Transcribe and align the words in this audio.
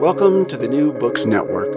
Welcome 0.00 0.46
to 0.46 0.56
the 0.56 0.68
New 0.68 0.92
Books 0.92 1.26
Network. 1.26 1.74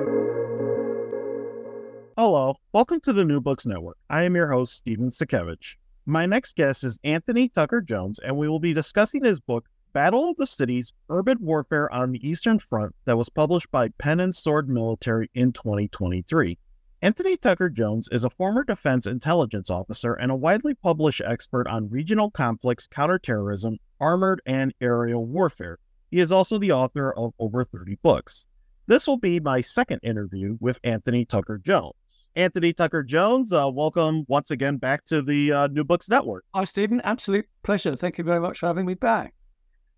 Hello, 2.16 2.54
welcome 2.72 3.02
to 3.02 3.14
the 3.14 3.26
New 3.26 3.42
Books 3.42 3.66
Network. 3.66 3.98
I 4.12 4.22
am 4.22 4.36
your 4.36 4.52
host, 4.52 4.78
Stephen 4.78 5.10
Satkiewicz. 5.10 5.76
My 6.06 6.28
next 6.28 6.56
guest 6.56 6.84
is 6.84 7.00
Anthony 7.04 7.50
Tucker 7.50 7.82
Jones, 7.82 8.20
and 8.20 8.38
we 8.38 8.48
will 8.48 8.60
be 8.60 8.76
discussing 8.76 9.24
his 9.24 9.40
book, 9.40 9.68
Battle 9.94 10.30
of 10.30 10.38
the 10.38 10.46
Cities 10.46 10.94
Urban 11.10 11.40
Warfare 11.42 11.92
on 11.92 12.12
the 12.12 12.26
Eastern 12.30 12.60
Front, 12.60 12.94
that 13.06 13.18
was 13.18 13.28
published 13.28 13.72
by 13.72 13.90
Pen 13.98 14.20
and 14.20 14.36
Sword 14.36 14.70
Military 14.70 15.32
in 15.34 15.52
2023. 15.52 16.60
Anthony 17.02 17.38
Tucker 17.38 17.72
Jones 17.72 18.08
is 18.12 18.24
a 18.24 18.30
former 18.30 18.64
defense 18.64 19.08
intelligence 19.08 19.72
officer 19.72 20.14
and 20.14 20.32
a 20.32 20.36
widely 20.36 20.76
published 20.76 21.24
expert 21.26 21.66
on 21.68 21.90
regional 21.90 22.30
conflicts, 22.30 22.86
counterterrorism, 22.86 23.80
armored 24.00 24.44
and 24.46 24.76
aerial 24.80 25.26
warfare. 25.26 25.80
He 26.12 26.20
is 26.20 26.32
also 26.32 26.58
the 26.58 26.74
author 26.74 27.14
of 27.14 27.34
over 27.40 27.64
30 27.64 27.98
books. 28.04 28.46
This 28.88 29.08
will 29.08 29.18
be 29.18 29.40
my 29.40 29.62
second 29.62 30.02
interview 30.04 30.58
with 30.60 30.78
Anthony 30.84 31.24
Tucker 31.24 31.58
Jones. 31.58 31.94
Anthony 32.36 32.74
Tucker 32.74 33.02
Jones, 33.02 33.54
uh, 33.54 33.70
welcome 33.74 34.26
once 34.28 34.52
again 34.52 34.76
back 34.76 35.06
to 35.06 35.22
the 35.22 35.54
uh, 35.54 35.68
New 35.68 35.86
Books 35.86 36.10
Network. 36.10 36.44
Hi, 36.54 36.66
Stephen. 36.66 37.00
Absolute 37.06 37.48
pleasure. 37.64 37.96
Thank 37.96 38.18
you 38.18 38.26
very 38.26 38.42
much 38.42 38.60
for 38.60 38.68
having 38.68 38.86
me 38.86 38.94
back. 38.94 39.34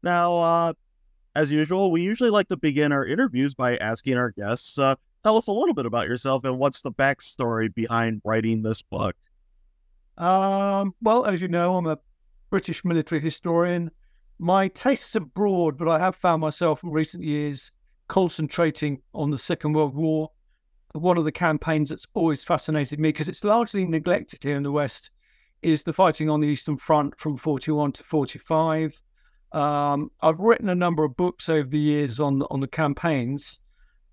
Now, 0.03 0.37
uh, 0.37 0.73
as 1.35 1.51
usual, 1.51 1.89
we 1.89 2.03
usually 2.03 2.29
like 2.29 2.47
to 2.49 2.57
begin 2.57 2.91
our 2.91 3.05
interviews 3.05 3.55
by 3.55 3.77
asking 3.77 4.17
our 4.17 4.29
guests 4.29 4.77
uh, 4.77 4.95
tell 5.23 5.37
us 5.37 5.47
a 5.47 5.51
little 5.51 5.73
bit 5.73 5.87
about 5.87 6.07
yourself 6.07 6.43
and 6.43 6.59
what's 6.59 6.83
the 6.83 6.91
backstory 6.91 7.73
behind 7.73 8.21
writing 8.23 8.61
this 8.61 8.83
book. 8.83 9.15
Um, 10.19 10.93
well, 11.01 11.25
as 11.25 11.41
you 11.41 11.47
know, 11.47 11.75
I'm 11.77 11.87
a 11.87 11.97
British 12.51 12.85
military 12.85 13.21
historian. 13.21 13.89
My 14.43 14.67
tastes 14.67 15.15
are 15.15 15.21
broad, 15.21 15.77
but 15.77 15.87
I 15.87 15.99
have 15.99 16.17
found 16.17 16.41
myself 16.41 16.83
in 16.83 16.89
recent 16.89 17.23
years 17.23 17.71
concentrating 18.09 19.01
on 19.13 19.31
the 19.31 19.37
Second 19.37 19.71
World 19.71 19.95
War. 19.95 20.31
One 20.91 21.17
of 21.17 21.23
the 21.23 21.31
campaigns 21.31 21.87
that's 21.87 22.05
always 22.13 22.43
fascinated 22.43 22.99
me, 22.99 23.07
because 23.07 23.29
it's 23.29 23.45
largely 23.45 23.85
neglected 23.85 24.43
here 24.43 24.57
in 24.57 24.63
the 24.63 24.71
West, 24.73 25.11
is 25.61 25.83
the 25.83 25.93
fighting 25.93 26.29
on 26.29 26.41
the 26.41 26.49
Eastern 26.49 26.75
Front 26.75 27.17
from 27.17 27.37
41 27.37 27.93
to 27.93 28.03
45. 28.03 29.01
Um, 29.53 30.11
I've 30.19 30.41
written 30.41 30.67
a 30.67 30.75
number 30.75 31.05
of 31.05 31.15
books 31.15 31.47
over 31.47 31.69
the 31.69 31.79
years 31.79 32.19
on 32.19 32.41
on 32.51 32.59
the 32.59 32.67
campaigns, 32.67 33.61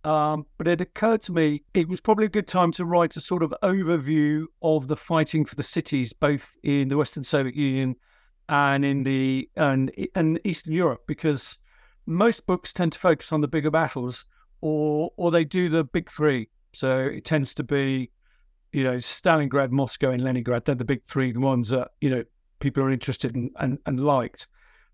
um, 0.05 0.47
but 0.59 0.69
it 0.69 0.81
occurred 0.81 1.23
to 1.23 1.33
me 1.33 1.65
it 1.75 1.89
was 1.89 2.01
probably 2.01 2.27
a 2.27 2.29
good 2.29 2.47
time 2.47 2.71
to 2.73 2.85
write 2.85 3.17
a 3.17 3.21
sort 3.21 3.43
of 3.43 3.53
overview 3.65 4.45
of 4.63 4.87
the 4.87 4.97
fighting 4.97 5.45
for 5.45 5.57
the 5.57 5.65
cities, 5.65 6.13
both 6.13 6.57
in 6.63 6.87
the 6.87 6.97
Western 6.97 7.25
Soviet 7.25 7.57
Union 7.57 7.97
and 8.51 8.85
in 8.85 9.05
the 9.05 9.49
and, 9.57 9.93
and 10.17 10.41
Eastern 10.45 10.75
Europe, 10.75 11.05
because 11.07 11.57
most 12.05 12.47
books 12.47 12.73
tend 12.73 12.93
to 12.93 12.99
focus 12.99 13.33
on 13.33 13.41
the 13.41 13.49
bigger 13.49 13.71
battles, 13.71 14.27
or 14.61 15.13
or 15.17 15.31
they 15.31 15.45
do 15.45 15.69
the 15.71 15.85
big 15.85 16.11
three. 16.11 16.49
So 16.73 16.99
it 16.99 17.25
tends 17.25 17.55
to 17.55 17.63
be, 17.63 18.11
you 18.73 18.85
know, 18.85 18.97
Stalingrad, 18.97 19.71
Moscow, 19.71 20.11
and 20.11 20.23
Leningrad. 20.23 20.65
They're 20.65 20.75
the 20.75 20.85
big 20.85 21.05
three, 21.09 21.33
ones 21.33 21.71
that 21.71 21.93
you 22.01 22.11
know 22.11 22.25
people 22.59 22.83
are 22.83 22.91
interested 22.91 23.35
in 23.37 23.51
and, 23.61 23.79
and 23.87 24.05
liked. 24.05 24.49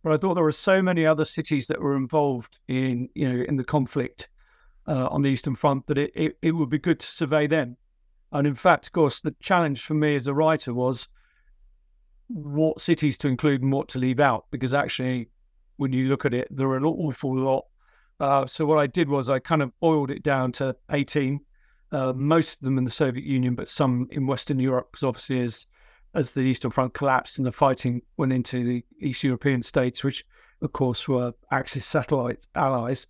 But 0.04 0.12
I 0.12 0.18
thought 0.18 0.34
there 0.34 0.44
were 0.44 0.52
so 0.52 0.82
many 0.82 1.06
other 1.06 1.24
cities 1.24 1.66
that 1.68 1.80
were 1.80 1.96
involved 1.96 2.58
in 2.68 3.08
you 3.14 3.32
know 3.32 3.42
in 3.48 3.56
the 3.56 3.64
conflict 3.64 4.28
uh, 4.86 5.08
on 5.08 5.22
the 5.22 5.30
Eastern 5.30 5.54
Front 5.54 5.86
that 5.86 5.96
it, 5.96 6.12
it, 6.14 6.38
it 6.42 6.52
would 6.52 6.68
be 6.68 6.78
good 6.78 7.00
to 7.00 7.06
survey 7.06 7.46
them. 7.46 7.78
And 8.32 8.46
in 8.46 8.54
fact, 8.54 8.86
of 8.86 8.92
course, 8.92 9.20
the 9.20 9.34
challenge 9.40 9.80
for 9.80 9.94
me 9.94 10.14
as 10.14 10.26
a 10.26 10.34
writer 10.34 10.74
was 10.74 11.08
what 12.28 12.80
cities 12.80 13.18
to 13.18 13.28
include 13.28 13.62
and 13.62 13.72
what 13.72 13.88
to 13.88 13.98
leave 13.98 14.20
out, 14.20 14.46
because 14.50 14.74
actually, 14.74 15.28
when 15.76 15.92
you 15.92 16.08
look 16.08 16.24
at 16.24 16.34
it, 16.34 16.48
there 16.50 16.68
are 16.68 16.76
an 16.76 16.84
awful 16.84 17.36
lot. 17.36 17.64
Uh, 18.18 18.46
so 18.46 18.64
what 18.64 18.78
I 18.78 18.86
did 18.86 19.08
was 19.08 19.28
I 19.28 19.38
kind 19.38 19.62
of 19.62 19.78
boiled 19.80 20.10
it 20.10 20.22
down 20.22 20.52
to 20.52 20.74
18, 20.90 21.40
uh, 21.92 22.12
most 22.14 22.54
of 22.54 22.60
them 22.62 22.78
in 22.78 22.84
the 22.84 22.90
Soviet 22.90 23.24
Union, 23.24 23.54
but 23.54 23.68
some 23.68 24.08
in 24.10 24.26
Western 24.26 24.58
Europe, 24.58 24.88
because 24.92 25.04
obviously 25.04 25.40
as 25.40 25.66
as 26.14 26.30
the 26.30 26.40
Eastern 26.40 26.70
Front 26.70 26.94
collapsed 26.94 27.36
and 27.36 27.46
the 27.46 27.52
fighting 27.52 28.00
went 28.16 28.32
into 28.32 28.64
the 28.64 28.84
East 29.00 29.22
European 29.22 29.62
states, 29.62 30.02
which 30.02 30.24
of 30.62 30.72
course 30.72 31.06
were 31.06 31.34
Axis 31.50 31.84
satellite 31.84 32.38
allies, 32.54 33.06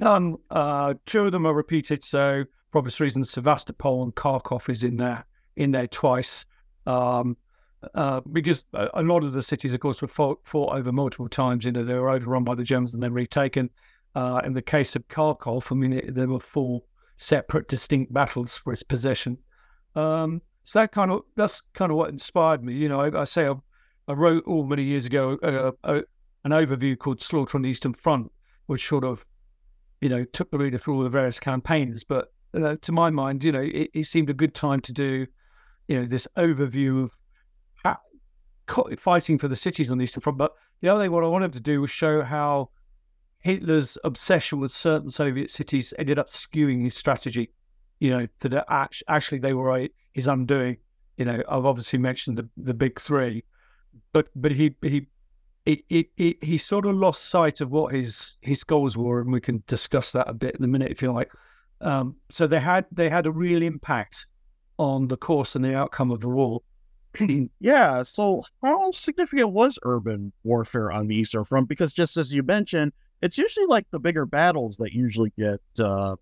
um, 0.00 0.38
uh, 0.50 0.94
two 1.04 1.22
of 1.22 1.32
them 1.32 1.46
are 1.46 1.54
repeated, 1.54 2.04
so 2.04 2.44
for 2.70 2.78
obvious 2.78 3.00
reasons, 3.00 3.30
Sevastopol 3.30 4.04
and 4.04 4.14
Kharkov 4.14 4.68
is 4.68 4.84
in 4.84 4.96
there 4.96 5.24
in 5.56 5.72
there 5.72 5.88
twice. 5.88 6.46
Um, 6.86 7.36
uh, 7.94 8.20
because 8.32 8.64
a, 8.74 8.88
a, 8.94 9.02
lot 9.02 9.22
of 9.24 9.32
the 9.32 9.42
cities, 9.42 9.74
of 9.74 9.80
course, 9.80 10.02
were 10.02 10.08
fought, 10.08 10.40
fought, 10.44 10.74
over 10.74 10.92
multiple 10.92 11.28
times. 11.28 11.64
You 11.64 11.72
know, 11.72 11.84
they 11.84 11.94
were 11.94 12.10
overrun 12.10 12.44
by 12.44 12.54
the 12.54 12.64
Germans 12.64 12.94
and 12.94 13.02
then 13.02 13.12
retaken. 13.12 13.70
Uh, 14.14 14.40
in 14.44 14.52
the 14.52 14.62
case 14.62 14.96
of 14.96 15.06
Kharkov, 15.08 15.70
I 15.70 15.74
mean, 15.74 15.92
it, 15.92 16.14
there 16.14 16.28
were 16.28 16.40
four 16.40 16.82
separate, 17.18 17.68
distinct 17.68 18.12
battles 18.12 18.58
for 18.58 18.72
its 18.72 18.82
possession. 18.82 19.38
Um, 19.94 20.42
so 20.64 20.80
that 20.80 20.92
kind 20.92 21.10
of 21.10 21.22
that's 21.36 21.62
kind 21.74 21.90
of 21.90 21.96
what 21.96 22.10
inspired 22.10 22.62
me. 22.64 22.74
You 22.74 22.88
know, 22.88 23.00
I, 23.00 23.20
I 23.20 23.24
say 23.24 23.46
I, 23.46 23.54
I, 24.08 24.12
wrote 24.12 24.44
all 24.46 24.64
many 24.64 24.82
years 24.82 25.06
ago 25.06 25.38
uh, 25.42 25.72
uh, 25.84 26.02
an 26.44 26.50
overview 26.50 26.98
called 26.98 27.20
"Slaughter 27.20 27.56
on 27.56 27.62
the 27.62 27.70
Eastern 27.70 27.94
Front," 27.94 28.30
which 28.66 28.86
sort 28.86 29.04
of 29.04 29.24
you 30.00 30.08
know, 30.08 30.24
took 30.24 30.50
the 30.50 30.58
reader 30.58 30.78
through 30.78 30.96
all 30.96 31.02
the 31.02 31.08
various 31.08 31.40
campaigns. 31.40 32.04
But 32.04 32.32
uh, 32.54 32.76
to 32.80 32.92
my 32.92 33.10
mind, 33.10 33.44
you 33.44 33.52
know, 33.52 33.60
it, 33.60 33.90
it, 33.92 34.04
seemed 34.04 34.30
a 34.30 34.34
good 34.34 34.54
time 34.54 34.80
to 34.82 34.92
do, 34.92 35.26
you 35.88 36.00
know, 36.00 36.06
this 36.06 36.28
overview 36.36 37.04
of 37.04 37.10
fighting 38.98 39.38
for 39.38 39.48
the 39.48 39.56
cities 39.56 39.90
on 39.90 39.98
the 39.98 40.04
Eastern 40.04 40.20
Front. 40.20 40.38
But 40.38 40.52
the 40.80 40.88
other 40.88 41.02
thing, 41.02 41.12
what 41.12 41.24
I 41.24 41.28
wanted 41.28 41.52
to 41.54 41.60
do 41.60 41.80
was 41.80 41.90
show 41.90 42.22
how 42.22 42.70
Hitler's 43.40 43.98
obsession 44.04 44.60
with 44.60 44.72
certain 44.72 45.10
Soviet 45.10 45.50
cities 45.50 45.94
ended 45.98 46.18
up 46.18 46.28
skewing 46.28 46.82
his 46.82 46.96
strategy. 46.96 47.50
You 48.00 48.10
know, 48.10 48.26
that 48.40 48.92
actually 49.08 49.38
they 49.38 49.54
were 49.54 49.88
his 50.12 50.26
undoing. 50.26 50.76
You 51.16 51.24
know, 51.24 51.42
I've 51.48 51.64
obviously 51.64 51.98
mentioned 51.98 52.38
the 52.38 52.48
the 52.56 52.74
big 52.74 53.00
three, 53.00 53.44
but 54.12 54.28
but 54.36 54.52
he 54.52 54.76
he 54.82 55.06
it, 55.66 55.84
it, 55.90 56.06
it, 56.16 56.42
he 56.42 56.56
sort 56.56 56.86
of 56.86 56.94
lost 56.94 57.28
sight 57.28 57.60
of 57.60 57.70
what 57.70 57.92
his 57.92 58.36
his 58.40 58.64
goals 58.64 58.96
were, 58.96 59.20
and 59.20 59.32
we 59.32 59.40
can 59.40 59.62
discuss 59.66 60.12
that 60.12 60.28
a 60.28 60.32
bit 60.32 60.54
in 60.56 60.64
a 60.64 60.68
minute 60.68 60.90
if 60.90 61.02
you 61.02 61.12
like. 61.12 61.30
Um, 61.80 62.16
so 62.30 62.46
they 62.46 62.60
had 62.60 62.86
they 62.90 63.08
had 63.08 63.26
a 63.26 63.30
real 63.30 63.62
impact 63.62 64.26
on 64.78 65.08
the 65.08 65.16
course 65.16 65.56
and 65.56 65.64
the 65.64 65.74
outcome 65.74 66.10
of 66.10 66.20
the 66.20 66.28
war. 66.28 66.62
yeah. 67.60 68.02
So 68.02 68.42
how 68.62 68.90
significant 68.92 69.50
was 69.50 69.78
urban 69.82 70.32
warfare 70.44 70.90
on 70.90 71.08
the 71.08 71.16
Eastern 71.16 71.44
Front? 71.44 71.68
Because 71.68 71.92
just 71.92 72.16
as 72.16 72.32
you 72.32 72.42
mentioned, 72.42 72.92
it's 73.22 73.38
usually 73.38 73.66
like 73.66 73.86
the 73.90 74.00
bigger 74.00 74.26
battles 74.26 74.76
that 74.76 74.92
usually 74.92 75.32
get 75.36 75.60
uh, 75.78 76.16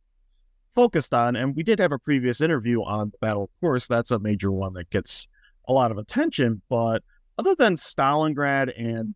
focused 0.75 1.13
on. 1.13 1.37
And 1.37 1.55
we 1.55 1.63
did 1.63 1.79
have 1.79 1.93
a 1.93 1.99
previous 1.99 2.41
interview 2.41 2.83
on 2.83 3.11
the 3.11 3.19
Battle 3.21 3.45
of 3.45 3.51
Kursk. 3.61 3.89
That's 3.89 4.11
a 4.11 4.19
major 4.19 4.53
one 4.53 4.75
that 4.75 4.91
gets 4.91 5.29
a 5.69 5.73
lot 5.73 5.91
of 5.91 5.99
attention. 5.99 6.63
But 6.69 7.03
other 7.39 7.55
than 7.55 7.77
Stalingrad 7.77 8.73
and 8.79 9.15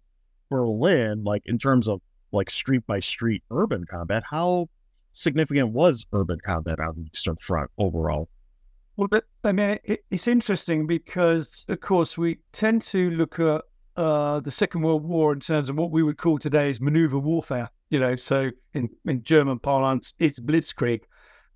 Berlin, 0.50 1.24
like 1.24 1.42
in 1.46 1.58
terms 1.58 1.88
of 1.88 2.00
like 2.32 2.50
street 2.50 2.86
by 2.86 3.00
street 3.00 3.42
urban 3.50 3.84
combat, 3.84 4.22
how 4.28 4.68
significant 5.12 5.72
was 5.72 6.06
urban 6.12 6.38
combat 6.44 6.80
on 6.80 6.96
the 6.96 7.06
Eastern 7.12 7.36
Front 7.36 7.70
overall? 7.78 8.28
Well, 9.00 9.08
but, 9.08 9.24
I 9.44 9.52
mean, 9.52 9.78
it, 9.82 10.04
it's 10.10 10.28
interesting 10.28 10.86
because, 10.86 11.64
of 11.70 11.80
course, 11.80 12.18
we 12.18 12.40
tend 12.52 12.82
to 12.82 13.08
look 13.12 13.40
at 13.40 13.62
uh, 13.96 14.40
the 14.40 14.50
Second 14.50 14.82
World 14.82 15.06
War 15.06 15.32
in 15.32 15.40
terms 15.40 15.70
of 15.70 15.76
what 15.76 15.90
we 15.90 16.02
would 16.02 16.18
call 16.18 16.38
today's 16.38 16.82
maneuver 16.82 17.18
warfare. 17.18 17.70
You 17.88 17.98
know, 17.98 18.14
so 18.16 18.50
in, 18.74 18.90
in 19.06 19.22
German 19.22 19.58
parlance, 19.58 20.12
it's 20.18 20.38
blitzkrieg. 20.38 21.00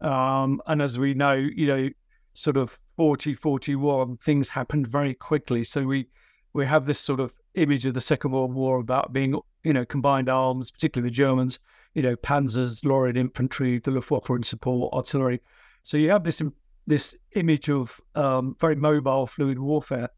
Um, 0.01 0.63
and 0.69 0.81
as 0.81 0.99
we 0.99 1.13
know, 1.13 1.35
you 1.35 1.67
know, 1.67 1.91
sort 2.33 2.57
of 2.57 2.79
40, 2.97 3.35
41, 3.35 4.17
things 4.17 4.49
happened 4.49 4.87
very 4.87 5.13
quickly. 5.13 5.65
So 5.65 5.85
we 5.85 6.09
we 6.55 6.65
have 6.65 6.87
this 6.87 6.99
sort 6.99 7.21
of 7.21 7.35
image 7.57 7.85
of 7.85 7.93
the 7.93 8.01
Second 8.01 8.31
World 8.31 8.55
War 8.55 8.81
about 8.81 9.13
being, 9.13 9.39
you 9.65 9.75
know, 9.75 9.85
combined 9.85 10.31
arms, 10.31 10.71
particularly 10.71 11.11
the 11.11 11.15
Germans, 11.15 11.59
you 11.93 12.01
know, 12.01 12.17
panzers, 12.17 12.87
lorried 12.87 13.19
infantry, 13.19 13.81
the 13.81 13.91
Luftwaffe 13.91 14.31
in 14.31 14.43
support, 14.43 14.95
artillery. 14.95 15.43
So 15.83 15.99
you 15.99 16.09
have 16.09 16.25
this 16.25 16.41
this 16.87 17.17
image 17.35 17.69
of 17.69 18.01
um, 18.15 18.57
very 18.61 18.77
mobile, 18.77 19.27
fluid 19.27 19.59
warfare. 19.59 20.09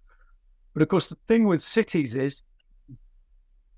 But 0.74 0.82
of 0.82 0.88
course, 0.88 1.08
the 1.08 1.16
thing 1.26 1.46
with 1.46 1.62
cities 1.62 2.16
is 2.16 2.42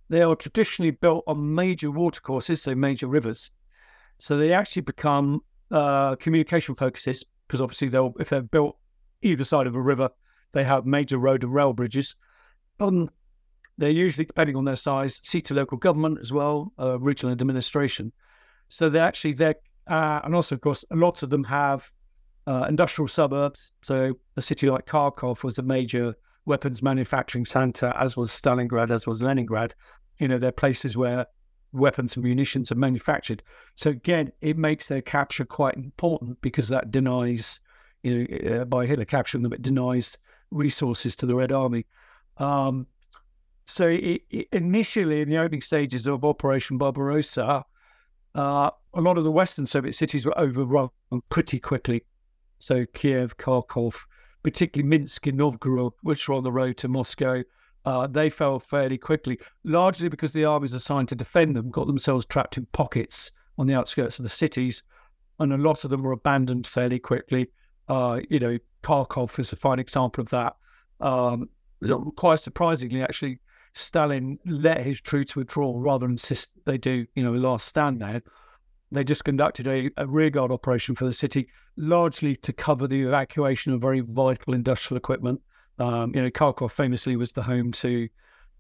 they 0.09 0.23
are 0.23 0.35
traditionally 0.35 0.91
built 0.91 1.25
on 1.27 1.55
major 1.55 1.91
watercourses, 1.91 2.63
so 2.63 2.75
major 2.75 3.07
rivers. 3.07 3.51
So 4.19 4.37
they 4.37 4.53
actually 4.53 4.83
become 4.83 5.43
uh, 5.71 6.17
communication 6.17 6.75
focuses 6.75 7.25
because 7.47 7.61
obviously 7.61 7.89
they'll 7.89 8.15
if 8.19 8.31
they're 8.31 8.43
built 8.43 8.77
either 9.23 9.45
side 9.45 9.67
of 9.67 9.75
a 9.75 9.81
river, 9.81 10.11
they 10.53 10.65
have 10.65 10.87
major 10.87 11.19
road 11.19 11.45
and 11.45 11.53
rail 11.53 11.73
bridges. 11.73 12.15
Um, 12.81 13.11
they're 13.77 13.91
usually, 13.91 14.25
depending 14.25 14.57
on 14.57 14.65
their 14.65 14.77
size, 14.77 15.21
seat 15.25 15.51
of 15.51 15.57
local 15.57 15.79
government 15.79 16.19
as 16.21 16.33
well, 16.33 16.73
uh, 16.81 16.99
regional 16.99 17.33
administration. 17.33 18.13
So 18.69 18.89
they're 18.89 19.07
actually 19.07 19.35
there, 19.35 19.55
uh, 19.87 20.21
and 20.25 20.35
also 20.35 20.57
of 20.57 20.61
course, 20.61 20.85
lots 20.91 21.23
of 21.23 21.31
them 21.31 21.45
have 21.45 21.91
uh, 22.49 22.65
industrial 22.67 23.07
suburbs. 23.09 23.73
So 23.83 24.15
a 24.37 24.43
city 24.43 24.71
like 24.71 24.87
Kharkov 24.87 25.45
was 25.45 25.59
a 25.59 25.63
major 25.63 26.15
weapons 26.47 26.83
manufacturing 26.83 27.45
center, 27.45 27.93
as 28.01 28.17
was 28.17 28.31
Stalingrad, 28.31 28.91
as 28.91 29.07
was 29.07 29.21
Leningrad. 29.21 29.75
You 30.19 30.29
know, 30.29 30.39
they're 30.39 30.51
places 30.51 30.97
where 30.97 31.27
weapons 31.73 32.17
and 32.17 32.25
munitions 32.25 32.73
are 32.73 32.77
manufactured. 32.77 33.43
So 33.75 33.91
again, 33.91 34.33
it 34.41 34.57
makes 34.57 34.89
their 34.89 35.03
capture 35.03 35.45
quite 35.45 35.75
important 35.75 36.41
because 36.41 36.69
that 36.69 36.91
denies, 36.91 37.61
you 38.03 38.27
know, 38.27 38.61
uh, 38.61 38.65
by 38.65 38.87
Hitler 38.87 39.05
capturing 39.05 39.43
them, 39.43 39.53
it 39.53 39.61
denies 39.61 40.17
resources 40.51 41.15
to 41.17 41.27
the 41.27 41.35
Red 41.35 41.53
Army. 41.53 41.85
Um, 42.39 42.87
so 43.67 43.89
it, 43.89 44.23
it, 44.31 44.49
initially, 44.53 45.21
in 45.21 45.29
the 45.29 45.37
opening 45.37 45.61
stages 45.61 46.07
of 46.07 46.25
Operation 46.25 46.79
Barbarossa, 46.79 47.63
uh, 48.35 48.71
a 48.95 49.01
lot 49.03 49.19
of 49.19 49.25
the 49.25 49.31
Western 49.31 49.67
Soviet 49.67 49.93
cities 49.95 50.25
were 50.25 50.39
overrun 50.39 50.89
pretty 51.29 51.61
quickly. 51.61 52.05
So 52.59 52.87
Kiev, 52.87 53.37
Kharkov, 53.37 53.95
particularly 54.43 54.89
Minsk 54.89 55.27
and 55.27 55.39
Novgorod, 55.39 55.93
which 56.03 56.29
were 56.29 56.35
on 56.35 56.45
the 56.45 56.53
road 56.53 56.77
to 56.79 56.89
Moscow, 56.89 57.43
uh, 57.85 58.07
they 58.07 58.29
fell 58.29 58.59
fairly 58.59 58.99
quickly, 58.99 59.39
largely 59.65 60.09
because 60.09 60.33
the 60.33 60.45
armies 60.45 60.75
assigned 60.75 61.09
to 61.09 61.15
defend 61.15 61.57
them 61.57 61.71
got 61.71 61.87
themselves 61.87 62.27
trapped 62.27 62.59
in 62.59 62.67
pockets 62.67 63.31
on 63.57 63.67
the 63.67 63.75
outskirts 63.75 64.19
of 64.19 64.25
the 64.25 64.29
cities, 64.29 64.83
and 65.41 65.53
a 65.53 65.57
lot 65.57 65.85
of 65.85 65.91
them 65.91 66.03
were 66.03 66.13
abandoned 66.13 66.67
fairly 66.67 66.99
quickly. 66.99 67.49
Uh, 67.89 68.21
you 68.29 68.39
know, 68.39 68.59
Kharkov 68.83 69.39
is 69.39 69.53
a 69.53 69.57
fine 69.57 69.79
example 69.79 70.23
of 70.23 70.31
that. 70.31 70.57
Um, 71.01 71.49
quite 72.17 72.41
surprisingly, 72.41 73.03
actually, 73.03 73.41
Stalin 73.75 74.39
let 74.45 74.81
his 74.81 75.01
troops 75.01 75.37
withdraw 75.37 75.75
rather 75.77 76.05
than 76.05 76.13
insist 76.13 76.51
they 76.67 76.79
do, 76.79 77.07
you 77.15 77.23
know, 77.23 77.35
a 77.35 77.37
last 77.37 77.69
stand 77.69 78.01
there. 78.01 78.23
They 78.91 79.05
just 79.05 79.25
conducted 79.25 79.67
a, 79.67 79.91
a 79.97 80.07
rearguard 80.07 80.51
operation 80.51 80.95
for 80.95 81.05
the 81.05 81.13
city, 81.13 81.49
largely 81.77 82.37
to 82.37 82.53
cover 82.53 82.87
the 82.87 83.03
evacuation 83.03 83.73
of 83.73 83.81
very 83.81 84.01
vital 84.01 84.55
industrial 84.55 84.97
equipment 84.97 85.41
um, 85.79 86.13
you 86.15 86.23
know, 86.23 86.31
Kharkov 86.31 86.73
famously 86.73 87.17
was 87.17 87.33
the 87.33 87.43
home 87.43 87.73
to, 87.73 88.09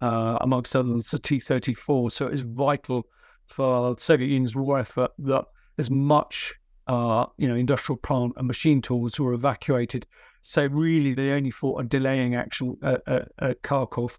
uh, 0.00 0.38
amongst 0.40 0.76
others, 0.76 1.10
the 1.10 1.18
T 1.18 1.40
34. 1.40 2.10
So 2.10 2.26
it 2.26 2.34
is 2.34 2.42
vital 2.42 3.06
for 3.46 3.94
the 3.94 4.00
Soviet 4.00 4.28
Union's 4.28 4.54
war 4.54 4.78
effort 4.78 5.10
that 5.18 5.44
as 5.78 5.90
much, 5.90 6.54
uh, 6.86 7.26
you 7.36 7.48
know, 7.48 7.56
industrial 7.56 7.98
plant 7.98 8.34
and 8.36 8.46
machine 8.46 8.80
tools 8.80 9.18
were 9.18 9.32
evacuated. 9.32 10.06
So 10.42 10.66
really, 10.66 11.14
they 11.14 11.30
only 11.30 11.50
fought 11.50 11.80
a 11.80 11.84
delaying 11.84 12.34
action 12.34 12.76
at, 12.82 13.02
at, 13.06 13.28
at 13.40 13.62
Kharkov. 13.62 14.18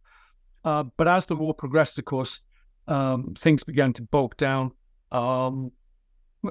Uh, 0.65 0.83
but 0.97 1.07
as 1.07 1.25
the 1.25 1.35
war 1.35 1.53
progressed, 1.53 1.97
of 1.99 2.05
course, 2.05 2.41
um, 2.87 3.33
things 3.37 3.63
began 3.63 3.93
to 3.93 4.01
bulk 4.01 4.35
down. 4.35 4.71
Um, 5.11 5.71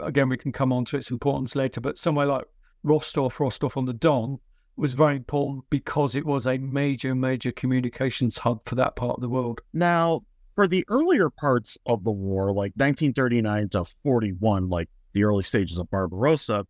again, 0.02 0.28
we 0.28 0.36
can 0.36 0.52
come 0.52 0.72
on 0.72 0.84
to 0.86 0.96
its 0.96 1.10
importance 1.10 1.56
later, 1.56 1.80
but 1.80 1.98
somewhere 1.98 2.26
like 2.26 2.44
Rostov, 2.82 3.38
Rostov 3.40 3.76
on 3.76 3.86
the 3.86 3.92
Don, 3.92 4.38
was 4.76 4.94
very 4.94 5.16
important 5.16 5.64
because 5.70 6.14
it 6.14 6.24
was 6.24 6.46
a 6.46 6.58
major, 6.58 7.14
major 7.14 7.50
communications 7.50 8.38
hub 8.38 8.60
for 8.64 8.76
that 8.76 8.96
part 8.96 9.16
of 9.16 9.20
the 9.20 9.28
world. 9.28 9.60
Now, 9.72 10.22
for 10.54 10.68
the 10.68 10.84
earlier 10.88 11.30
parts 11.30 11.76
of 11.86 12.04
the 12.04 12.12
war, 12.12 12.48
like 12.48 12.72
1939 12.76 13.70
to 13.70 13.84
41, 14.04 14.68
like 14.68 14.88
the 15.12 15.24
early 15.24 15.42
stages 15.42 15.78
of 15.78 15.90
Barbarossa, 15.90 16.66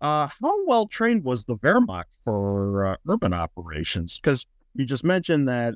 uh, 0.00 0.28
how 0.40 0.66
well 0.66 0.86
trained 0.86 1.24
was 1.24 1.44
the 1.44 1.56
Wehrmacht 1.56 2.04
for 2.24 2.86
uh, 2.86 2.96
urban 3.08 3.32
operations? 3.32 4.18
Because 4.20 4.46
you 4.74 4.84
just 4.84 5.04
mentioned 5.04 5.48
that 5.48 5.74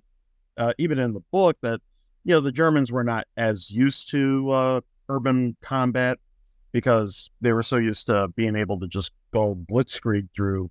uh, 0.56 0.72
even 0.78 0.98
in 0.98 1.14
the 1.14 1.22
book 1.32 1.56
that 1.62 1.80
you 2.24 2.34
know 2.34 2.40
the 2.40 2.52
Germans 2.52 2.92
were 2.92 3.04
not 3.04 3.26
as 3.36 3.70
used 3.70 4.10
to 4.10 4.50
uh, 4.50 4.80
urban 5.08 5.56
combat 5.62 6.18
because 6.72 7.30
they 7.40 7.52
were 7.52 7.62
so 7.62 7.76
used 7.76 8.06
to 8.06 8.28
being 8.36 8.56
able 8.56 8.78
to 8.80 8.88
just 8.88 9.12
go 9.32 9.54
blitzkrieg 9.54 10.28
through 10.34 10.70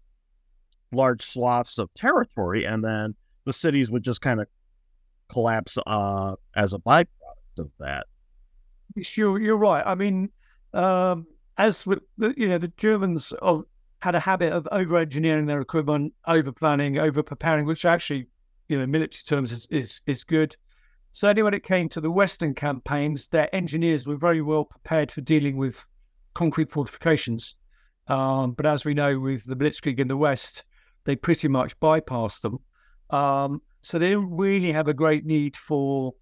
large 0.91 1.21
swaths 1.21 1.77
of 1.77 1.89
territory, 1.95 2.65
and 2.65 2.83
then 2.83 3.15
the 3.45 3.53
cities 3.53 3.91
would 3.91 4.03
just 4.03 4.21
kind 4.21 4.39
of 4.41 4.47
collapse 5.29 5.77
uh, 5.85 6.35
as 6.55 6.73
a 6.73 6.79
byproduct 6.79 7.59
of 7.59 7.71
that. 7.79 8.07
Sure, 9.01 9.39
you're 9.39 9.57
right. 9.57 9.83
I 9.85 9.95
mean, 9.95 10.29
um, 10.73 11.27
as 11.57 11.85
with 11.85 11.99
the, 12.17 12.33
you 12.35 12.47
know, 12.47 12.57
the 12.57 12.71
Germans 12.77 13.31
of, 13.41 13.63
had 14.01 14.15
a 14.15 14.19
habit 14.19 14.53
of 14.53 14.67
over 14.71 14.97
engineering 14.97 15.45
their 15.45 15.61
equipment, 15.61 16.13
over 16.25 16.51
planning, 16.51 16.97
over 16.97 17.21
preparing, 17.21 17.65
which 17.65 17.85
actually, 17.85 18.27
you 18.67 18.79
know, 18.79 18.87
military 18.87 19.23
terms 19.25 19.51
is, 19.51 19.67
is 19.69 20.01
is 20.05 20.23
good. 20.23 20.55
Certainly, 21.11 21.43
when 21.43 21.53
it 21.53 21.63
came 21.63 21.89
to 21.89 22.01
the 22.01 22.11
Western 22.11 22.53
campaigns, 22.53 23.27
their 23.27 23.53
engineers 23.53 24.05
were 24.05 24.15
very 24.15 24.41
well 24.41 24.65
prepared 24.65 25.11
for 25.11 25.21
dealing 25.21 25.57
with 25.57 25.85
concrete 26.33 26.71
fortifications. 26.71 27.55
Um, 28.07 28.53
but 28.53 28.65
as 28.65 28.85
we 28.85 28.93
know, 28.93 29.19
with 29.19 29.45
the 29.45 29.55
Blitzkrieg 29.55 29.99
in 29.99 30.07
the 30.07 30.17
West, 30.17 30.63
they 31.05 31.15
pretty 31.15 31.47
much 31.47 31.79
bypassed 31.79 32.41
them. 32.41 32.59
Um, 33.09 33.61
so 33.81 33.97
they 33.97 34.11
don't 34.11 34.31
really 34.31 34.71
have 34.71 34.87
a 34.87 34.93
great 34.93 35.25
need 35.25 35.55
for 35.55 36.13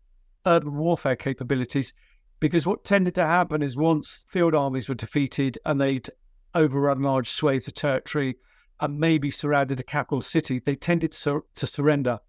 urban 0.45 0.75
warfare 0.75 1.15
capabilities 1.15 1.93
because 2.39 2.65
what 2.65 2.83
tended 2.83 3.15
to 3.15 3.25
happen 3.25 3.61
is 3.61 3.75
once 3.75 4.23
field 4.27 4.53
armies 4.53 4.87
were 4.87 4.95
defeated 4.95 5.57
and 5.65 5.81
they'd 5.81 6.09
overrun 6.53 7.01
large 7.01 7.29
swathes 7.29 7.67
of 7.67 7.73
territory 7.73 8.35
and 8.79 8.99
maybe 8.99 9.31
surrounded 9.31 9.79
a 9.79 9.83
capital 9.83 10.21
city, 10.21 10.59
they 10.59 10.75
tended 10.75 11.11
to, 11.11 11.43
to 11.55 11.67
surrender. 11.67 12.19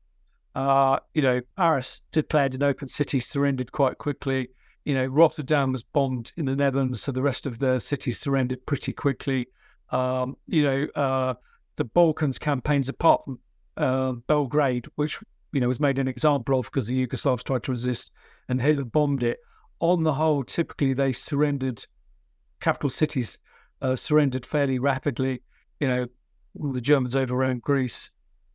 Uh, 0.59 0.99
you 1.15 1.23
know, 1.23 1.41
Paris 1.57 2.01
declared 2.11 2.53
an 2.53 2.65
open 2.65 2.89
city, 2.89 3.21
surrendered 3.21 3.71
quite 3.71 3.97
quickly. 3.99 4.49
You 4.85 4.95
know, 4.95 5.07
Rotterdam 5.07 5.71
was 5.71 5.85
bombed 5.85 6.33
in 6.37 6.47
the 6.47 6.57
Netherlands, 6.57 7.01
so 7.01 7.13
the 7.13 7.23
rest 7.23 7.47
of 7.47 7.61
the 7.61 7.79
cities 7.79 8.19
surrendered 8.19 8.67
pretty 8.67 8.93
quickly. 8.93 9.47
Um, 9.91 10.37
you 10.49 10.65
know, 10.65 10.89
uh, 10.97 11.35
the 11.77 11.85
Balkans 11.85 12.41
campaigns, 12.41 12.89
apart 12.89 13.25
from 13.25 13.39
uh, 13.77 14.13
Belgrade, 14.27 14.87
which 14.97 15.21
you 15.53 15.61
know 15.61 15.69
was 15.69 15.79
made 15.79 16.01
an 16.01 16.09
example 16.09 16.59
of 16.59 16.65
because 16.65 16.89
the 16.89 17.07
Yugoslavs 17.07 17.45
tried 17.45 17.63
to 17.63 17.71
resist 17.71 18.11
and 18.49 18.61
Hitler 18.61 18.85
bombed 18.85 19.23
it. 19.23 19.39
On 19.79 20.03
the 20.03 20.15
whole, 20.15 20.43
typically 20.43 20.93
they 20.93 21.13
surrendered. 21.13 21.87
Capital 22.59 22.91
cities 22.91 23.39
uh, 23.81 23.95
surrendered 23.95 24.45
fairly 24.45 24.81
rapidly. 24.81 25.41
You 25.79 25.87
know, 25.87 26.07
the 26.73 26.81
Germans 26.81 27.15
overran 27.15 27.61
Greece. 27.61 28.11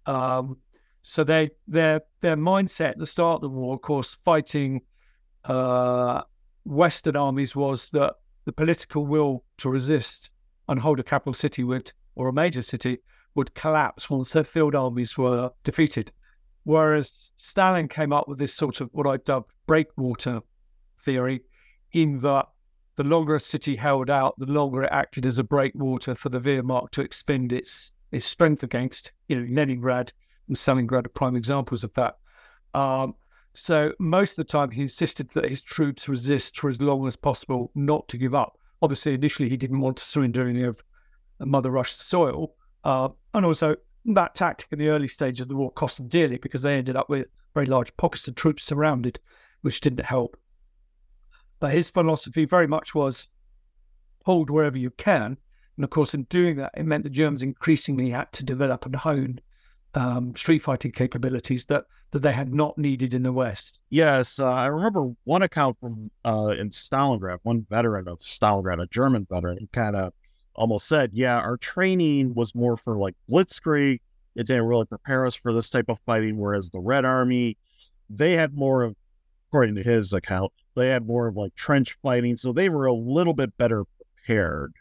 Um, 0.05 0.57
so 1.03 1.23
they 1.23 1.51
their 1.67 2.01
their 2.21 2.37
mindset 2.37 2.91
at 2.91 2.97
the 2.97 3.05
start 3.05 3.35
of 3.35 3.41
the 3.41 3.49
war, 3.49 3.75
of 3.75 3.81
course, 3.81 4.17
fighting 4.23 4.81
uh, 5.45 6.23
Western 6.65 7.15
armies 7.15 7.55
was 7.55 7.89
that 7.91 8.15
the 8.45 8.53
political 8.53 9.05
will 9.05 9.43
to 9.57 9.69
resist 9.69 10.29
and 10.67 10.79
hold 10.79 10.99
a 10.99 11.03
capital 11.03 11.33
city 11.33 11.63
would 11.63 11.91
or 12.15 12.29
a 12.29 12.33
major 12.33 12.61
city 12.61 12.99
would 13.35 13.53
collapse 13.55 14.09
once 14.09 14.33
their 14.33 14.43
field 14.43 14.75
armies 14.75 15.17
were 15.17 15.51
defeated. 15.63 16.11
Whereas 16.63 17.31
Stalin 17.35 17.89
came 17.89 18.13
up 18.13 18.27
with 18.27 18.37
this 18.37 18.53
sort 18.53 18.79
of 18.79 18.89
what 18.93 19.07
I 19.07 19.17
dubbed 19.17 19.51
breakwater 19.67 20.41
theory. 20.99 21.41
in 21.91 22.19
that 22.19 22.47
the 22.95 23.03
longer 23.03 23.35
a 23.35 23.39
city 23.39 23.75
held 23.75 24.09
out, 24.09 24.35
the 24.37 24.45
longer 24.45 24.83
it 24.83 24.89
acted 24.91 25.25
as 25.25 25.39
a 25.39 25.43
breakwater 25.43 26.15
for 26.15 26.29
the 26.29 26.39
Wehrmacht 26.39 26.91
to 26.91 27.01
expend 27.01 27.51
its 27.51 27.91
its 28.11 28.25
strength 28.25 28.63
against. 28.63 29.11
You 29.27 29.41
know, 29.41 29.47
Leningrad 29.49 30.13
and 30.47 30.57
Stalingrad 30.57 31.05
are 31.05 31.09
prime 31.09 31.35
examples 31.35 31.83
of 31.83 31.93
that. 31.93 32.17
Um, 32.73 33.15
so 33.53 33.93
most 33.99 34.31
of 34.31 34.45
the 34.45 34.51
time, 34.51 34.71
he 34.71 34.81
insisted 34.81 35.29
that 35.31 35.49
his 35.49 35.61
troops 35.61 36.09
resist 36.09 36.59
for 36.59 36.69
as 36.69 36.81
long 36.81 37.05
as 37.07 37.15
possible, 37.15 37.71
not 37.75 38.07
to 38.09 38.17
give 38.17 38.33
up. 38.33 38.57
Obviously, 38.81 39.13
initially 39.13 39.47
he 39.47 39.57
didn't 39.57 39.79
want 39.79 39.97
to 39.97 40.05
surrender 40.05 40.47
any 40.47 40.63
of 40.63 40.81
Mother 41.39 41.71
Russia's 41.71 41.99
soil, 41.99 42.55
uh, 42.83 43.09
and 43.33 43.45
also 43.45 43.75
that 44.05 44.35
tactic 44.35 44.67
in 44.71 44.79
the 44.79 44.89
early 44.89 45.07
stages 45.07 45.41
of 45.41 45.47
the 45.47 45.55
war 45.55 45.71
cost 45.71 45.97
them 45.97 46.07
dearly 46.07 46.37
because 46.37 46.63
they 46.63 46.77
ended 46.77 46.95
up 46.95 47.09
with 47.09 47.27
very 47.53 47.65
large 47.65 47.95
pockets 47.95 48.27
of 48.27 48.35
troops 48.35 48.65
surrounded, 48.65 49.19
which 49.61 49.79
didn't 49.79 50.05
help. 50.05 50.35
But 51.59 51.73
his 51.73 51.89
philosophy 51.89 52.45
very 52.45 52.67
much 52.67 52.93
was 52.93 53.27
hold 54.25 54.49
wherever 54.49 54.77
you 54.77 54.89
can. 54.91 55.37
And 55.77 55.83
of 55.83 55.89
course, 55.89 56.13
in 56.13 56.23
doing 56.23 56.57
that, 56.57 56.71
it 56.75 56.85
meant 56.85 57.03
the 57.03 57.09
Germans 57.09 57.43
increasingly 57.43 58.09
had 58.09 58.31
to 58.33 58.43
develop 58.43 58.85
and 58.85 58.95
hone 58.95 59.39
um, 59.95 60.35
street 60.35 60.59
fighting 60.59 60.91
capabilities 60.91 61.65
that, 61.65 61.85
that 62.11 62.19
they 62.19 62.31
had 62.31 62.53
not 62.53 62.77
needed 62.77 63.13
in 63.13 63.23
the 63.23 63.31
West. 63.31 63.79
Yes, 63.89 64.39
uh, 64.39 64.51
I 64.51 64.67
remember 64.67 65.11
one 65.23 65.43
account 65.43 65.77
from 65.79 66.09
uh, 66.25 66.55
in 66.57 66.69
Stalingrad, 66.69 67.39
one 67.43 67.65
veteran 67.69 68.07
of 68.07 68.19
Stalingrad, 68.19 68.81
a 68.81 68.87
German 68.87 69.27
veteran, 69.29 69.67
kind 69.71 69.95
of 69.95 70.13
almost 70.55 70.87
said, 70.87 71.11
"Yeah, 71.13 71.37
our 71.37 71.57
training 71.57 72.33
was 72.33 72.55
more 72.55 72.77
for 72.77 72.97
like 72.97 73.15
blitzkrieg. 73.29 73.99
It 74.35 74.47
didn't 74.47 74.65
really 74.65 74.85
prepare 74.85 75.25
us 75.25 75.35
for 75.35 75.53
this 75.53 75.69
type 75.69 75.89
of 75.89 75.99
fighting. 76.05 76.37
Whereas 76.37 76.69
the 76.69 76.79
Red 76.79 77.05
Army, 77.05 77.57
they 78.09 78.33
had 78.33 78.53
more 78.55 78.83
of, 78.83 78.95
according 79.49 79.75
to 79.75 79.83
his 79.83 80.11
account, 80.13 80.51
they 80.75 80.89
had 80.89 81.05
more 81.05 81.27
of 81.27 81.35
like 81.35 81.53
trench 81.55 81.97
fighting, 82.01 82.35
so 82.35 82.51
they 82.51 82.69
were 82.69 82.85
a 82.85 82.93
little 82.93 83.33
bit 83.33 83.55
better 83.57 83.85
prepared 83.85 84.73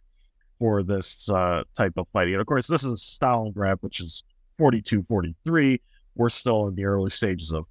for 0.58 0.82
this 0.82 1.28
uh, 1.28 1.64
type 1.76 1.92
of 1.96 2.08
fighting. 2.08 2.34
And 2.34 2.40
of 2.40 2.46
course, 2.46 2.66
this 2.66 2.84
is 2.84 3.00
Stalingrad, 3.00 3.78
which 3.80 4.00
is 4.00 4.22
42, 4.56 5.02
43. 5.02 5.80
We're 6.14 6.28
still 6.28 6.68
in 6.68 6.74
the 6.74 6.84
early 6.84 7.10
stages 7.10 7.52
of 7.52 7.66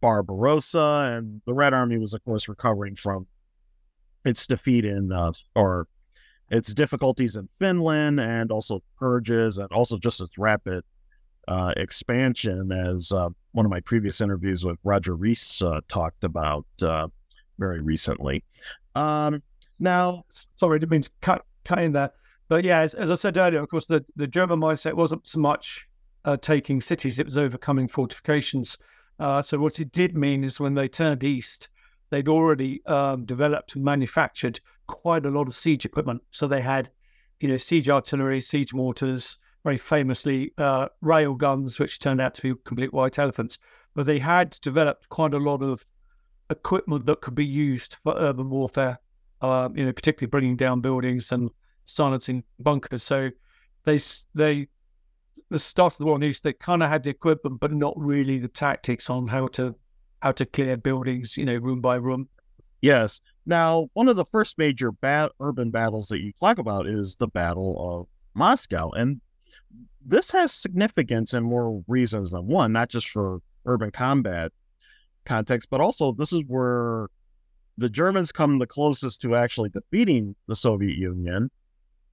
Barbarossa, 0.00 1.12
and 1.12 1.40
the 1.46 1.54
Red 1.54 1.74
Army 1.74 1.98
was, 1.98 2.14
of 2.14 2.24
course, 2.24 2.48
recovering 2.48 2.94
from 2.94 3.26
its 4.24 4.46
defeat 4.46 4.84
in 4.84 5.12
uh, 5.12 5.32
or 5.54 5.86
its 6.50 6.74
difficulties 6.74 7.36
in 7.36 7.48
Finland 7.58 8.20
and 8.20 8.50
also 8.50 8.82
purges 8.98 9.58
and 9.58 9.70
also 9.70 9.96
just 9.96 10.20
its 10.20 10.36
rapid 10.36 10.82
uh, 11.48 11.72
expansion, 11.76 12.72
as 12.72 13.12
uh, 13.12 13.28
one 13.52 13.64
of 13.64 13.70
my 13.70 13.80
previous 13.80 14.20
interviews 14.20 14.64
with 14.64 14.78
Roger 14.84 15.16
Reese 15.16 15.62
uh, 15.62 15.80
talked 15.88 16.24
about 16.24 16.66
uh, 16.82 17.08
very 17.58 17.80
recently. 17.80 18.44
Um, 18.94 19.42
now, 19.78 20.24
sorry, 20.56 20.76
I 20.76 20.78
didn't 20.78 20.92
mean 20.92 21.02
to 21.02 21.10
cut, 21.20 21.44
cut 21.64 21.78
in 21.78 21.92
there. 21.92 22.10
But 22.48 22.64
yeah, 22.64 22.80
as, 22.80 22.94
as 22.94 23.10
I 23.10 23.14
said 23.14 23.36
earlier, 23.36 23.60
of 23.60 23.68
course, 23.68 23.86
the, 23.86 24.04
the 24.16 24.26
German 24.26 24.60
mindset 24.60 24.94
wasn't 24.94 25.26
so 25.26 25.38
much 25.38 25.86
uh, 26.24 26.36
taking 26.36 26.80
cities, 26.80 27.18
it 27.18 27.26
was 27.26 27.36
overcoming 27.36 27.88
fortifications. 27.88 28.78
Uh, 29.18 29.42
so 29.42 29.58
what 29.58 29.80
it 29.80 29.92
did 29.92 30.16
mean 30.16 30.44
is 30.44 30.60
when 30.60 30.74
they 30.74 30.88
turned 30.88 31.24
east, 31.24 31.68
they'd 32.10 32.28
already 32.28 32.84
um, 32.86 33.24
developed 33.24 33.74
and 33.74 33.84
manufactured 33.84 34.60
quite 34.86 35.26
a 35.26 35.30
lot 35.30 35.46
of 35.46 35.54
siege 35.54 35.84
equipment. 35.84 36.22
So 36.30 36.46
they 36.46 36.60
had, 36.60 36.90
you 37.40 37.48
know, 37.48 37.56
siege 37.56 37.88
artillery, 37.88 38.40
siege 38.40 38.74
mortars, 38.74 39.36
very 39.64 39.78
famously 39.78 40.52
uh, 40.58 40.88
rail 41.00 41.34
guns, 41.34 41.78
which 41.78 41.98
turned 41.98 42.20
out 42.20 42.34
to 42.36 42.42
be 42.42 42.60
complete 42.64 42.92
white 42.92 43.18
elephants. 43.18 43.58
But 43.94 44.06
they 44.06 44.18
had 44.18 44.50
developed 44.62 45.08
quite 45.08 45.34
a 45.34 45.38
lot 45.38 45.62
of 45.62 45.84
equipment 46.48 47.06
that 47.06 47.20
could 47.20 47.34
be 47.34 47.46
used 47.46 47.98
for 48.02 48.14
urban 48.16 48.50
warfare. 48.50 48.98
Um, 49.42 49.74
you 49.76 49.86
know, 49.86 49.92
particularly 49.92 50.28
bringing 50.28 50.56
down 50.56 50.82
buildings 50.82 51.32
and 51.32 51.50
silencing 51.86 52.44
bunkers. 52.58 53.02
So 53.02 53.30
they 53.84 53.98
they 54.34 54.68
the 55.50 55.58
start 55.58 55.92
of 55.94 56.06
the 56.06 56.14
in 56.14 56.20
the 56.20 56.40
they 56.42 56.52
kind 56.52 56.82
of 56.82 56.88
had 56.88 57.02
the 57.02 57.10
equipment, 57.10 57.60
but 57.60 57.72
not 57.72 57.94
really 57.96 58.38
the 58.38 58.48
tactics 58.48 59.10
on 59.10 59.28
how 59.28 59.48
to 59.48 59.74
how 60.22 60.32
to 60.32 60.46
clear 60.46 60.76
buildings, 60.76 61.36
you 61.36 61.44
know, 61.44 61.56
room 61.56 61.80
by 61.80 61.96
room. 61.96 62.28
Yes. 62.82 63.20
Now, 63.46 63.88
one 63.94 64.08
of 64.08 64.16
the 64.16 64.24
first 64.26 64.56
major 64.58 64.92
bat- 64.92 65.32
urban 65.40 65.70
battles 65.70 66.08
that 66.08 66.20
you 66.20 66.32
talk 66.40 66.58
about 66.58 66.86
is 66.86 67.16
the 67.16 67.28
Battle 67.28 67.76
of 67.78 68.06
Moscow. 68.34 68.90
And 68.90 69.20
this 70.04 70.30
has 70.30 70.52
significance 70.52 71.34
and 71.34 71.44
more 71.44 71.82
reasons 71.88 72.30
than 72.30 72.46
one, 72.46 72.72
not 72.72 72.88
just 72.88 73.08
for 73.08 73.40
urban 73.66 73.90
combat 73.90 74.52
context, 75.24 75.68
but 75.70 75.80
also 75.80 76.12
this 76.12 76.32
is 76.32 76.42
where 76.46 77.08
the 77.76 77.90
Germans 77.90 78.32
come 78.32 78.58
the 78.58 78.66
closest 78.66 79.20
to 79.22 79.34
actually 79.34 79.70
defeating 79.70 80.34
the 80.46 80.56
Soviet 80.56 80.96
Union, 80.96 81.50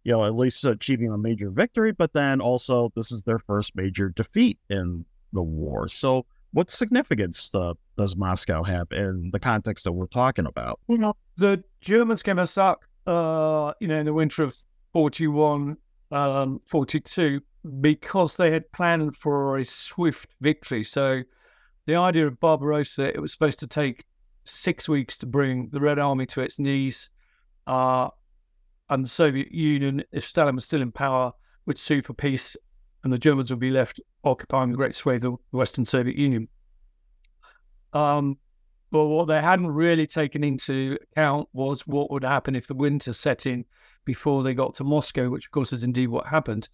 you 0.08 0.14
know, 0.14 0.24
at 0.24 0.38
least 0.38 0.64
achieving 0.64 1.12
a 1.12 1.18
major 1.18 1.50
victory, 1.50 1.92
but 1.92 2.14
then 2.14 2.40
also 2.40 2.90
this 2.96 3.12
is 3.12 3.24
their 3.24 3.38
first 3.38 3.76
major 3.76 4.08
defeat 4.08 4.58
in 4.70 5.04
the 5.34 5.44
war. 5.44 5.90
So, 5.90 6.26
what 6.54 6.72
significance 6.72 7.52
uh, 7.54 7.74
does 7.98 8.16
Moscow 8.16 8.64
have 8.64 8.88
in 8.94 9.32
the 9.34 9.40
context 9.40 9.84
that 9.84 9.92
we're 9.92 10.06
talking 10.06 10.46
about? 10.46 10.80
Well, 10.88 11.18
the 11.36 11.62
Germans 11.82 12.24
came 12.24 12.40
us 12.40 12.58
up, 12.58 12.86
uh, 13.06 13.74
you 13.82 13.90
know, 13.90 14.00
in 14.00 14.06
the 14.06 14.14
winter 14.14 14.44
of 14.44 14.56
41, 14.94 15.76
um, 16.14 16.62
42, 16.68 17.42
because 17.82 18.38
they 18.38 18.50
had 18.50 18.72
planned 18.72 19.14
for 19.18 19.58
a 19.58 19.66
swift 19.66 20.30
victory. 20.40 20.84
So 20.84 21.22
the 21.86 21.96
idea 21.96 22.28
of 22.28 22.40
Barbarossa, 22.40 23.14
it 23.14 23.20
was 23.22 23.34
supposed 23.34 23.60
to 23.60 23.68
take 23.68 24.06
six 24.46 24.88
weeks 24.88 25.18
to 25.18 25.26
bring 25.26 25.68
the 25.74 25.82
Red 25.82 26.00
Army 26.00 26.26
to 26.28 26.40
its 26.40 26.60
knees. 26.60 27.10
Uh, 27.68 28.08
and 28.90 29.04
the 29.04 29.10
Soviet 29.10 29.52
Union, 29.52 30.04
if 30.12 30.24
Stalin 30.24 30.56
was 30.56 30.66
still 30.66 30.82
in 30.82 30.92
power, 30.92 31.32
would 31.66 31.78
sue 31.78 32.02
for 32.02 32.14
peace, 32.14 32.56
and 33.04 33.12
the 33.12 33.18
Germans 33.18 33.50
would 33.50 33.60
be 33.60 33.72
left 33.72 34.00
occupying 34.24 34.72
the 34.72 34.78
great 34.78 34.96
swathe 34.96 35.26
of 35.26 35.38
the 35.52 35.58
Western 35.58 35.86
Soviet 35.86 36.18
Union. 36.18 36.48
Um, 37.94 38.38
but 38.92 39.06
what 39.06 39.28
they 39.28 39.42
hadn't 39.42 39.68
really 39.68 40.08
taken 40.08 40.44
into 40.44 40.98
account 41.12 41.50
was 41.54 41.86
what 41.88 42.10
would 42.12 42.24
happen 42.24 42.56
if 42.56 42.68
the 42.68 42.74
winter 42.74 43.14
set 43.14 43.46
in 43.46 43.66
before 44.06 44.44
they 44.44 44.54
got 44.54 44.74
to 44.76 44.84
Moscow, 44.84 45.30
which 45.30 45.46
of 45.48 45.52
course 45.52 45.74
is 45.74 45.84
indeed 45.84 46.08
what 46.08 46.28
happened. 46.28 46.70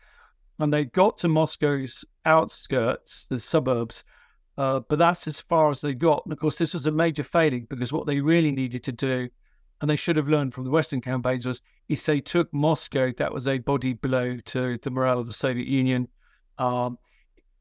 And 0.60 0.72
they 0.72 0.86
got 0.86 1.18
to 1.18 1.28
Moscow's 1.28 2.06
outskirts, 2.26 3.26
the 3.30 3.40
suburbs, 3.40 4.04
uh, 4.58 4.82
but 4.82 5.00
that's 5.00 5.28
as 5.28 5.42
far 5.42 5.72
as 5.72 5.82
they 5.82 5.96
got. 5.96 6.22
And 6.26 6.32
of 6.32 6.40
course, 6.40 6.58
this 6.58 6.76
was 6.76 6.86
a 6.86 6.92
major 6.92 7.24
failing 7.24 7.66
because 7.70 7.92
what 7.92 8.06
they 8.06 8.20
really 8.20 8.52
needed 8.52 8.84
to 8.84 8.92
do, 8.92 9.30
and 9.84 9.90
they 9.90 9.98
should 9.98 10.16
have 10.16 10.30
learned 10.30 10.54
from 10.54 10.64
the 10.64 10.70
Western 10.70 11.02
campaigns, 11.02 11.46
was 11.46 11.62
if 11.90 12.06
they 12.06 12.22
took 12.22 12.48
Moscow, 12.54 13.12
that 13.18 13.34
was 13.34 13.50
a 13.50 13.58
body 13.58 13.92
blow 13.92 14.38
to 14.46 14.78
the 14.82 14.90
morale 14.90 15.20
of 15.20 15.28
the 15.28 15.34
Soviet 15.34 15.68
Union. 15.68 16.08
Um, 16.58 16.98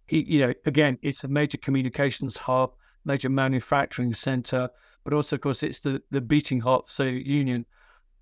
you 0.09 0.39
know, 0.47 0.55
again, 0.65 0.99
it's 1.03 1.25
a 1.25 1.29
major 1.29 1.59
communications 1.59 2.37
hub 2.37 2.75
major 3.05 3.29
manufacturing 3.29 4.15
center, 4.15 4.71
but 5.03 5.13
also, 5.13 5.35
of 5.35 5.43
course, 5.43 5.65
it's 5.65 5.81
the, 5.81 6.01
the 6.13 6.21
beating 6.21 6.61
heart 6.61 6.83
of 6.83 6.87
the 6.87 6.93
Soviet 6.93 7.27
Union. 7.27 7.67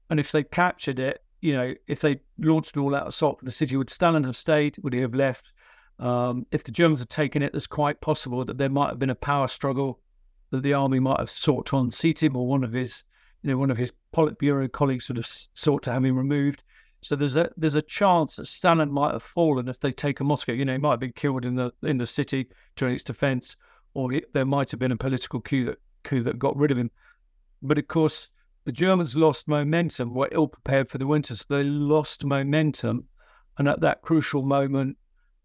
And 0.08 0.18
if 0.18 0.32
they 0.32 0.44
captured 0.44 0.98
it, 0.98 1.22
you 1.42 1.52
know, 1.52 1.74
if 1.86 2.00
they 2.00 2.22
launched 2.38 2.76
an 2.76 2.82
all-out 2.82 3.06
assault 3.06 3.40
for 3.40 3.44
the 3.44 3.52
city, 3.52 3.76
would 3.76 3.90
Stalin 3.90 4.24
have 4.24 4.34
stayed? 4.34 4.78
Would 4.82 4.94
he 4.94 5.00
have 5.00 5.14
left? 5.14 5.52
Um, 5.98 6.46
if 6.52 6.64
the 6.64 6.72
Germans 6.72 7.00
had 7.00 7.10
taken 7.10 7.42
it, 7.42 7.54
it's 7.54 7.66
quite 7.66 8.00
possible 8.00 8.46
that 8.46 8.56
there 8.56 8.70
might 8.70 8.88
have 8.88 8.98
been 8.98 9.10
a 9.10 9.14
power 9.14 9.46
struggle, 9.46 10.00
that 10.52 10.62
the 10.62 10.72
army 10.72 11.00
might 11.00 11.20
have 11.20 11.28
sought 11.28 11.66
to 11.66 11.76
unseat 11.76 12.22
him, 12.22 12.34
or 12.34 12.46
one 12.46 12.64
of 12.64 12.72
his, 12.72 13.04
you 13.42 13.50
know, 13.50 13.58
one 13.58 13.70
of 13.70 13.76
his 13.76 13.92
Politburo 14.14 14.70
colleagues 14.70 15.06
sort 15.06 15.18
of 15.18 15.26
sought 15.26 15.82
to 15.84 15.92
have 15.92 16.04
him 16.04 16.16
removed. 16.16 16.62
So 17.02 17.16
there's 17.16 17.36
a 17.36 17.50
there's 17.56 17.76
a 17.76 17.82
chance 17.82 18.36
that 18.36 18.46
Stalin 18.46 18.92
might 18.92 19.12
have 19.12 19.22
fallen 19.22 19.68
if 19.68 19.80
they 19.80 19.92
take 19.92 20.20
a 20.20 20.24
Moscow. 20.24 20.52
You 20.52 20.64
know, 20.64 20.72
he 20.72 20.78
might 20.78 20.92
have 20.92 21.00
been 21.00 21.12
killed 21.12 21.46
in 21.46 21.54
the 21.54 21.72
in 21.82 21.96
the 21.96 22.06
city 22.06 22.48
during 22.76 22.94
its 22.94 23.04
defence, 23.04 23.56
or 23.94 24.12
it, 24.12 24.32
there 24.34 24.44
might 24.44 24.70
have 24.70 24.80
been 24.80 24.92
a 24.92 24.96
political 24.96 25.40
coup 25.40 25.64
that 25.64 25.78
coup 26.04 26.22
that 26.22 26.38
got 26.38 26.56
rid 26.56 26.70
of 26.70 26.78
him. 26.78 26.90
But 27.62 27.78
of 27.78 27.88
course, 27.88 28.28
the 28.64 28.72
Germans 28.72 29.16
lost 29.16 29.48
momentum, 29.48 30.14
were 30.14 30.28
ill 30.32 30.48
prepared 30.48 30.90
for 30.90 30.98
the 30.98 31.06
winter, 31.06 31.34
so 31.34 31.44
they 31.48 31.64
lost 31.64 32.24
momentum. 32.24 33.04
And 33.58 33.68
at 33.68 33.80
that 33.80 34.02
crucial 34.02 34.42
moment, 34.42 34.96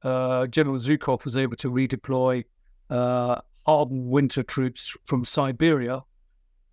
uh, 0.04 0.48
General 0.48 0.78
Zhukov 0.78 1.26
was 1.26 1.36
able 1.36 1.56
to 1.58 1.72
redeploy 1.72 2.44
uh, 2.90 3.42
hardened 3.66 4.10
winter 4.10 4.44
troops 4.44 4.96
from 5.06 5.26
Siberia, 5.26 6.02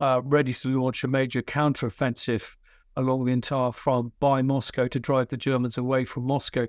uh, 0.02 0.21
ready 0.25 0.52
to 0.52 0.80
launch 0.80 1.04
a 1.04 1.09
major 1.09 1.40
counteroffensive 1.42 2.56
along 2.97 3.25
the 3.25 3.32
entire 3.32 3.71
front 3.71 4.12
by 4.18 4.42
Moscow 4.42 4.88
to 4.88 4.99
drive 4.99 5.28
the 5.28 5.37
Germans 5.37 5.78
away 5.78 6.04
from 6.04 6.25
Moscow. 6.25 6.66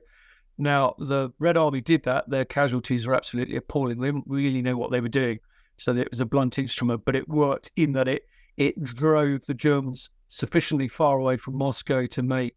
Now, 0.59 0.93
the 0.99 1.31
Red 1.39 1.57
Army 1.57 1.81
did 1.81 2.03
that. 2.03 2.29
Their 2.29 2.45
casualties 2.45 3.07
were 3.07 3.15
absolutely 3.15 3.55
appalling. 3.55 3.99
They 3.99 4.09
didn't 4.09 4.25
really 4.27 4.61
know 4.61 4.77
what 4.77 4.91
they 4.91 5.01
were 5.01 5.09
doing. 5.09 5.39
So 5.77 5.95
it 5.95 6.11
was 6.11 6.21
a 6.21 6.27
blunt 6.27 6.59
instrument, 6.59 7.01
but 7.05 7.15
it 7.15 7.27
worked 7.27 7.71
in 7.75 7.91
that 7.93 8.07
it 8.07 8.23
it 8.55 8.81
drove 8.83 9.43
the 9.47 9.55
Germans 9.55 10.11
sufficiently 10.29 10.87
far 10.87 11.17
away 11.17 11.37
from 11.37 11.57
Moscow 11.57 12.05
to 12.05 12.21
make 12.21 12.55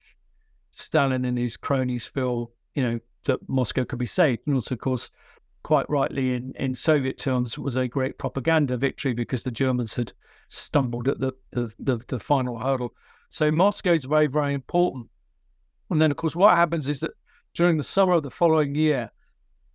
Stalin 0.73 1.25
and 1.25 1.39
his 1.39 1.57
cronies 1.57 2.07
feel, 2.07 2.53
you 2.75 2.83
know, 2.83 3.01
that 3.25 3.41
Moscow 3.49 3.87
could 3.87 3.99
be 3.99 4.05
saved. 4.05 4.43
And 4.45 4.55
also, 4.55 4.75
of 4.75 4.83
course, 4.83 5.11
quite 5.63 5.89
rightly 5.89 6.35
in, 6.35 6.53
in 6.57 6.75
Soviet 6.75 7.17
terms, 7.17 7.59
was 7.59 7.77
a 7.77 7.89
great 7.89 8.19
propaganda 8.19 8.77
victory 8.77 9.15
because 9.15 9.43
the 9.43 9.51
Germans 9.51 9.95
had 9.95 10.13
stumbled 10.49 11.09
at 11.09 11.21
the 11.21 11.33
the, 11.51 11.73
the, 11.79 11.99
the 12.09 12.19
final 12.19 12.59
hurdle. 12.59 12.95
So 13.29 13.51
Moscow 13.51 13.93
is 13.93 14.05
very 14.05 14.27
very 14.27 14.55
important. 14.55 15.09
And 15.91 16.01
then 16.01 16.11
of 16.11 16.17
course 16.17 16.37
what 16.37 16.57
happens 16.57 16.89
is 16.89 17.01
that 17.01 17.13
during 17.55 17.77
the 17.77 17.83
summer 17.83 18.15
of 18.15 18.23
the 18.23 18.31
following 18.31 18.75
year, 18.75 19.11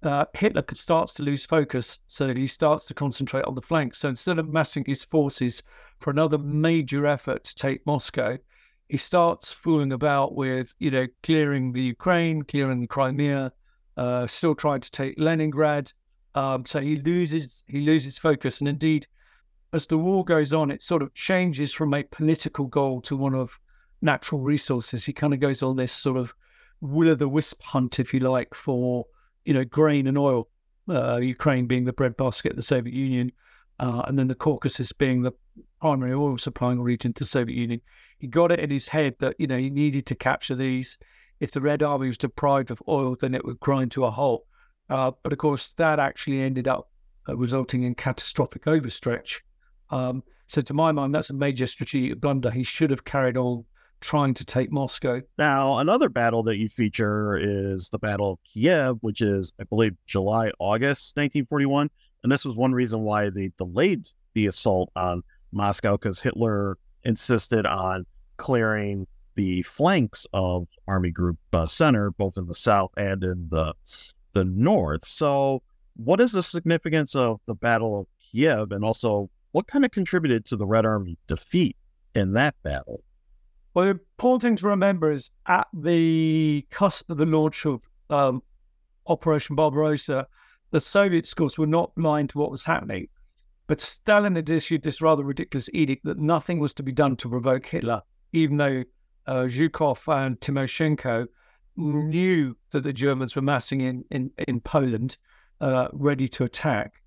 uh, 0.04 0.26
Hitler 0.36 0.64
starts 0.74 1.14
to 1.16 1.24
lose 1.24 1.46
focus, 1.46 2.00
so 2.08 2.34
he 2.34 2.48
starts 2.48 2.86
to 2.88 2.94
concentrate 2.94 3.46
on 3.46 3.56
the 3.56 3.62
flanks. 3.62 4.00
So 4.00 4.10
instead 4.10 4.40
of 4.40 4.50
massing 4.50 4.84
his 4.86 5.06
forces 5.06 5.62
for 6.00 6.10
another 6.10 6.38
major 6.38 7.06
effort 7.06 7.44
to 7.44 7.56
take 7.56 7.86
Moscow, 7.86 8.38
he 8.90 8.98
starts 8.98 9.54
fooling 9.54 9.94
about 9.94 10.36
with, 10.36 10.74
you 10.80 10.92
know, 10.92 11.08
clearing 11.24 11.72
the 11.72 11.82
Ukraine, 11.82 12.42
clearing 12.42 12.82
the 12.82 12.88
Crimea, 12.88 13.52
uh, 13.96 14.28
still 14.28 14.56
trying 14.56 14.82
to 14.82 14.92
take 14.92 15.16
Leningrad. 15.18 15.92
Um, 16.34 16.66
so 16.66 16.80
he 16.80 16.98
loses 16.98 17.64
he 17.68 17.82
loses 17.82 18.18
focus, 18.18 18.60
and 18.60 18.68
indeed, 18.68 19.08
as 19.74 19.86
the 19.86 19.98
war 19.98 20.26
goes 20.26 20.52
on, 20.54 20.70
it 20.70 20.84
sort 20.84 21.02
of 21.02 21.14
changes 21.14 21.72
from 21.72 21.94
a 21.94 22.04
political 22.04 22.66
goal 22.66 23.02
to 23.02 23.16
one 23.16 23.34
of 23.34 23.58
natural 24.02 24.42
resources. 24.42 25.06
He 25.06 25.14
kind 25.14 25.34
of 25.34 25.40
goes 25.40 25.64
on 25.64 25.78
this 25.78 25.94
sort 25.94 26.18
of 26.18 26.34
will 26.82 27.10
o' 27.10 27.16
the 27.16 27.30
wisp 27.30 27.62
hunt, 27.64 28.00
if 28.00 28.14
you 28.14 28.20
like, 28.20 28.54
for 28.54 29.06
you 29.46 29.54
know 29.54 29.64
grain 29.64 30.08
and 30.08 30.18
oil. 30.18 30.50
Uh, 30.90 31.20
Ukraine 31.22 31.68
being 31.68 31.86
the 31.86 31.94
breadbasket 31.94 32.52
of 32.52 32.56
the 32.58 32.64
Soviet 32.64 32.94
Union, 32.94 33.32
uh, 33.80 34.02
and 34.08 34.20
then 34.20 34.28
the 34.28 34.36
Caucasus 34.36 34.92
being 34.92 35.22
the 35.22 35.32
primary 35.80 36.12
oil 36.12 36.38
supplying 36.38 36.82
region 36.82 37.14
to 37.14 37.24
Soviet 37.24 37.56
Union. 37.56 37.80
He 38.20 38.28
got 38.28 38.52
it 38.52 38.60
in 38.60 38.70
his 38.70 38.88
head 38.88 39.16
that 39.20 39.36
you 39.40 39.48
know 39.48 39.58
he 39.58 39.70
needed 39.70 40.06
to 40.08 40.16
capture 40.16 40.56
these. 40.56 40.98
If 41.40 41.52
the 41.52 41.62
Red 41.62 41.82
Army 41.82 42.08
was 42.08 42.18
deprived 42.18 42.72
of 42.72 42.84
oil, 42.88 43.16
then 43.16 43.34
it 43.34 43.46
would 43.46 43.60
grind 43.60 43.92
to 43.92 44.06
a 44.06 44.12
halt. 44.12 44.46
Uh, 44.90 45.12
but 45.24 45.32
of 45.32 45.40
course, 45.40 45.70
that 45.78 45.98
actually 46.00 46.42
ended 46.42 46.68
up 46.68 46.90
resulting 47.28 47.84
in 47.84 47.96
catastrophic 47.96 48.66
overstretch. 48.66 49.40
Um, 49.92 50.24
so, 50.48 50.62
to 50.62 50.74
my 50.74 50.92
mind, 50.92 51.14
that's 51.14 51.30
a 51.30 51.34
major 51.34 51.68
strategic 51.68 52.20
blunder. 52.20 52.52
He 52.52 52.64
should 52.64 52.92
have 52.92 53.06
carried 53.06 53.38
on 53.38 53.66
trying 54.02 54.34
to 54.34 54.44
take 54.44 54.72
Moscow. 54.72 55.22
Now, 55.38 55.78
another 55.78 56.10
battle 56.10 56.44
that 56.44 56.58
you 56.58 56.68
feature 56.68 57.38
is 57.38 57.90
the 57.90 58.00
Battle 58.00 58.32
of 58.34 58.40
Kiev, 58.44 58.98
which 59.02 59.22
is, 59.22 59.54
I 59.60 59.64
believe, 59.64 59.96
July, 60.08 60.52
August 60.60 61.16
1941. 61.16 61.90
And 62.24 62.32
this 62.32 62.44
was 62.44 62.56
one 62.56 62.74
reason 62.74 63.02
why 63.02 63.30
they 63.30 63.52
delayed 63.58 64.08
the 64.34 64.48
assault 64.48 64.92
on 64.96 65.24
Moscow 65.52 65.98
because 65.98 66.20
Hitler 66.20 66.78
insisted 67.04 67.66
on 67.66 68.06
clearing 68.38 69.08
the 69.36 69.62
flanks 69.62 70.26
of 70.34 70.68
Army 70.88 71.12
Group 71.12 71.38
uh, 71.54 71.68
Center, 71.68 72.12
both 72.12 72.38
in 72.38 72.48
the 72.48 72.56
south 72.56 72.92
and 72.98 73.24
in 73.24 73.48
the 73.50 73.74
the 74.34 74.44
north. 74.46 75.06
So, 75.06 75.62
what 75.96 76.22
is 76.22 76.32
the 76.32 76.44
significance 76.44 77.16
of 77.16 77.40
the 77.46 77.56
Battle 77.56 78.00
of 78.00 78.08
Kiev, 78.32 78.72
and 78.72 78.84
also 78.84 79.30
what 79.52 79.68
kind 79.68 79.86
of 79.86 79.92
contributed 79.92 80.46
to 80.46 80.56
the 80.56 80.66
Red 80.66 80.86
Army 80.86 81.18
defeat 81.28 81.76
in 82.16 82.34
that 82.34 82.56
battle? 82.64 83.04
Well, 83.74 83.86
the 83.86 83.92
important 83.92 84.42
thing 84.42 84.56
to 84.58 84.68
remember 84.68 85.12
is 85.12 85.32
at 85.48 85.68
the 85.74 86.66
cusp 86.72 87.10
of 87.10 87.18
the 87.18 87.26
launch 87.26 87.66
of 87.66 87.82
um, 88.10 88.44
Operation 89.08 89.56
Barbarossa, 89.56 90.28
the 90.72 90.80
Soviets, 90.80 91.32
of 91.32 91.38
course, 91.38 91.58
were 91.58 91.68
not 91.68 91.96
blind 91.96 92.30
to 92.32 92.38
what 92.38 92.52
was 92.52 92.64
happening. 92.64 93.08
But 93.68 93.80
Stalin 93.80 94.36
had 94.36 94.50
issued 94.50 94.84
this 94.84 95.02
rather 95.02 95.24
ridiculous 95.24 95.70
edict 95.74 96.04
that 96.04 96.18
nothing 96.18 96.60
was 96.60 96.74
to 96.76 96.84
be 96.84 96.92
done 96.92 97.16
to 97.18 97.30
provoke 97.30 97.66
Hitler, 97.66 98.02
even 98.34 98.58
though 98.58 98.84
uh, 99.28 99.44
Zhukov 99.44 100.08
and 100.14 100.40
Timoshenko 100.40 101.28
knew 101.78 102.58
that 102.72 102.84
the 102.84 102.92
Germans 102.94 103.36
were 103.36 103.42
massing 103.42 103.82
in, 103.82 104.04
in, 104.12 104.32
in 104.48 104.60
Poland, 104.60 105.18
uh, 105.62 105.88
ready 105.94 106.28
to 106.28 106.44
attack. 106.44 107.01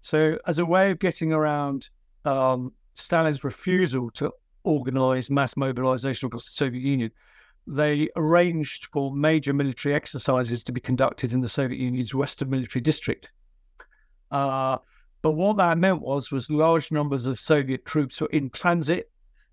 So, 0.00 0.38
as 0.46 0.58
a 0.58 0.64
way 0.64 0.90
of 0.90 0.98
getting 0.98 1.32
around 1.32 1.88
um, 2.24 2.72
Stalin's 2.94 3.44
refusal 3.44 4.10
to 4.12 4.32
organize 4.64 5.30
mass 5.30 5.56
mobilization 5.56 6.26
across 6.26 6.46
the 6.46 6.52
Soviet 6.52 6.82
Union, 6.82 7.10
they 7.66 8.08
arranged 8.16 8.86
for 8.92 9.14
major 9.14 9.52
military 9.52 9.94
exercises 9.94 10.64
to 10.64 10.72
be 10.72 10.80
conducted 10.80 11.32
in 11.32 11.40
the 11.40 11.48
Soviet 11.48 11.78
Union's 11.78 12.14
Western 12.14 12.50
Military 12.50 12.80
District. 12.80 13.30
Uh, 14.30 14.78
but 15.22 15.32
what 15.32 15.56
that 15.56 15.78
meant 15.78 16.00
was 16.00 16.30
was 16.30 16.50
large 16.50 16.92
numbers 16.92 17.26
of 17.26 17.40
Soviet 17.40 17.84
troops 17.84 18.20
were 18.20 18.28
in 18.28 18.50
transit. 18.50 19.10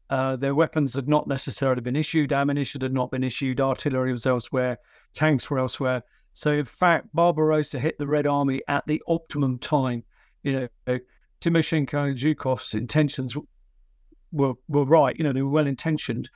Uh, 0.09 0.35
their 0.35 0.53
weapons 0.53 0.93
had 0.93 1.07
not 1.07 1.27
necessarily 1.27 1.81
been 1.81 1.95
issued, 1.95 2.31
ammunition 2.31 2.81
had 2.81 2.93
not 2.93 3.09
been 3.09 3.23
issued, 3.23 3.59
artillery 3.59 4.11
was 4.11 4.25
elsewhere, 4.25 4.77
tanks 5.13 5.49
were 5.49 5.57
elsewhere. 5.57 6.03
So 6.33 6.51
in 6.51 6.65
fact, 6.65 7.07
Barbarossa 7.13 7.79
hit 7.79 7.97
the 7.97 8.05
Red 8.05 8.27
Army 8.27 8.61
at 8.67 8.85
the 8.85 9.01
optimum 9.07 9.57
time. 9.57 10.03
You 10.45 10.69
know, 10.87 10.99
Timoshenko 11.41 12.09
and 12.09 12.17
Zhukov's 12.17 12.75
intentions 12.75 13.35
were 14.31 14.53
were 14.67 14.85
right. 14.85 15.17
You 15.17 15.23
know, 15.23 15.33
they 15.33 15.41
were 15.41 15.49
well 15.49 15.65
intentioned, 15.65 16.29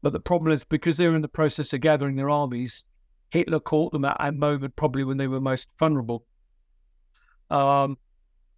but 0.00 0.14
the 0.14 0.20
problem 0.20 0.50
is 0.50 0.64
because 0.64 0.96
they 0.96 1.06
were 1.06 1.14
in 1.14 1.20
the 1.20 1.28
process 1.28 1.74
of 1.74 1.82
gathering 1.82 2.16
their 2.16 2.30
armies, 2.30 2.84
Hitler 3.28 3.60
caught 3.60 3.92
them 3.92 4.06
at 4.06 4.16
a 4.18 4.32
moment 4.32 4.76
probably 4.76 5.04
when 5.04 5.18
they 5.18 5.26
were 5.26 5.42
most 5.42 5.68
vulnerable. 5.78 6.24
Um, 7.50 7.98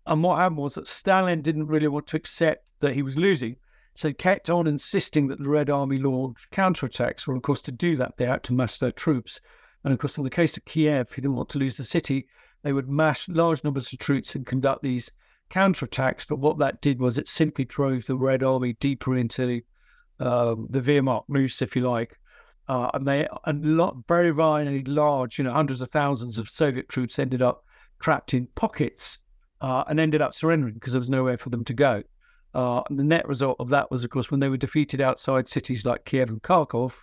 and 0.06 0.22
what 0.22 0.38
happened 0.38 0.58
was 0.58 0.74
that 0.74 0.86
Stalin 0.86 1.42
didn't 1.42 1.66
really 1.66 1.88
want 1.88 2.06
to 2.08 2.16
accept 2.16 2.64
that 2.78 2.94
he 2.94 3.02
was 3.02 3.18
losing, 3.18 3.56
so 3.96 4.06
he 4.06 4.14
kept 4.14 4.50
on 4.50 4.68
insisting 4.68 5.26
that 5.28 5.40
the 5.40 5.48
Red 5.48 5.68
Army 5.68 5.98
launch 5.98 6.46
counterattacks. 6.52 7.26
Well, 7.26 7.36
of 7.36 7.42
course, 7.42 7.62
to 7.62 7.72
do 7.72 7.96
that, 7.96 8.18
they 8.18 8.26
had 8.26 8.44
to 8.44 8.52
mass 8.52 8.78
their 8.78 8.92
troops. 8.92 9.40
And 9.82 9.92
of 9.92 9.98
course, 9.98 10.16
in 10.16 10.22
the 10.22 10.30
case 10.30 10.56
of 10.56 10.64
Kiev, 10.64 11.12
he 11.12 11.22
didn't 11.22 11.36
want 11.36 11.48
to 11.48 11.58
lose 11.58 11.76
the 11.76 11.82
city. 11.82 12.28
They 12.66 12.72
would 12.72 12.88
mass 12.88 13.28
large 13.28 13.62
numbers 13.62 13.92
of 13.92 14.00
troops 14.00 14.34
and 14.34 14.44
conduct 14.44 14.82
these 14.82 15.12
counterattacks, 15.50 16.26
but 16.28 16.40
what 16.40 16.58
that 16.58 16.80
did 16.80 16.98
was 16.98 17.16
it 17.16 17.28
simply 17.28 17.64
drove 17.64 18.06
the 18.06 18.16
Red 18.16 18.42
Army 18.42 18.72
deeper 18.80 19.16
into 19.16 19.60
um, 20.18 20.66
the 20.68 20.80
Wehrmacht 20.80 21.28
moose, 21.28 21.62
if 21.62 21.76
you 21.76 21.82
like. 21.82 22.18
Uh, 22.68 22.90
and 22.92 23.06
they 23.06 23.28
and 23.44 23.76
lot, 23.76 23.98
very, 24.08 24.32
very 24.32 24.82
large, 24.82 25.38
you 25.38 25.44
know, 25.44 25.52
hundreds 25.52 25.80
of 25.80 25.90
thousands 25.90 26.40
of 26.40 26.48
Soviet 26.48 26.88
troops 26.88 27.20
ended 27.20 27.40
up 27.40 27.62
trapped 28.00 28.34
in 28.34 28.48
pockets 28.56 29.18
uh, 29.60 29.84
and 29.86 30.00
ended 30.00 30.20
up 30.20 30.34
surrendering 30.34 30.74
because 30.74 30.92
there 30.92 30.98
was 30.98 31.08
nowhere 31.08 31.38
for 31.38 31.50
them 31.50 31.62
to 31.62 31.72
go. 31.72 32.02
Uh, 32.52 32.82
and 32.90 32.98
the 32.98 33.04
net 33.04 33.28
result 33.28 33.58
of 33.60 33.68
that 33.68 33.92
was, 33.92 34.02
of 34.02 34.10
course, 34.10 34.32
when 34.32 34.40
they 34.40 34.48
were 34.48 34.56
defeated 34.56 35.00
outside 35.00 35.48
cities 35.48 35.86
like 35.86 36.04
Kiev 36.04 36.30
and 36.30 36.42
Kharkov, 36.42 36.94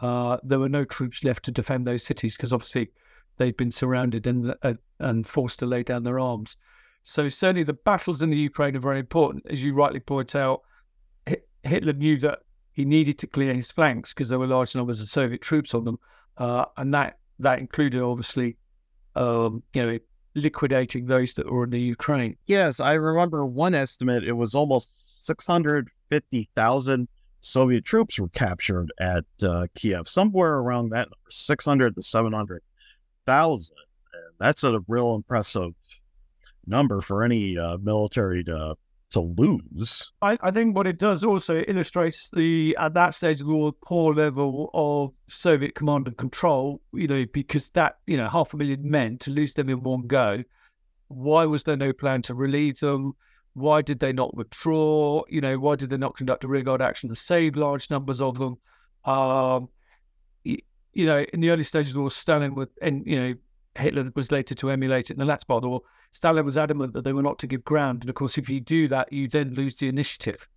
uh, 0.00 0.38
there 0.42 0.58
were 0.58 0.68
no 0.68 0.84
troops 0.84 1.22
left 1.22 1.44
to 1.44 1.52
defend 1.52 1.86
those 1.86 2.02
cities 2.02 2.36
because 2.36 2.52
obviously 2.52 2.90
they'd 3.36 3.56
been 3.56 3.70
surrounded 3.70 4.26
and 4.26 4.54
uh, 4.62 4.74
and 4.98 5.26
forced 5.26 5.58
to 5.60 5.66
lay 5.66 5.82
down 5.82 6.02
their 6.04 6.20
arms. 6.20 6.56
So 7.02 7.28
certainly 7.28 7.64
the 7.64 7.74
battles 7.74 8.22
in 8.22 8.30
the 8.30 8.36
Ukraine 8.36 8.76
are 8.76 8.80
very 8.80 9.00
important. 9.00 9.44
As 9.50 9.62
you 9.62 9.74
rightly 9.74 10.00
point 10.00 10.34
out, 10.34 10.62
Hitler 11.62 11.92
knew 11.92 12.18
that 12.18 12.40
he 12.72 12.84
needed 12.84 13.18
to 13.18 13.26
clear 13.26 13.54
his 13.54 13.70
flanks 13.70 14.12
because 14.12 14.28
there 14.28 14.38
were 14.38 14.46
large 14.46 14.74
numbers 14.74 15.00
of 15.00 15.08
Soviet 15.08 15.40
troops 15.40 15.74
on 15.74 15.84
them, 15.84 15.98
uh, 16.38 16.66
and 16.76 16.92
that 16.92 17.18
that 17.38 17.58
included 17.58 18.02
obviously, 18.02 18.56
um, 19.16 19.62
you 19.72 19.84
know, 19.84 19.98
liquidating 20.34 21.06
those 21.06 21.34
that 21.34 21.50
were 21.50 21.64
in 21.64 21.70
the 21.70 21.80
Ukraine. 21.80 22.36
Yes, 22.46 22.80
I 22.80 22.94
remember 22.94 23.46
one 23.46 23.74
estimate. 23.74 24.24
It 24.24 24.32
was 24.32 24.54
almost 24.54 25.24
six 25.24 25.46
hundred 25.46 25.88
fifty 26.10 26.48
thousand 26.54 27.08
Soviet 27.40 27.84
troops 27.84 28.18
were 28.18 28.28
captured 28.28 28.90
at 28.98 29.24
uh, 29.42 29.66
Kiev, 29.74 30.08
somewhere 30.08 30.54
around 30.54 30.88
that 30.90 31.08
number, 31.08 31.30
six 31.30 31.64
hundred 31.64 31.94
to 31.96 32.02
seven 32.02 32.32
hundred 32.32 32.62
thousand. 33.26 33.76
That's 34.38 34.64
a 34.64 34.80
real 34.88 35.14
impressive 35.14 35.72
number 36.66 37.00
for 37.00 37.22
any 37.22 37.58
uh, 37.58 37.78
military 37.78 38.44
to 38.44 38.76
to 39.10 39.20
lose. 39.20 40.10
I, 40.22 40.36
I, 40.42 40.50
think 40.50 40.74
what 40.74 40.88
it 40.88 40.98
does 40.98 41.22
also 41.22 41.60
illustrates 41.68 42.30
the 42.30 42.76
at 42.80 42.94
that 42.94 43.14
stage 43.14 43.38
the 43.38 43.46
war 43.46 43.72
poor 43.72 44.12
level 44.12 44.70
of 44.74 45.12
Soviet 45.28 45.76
command 45.76 46.08
and 46.08 46.16
control. 46.16 46.80
You 46.92 47.06
know, 47.06 47.24
because 47.32 47.70
that 47.70 47.98
you 48.06 48.16
know 48.16 48.28
half 48.28 48.54
a 48.54 48.56
million 48.56 48.90
men 48.90 49.18
to 49.18 49.30
lose 49.30 49.54
them 49.54 49.68
in 49.68 49.82
one 49.82 50.06
go. 50.06 50.42
Why 51.08 51.44
was 51.44 51.62
there 51.62 51.76
no 51.76 51.92
plan 51.92 52.22
to 52.22 52.34
relieve 52.34 52.80
them? 52.80 53.12
Why 53.52 53.82
did 53.82 54.00
they 54.00 54.12
not 54.12 54.34
withdraw? 54.34 55.22
You 55.28 55.40
know, 55.40 55.58
why 55.58 55.76
did 55.76 55.90
they 55.90 55.96
not 55.96 56.16
conduct 56.16 56.42
a 56.42 56.48
rearguard 56.48 56.82
action 56.82 57.08
to 57.08 57.14
save 57.14 57.54
large 57.54 57.90
numbers 57.90 58.20
of 58.20 58.36
them? 58.36 58.58
Um, 59.04 59.68
you 60.42 61.06
know, 61.06 61.24
in 61.32 61.40
the 61.40 61.50
early 61.50 61.64
stages 61.64 61.94
of 61.94 62.00
war, 62.00 62.10
Stalin 62.10 62.54
would, 62.54 62.68
and 62.80 63.06
you 63.06 63.20
know, 63.20 63.34
Hitler 63.76 64.10
was 64.14 64.30
later 64.30 64.54
to 64.54 64.70
emulate 64.70 65.10
it 65.10 65.14
in 65.14 65.18
the 65.18 65.24
latter 65.24 65.44
of. 65.48 65.80
Stalin 66.12 66.44
was 66.44 66.56
adamant 66.56 66.92
that 66.92 67.02
they 67.02 67.12
were 67.12 67.22
not 67.22 67.38
to 67.40 67.46
give 67.46 67.64
ground, 67.64 68.02
and 68.02 68.10
of 68.10 68.14
course, 68.14 68.38
if 68.38 68.48
you 68.48 68.60
do 68.60 68.88
that, 68.88 69.12
you 69.12 69.28
then 69.28 69.54
lose 69.54 69.76
the 69.76 69.88
initiative. 69.88 70.48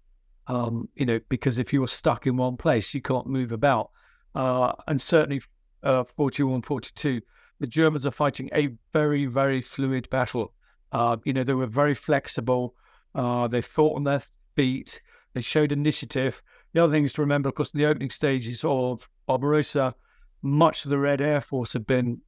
Um, 0.47 0.87
you 0.95 1.05
know, 1.05 1.19
because 1.29 1.57
if 1.57 1.73
you're 1.73 1.87
stuck 1.87 2.27
in 2.27 2.37
one 2.37 2.57
place, 2.57 2.93
you 2.93 3.01
can't 3.01 3.27
move 3.27 3.51
about. 3.51 3.91
Uh, 4.35 4.73
and 4.87 5.01
certainly, 5.01 5.41
uh, 5.83 6.03
41, 6.03 6.61
42, 6.61 7.21
the 7.59 7.67
Germans 7.67 8.05
are 8.05 8.11
fighting 8.11 8.49
a 8.53 8.69
very, 8.93 9.25
very 9.25 9.61
fluid 9.61 10.09
battle. 10.09 10.53
Uh, 10.91 11.17
you 11.25 11.33
know, 11.33 11.43
they 11.43 11.53
were 11.53 11.67
very 11.67 11.93
flexible. 11.93 12.75
Uh, 13.15 13.47
they 13.47 13.61
fought 13.61 13.95
on 13.95 14.03
their 14.03 14.21
feet. 14.55 15.01
They 15.33 15.41
showed 15.41 15.71
initiative. 15.71 16.41
The 16.73 16.83
other 16.83 16.93
thing 16.93 17.03
is 17.03 17.13
to 17.13 17.21
remember, 17.21 17.49
of 17.49 17.55
course, 17.55 17.71
in 17.71 17.79
the 17.79 17.87
opening 17.87 18.09
stages 18.09 18.63
of 18.63 19.09
Barbarossa, 19.25 19.95
much 20.41 20.85
of 20.85 20.91
the 20.91 20.99
Red 20.99 21.19
Air 21.19 21.41
Force 21.41 21.73
had 21.73 21.87
been 21.87 22.21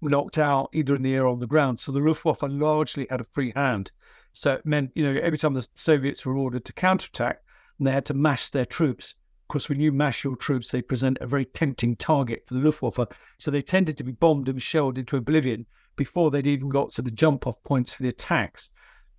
knocked 0.00 0.38
out 0.38 0.70
either 0.72 0.96
in 0.96 1.02
the 1.02 1.14
air 1.14 1.24
or 1.24 1.32
on 1.32 1.40
the 1.40 1.46
ground. 1.46 1.80
So 1.80 1.92
the 1.92 1.98
Luftwaffe 1.98 2.42
largely 2.42 3.06
had 3.10 3.20
a 3.20 3.26
free 3.32 3.52
hand. 3.54 3.92
So 4.32 4.52
it 4.52 4.66
meant, 4.66 4.92
you 4.94 5.02
know, 5.02 5.20
every 5.20 5.38
time 5.38 5.54
the 5.54 5.66
Soviets 5.74 6.24
were 6.24 6.36
ordered 6.36 6.64
to 6.64 6.72
counterattack, 6.72 7.42
and 7.78 7.86
they 7.86 7.92
had 7.92 8.04
to 8.06 8.14
mash 8.14 8.50
their 8.50 8.64
troops. 8.64 9.16
Of 9.44 9.48
course, 9.52 9.68
when 9.68 9.80
you 9.80 9.90
mash 9.90 10.22
your 10.22 10.36
troops, 10.36 10.70
they 10.70 10.82
present 10.82 11.18
a 11.20 11.26
very 11.26 11.44
tempting 11.44 11.96
target 11.96 12.44
for 12.46 12.54
the 12.54 12.60
Luftwaffe. 12.60 13.08
So 13.38 13.50
they 13.50 13.62
tended 13.62 13.96
to 13.96 14.04
be 14.04 14.12
bombed 14.12 14.48
and 14.48 14.62
shelled 14.62 14.98
into 14.98 15.16
oblivion 15.16 15.66
before 15.96 16.30
they'd 16.30 16.46
even 16.46 16.68
got 16.68 16.92
to 16.92 17.02
the 17.02 17.10
jump 17.10 17.46
off 17.46 17.60
points 17.64 17.92
for 17.92 18.04
the 18.04 18.10
attacks. 18.10 18.70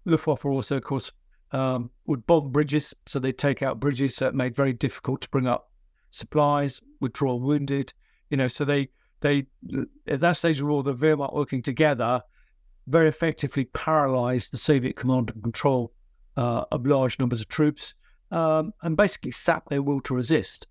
Luftwaffe 0.06 0.46
also, 0.46 0.78
of 0.78 0.84
course, 0.84 1.12
um, 1.52 1.90
would 2.06 2.26
bomb 2.26 2.52
bridges. 2.52 2.94
So 3.08 3.20
they'd 3.20 3.38
take 3.38 3.62
out 3.62 3.80
bridges. 3.80 4.16
So 4.16 4.28
it 4.28 4.36
made 4.36 4.56
very 4.56 4.74
difficult 4.74 5.22
to 5.22 5.30
bring 5.30 5.48
up 5.48 5.70
supplies, 6.12 6.82
withdraw 7.02 7.36
wounded. 7.36 7.92
You 8.30 8.38
know, 8.38 8.48
so 8.48 8.64
they, 8.64 8.88
they 9.22 9.46
at 10.08 10.20
that 10.20 10.34
stage 10.34 10.60
of 10.60 10.68
war, 10.68 10.84
the 10.84 10.94
Wehrmacht 10.94 11.34
working 11.34 11.62
together 11.62 12.22
very 12.88 13.08
effectively 13.08 13.66
paralyzed 13.66 14.52
the 14.52 14.58
Soviet 14.58 14.96
command 14.96 15.32
and 15.34 15.44
control 15.44 15.94
uh, 16.38 16.66
of 16.72 16.86
large 16.86 17.20
numbers 17.20 17.42
of 17.42 17.48
troops 17.48 17.94
um, 18.32 18.74
and 18.82 18.98
basically 18.98 19.32
sapped 19.32 19.70
their 19.70 19.82
will 19.82 20.02
to 20.02 20.16
resist. 20.16 20.68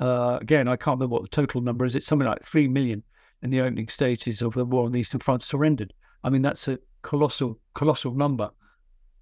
Uh, 0.00 0.38
again, 0.40 0.66
I 0.68 0.76
can't 0.76 0.98
remember 0.98 1.14
what 1.14 1.22
the 1.22 1.28
total 1.28 1.60
number 1.60 1.84
is. 1.84 1.94
It's 1.94 2.06
something 2.06 2.26
like 2.26 2.42
3 2.42 2.68
million 2.68 3.02
in 3.42 3.50
the 3.50 3.60
opening 3.60 3.88
stages 3.88 4.42
of 4.42 4.54
the 4.54 4.64
war 4.64 4.86
on 4.86 4.92
the 4.92 5.00
Eastern 5.00 5.20
Front 5.20 5.42
surrendered. 5.42 5.92
I 6.24 6.30
mean, 6.30 6.42
that's 6.42 6.68
a 6.68 6.78
colossal, 7.02 7.58
colossal 7.74 8.14
number. 8.14 8.50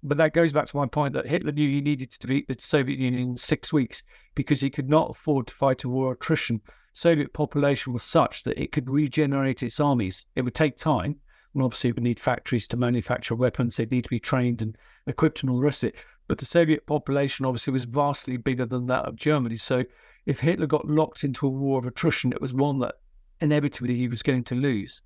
But 0.03 0.17
that 0.17 0.33
goes 0.33 0.51
back 0.51 0.65
to 0.67 0.77
my 0.77 0.87
point 0.87 1.13
that 1.13 1.27
Hitler 1.27 1.51
knew 1.51 1.69
he 1.69 1.81
needed 1.81 2.09
to 2.09 2.27
beat 2.27 2.47
the 2.47 2.55
Soviet 2.57 2.97
Union 2.97 3.21
in 3.21 3.37
six 3.37 3.71
weeks 3.71 4.03
because 4.33 4.59
he 4.59 4.69
could 4.69 4.89
not 4.89 5.11
afford 5.11 5.47
to 5.47 5.53
fight 5.53 5.83
a 5.83 5.89
war 5.89 6.13
attrition. 6.13 6.61
Soviet 6.93 7.33
population 7.33 7.93
was 7.93 8.03
such 8.03 8.43
that 8.43 8.61
it 8.61 8.71
could 8.71 8.89
regenerate 8.89 9.63
its 9.63 9.79
armies. 9.79 10.25
It 10.35 10.41
would 10.41 10.55
take 10.55 10.75
time, 10.75 11.15
and 11.53 11.63
obviously, 11.63 11.89
it 11.89 11.95
would 11.95 12.03
need 12.03 12.19
factories 12.19 12.67
to 12.67 12.77
manufacture 12.77 13.35
weapons. 13.35 13.75
They'd 13.75 13.91
need 13.91 14.03
to 14.03 14.09
be 14.09 14.19
trained 14.19 14.61
and 14.61 14.77
equipped 15.07 15.41
and 15.41 15.49
all 15.49 15.57
the 15.57 15.65
rest 15.65 15.83
of 15.83 15.89
it. 15.89 15.95
But 16.27 16.37
the 16.37 16.45
Soviet 16.45 16.85
population 16.85 17.45
obviously 17.45 17.73
was 17.73 17.85
vastly 17.85 18.37
bigger 18.37 18.65
than 18.65 18.85
that 18.87 19.05
of 19.05 19.15
Germany. 19.15 19.57
So 19.57 19.83
if 20.25 20.39
Hitler 20.39 20.67
got 20.67 20.87
locked 20.87 21.23
into 21.23 21.47
a 21.47 21.49
war 21.49 21.79
of 21.79 21.85
attrition, 21.85 22.31
it 22.31 22.41
was 22.41 22.53
one 22.53 22.79
that 22.79 22.95
inevitably 23.41 23.95
he 23.95 24.07
was 24.07 24.23
going 24.23 24.43
to 24.45 24.55
lose. 24.55 25.01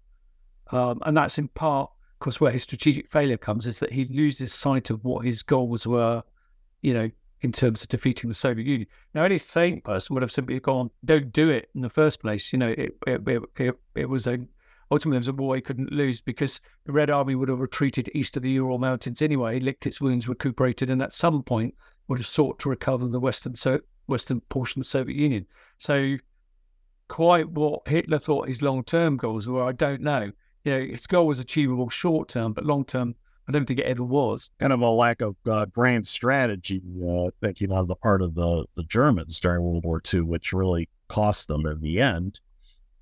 Um, 0.72 1.02
and 1.06 1.16
that's 1.16 1.38
in 1.38 1.48
part, 1.50 1.90
of 2.14 2.20
course, 2.20 2.40
where 2.40 2.52
his 2.52 2.64
strategic 2.64 3.08
failure 3.08 3.38
comes 3.38 3.66
is 3.66 3.80
that 3.80 3.92
he 3.92 4.06
loses 4.06 4.54
sight 4.54 4.90
of 4.90 5.04
what 5.04 5.26
his 5.26 5.42
goals 5.42 5.88
were, 5.88 6.22
you 6.82 6.94
know, 6.94 7.10
in 7.42 7.52
terms 7.52 7.82
of 7.82 7.88
defeating 7.90 8.30
the 8.30 8.34
Soviet 8.34 8.66
Union. 8.66 8.88
Now, 9.14 9.24
any 9.24 9.38
sane 9.38 9.82
person 9.82 10.14
would 10.14 10.24
have 10.24 10.32
simply 10.32 10.60
gone, 10.60 10.90
don't 11.04 11.32
do 11.32 11.50
it 11.50 11.70
in 11.76 11.82
the 11.82 11.90
first 11.90 12.22
place. 12.22 12.52
You 12.52 12.60
know, 12.60 12.70
it, 12.70 12.94
it, 13.08 13.22
it, 13.58 13.76
it 13.96 14.10
was 14.10 14.28
a 14.28 14.40
ultimately 14.92 15.18
it 15.18 15.20
was 15.20 15.28
a 15.28 15.34
war 15.34 15.56
he 15.56 15.62
couldn't 15.62 15.92
lose 15.92 16.22
because 16.22 16.62
the 16.86 16.92
Red 16.92 17.10
Army 17.10 17.36
would 17.36 17.50
have 17.50 17.60
retreated 17.60 18.10
east 18.14 18.38
of 18.38 18.44
the 18.44 18.52
Ural 18.52 18.78
Mountains 18.78 19.22
anyway, 19.22 19.60
licked 19.60 19.88
its 19.88 20.00
wounds, 20.00 20.28
recuperated, 20.28 20.90
and 20.90 21.02
at 21.02 21.14
some 21.14 21.44
point 21.44 21.74
would 22.08 22.20
have 22.20 22.28
sought 22.28 22.60
to 22.60 22.70
recover 22.70 23.08
the 23.08 23.20
western 23.20 23.56
so, 23.56 23.80
western 24.08 24.42
portion 24.42 24.80
of 24.80 24.86
the 24.86 24.90
Soviet 24.90 25.18
Union. 25.18 25.46
So, 25.78 26.18
quite 27.08 27.50
what 27.50 27.88
Hitler 27.88 28.20
thought 28.20 28.48
his 28.48 28.62
long 28.62 28.84
term 28.84 29.18
goals 29.18 29.48
were, 29.48 29.64
I 29.64 29.72
don't 29.72 30.02
know. 30.02 30.32
You 30.64 30.72
know, 30.72 30.86
his 30.86 31.08
goal 31.08 31.28
was 31.28 31.40
achievable 31.40 31.90
short 31.90 32.30
term, 32.30 32.54
but 32.54 32.66
long 32.66 32.86
term, 32.86 33.16
I 33.48 33.52
don't 33.52 33.66
think 33.66 33.80
it 33.80 33.86
ever 33.86 34.04
was. 34.04 34.50
Kind 34.60 34.74
of 34.74 34.82
a 34.82 34.90
lack 34.90 35.22
of 35.22 35.36
uh, 35.46 35.66
grand 35.66 36.08
strategy, 36.08 36.82
uh, 37.08 37.30
thinking 37.42 37.72
on 37.72 37.88
the 37.88 37.96
part 37.96 38.22
of 38.22 38.34
the, 38.34 38.66
the 38.76 38.84
Germans 38.84 39.40
during 39.40 39.62
World 39.62 39.86
War 39.86 40.02
II, 40.12 40.22
which 40.22 40.52
really 40.52 40.90
cost 41.08 41.48
them 41.48 41.66
in 41.66 41.80
the 41.82 42.02
end. 42.02 42.40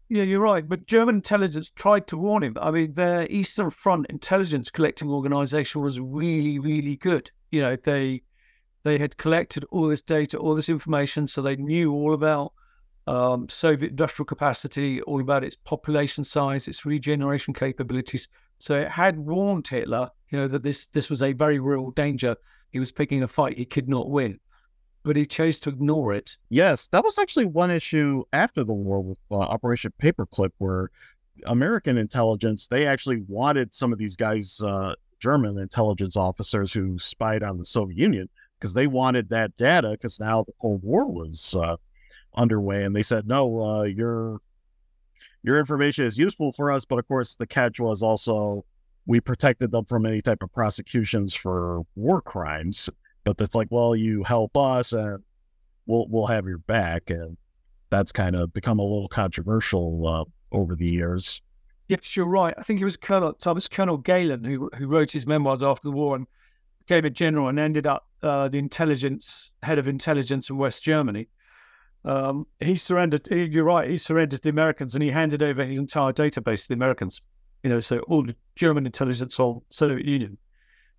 Yeah, 0.10 0.23
you're 0.23 0.41
right. 0.41 0.67
But 0.67 0.86
German 0.86 1.15
intelligence 1.15 1.71
tried 1.71 2.08
to 2.08 2.17
warn 2.17 2.43
him. 2.43 2.58
I 2.62 2.71
mean, 2.71 2.93
their 2.93 3.25
Eastern 3.29 3.69
Front 3.69 4.08
intelligence 4.10 4.69
collecting 4.69 5.10
organization 5.10 5.82
was 5.82 5.99
really, 5.99 6.60
really 6.60 6.97
good. 6.97 7.32
You 7.51 7.62
know, 7.62 7.75
they 7.77 8.21
they 8.84 8.97
had 8.97 9.17
collected 9.17 9.65
all 9.71 9.88
this 9.88 10.01
data, 10.01 10.38
all 10.38 10.56
this 10.56 10.69
information, 10.69 11.25
so 11.25 11.41
they 11.41 11.56
knew 11.56 11.93
all 11.93 12.13
about 12.13 12.53
um, 13.08 13.47
Soviet 13.49 13.91
industrial 13.91 14.25
capacity, 14.25 15.01
all 15.03 15.21
about 15.21 15.43
its 15.43 15.56
population 15.56 16.23
size, 16.23 16.67
its 16.67 16.86
regeneration 16.86 17.53
capabilities. 17.53 18.27
So 18.63 18.80
it 18.80 18.88
had 18.88 19.19
warned 19.19 19.67
Hitler, 19.67 20.10
you 20.30 20.38
know, 20.38 20.47
that 20.47 20.63
this 20.63 20.86
this 20.88 21.10
was 21.10 21.21
a 21.21 21.34
very 21.34 21.60
real 21.60 21.91
danger. 21.91 22.38
He 22.71 22.80
was 22.80 22.93
picking 22.93 23.21
a 23.21 23.28
fight 23.28 23.58
he 23.58 23.65
could 23.65 23.89
not 23.89 24.10
win 24.10 24.39
but 25.04 25.17
he 25.17 25.26
chose 25.26 25.60
to 25.60 25.69
ignore 25.69 26.13
it. 26.13 26.38
Yes, 26.49 26.88
that 26.88 27.04
was 27.04 27.19
actually 27.19 27.45
one 27.45 27.69
issue 27.69 28.23
after 28.32 28.63
the 28.63 28.73
war 28.73 29.02
with 29.02 29.17
uh, 29.30 29.36
Operation 29.36 29.91
Paperclip, 30.02 30.52
where 30.58 30.89
American 31.45 31.97
intelligence 31.97 32.67
they 32.67 32.88
actually 32.88 33.21
wanted 33.28 33.73
some 33.73 33.91
of 33.91 33.99
these 33.99 34.15
guys, 34.15 34.62
uh, 34.62 34.93
German 35.19 35.58
intelligence 35.58 36.15
officers 36.15 36.71
who 36.71 36.97
spied 36.97 37.43
on 37.43 37.58
the 37.58 37.65
Soviet 37.65 37.97
Union, 37.97 38.30
because 38.58 38.73
they 38.73 38.88
wanted 38.88 39.30
that 39.30 39.56
data 39.58 39.91
because 39.91 40.21
now 40.21 40.43
the 40.43 40.54
Cold 40.62 40.82
War 40.84 41.06
was 41.12 41.54
uh, 41.54 41.76
underway, 42.36 42.86
and 42.86 42.95
they 42.95 43.04
said, 43.04 43.28
"No, 43.28 43.60
uh, 43.60 43.84
your 45.43 45.60
information 45.60 46.06
is 46.06 46.17
useful 46.17 46.51
for 46.53 46.71
us, 46.71 46.86
but 46.86 46.99
of 46.99 47.08
course 47.08 47.36
the 47.36 47.47
catch 47.47 47.79
was 47.79 48.01
also." 48.01 48.65
We 49.06 49.19
protected 49.19 49.71
them 49.71 49.84
from 49.84 50.06
any 50.06 50.21
type 50.21 50.41
of 50.43 50.53
prosecutions 50.53 51.36
for 51.36 51.82
war 51.97 52.21
crimes 52.21 52.89
but 53.23 53.39
it's 53.39 53.56
like, 53.56 53.67
well, 53.71 53.95
you 53.95 54.23
help 54.23 54.56
us 54.58 54.93
and 54.93 55.23
we'll 55.86 56.08
we'll 56.10 56.27
have 56.27 56.45
your 56.45 56.58
back, 56.60 57.10
and 57.10 57.38
that's 57.89 58.12
kind 58.12 58.36
of 58.36 58.53
become 58.53 58.79
a 58.79 58.84
little 58.84 59.08
controversial 59.08 60.08
uh, 60.08 60.25
over 60.56 60.75
the 60.75 60.89
years. 60.89 61.41
Yes, 61.88 62.15
you're 62.15 62.25
right. 62.25 62.53
I 62.58 62.63
think 62.63 62.82
it 62.82 62.84
was 62.84 62.97
Colonel 62.97 63.34
Thomas 63.34 63.67
Colonel 63.67 63.97
Gehlen 63.97 64.43
who 64.43 64.69
who 64.77 64.88
wrote 64.88 65.12
his 65.12 65.27
memoirs 65.27 65.63
after 65.63 65.88
the 65.88 65.91
war 65.91 66.15
and 66.15 66.27
became 66.79 67.06
a 67.06 67.10
general 67.10 67.47
and 67.47 67.60
ended 67.60 67.88
up 67.88 68.08
uh, 68.21 68.49
the 68.49 68.58
intelligence 68.58 69.51
head 69.63 69.79
of 69.79 69.88
intelligence 69.88 70.49
in 70.49 70.58
West 70.58 70.84
Germany. 70.84 71.27
Um, 72.06 72.48
he 72.60 72.76
surrendered. 72.76 73.28
You're 73.32 73.63
right. 73.63 73.89
He 73.89 73.98
surrendered 73.98 74.42
to 74.42 74.44
the 74.44 74.50
Americans 74.50 74.96
and 74.96 75.04
he 75.04 75.10
handed 75.10 75.42
over 75.42 75.63
his 75.63 75.78
entire 75.78 76.12
database 76.12 76.63
to 76.63 76.70
the 76.70 76.74
Americans. 76.76 77.22
You 77.63 77.70
know, 77.70 77.80
so 77.80 78.00
all 78.00 78.24
the 78.24 78.36
German 78.56 78.86
intelligence 78.86 79.39
on 79.39 79.62
Soviet 79.70 80.06
Union 80.06 80.38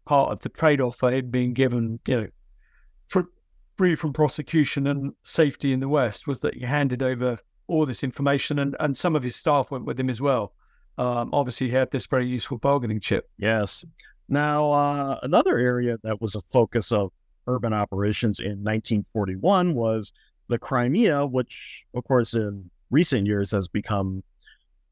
part 0.05 0.31
of 0.31 0.41
the 0.41 0.49
trade-off 0.49 0.97
for 0.97 1.11
him 1.11 1.31
being 1.31 1.53
given, 1.53 1.99
you 2.07 2.21
know, 2.21 2.27
for, 3.09 3.27
free 3.77 3.95
from 3.95 4.13
prosecution 4.13 4.87
and 4.87 5.13
safety 5.25 5.73
in 5.73 5.81
the 5.81 5.89
West 5.89 6.27
was 6.27 6.41
that 6.41 6.55
he 6.55 6.61
handed 6.61 7.03
over 7.03 7.39
all 7.67 7.87
this 7.87 8.05
information, 8.05 8.59
and 8.59 8.77
and 8.81 8.97
some 8.97 9.17
of 9.17 9.23
his 9.23 9.35
staff 9.37 9.71
went 9.71 9.85
with 9.85 9.99
him 9.99 10.11
as 10.11 10.21
well. 10.21 10.53
Um, 10.99 11.31
obviously, 11.33 11.69
he 11.69 11.73
had 11.73 11.91
this 11.91 12.07
very 12.07 12.27
useful 12.27 12.59
bargaining 12.59 13.01
chip. 13.01 13.29
Yes. 13.39 13.85
Now, 14.29 14.73
uh, 14.73 15.19
another 15.23 15.59
area 15.59 15.99
that 16.03 16.21
was 16.21 16.35
a 16.35 16.43
focus 16.43 16.93
of 16.93 17.11
urban 17.47 17.73
operations 17.73 18.39
in 18.39 18.63
1941 18.63 19.75
was 19.75 20.13
the 20.49 20.59
Crimea, 20.59 21.27
which, 21.27 21.85
of 21.95 22.05
course, 22.05 22.35
in 22.35 22.71
recent 22.91 23.27
years 23.27 23.51
has 23.51 23.69
become 23.69 24.23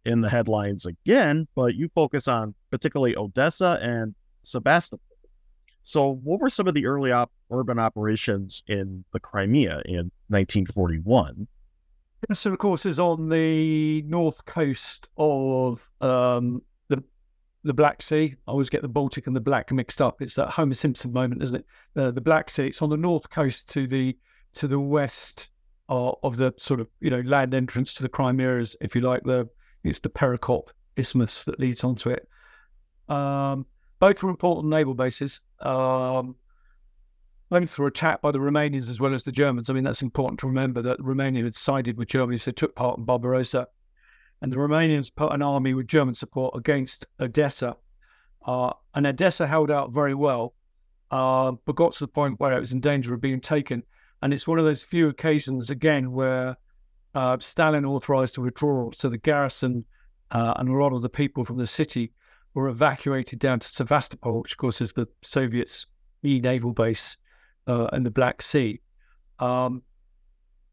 in 0.05 0.21
the 0.21 0.29
headlines 0.29 0.87
again. 0.87 1.47
But 1.55 1.75
you 1.75 1.89
focus 1.95 2.29
on 2.29 2.55
particularly 2.71 3.17
Odessa 3.17 3.79
and 3.83 4.15
Sebastopol. 4.43 5.01
So, 5.85 6.15
what 6.23 6.41
were 6.41 6.51
some 6.51 6.69
of 6.69 6.75
the 6.75 6.87
early 6.87 7.11
op- 7.11 7.33
urban 7.51 7.79
operations 7.79 8.63
in 8.69 9.05
the 9.13 9.21
Crimea 9.21 9.83
in 9.85 10.11
1941? 10.29 11.47
So, 12.33 12.53
of 12.53 12.59
course, 12.59 12.87
is 12.87 13.01
on 13.01 13.29
the 13.29 14.03
north 14.03 14.45
coast 14.45 15.09
of 15.17 15.89
um, 16.01 16.63
the 16.89 17.03
the 17.65 17.75
Black 17.75 18.01
Sea. 18.01 18.37
I 18.47 18.51
always 18.51 18.71
get 18.71 18.83
the 18.83 18.89
Baltic 18.89 19.27
and 19.27 19.35
the 19.35 19.41
Black 19.41 19.73
mixed 19.73 20.01
up. 20.01 20.23
It's 20.23 20.37
that 20.37 20.51
Homer 20.51 20.75
Simpson 20.75 21.13
moment, 21.13 21.43
isn't 21.43 21.57
it? 21.57 21.67
Uh, 21.97 22.13
the 22.13 22.21
Black 22.21 22.49
Sea. 22.49 22.69
It's 22.69 22.81
on 22.81 22.91
the 22.91 22.97
north 22.97 23.29
coast 23.31 23.69
to 23.71 23.89
the 23.89 24.17
to 24.55 24.69
the 24.69 24.81
west 24.81 25.49
uh, 25.89 26.13
of 26.23 26.37
the 26.37 26.55
sort 26.57 26.81
of 26.81 26.89
you 27.01 27.11
know 27.11 27.21
land 27.21 27.55
entrance 27.55 27.95
to 27.95 28.03
the 28.03 28.09
Crimea, 28.09 28.59
is 28.59 28.77
if 28.81 28.95
you 28.95 29.01
like 29.01 29.23
the 29.25 29.49
it's 29.85 29.99
the 29.99 30.09
Perekop 30.09 30.69
Isthmus 30.97 31.45
that 31.45 31.59
leads 31.59 31.85
onto 31.85 32.11
it. 32.11 32.29
Um, 33.09 33.67
both 33.99 34.23
were 34.23 34.31
important 34.31 34.69
naval 34.69 34.95
bases. 34.95 35.41
Um, 35.61 36.37
both 37.51 37.79
were 37.79 37.87
attacked 37.87 38.23
by 38.23 38.31
the 38.31 38.39
Romanians 38.39 38.89
as 38.89 38.99
well 38.99 39.13
as 39.13 39.25
the 39.25 39.33
Germans. 39.33 39.69
I 39.69 39.75
mean, 39.75 39.85
that's 39.85 40.03
important 40.03 40.41
to 40.41 40.47
remember 40.47 40.81
that 40.83 40.97
Romania 41.01 41.45
had 41.45 41.55
sided 41.55 41.99
with 41.99 42.09
Germany, 42.09 42.39
so 42.39 42.51
took 42.51 42.75
part 42.75 42.99
in 42.99 43.05
Barbarossa. 43.05 43.69
And 44.41 44.51
the 44.51 44.57
Romanians 44.57 45.15
put 45.15 45.33
an 45.33 45.43
army 45.43 45.75
with 45.75 45.87
German 45.87 46.15
support 46.15 46.57
against 46.57 47.07
Odessa. 47.21 47.77
Uh, 48.45 48.73
and 48.95 49.07
Odessa 49.07 49.47
held 49.47 49.71
out 49.71 49.93
very 49.93 50.15
well, 50.15 50.55
uh, 51.11 51.53
but 51.65 51.77
got 51.77 51.93
to 51.93 52.01
the 52.01 52.09
point 52.09 52.41
where 52.41 52.57
it 52.57 52.61
was 52.61 52.73
in 52.73 52.81
danger 52.81 53.15
of 53.15 53.21
being 53.21 53.41
taken. 53.41 53.85
And 54.23 54.33
it's 54.33 54.47
one 54.47 54.59
of 54.59 54.65
those 54.65 54.85
few 54.85 55.09
occasions, 55.09 55.71
again, 55.71 56.13
where 56.13 56.57
uh, 57.15 57.37
Stalin 57.41 57.85
authorized 57.85 58.39
a 58.39 58.41
withdrawal. 58.41 58.93
So 58.97 59.09
the 59.09 59.19
garrison 59.19 59.85
uh, 60.31 60.55
and 60.57 60.69
a 60.69 60.73
lot 60.73 60.93
of 60.93 61.03
the 61.03 61.09
people 61.09 61.45
from 61.45 61.59
the 61.59 61.67
city 61.67 62.13
were 62.55 62.69
evacuated 62.69 63.39
down 63.39 63.59
to 63.61 63.69
Sevastopol, 63.69 64.43
which 64.43 64.53
of 64.53 64.59
course 64.59 64.81
is 64.81 64.93
the 64.93 65.07
Soviets' 65.23 65.87
key 66.23 66.41
naval 66.41 66.73
base 66.73 67.17
uh, 67.67 67.87
in 67.93 68.03
the 68.03 68.11
Black 68.11 68.43
Sea. 68.43 68.81
Um, 69.39 69.83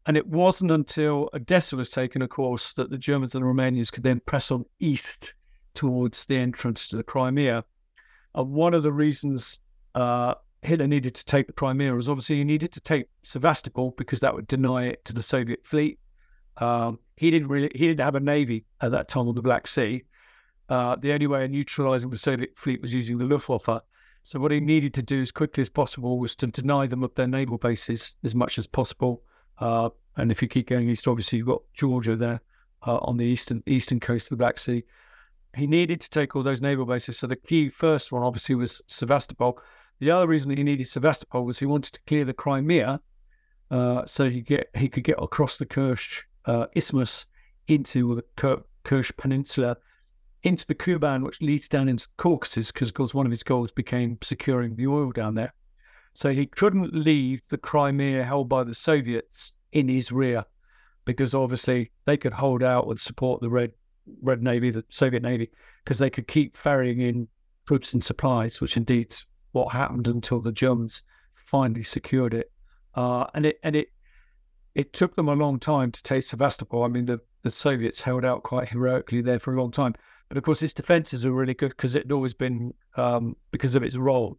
and 0.06 0.16
it 0.16 0.26
wasn't 0.26 0.70
until 0.70 1.28
Odessa 1.34 1.76
was 1.76 1.90
taken, 1.90 2.22
of 2.22 2.30
course, 2.30 2.72
that 2.74 2.90
the 2.90 2.98
Germans 2.98 3.34
and 3.34 3.44
the 3.44 3.48
Romanians 3.48 3.92
could 3.92 4.02
then 4.02 4.20
press 4.26 4.50
on 4.50 4.64
east 4.78 5.34
towards 5.74 6.24
the 6.24 6.36
entrance 6.36 6.88
to 6.88 6.96
the 6.96 7.02
Crimea. 7.02 7.64
And 8.34 8.50
one 8.50 8.74
of 8.74 8.82
the 8.82 8.92
reasons 8.92 9.58
uh, 9.94 10.34
Hitler 10.62 10.86
needed 10.86 11.14
to 11.14 11.24
take 11.24 11.46
the 11.46 11.52
Crimea 11.52 11.94
was 11.94 12.08
obviously 12.08 12.36
he 12.36 12.44
needed 12.44 12.72
to 12.72 12.80
take 12.80 13.06
Sevastopol 13.22 13.94
because 13.96 14.20
that 14.20 14.34
would 14.34 14.46
deny 14.46 14.86
it 14.86 15.04
to 15.06 15.14
the 15.14 15.22
Soviet 15.22 15.66
fleet. 15.66 15.98
Um, 16.58 16.98
he 17.16 17.30
didn't 17.30 17.48
really 17.48 17.70
he 17.74 17.88
didn't 17.88 18.04
have 18.04 18.14
a 18.14 18.20
navy 18.20 18.64
at 18.80 18.90
that 18.90 19.08
time 19.08 19.28
on 19.28 19.34
the 19.34 19.42
Black 19.42 19.66
Sea. 19.66 20.04
Uh, 20.68 20.96
the 20.96 21.12
only 21.12 21.26
way 21.26 21.44
of 21.44 21.50
neutralizing 21.50 22.10
the 22.10 22.18
Soviet 22.18 22.56
fleet 22.56 22.80
was 22.82 22.92
using 22.92 23.18
the 23.18 23.24
Luftwaffe. 23.24 23.82
So 24.22 24.38
what 24.38 24.52
he 24.52 24.60
needed 24.60 24.92
to 24.94 25.02
do 25.02 25.20
as 25.20 25.32
quickly 25.32 25.62
as 25.62 25.70
possible 25.70 26.18
was 26.18 26.36
to 26.36 26.46
deny 26.46 26.86
them 26.86 27.02
of 27.02 27.14
their 27.14 27.26
naval 27.26 27.58
bases 27.58 28.14
as 28.22 28.34
much 28.34 28.58
as 28.58 28.66
possible. 28.66 29.22
Uh, 29.58 29.88
and 30.16 30.30
if 30.30 30.42
you 30.42 30.48
keep 30.48 30.68
going 30.68 30.88
east, 30.88 31.08
obviously 31.08 31.38
you've 31.38 31.46
got 31.46 31.62
Georgia 31.74 32.16
there 32.16 32.40
uh, 32.86 32.98
on 32.98 33.16
the 33.16 33.24
eastern 33.24 33.62
eastern 33.66 33.98
coast 33.98 34.26
of 34.26 34.30
the 34.30 34.42
Black 34.42 34.58
Sea. 34.58 34.84
He 35.56 35.66
needed 35.66 36.00
to 36.02 36.10
take 36.10 36.36
all 36.36 36.42
those 36.42 36.60
naval 36.60 36.84
bases. 36.84 37.18
So 37.18 37.26
the 37.26 37.36
key 37.36 37.70
first 37.70 38.12
one 38.12 38.22
obviously 38.22 38.54
was 38.54 38.82
Sevastopol. 38.86 39.58
The 40.00 40.10
other 40.10 40.26
reason 40.26 40.50
he 40.50 40.62
needed 40.62 40.88
Sevastopol 40.88 41.44
was 41.44 41.58
he 41.58 41.66
wanted 41.66 41.92
to 41.92 42.00
clear 42.06 42.24
the 42.24 42.32
Crimea, 42.32 43.00
uh, 43.70 44.06
so 44.06 44.30
he 44.30 44.40
get 44.40 44.70
he 44.74 44.88
could 44.88 45.04
get 45.04 45.22
across 45.22 45.58
the 45.58 45.66
Kerch 45.66 46.22
uh, 46.46 46.66
Isthmus 46.74 47.26
into 47.68 48.14
the 48.14 48.24
Kerch 48.84 49.16
Peninsula, 49.18 49.76
into 50.42 50.66
the 50.66 50.74
Kuban, 50.74 51.22
which 51.22 51.42
leads 51.42 51.68
down 51.68 51.86
into 51.86 52.06
the 52.06 52.22
Caucasus, 52.22 52.72
because 52.72 52.88
of 52.88 52.94
course 52.94 53.12
one 53.12 53.26
of 53.26 53.30
his 53.30 53.42
goals 53.42 53.72
became 53.72 54.16
securing 54.22 54.74
the 54.74 54.86
oil 54.86 55.12
down 55.12 55.34
there. 55.34 55.52
So 56.14 56.32
he 56.32 56.46
couldn't 56.46 56.94
leave 56.94 57.42
the 57.50 57.58
Crimea 57.58 58.24
held 58.24 58.48
by 58.48 58.64
the 58.64 58.74
Soviets 58.74 59.52
in 59.72 59.86
his 59.86 60.10
rear, 60.10 60.44
because 61.04 61.34
obviously 61.34 61.90
they 62.06 62.16
could 62.16 62.32
hold 62.32 62.62
out 62.62 62.88
and 62.88 62.98
support 62.98 63.42
the 63.42 63.50
Red 63.50 63.72
Red 64.22 64.42
Navy, 64.42 64.70
the 64.70 64.84
Soviet 64.88 65.22
Navy, 65.22 65.50
because 65.84 65.98
they 65.98 66.10
could 66.10 66.26
keep 66.26 66.56
ferrying 66.56 67.02
in 67.02 67.28
troops 67.66 67.92
and 67.92 68.02
supplies, 68.02 68.62
which 68.62 68.78
indeed 68.78 69.14
what 69.52 69.72
happened 69.72 70.06
until 70.08 70.40
the 70.40 70.52
Germans 70.52 71.02
finally 71.46 71.82
secured 71.82 72.34
it. 72.34 72.50
Uh, 72.94 73.26
and 73.34 73.46
it 73.46 73.58
and 73.62 73.76
it 73.76 73.88
it 74.74 74.92
took 74.92 75.16
them 75.16 75.28
a 75.28 75.34
long 75.34 75.58
time 75.58 75.90
to 75.90 76.02
take 76.02 76.22
Sevastopol. 76.22 76.84
I 76.84 76.88
mean, 76.88 77.06
the, 77.06 77.20
the 77.42 77.50
Soviets 77.50 78.00
held 78.00 78.24
out 78.24 78.42
quite 78.42 78.68
heroically 78.68 79.20
there 79.20 79.38
for 79.38 79.54
a 79.54 79.60
long 79.60 79.70
time. 79.70 79.94
But 80.28 80.38
of 80.38 80.44
course, 80.44 80.62
its 80.62 80.72
defenses 80.72 81.24
were 81.24 81.32
really 81.32 81.54
good 81.54 81.70
because 81.70 81.96
it 81.96 82.04
had 82.04 82.12
always 82.12 82.34
been, 82.34 82.72
um, 82.96 83.36
because 83.50 83.74
of 83.74 83.82
its 83.82 83.96
role 83.96 84.38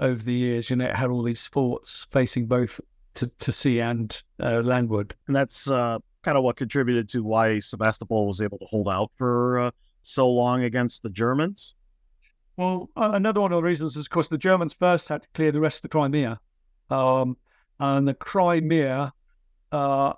over 0.00 0.20
the 0.20 0.34
years, 0.34 0.68
you 0.68 0.76
know, 0.76 0.86
it 0.86 0.96
had 0.96 1.10
all 1.10 1.22
these 1.22 1.42
forts 1.42 2.06
facing 2.10 2.46
both 2.46 2.80
to, 3.14 3.30
to 3.38 3.52
sea 3.52 3.80
and 3.80 4.20
uh, 4.42 4.62
landward. 4.62 5.14
And 5.28 5.36
that's 5.36 5.70
uh, 5.70 5.98
kind 6.24 6.36
of 6.36 6.42
what 6.42 6.56
contributed 6.56 7.08
to 7.10 7.22
why 7.22 7.60
Sevastopol 7.60 8.26
was 8.26 8.40
able 8.40 8.58
to 8.58 8.66
hold 8.66 8.88
out 8.88 9.12
for 9.16 9.60
uh, 9.60 9.70
so 10.02 10.28
long 10.28 10.64
against 10.64 11.02
the 11.02 11.10
Germans. 11.10 11.74
Well, 12.58 12.90
another 12.96 13.40
one 13.40 13.52
of 13.52 13.58
the 13.58 13.62
reasons 13.62 13.96
is, 13.96 14.06
of 14.06 14.10
course, 14.10 14.26
the 14.26 14.36
Germans 14.36 14.74
first 14.74 15.08
had 15.08 15.22
to 15.22 15.28
clear 15.32 15.52
the 15.52 15.60
rest 15.60 15.78
of 15.78 15.82
the 15.82 15.88
Crimea. 15.90 16.40
Um, 16.90 17.36
and 17.78 18.08
the 18.08 18.14
Crimea 18.14 19.14
uh, 19.70 20.12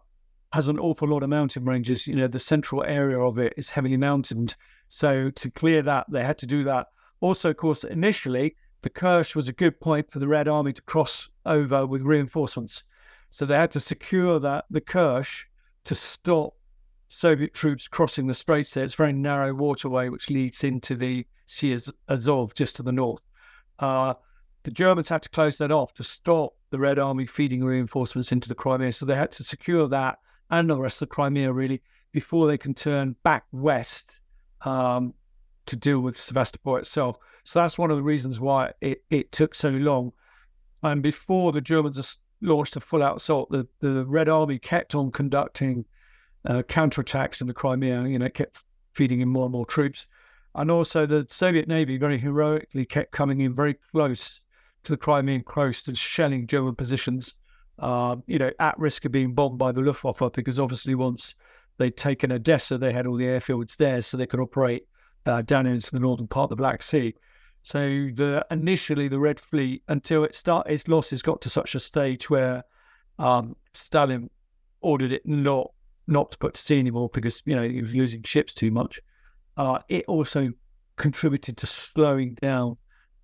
has 0.54 0.68
an 0.68 0.78
awful 0.78 1.06
lot 1.06 1.22
of 1.22 1.28
mountain 1.28 1.66
ranges. 1.66 2.06
You 2.06 2.16
know, 2.16 2.28
the 2.28 2.38
central 2.38 2.82
area 2.82 3.20
of 3.20 3.38
it 3.38 3.52
is 3.58 3.68
heavily 3.68 3.98
mountained. 3.98 4.56
So 4.88 5.28
to 5.28 5.50
clear 5.50 5.82
that, 5.82 6.06
they 6.10 6.24
had 6.24 6.38
to 6.38 6.46
do 6.46 6.64
that. 6.64 6.86
Also, 7.20 7.50
of 7.50 7.58
course, 7.58 7.84
initially, 7.84 8.56
the 8.80 8.88
Kerch 8.88 9.36
was 9.36 9.48
a 9.48 9.52
good 9.52 9.78
point 9.78 10.10
for 10.10 10.18
the 10.18 10.26
Red 10.26 10.48
Army 10.48 10.72
to 10.72 10.82
cross 10.82 11.28
over 11.44 11.86
with 11.86 12.00
reinforcements. 12.00 12.84
So 13.28 13.44
they 13.44 13.56
had 13.56 13.70
to 13.72 13.80
secure 13.80 14.40
that 14.40 14.64
the 14.70 14.80
Kerch 14.80 15.44
to 15.84 15.94
stop 15.94 16.54
Soviet 17.12 17.52
troops 17.52 17.88
crossing 17.88 18.28
the 18.28 18.34
straits 18.34 18.72
there. 18.72 18.84
It's 18.84 18.94
a 18.94 18.96
very 18.96 19.12
narrow 19.12 19.52
waterway 19.52 20.08
which 20.08 20.30
leads 20.30 20.62
into 20.62 20.94
the 20.94 21.26
Sea 21.44 21.72
of 21.72 21.88
Azov 22.08 22.54
just 22.54 22.76
to 22.76 22.84
the 22.84 22.92
north. 22.92 23.20
Uh, 23.80 24.14
the 24.62 24.70
Germans 24.70 25.08
had 25.08 25.22
to 25.22 25.28
close 25.28 25.58
that 25.58 25.72
off 25.72 25.92
to 25.94 26.04
stop 26.04 26.54
the 26.70 26.78
Red 26.78 27.00
Army 27.00 27.26
feeding 27.26 27.64
reinforcements 27.64 28.30
into 28.30 28.48
the 28.48 28.54
Crimea. 28.54 28.92
So 28.92 29.06
they 29.06 29.16
had 29.16 29.32
to 29.32 29.44
secure 29.44 29.88
that 29.88 30.18
and 30.50 30.70
the 30.70 30.78
rest 30.78 31.02
of 31.02 31.08
the 31.08 31.14
Crimea 31.14 31.52
really 31.52 31.82
before 32.12 32.46
they 32.46 32.56
can 32.56 32.74
turn 32.74 33.16
back 33.24 33.44
west 33.50 34.20
um, 34.64 35.12
to 35.66 35.74
deal 35.74 35.98
with 35.98 36.20
Sevastopol 36.20 36.76
itself. 36.76 37.16
So 37.42 37.60
that's 37.60 37.76
one 37.76 37.90
of 37.90 37.96
the 37.96 38.04
reasons 38.04 38.38
why 38.38 38.72
it, 38.80 39.02
it 39.10 39.32
took 39.32 39.56
so 39.56 39.70
long. 39.70 40.12
And 40.84 41.02
before 41.02 41.50
the 41.50 41.60
Germans 41.60 42.20
launched 42.40 42.76
a 42.76 42.80
full 42.80 43.02
out 43.02 43.16
assault, 43.16 43.50
the, 43.50 43.66
the 43.80 44.06
Red 44.06 44.28
Army 44.28 44.60
kept 44.60 44.94
on 44.94 45.10
conducting 45.10 45.84
uh, 46.46 46.62
counterattacks 46.62 47.40
in 47.40 47.46
the 47.46 47.54
Crimea. 47.54 48.04
You 48.04 48.18
know, 48.18 48.28
kept 48.28 48.64
feeding 48.92 49.20
in 49.20 49.28
more 49.28 49.44
and 49.44 49.52
more 49.52 49.66
troops. 49.66 50.06
And 50.54 50.70
also, 50.70 51.06
the 51.06 51.26
Soviet 51.28 51.68
Navy 51.68 51.96
very 51.96 52.18
heroically 52.18 52.84
kept 52.84 53.12
coming 53.12 53.40
in 53.40 53.54
very 53.54 53.74
close 53.92 54.40
to 54.82 54.92
the 54.92 54.96
Crimean 54.96 55.42
coast 55.42 55.88
and 55.88 55.96
shelling 55.96 56.46
German 56.46 56.74
positions, 56.74 57.34
uh, 57.78 58.16
you 58.26 58.38
know, 58.38 58.50
at 58.58 58.78
risk 58.78 59.04
of 59.04 59.12
being 59.12 59.34
bombed 59.34 59.58
by 59.58 59.72
the 59.72 59.80
Luftwaffe 59.80 60.32
because 60.32 60.58
obviously 60.58 60.94
once 60.94 61.34
they'd 61.78 61.96
taken 61.96 62.32
Odessa, 62.32 62.78
they 62.78 62.92
had 62.92 63.06
all 63.06 63.16
the 63.16 63.24
airfields 63.24 63.76
there 63.76 64.00
so 64.02 64.16
they 64.16 64.26
could 64.26 64.40
operate 64.40 64.86
uh, 65.26 65.42
down 65.42 65.66
into 65.66 65.90
the 65.92 66.00
northern 66.00 66.26
part 66.26 66.44
of 66.44 66.50
the 66.50 66.56
Black 66.56 66.82
Sea. 66.82 67.14
So 67.62 67.78
the 67.78 68.44
initially 68.50 69.08
the 69.08 69.18
Red 69.18 69.38
Fleet, 69.38 69.82
until 69.88 70.24
it 70.24 70.34
start 70.34 70.68
its 70.68 70.88
losses 70.88 71.22
got 71.22 71.40
to 71.42 71.50
such 71.50 71.74
a 71.74 71.80
stage 71.80 72.30
where 72.30 72.64
um, 73.18 73.54
Stalin 73.74 74.30
ordered 74.80 75.12
it 75.12 75.26
not 75.26 75.70
not 76.10 76.32
to 76.32 76.38
put 76.38 76.54
to 76.54 76.60
sea 76.60 76.78
anymore 76.78 77.08
because 77.12 77.42
you 77.46 77.56
know 77.56 77.62
he 77.62 77.80
was 77.80 77.94
losing 77.94 78.22
ships 78.22 78.52
too 78.52 78.70
much 78.70 79.00
uh, 79.56 79.78
it 79.88 80.04
also 80.06 80.50
contributed 80.96 81.56
to 81.56 81.66
slowing 81.66 82.34
down 82.34 82.76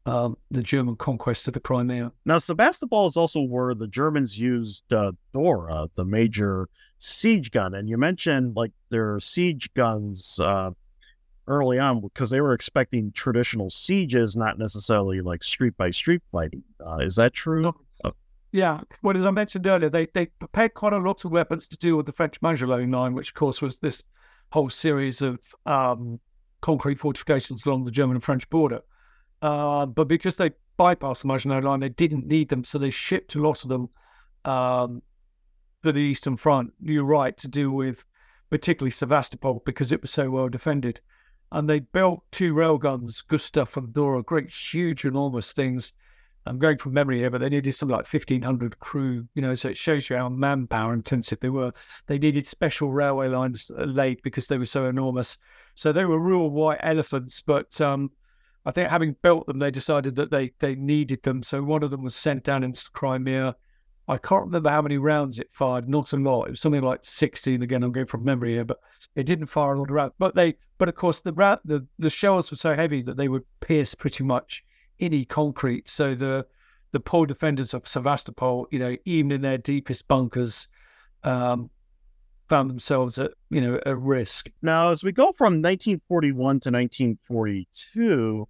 um, 0.07 0.37
the 0.51 0.63
German 0.63 0.97
conquest 0.97 1.49
of 1.49 1.55
the 1.55 1.61
Crimea. 1.61 2.13
Now, 2.25 2.39
Sebastopol 2.39 3.09
is 3.09 3.17
also 3.17 3.43
where 3.43 3.75
the 3.75 3.89
Germans 3.89 4.39
used 4.39 4.91
uh, 4.93 5.13
Dora, 5.33 5.89
the 5.95 6.05
major 6.05 6.69
siege 7.01 7.51
gun. 7.51 7.75
And 7.75 7.89
you 7.89 7.99
mentioned 7.99 8.57
like 8.57 8.73
their 8.91 9.19
siege 9.21 9.73
guns 9.75 10.39
uh, 10.39 10.71
early 11.49 11.79
on 11.79 12.01
because 12.01 12.31
they 12.31 12.41
were 12.41 12.53
expecting 12.53 13.13
traditional 13.13 13.69
sieges, 13.69 14.37
not 14.37 14.59
necessarily 14.59 15.21
like 15.21 15.43
street 15.43 15.77
by 15.77 15.91
street 15.91 16.23
fighting. 16.31 16.63
Uh, 16.85 16.99
is 16.99 17.17
that 17.17 17.35
true? 17.35 17.63
No. 17.63 17.75
Yeah. 18.57 18.81
Well, 19.03 19.19
as 19.19 19.27
I 19.27 19.33
mentioned 19.33 19.67
earlier, 19.67 19.91
they, 19.91 20.07
they 20.15 20.25
prepared 20.25 20.73
quite 20.73 20.95
a 20.95 20.99
lot 20.99 21.27
of 21.27 21.31
weapons 21.31 21.69
to 21.69 21.77
deal 21.77 21.99
with 21.99 22.07
the 22.07 22.13
French 22.13 22.41
Maginot 22.41 22.89
Line, 22.89 23.13
which, 23.13 23.29
of 23.29 23.35
course, 23.35 23.61
was 23.61 23.77
this 23.77 24.03
whole 24.51 24.71
series 24.71 25.21
of 25.21 25.39
um, 25.67 26.19
concrete 26.63 26.99
fortifications 26.99 27.67
along 27.67 27.85
the 27.85 27.91
German 27.91 28.17
and 28.17 28.25
French 28.25 28.49
border. 28.49 28.81
Uh, 29.43 29.85
but 29.85 30.09
because 30.09 30.37
they 30.37 30.53
bypassed 30.79 31.21
the 31.21 31.29
Maginot 31.29 31.65
Line, 31.65 31.81
they 31.81 31.91
didn't 31.91 32.27
need 32.27 32.49
them, 32.49 32.65
so 32.65 32.79
they 32.79 32.89
shipped 32.89 33.35
a 33.35 33.43
lot 33.43 33.63
of 33.63 33.69
them 33.69 33.91
um, 34.47 35.03
to 35.83 35.93
the 35.93 36.01
Eastern 36.01 36.39
Front. 36.39 36.73
You're 36.81 37.05
right 37.05 37.37
to 37.37 37.49
deal 37.49 37.73
with 37.73 38.07
particularly 38.49 38.91
Sevastopol 38.91 39.65
because 39.67 39.93
it 39.93 40.01
was 40.01 40.11
so 40.11 40.31
well 40.31 40.49
defended. 40.49 41.03
And 41.53 41.69
they 41.69 41.81
built 41.81 42.23
two 42.33 42.55
railguns, 42.55 43.23
Gustav 43.29 43.77
and 43.77 43.93
Dora, 43.93 44.23
great, 44.23 44.49
huge, 44.49 45.05
enormous 45.05 45.53
things 45.53 45.93
I'm 46.47 46.59
going 46.59 46.79
from 46.79 46.93
memory 46.93 47.19
here, 47.19 47.31
but 47.31 47.41
they 47.41 47.49
needed 47.49 47.75
something 47.75 47.97
like 47.97 48.13
1,500 48.13 48.79
crew, 48.79 49.27
you 49.35 49.43
know, 49.43 49.55
so 49.55 49.69
it 49.69 49.77
shows 49.77 50.09
you 50.09 50.17
how 50.17 50.29
manpower 50.29 50.95
intensive 50.95 51.41
they 51.41 51.49
were. 51.49 51.73
They 52.07 52.19
needed 52.19 52.47
special 52.47 52.93
railway 52.93 53.29
lines 53.29 53.71
uh, 53.77 53.85
laid 53.85 54.23
because 54.23 54.47
they 54.47 54.59
were 54.59 54.67
so 54.67 54.87
enormous. 54.87 55.39
So 55.75 55.93
they 55.93 56.05
were 56.05 56.21
real 56.21 56.51
white 56.51 56.79
elephants, 56.83 57.43
but 57.43 57.81
um, 57.81 58.13
I 58.65 58.71
think 58.71 58.91
having 58.91 59.17
built 59.23 59.47
them, 59.47 59.59
they 59.59 59.73
decided 59.73 60.15
that 60.17 60.31
they, 60.31 60.53
they 60.61 60.77
needed 60.77 61.23
them. 61.25 61.43
So 61.43 61.63
one 61.63 61.83
of 61.83 61.91
them 61.91 62.03
was 62.03 62.15
sent 62.15 62.45
down 62.45 62.63
into 62.63 62.85
Crimea. 62.93 63.57
I 64.09 64.19
can't 64.19 64.45
remember 64.45 64.71
how 64.71 64.83
many 64.83 64.99
rounds 64.99 65.41
it 65.41 65.49
fired, 65.51 65.89
not 65.89 66.13
a 66.13 66.17
lot. 66.17 66.45
It 66.45 66.51
was 66.51 66.61
something 66.61 66.83
like 66.83 67.01
16. 67.03 67.61
Again, 67.63 67.83
I'm 67.83 67.91
going 67.91 68.07
from 68.07 68.23
memory 68.23 68.53
here, 68.53 68.65
but 68.65 68.79
it 69.17 69.27
didn't 69.27 69.47
fire 69.47 69.75
a 69.75 69.79
lot 69.79 69.91
of 69.91 69.95
rounds. 69.95 70.15
But 70.19 70.37
they, 70.37 70.55
but 70.79 70.89
of 70.89 70.95
course, 70.95 71.21
the 71.21 71.33
the 71.65 71.85
the 71.99 72.11
shells 72.11 72.53
were 72.53 72.57
so 72.57 72.77
heavy 72.77 73.03
that 73.03 73.17
they 73.17 73.27
would 73.27 73.43
pierce 73.61 73.97
pretty 73.97 74.23
much 74.23 74.65
any 75.01 75.25
concrete. 75.25 75.89
So 75.89 76.15
the 76.15 76.47
the 76.93 77.01
poor 77.01 77.27
defenders 77.27 77.75
of 77.75 77.87
Sevastopol, 77.87 78.69
you 78.71 78.79
know, 78.79 78.97
even 79.05 79.31
in 79.31 79.43
their 79.43 79.59
deepest 79.59 80.09
bunkers, 80.09 80.69
um, 81.25 81.69
found 82.49 82.71
themselves 82.71 83.19
at 83.19 83.33
you 83.51 83.61
know 83.61 83.81
at 83.85 83.99
risk. 83.99 84.49
Now, 84.63 84.93
as 84.93 85.03
we 85.03 85.13
go 85.13 85.33
from 85.33 85.63
1941 85.63 86.37
to 86.37 86.71
1942, 86.71 88.49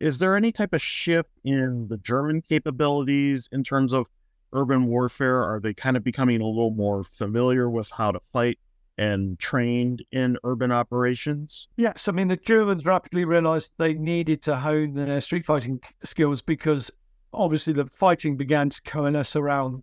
is 0.00 0.18
there 0.18 0.36
any 0.36 0.52
type 0.52 0.72
of 0.72 0.82
shift 0.82 1.32
in 1.44 1.88
the 1.88 1.98
German 1.98 2.42
capabilities 2.42 3.48
in 3.52 3.64
terms 3.64 3.92
of 3.92 4.06
urban 4.52 4.86
warfare? 4.86 5.42
Are 5.42 5.60
they 5.60 5.74
kind 5.74 5.96
of 5.96 6.04
becoming 6.04 6.40
a 6.40 6.46
little 6.46 6.70
more 6.70 7.04
familiar 7.04 7.68
with 7.68 7.90
how 7.90 8.12
to 8.12 8.20
fight 8.32 8.58
and 8.98 9.38
trained 9.38 10.04
in 10.12 10.38
urban 10.44 10.72
operations? 10.72 11.68
Yes, 11.76 12.08
I 12.08 12.12
mean, 12.12 12.28
the 12.28 12.36
Germans 12.36 12.86
rapidly 12.86 13.24
realized 13.24 13.72
they 13.78 13.94
needed 13.94 14.42
to 14.42 14.56
hone 14.56 14.94
their 14.94 15.20
street 15.20 15.44
fighting 15.44 15.80
skills 16.02 16.42
because 16.42 16.90
obviously 17.32 17.72
the 17.72 17.86
fighting 17.86 18.36
began 18.36 18.70
to 18.70 18.82
coalesce 18.82 19.36
around 19.36 19.82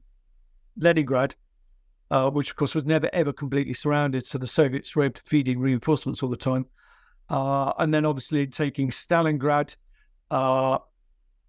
Leningrad, 0.78 1.36
uh, 2.12 2.30
which 2.32 2.50
of 2.50 2.56
course 2.56 2.76
was 2.76 2.86
never 2.86 3.10
ever 3.14 3.32
completely 3.32 3.74
surrounded. 3.74 4.26
So 4.26 4.38
the 4.38 4.48
Soviets 4.48 4.96
were 4.96 5.04
able 5.04 5.14
to 5.14 5.22
feed 5.26 5.48
in 5.48 5.60
reinforcements 5.60 6.24
all 6.24 6.30
the 6.30 6.38
time. 6.38 6.66
Uh, 7.30 7.74
and 7.78 7.94
then 7.94 8.06
obviously 8.06 8.46
taking 8.48 8.90
Stalingrad, 8.90 9.76
uh, 10.32 10.80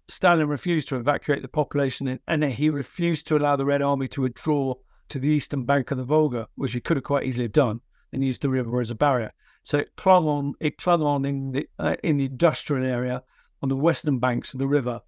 Stalin 0.07 0.47
refused 0.47 0.87
to 0.89 0.97
evacuate 0.97 1.41
the 1.41 1.47
population 1.47 2.19
and 2.27 2.43
he 2.43 2.69
refused 2.69 3.27
to 3.27 3.37
allow 3.37 3.55
the 3.55 3.65
Red 3.65 3.81
Army 3.81 4.07
to 4.09 4.21
withdraw 4.21 4.75
to 5.09 5.19
the 5.19 5.29
eastern 5.29 5.65
bank 5.65 5.91
of 5.91 5.97
the 5.97 6.03
Volga, 6.03 6.47
which 6.55 6.73
he 6.73 6.79
could 6.79 6.97
have 6.97 7.03
quite 7.03 7.25
easily 7.25 7.45
have 7.45 7.51
done 7.51 7.81
and 8.11 8.23
used 8.23 8.41
the 8.41 8.49
river 8.49 8.81
as 8.81 8.91
a 8.91 8.95
barrier. 8.95 9.31
So 9.63 9.79
it 9.79 9.95
clung 9.95 10.27
on. 10.27 10.53
It 10.59 10.77
clung 10.77 11.01
on 11.01 11.25
in 11.25 11.51
the 11.51 11.67
uh, 11.79 11.95
in 12.03 12.17
the 12.17 12.25
industrial 12.25 12.85
area 12.85 13.23
on 13.63 13.69
the 13.69 13.75
western 13.75 14.19
banks 14.19 14.53
of 14.53 14.59
the 14.59 14.67
river, 14.67 15.01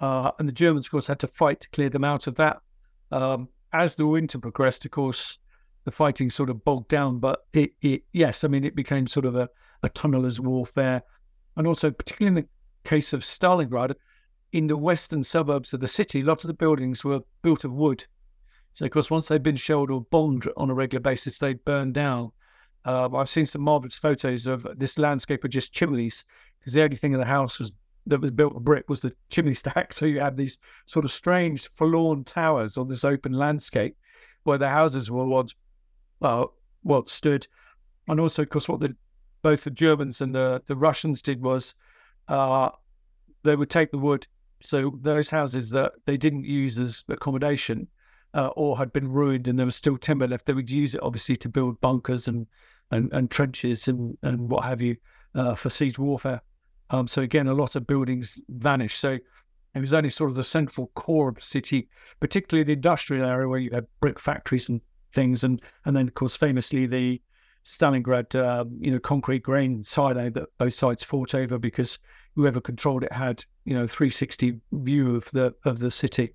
uh, 0.00 0.30
and 0.38 0.48
the 0.48 0.52
Germans, 0.52 0.86
of 0.86 0.90
course, 0.92 1.08
had 1.08 1.18
to 1.20 1.26
fight 1.26 1.60
to 1.60 1.70
clear 1.70 1.88
them 1.88 2.04
out 2.04 2.26
of 2.26 2.36
that. 2.36 2.60
Um, 3.10 3.48
as 3.72 3.96
the 3.96 4.06
winter 4.06 4.38
progressed, 4.38 4.84
of 4.84 4.92
course, 4.92 5.38
the 5.84 5.90
fighting 5.90 6.30
sort 6.30 6.48
of 6.48 6.64
bogged 6.64 6.88
down. 6.88 7.18
But 7.18 7.44
it, 7.52 7.72
it 7.82 8.04
yes, 8.12 8.44
I 8.44 8.48
mean, 8.48 8.64
it 8.64 8.76
became 8.76 9.08
sort 9.08 9.26
of 9.26 9.34
a, 9.34 9.48
a 9.82 9.88
tunneler's 9.88 10.40
warfare, 10.40 11.02
and 11.56 11.66
also 11.66 11.90
particularly 11.90 12.38
in 12.38 12.44
the 12.44 12.88
case 12.88 13.12
of 13.12 13.22
Stalingrad, 13.22 13.96
in 14.52 14.68
the 14.68 14.76
western 14.76 15.24
suburbs 15.24 15.74
of 15.74 15.80
the 15.80 15.88
city, 15.88 16.20
a 16.20 16.24
lot 16.24 16.44
of 16.44 16.48
the 16.48 16.54
buildings 16.54 17.02
were 17.02 17.20
built 17.42 17.64
of 17.64 17.72
wood. 17.72 18.06
So, 18.74 18.84
of 18.84 18.90
course, 18.90 19.10
once 19.10 19.28
they've 19.28 19.42
been 19.42 19.56
shelled 19.56 19.90
or 19.90 20.02
bombed 20.02 20.48
on 20.56 20.68
a 20.68 20.74
regular 20.74 21.00
basis, 21.00 21.38
they'd 21.38 21.64
burn 21.64 21.92
down. 21.92 22.32
Um, 22.84 23.14
I've 23.14 23.28
seen 23.28 23.46
some 23.46 23.62
marvelous 23.62 23.96
photos 23.96 24.46
of 24.46 24.66
this 24.76 24.98
landscape 24.98 25.44
of 25.44 25.50
just 25.50 25.72
chimneys 25.72 26.24
because 26.58 26.74
the 26.74 26.82
only 26.82 26.96
thing 26.96 27.14
in 27.14 27.20
the 27.20 27.24
house 27.24 27.58
was 27.58 27.72
that 28.06 28.20
was 28.20 28.30
built 28.30 28.54
of 28.54 28.64
brick 28.64 28.88
was 28.88 29.00
the 29.00 29.14
chimney 29.30 29.54
stack. 29.54 29.92
So 29.92 30.06
you 30.06 30.20
had 30.20 30.36
these 30.36 30.58
sort 30.86 31.04
of 31.04 31.12
strange, 31.12 31.70
forlorn 31.72 32.24
towers 32.24 32.76
on 32.76 32.88
this 32.88 33.04
open 33.04 33.32
landscape 33.32 33.96
where 34.42 34.58
the 34.58 34.68
houses 34.68 35.10
were 35.10 35.24
once, 35.24 35.54
well, 36.20 37.06
stood. 37.06 37.46
And 38.08 38.20
also, 38.20 38.42
of 38.42 38.50
course, 38.50 38.68
what 38.68 38.80
the 38.80 38.94
both 39.42 39.64
the 39.64 39.70
Germans 39.70 40.20
and 40.20 40.34
the, 40.34 40.62
the 40.66 40.76
Russians 40.76 41.22
did 41.22 41.42
was 41.42 41.74
uh, 42.28 42.70
they 43.44 43.56
would 43.56 43.70
take 43.70 43.90
the 43.90 43.98
wood. 43.98 44.26
So 44.62 44.98
those 45.00 45.30
houses 45.30 45.70
that 45.70 45.92
they 46.06 46.16
didn't 46.16 46.44
use 46.44 46.78
as 46.78 47.04
accommodation 47.08 47.86
uh, 48.34 48.48
or 48.56 48.76
had 48.76 48.92
been 48.92 49.10
ruined 49.10 49.48
and 49.48 49.58
there 49.58 49.66
was 49.66 49.76
still 49.76 49.96
timber 49.96 50.28
left, 50.28 50.46
they 50.46 50.52
would 50.52 50.70
use 50.70 50.94
it 50.94 51.02
obviously 51.02 51.36
to 51.36 51.48
build 51.48 51.80
bunkers 51.80 52.28
and 52.28 52.46
and, 52.90 53.10
and 53.12 53.30
trenches 53.30 53.88
and, 53.88 54.16
and 54.22 54.50
what 54.50 54.64
have 54.64 54.82
you 54.82 54.96
uh, 55.34 55.54
for 55.54 55.70
siege 55.70 55.98
warfare. 55.98 56.42
Um, 56.90 57.08
so 57.08 57.22
again, 57.22 57.46
a 57.48 57.54
lot 57.54 57.76
of 57.76 57.86
buildings 57.86 58.40
vanished. 58.48 59.00
So 59.00 59.18
it 59.74 59.80
was 59.80 59.92
only 59.92 60.10
sort 60.10 60.30
of 60.30 60.36
the 60.36 60.44
central 60.44 60.90
core 60.94 61.28
of 61.28 61.36
the 61.36 61.42
city, 61.42 61.88
particularly 62.20 62.64
the 62.64 62.74
industrial 62.74 63.26
area 63.26 63.48
where 63.48 63.58
you 63.58 63.70
had 63.72 63.86
brick 64.00 64.20
factories 64.20 64.68
and 64.68 64.80
things, 65.12 65.44
and 65.44 65.60
and 65.84 65.96
then 65.96 66.08
of 66.08 66.14
course 66.14 66.36
famously 66.36 66.86
the 66.86 67.20
Stalingrad, 67.64 68.34
uh, 68.38 68.64
you 68.78 68.90
know, 68.90 68.98
concrete 68.98 69.42
grain 69.42 69.82
silo 69.82 70.28
that 70.30 70.48
both 70.58 70.74
sides 70.74 71.02
fought 71.02 71.34
over 71.34 71.58
because 71.58 71.98
whoever 72.36 72.60
controlled 72.60 73.04
it 73.04 73.12
had 73.12 73.42
you 73.64 73.74
know 73.74 73.86
360 73.86 74.60
view 74.72 75.16
of 75.16 75.28
the 75.32 75.54
of 75.64 75.78
the 75.78 75.90
city. 75.90 76.34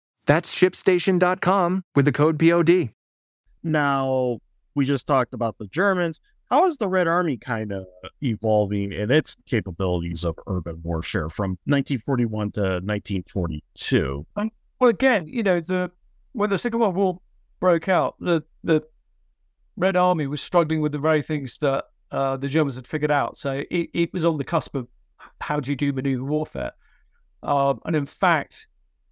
That's 0.31 0.55
shipstation.com 0.55 1.83
with 1.93 2.05
the 2.05 2.13
code 2.13 2.39
POD. 2.39 2.93
Now, 3.63 4.39
we 4.75 4.85
just 4.85 5.05
talked 5.05 5.33
about 5.33 5.57
the 5.57 5.67
Germans. 5.67 6.21
How 6.49 6.67
is 6.67 6.77
the 6.77 6.87
Red 6.87 7.05
Army 7.05 7.35
kind 7.35 7.73
of 7.73 7.85
evolving 8.23 8.93
in 8.93 9.11
its 9.11 9.35
capabilities 9.45 10.23
of 10.23 10.39
urban 10.47 10.79
warfare 10.83 11.27
from 11.27 11.57
1941 11.65 12.51
to 12.51 12.61
1942? 12.61 14.25
Um, 14.37 14.51
well, 14.79 14.89
again, 14.89 15.27
you 15.27 15.43
know, 15.43 15.59
the 15.59 15.91
when 16.31 16.49
the 16.49 16.57
Second 16.57 16.79
World 16.79 16.95
War 16.95 17.19
broke 17.59 17.89
out, 17.89 18.15
the 18.21 18.41
the 18.63 18.83
Red 19.75 19.97
Army 19.97 20.27
was 20.27 20.39
struggling 20.39 20.79
with 20.79 20.93
the 20.93 20.99
very 20.99 21.21
things 21.21 21.57
that 21.57 21.83
uh, 22.11 22.37
the 22.37 22.47
Germans 22.47 22.75
had 22.75 22.87
figured 22.87 23.11
out. 23.11 23.37
So 23.37 23.65
it, 23.69 23.89
it 23.93 24.13
was 24.13 24.23
on 24.23 24.37
the 24.37 24.45
cusp 24.45 24.75
of 24.75 24.87
how 25.41 25.59
do 25.59 25.71
you 25.71 25.75
do 25.75 25.91
maneuver 25.91 26.23
warfare. 26.23 26.71
Um, 27.43 27.81
and 27.83 27.97
in 27.97 28.05
fact, 28.05 28.67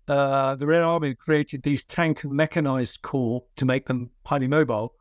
uh, 0.10 0.56
the 0.56 0.66
Red 0.66 0.82
Army 0.82 1.14
created 1.14 1.62
these 1.62 1.84
tank 1.84 2.26
mechanized 2.26 3.02
corps 3.04 3.44
to 3.56 3.66
make 3.66 3.86
them 3.86 4.10
highly 4.26 4.48
mobile. 4.48 4.96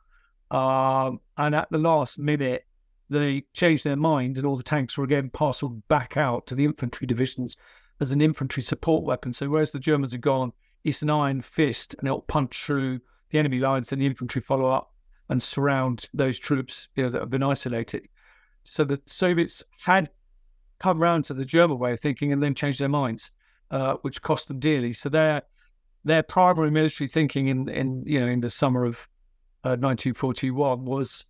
Um, 0.50 1.20
and 1.38 1.54
at 1.54 1.68
the 1.70 1.78
last 1.78 2.18
minute, 2.18 2.66
they 3.08 3.44
changed 3.54 3.84
their 3.84 3.96
mind, 3.96 4.36
and 4.36 4.46
all 4.46 4.58
the 4.58 4.62
tanks 4.62 4.98
were 4.98 5.04
again 5.04 5.30
parceled 5.30 5.86
back 5.88 6.18
out 6.18 6.46
to 6.46 6.54
the 6.54 6.64
infantry 6.64 7.06
divisions 7.06 7.56
as 8.00 8.10
an 8.10 8.20
infantry 8.20 8.62
support 8.62 9.02
weapon. 9.02 9.32
So 9.32 9.48
whereas 9.48 9.70
the 9.70 9.80
Germans 9.80 10.12
had 10.12 10.20
gone, 10.20 10.52
it's 10.84 11.00
an 11.00 11.08
iron 11.08 11.40
fist, 11.40 11.94
and 11.98 12.06
it'll 12.06 12.20
punch 12.20 12.62
through 12.62 13.00
the 13.30 13.38
enemy 13.38 13.60
lines, 13.60 13.90
and 13.92 14.02
the 14.02 14.06
infantry 14.06 14.42
follow 14.42 14.66
up 14.66 14.92
and 15.30 15.42
surround 15.42 16.06
those 16.12 16.38
troops 16.38 16.88
you 16.96 17.02
know, 17.02 17.08
that 17.08 17.20
have 17.20 17.30
been 17.30 17.42
isolated. 17.42 18.06
So 18.64 18.84
the 18.84 19.00
Soviets 19.06 19.64
had 19.80 20.10
come 20.78 21.02
round 21.02 21.24
to 21.24 21.34
the 21.34 21.46
German 21.46 21.78
way 21.78 21.94
of 21.94 22.00
thinking 22.00 22.30
and 22.32 22.42
then 22.42 22.54
changed 22.54 22.78
their 22.78 22.88
minds 22.90 23.30
uh, 23.70 23.94
which 24.02 24.22
cost 24.22 24.48
them 24.48 24.58
dearly. 24.58 24.92
So 24.92 25.08
their 25.08 25.42
their 26.04 26.22
primary 26.22 26.70
military 26.70 27.08
thinking 27.08 27.48
in 27.48 27.68
in 27.68 28.02
you 28.06 28.20
know 28.20 28.28
in 28.28 28.40
the 28.40 28.50
summer 28.50 28.84
of 28.84 29.06
uh, 29.64 29.76
1941 29.76 30.84
was 30.84 31.26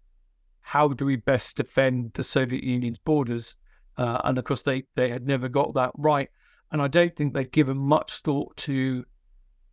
how 0.61 0.89
do 0.89 1.07
we 1.07 1.17
best 1.17 1.57
defend 1.57 2.13
the 2.13 2.23
Soviet 2.23 2.63
Union's 2.63 2.99
borders? 2.99 3.57
Uh, 3.97 4.21
and 4.25 4.39
of 4.39 4.45
course, 4.45 4.63
they 4.63 4.85
they 4.97 5.09
had 5.09 5.27
never 5.27 5.49
got 5.49 5.75
that 5.75 5.91
right, 5.97 6.29
and 6.71 6.83
I 6.83 6.89
don't 6.89 7.15
think 7.17 7.35
they'd 7.35 7.51
given 7.51 7.77
much 7.77 8.21
thought 8.21 8.57
to 8.59 9.05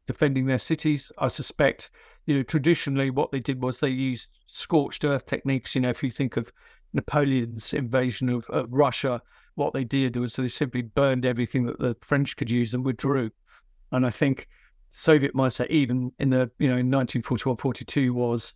defending 0.07 0.45
their 0.45 0.57
cities. 0.57 1.11
I 1.17 1.27
suspect, 1.27 1.91
you 2.25 2.35
know, 2.35 2.43
traditionally 2.43 3.09
what 3.09 3.31
they 3.31 3.39
did 3.39 3.61
was 3.61 3.79
they 3.79 3.89
used 3.89 4.29
scorched 4.47 5.03
earth 5.03 5.25
techniques. 5.25 5.75
You 5.75 5.81
know, 5.81 5.89
if 5.89 6.01
you 6.01 6.09
think 6.09 6.37
of 6.37 6.51
Napoleon's 6.93 7.73
invasion 7.73 8.29
of, 8.29 8.49
of 8.49 8.67
Russia, 8.71 9.21
what 9.55 9.73
they 9.73 9.83
did 9.83 10.15
was 10.17 10.35
they 10.35 10.47
simply 10.47 10.81
burned 10.81 11.25
everything 11.25 11.65
that 11.65 11.79
the 11.79 11.95
French 12.01 12.35
could 12.37 12.49
use 12.49 12.73
and 12.73 12.85
withdrew. 12.85 13.31
And 13.91 14.05
I 14.05 14.09
think 14.09 14.47
Soviet 14.91 15.33
mindset, 15.33 15.69
even 15.69 16.11
in 16.19 16.29
the 16.29 16.51
you 16.59 16.67
know 16.67 16.77
in 16.77 16.91
1941, 16.91 17.57
42, 17.57 18.13
was 18.13 18.53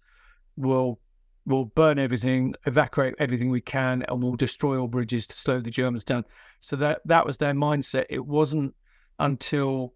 we'll 0.58 1.00
we'll 1.46 1.66
burn 1.66 1.98
everything, 1.98 2.54
evacuate 2.66 3.16
everything 3.20 3.50
we 3.50 3.62
can, 3.62 4.04
and 4.08 4.22
we'll 4.22 4.36
destroy 4.36 4.78
all 4.78 4.88
bridges 4.88 5.26
to 5.28 5.38
slow 5.38 5.60
the 5.60 5.70
Germans 5.70 6.04
down. 6.04 6.24
So 6.60 6.76
that 6.78 7.02
that 7.06 7.26
was 7.26 7.38
their 7.38 7.54
mindset. 7.54 8.06
It 8.10 8.26
wasn't 8.26 8.74
until 9.20 9.94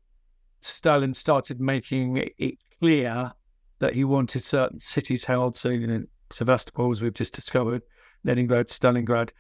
Stalin 0.62 1.14
started 1.14 1.60
making 1.60 2.18
it 2.38 2.58
clear 2.80 3.32
that 3.80 3.94
he 3.94 4.04
wanted 4.04 4.44
certain 4.44 4.80
cities 4.80 5.26
held. 5.26 5.56
So 5.56 5.70
you 5.70 5.88
know, 5.88 6.04
Sevastopol, 6.32 6.92
as 6.92 7.02
we've 7.02 7.14
just 7.14 7.34
discovered, 7.34 7.84
Leningrad, 8.24 8.68
Stalingrad, 8.68 9.32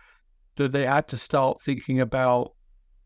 that 0.58 0.72
they 0.72 0.86
had 0.86 1.08
to 1.10 1.18
start 1.18 1.62
thinking 1.62 1.99
about 1.99 2.54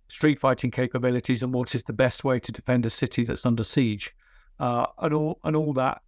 street 0.09 0.39
fighting 0.39 0.71
capabilities 0.71 1.43
and 1.43 1.53
what 1.53 1.75
is 1.75 1.83
the 1.83 1.93
best 1.93 2.23
way 2.23 2.39
to 2.39 2.51
defend 2.51 2.85
a 2.85 2.89
city 2.89 3.23
that's 3.23 3.45
under 3.45 3.63
siege. 3.63 4.13
Uh, 4.59 4.85
and 4.99 5.13
all 5.13 5.39
and 5.43 5.55
all 5.55 5.73
that 5.73 6.01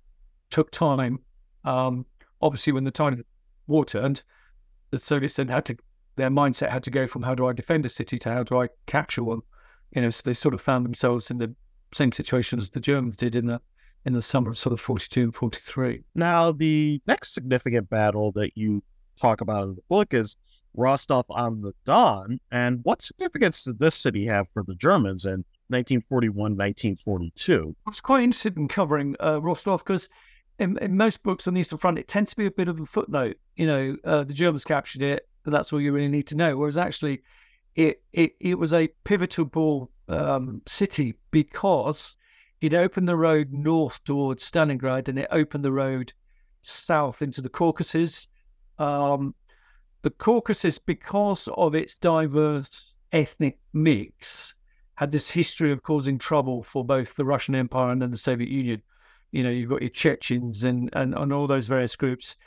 took 0.49 0.71
time. 0.71 1.19
Um, 1.63 2.05
obviously, 2.41 2.73
when 2.73 2.83
the 2.83 2.91
tide 2.91 3.13
of 3.13 3.21
war 3.67 3.85
turned, 3.85 4.23
the 4.89 4.97
Soviets 4.97 5.35
then 5.35 5.47
had 5.47 5.65
to 5.65 5.77
their 6.15 6.29
mindset 6.29 6.69
had 6.69 6.83
to 6.83 6.91
go 6.91 7.07
from 7.07 7.23
how 7.23 7.35
do 7.35 7.47
I 7.47 7.53
defend 7.53 7.85
a 7.85 7.89
city 7.89 8.17
to 8.19 8.33
how 8.33 8.43
do 8.43 8.59
I 8.59 8.67
capture 8.87 9.23
one. 9.23 9.41
You 9.91 10.01
know, 10.01 10.09
so 10.09 10.21
they 10.25 10.33
sort 10.33 10.53
of 10.53 10.61
found 10.61 10.85
themselves 10.85 11.31
in 11.31 11.37
the 11.37 11.53
same 11.93 12.11
situation 12.11 12.59
as 12.59 12.69
the 12.69 12.79
Germans 12.79 13.17
did 13.17 13.35
in 13.35 13.47
the 13.47 13.61
in 14.05 14.13
the 14.13 14.21
summer 14.21 14.49
of 14.49 14.57
sort 14.57 14.73
of 14.73 14.79
42 14.79 15.23
and 15.23 15.35
43. 15.35 16.03
Now, 16.15 16.51
the 16.51 17.01
next 17.05 17.33
significant 17.33 17.89
battle 17.89 18.31
that 18.33 18.51
you 18.55 18.81
talk 19.19 19.41
about 19.41 19.65
in 19.65 19.75
the 19.75 19.81
book 19.89 20.13
is 20.13 20.35
Rostov 20.75 21.25
on 21.29 21.61
the 21.61 21.73
Don. 21.85 22.39
And 22.51 22.79
what 22.83 23.01
significance 23.01 23.63
did 23.63 23.79
this 23.79 23.95
city 23.95 24.25
have 24.25 24.47
for 24.53 24.63
the 24.63 24.75
Germans 24.75 25.25
in 25.25 25.43
1941, 25.69 26.35
1942? 26.35 27.75
I 27.85 27.89
was 27.89 28.01
quite 28.01 28.23
interested 28.23 28.57
in 28.57 28.67
covering 28.67 29.15
uh, 29.19 29.41
Rostov 29.41 29.83
because 29.83 30.09
in, 30.57 30.77
in, 30.79 30.97
most 30.97 31.23
books 31.23 31.47
on 31.47 31.53
the 31.53 31.61
Eastern 31.61 31.77
Front, 31.77 31.99
it 31.99 32.07
tends 32.07 32.31
to 32.31 32.35
be 32.35 32.45
a 32.45 32.51
bit 32.51 32.67
of 32.67 32.79
a 32.79 32.85
footnote. 32.85 33.37
You 33.55 33.67
know, 33.67 33.97
uh, 34.03 34.23
the 34.23 34.33
Germans 34.33 34.63
captured 34.63 35.01
it, 35.01 35.27
but 35.43 35.51
that's 35.51 35.71
all 35.71 35.81
you 35.81 35.91
really 35.91 36.07
need 36.07 36.27
to 36.27 36.35
know. 36.35 36.57
Whereas 36.57 36.77
actually, 36.77 37.21
it 37.75 38.01
it, 38.13 38.33
it 38.39 38.57
was 38.57 38.73
a 38.73 38.89
pivotal 39.03 39.89
um, 40.07 40.61
city 40.67 41.15
because 41.31 42.15
it 42.61 42.73
opened 42.73 43.07
the 43.07 43.15
road 43.15 43.53
north 43.53 44.03
towards 44.03 44.49
Stalingrad 44.49 45.07
and 45.07 45.19
it 45.19 45.27
opened 45.31 45.63
the 45.63 45.71
road 45.71 46.11
south 46.61 47.21
into 47.21 47.41
the 47.41 47.49
Caucasus. 47.49 48.27
Um, 48.77 49.33
the 50.01 50.09
Caucasus, 50.09 50.79
because 50.79 51.49
of 51.55 51.75
its 51.75 51.97
diverse 51.97 52.93
ethnic 53.11 53.59
mix, 53.73 54.55
had 54.95 55.11
this 55.11 55.29
history 55.29 55.71
of 55.71 55.83
causing 55.83 56.17
trouble 56.17 56.63
for 56.63 56.83
both 56.83 57.15
the 57.15 57.25
Russian 57.25 57.55
Empire 57.55 57.91
and 57.91 58.01
then 58.01 58.11
the 58.11 58.17
Soviet 58.17 58.49
Union. 58.49 58.81
You 59.31 59.43
know, 59.43 59.49
you've 59.49 59.69
got 59.69 59.81
your 59.81 59.89
Chechens 59.89 60.63
and, 60.63 60.89
and, 60.93 61.13
and 61.15 61.31
all 61.31 61.47
those 61.47 61.67
various 61.67 61.95
groups, 61.95 62.37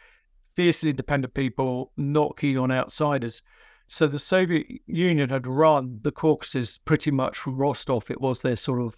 fiercely 0.55 0.91
independent 0.91 1.35
people, 1.35 1.93
not 1.97 2.37
keen 2.37 2.59
on 2.59 2.73
outsiders. 2.73 3.43
So 3.89 4.07
the 4.07 4.19
Soviet 4.19 4.67
Union 4.87 5.29
had 5.31 5.47
run 5.47 5.99
the 6.03 6.13
Caucasus 6.13 6.79
pretty 6.79 7.11
much 7.11 7.37
from 7.37 7.57
Rostov. 7.57 8.11
It 8.11 8.21
was 8.21 8.43
their 8.43 8.57
sort 8.57 8.81
of 8.81 8.97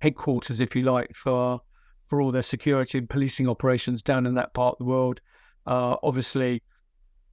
headquarters, 0.00 0.60
if 0.60 0.76
you 0.76 0.82
like, 0.82 1.14
for 1.14 1.60
for 2.06 2.22
all 2.22 2.30
their 2.30 2.42
security 2.42 2.98
and 2.98 3.10
policing 3.10 3.48
operations 3.48 4.00
down 4.00 4.26
in 4.26 4.34
that 4.34 4.54
part 4.54 4.74
of 4.74 4.78
the 4.78 4.84
world. 4.84 5.20
Uh, 5.66 5.96
obviously, 6.02 6.62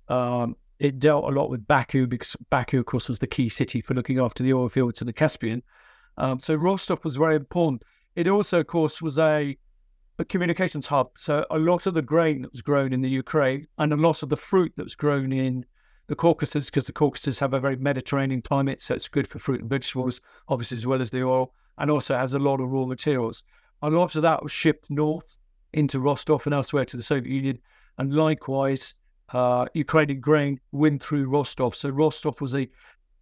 um, 0.10 0.56
it 0.80 1.00
dealt 1.00 1.26
a 1.26 1.36
lot 1.36 1.50
with 1.50 1.68
Baku 1.68 2.08
because 2.08 2.36
Baku, 2.50 2.80
of 2.80 2.86
course, 2.86 3.10
was 3.10 3.20
the 3.20 3.28
key 3.28 3.50
city 3.50 3.82
for 3.82 3.94
looking 3.94 4.20
after 4.20 4.44
the 4.44 4.54
oil 4.54 4.70
fields 4.70 5.02
in 5.02 5.08
the 5.08 5.14
Caspian. 5.14 5.64
Um, 6.18 6.40
so 6.40 6.56
Rostov 6.56 7.04
was 7.04 7.16
very 7.16 7.36
important. 7.36 7.84
It 8.16 8.28
also, 8.28 8.60
of 8.60 8.68
course, 8.68 9.02
was 9.02 9.18
a, 9.18 9.58
a, 10.20 10.26
communications 10.26 10.86
hub. 10.86 11.12
So 11.16 11.46
a 11.50 11.58
lot 11.58 11.88
of 11.88 11.94
the 11.94 12.02
grain 12.02 12.44
that 12.44 12.52
was 12.52 12.62
grown 12.62 12.94
in 12.94 13.02
the 13.02 13.10
Ukraine 13.10 13.68
and 13.78 13.94
a 13.94 13.98
lot 13.98 14.24
of 14.24 14.30
the 14.30 14.38
fruit 14.38 14.74
that 14.78 14.84
was 14.84 14.96
grown 14.96 15.32
in 15.32 15.66
the 16.08 16.16
Caucasus, 16.16 16.66
because 16.66 16.86
the 16.86 16.94
Caucasus 16.94 17.40
have 17.40 17.54
a 17.54 17.60
very 17.60 17.78
Mediterranean 17.78 18.42
climate, 18.42 18.82
so 18.82 18.94
it's 18.94 19.08
good 19.08 19.28
for 19.28 19.40
fruit 19.40 19.62
and 19.62 19.70
vegetables, 19.70 20.20
obviously, 20.50 20.76
as 20.76 20.86
well 20.86 21.02
as 21.02 21.10
the 21.10 21.24
oil, 21.24 21.54
and 21.78 21.90
also 21.90 22.16
has 22.16 22.34
a 22.34 22.40
lot 22.40 22.60
of 22.60 22.70
raw 22.70 22.86
materials. 22.86 23.44
A 23.82 23.90
lot 23.90 24.16
of 24.16 24.22
that 24.22 24.44
was 24.44 24.52
shipped 24.52 24.90
north 24.90 25.38
into 25.72 26.00
Rostov 26.00 26.46
and 26.46 26.54
elsewhere 26.54 26.86
to 26.86 26.98
the 26.98 27.04
Soviet 27.04 27.34
Union. 27.34 27.60
And 27.98 28.14
likewise, 28.14 28.96
uh, 29.32 29.66
Ukrainian 29.74 30.20
grain 30.20 30.60
went 30.72 31.02
through 31.02 31.30
Rostov. 31.30 31.76
So 31.76 31.90
Rostov 31.90 32.42
was 32.42 32.54
a 32.56 32.68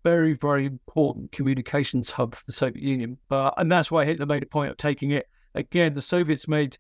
very, 0.04 0.34
very 0.34 0.66
important 0.66 1.32
communications 1.32 2.12
hub 2.12 2.36
for 2.36 2.44
the 2.46 2.52
Soviet 2.52 2.84
Union. 2.84 3.18
Uh, 3.30 3.52
and 3.58 3.72
that's 3.72 3.92
why 3.92 4.06
Hitler 4.06 4.26
made 4.26 4.44
a 4.44 4.48
point 4.48 4.72
of 4.72 4.78
taking 4.78 5.12
it. 5.12 5.28
Again, 5.56 5.94
the 5.94 6.02
Soviets 6.02 6.48
made 6.48 6.78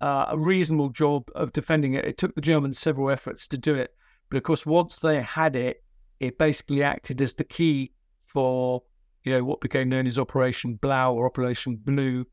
uh, 0.00 0.26
a 0.28 0.38
reasonable 0.38 0.90
job 0.90 1.28
of 1.34 1.52
defending 1.52 1.94
it. 1.94 2.04
It 2.04 2.18
took 2.18 2.34
the 2.34 2.40
Germans 2.40 2.78
several 2.78 3.10
efforts 3.10 3.46
to 3.48 3.58
do 3.58 3.74
it. 3.74 3.94
But 4.28 4.36
of 4.36 4.42
course, 4.44 4.64
once 4.64 4.98
they 4.98 5.20
had 5.20 5.56
it, 5.56 5.82
it 6.20 6.38
basically 6.38 6.82
acted 6.82 7.20
as 7.20 7.34
the 7.34 7.44
key 7.44 7.92
for 8.26 8.82
you 9.24 9.32
know 9.32 9.44
what 9.44 9.60
became 9.60 9.88
known 9.88 10.06
as 10.06 10.18
Operation 10.18 10.74
Blau 10.74 11.14
or 11.14 11.26
Operation 11.26 11.76
Blue, 11.76 12.24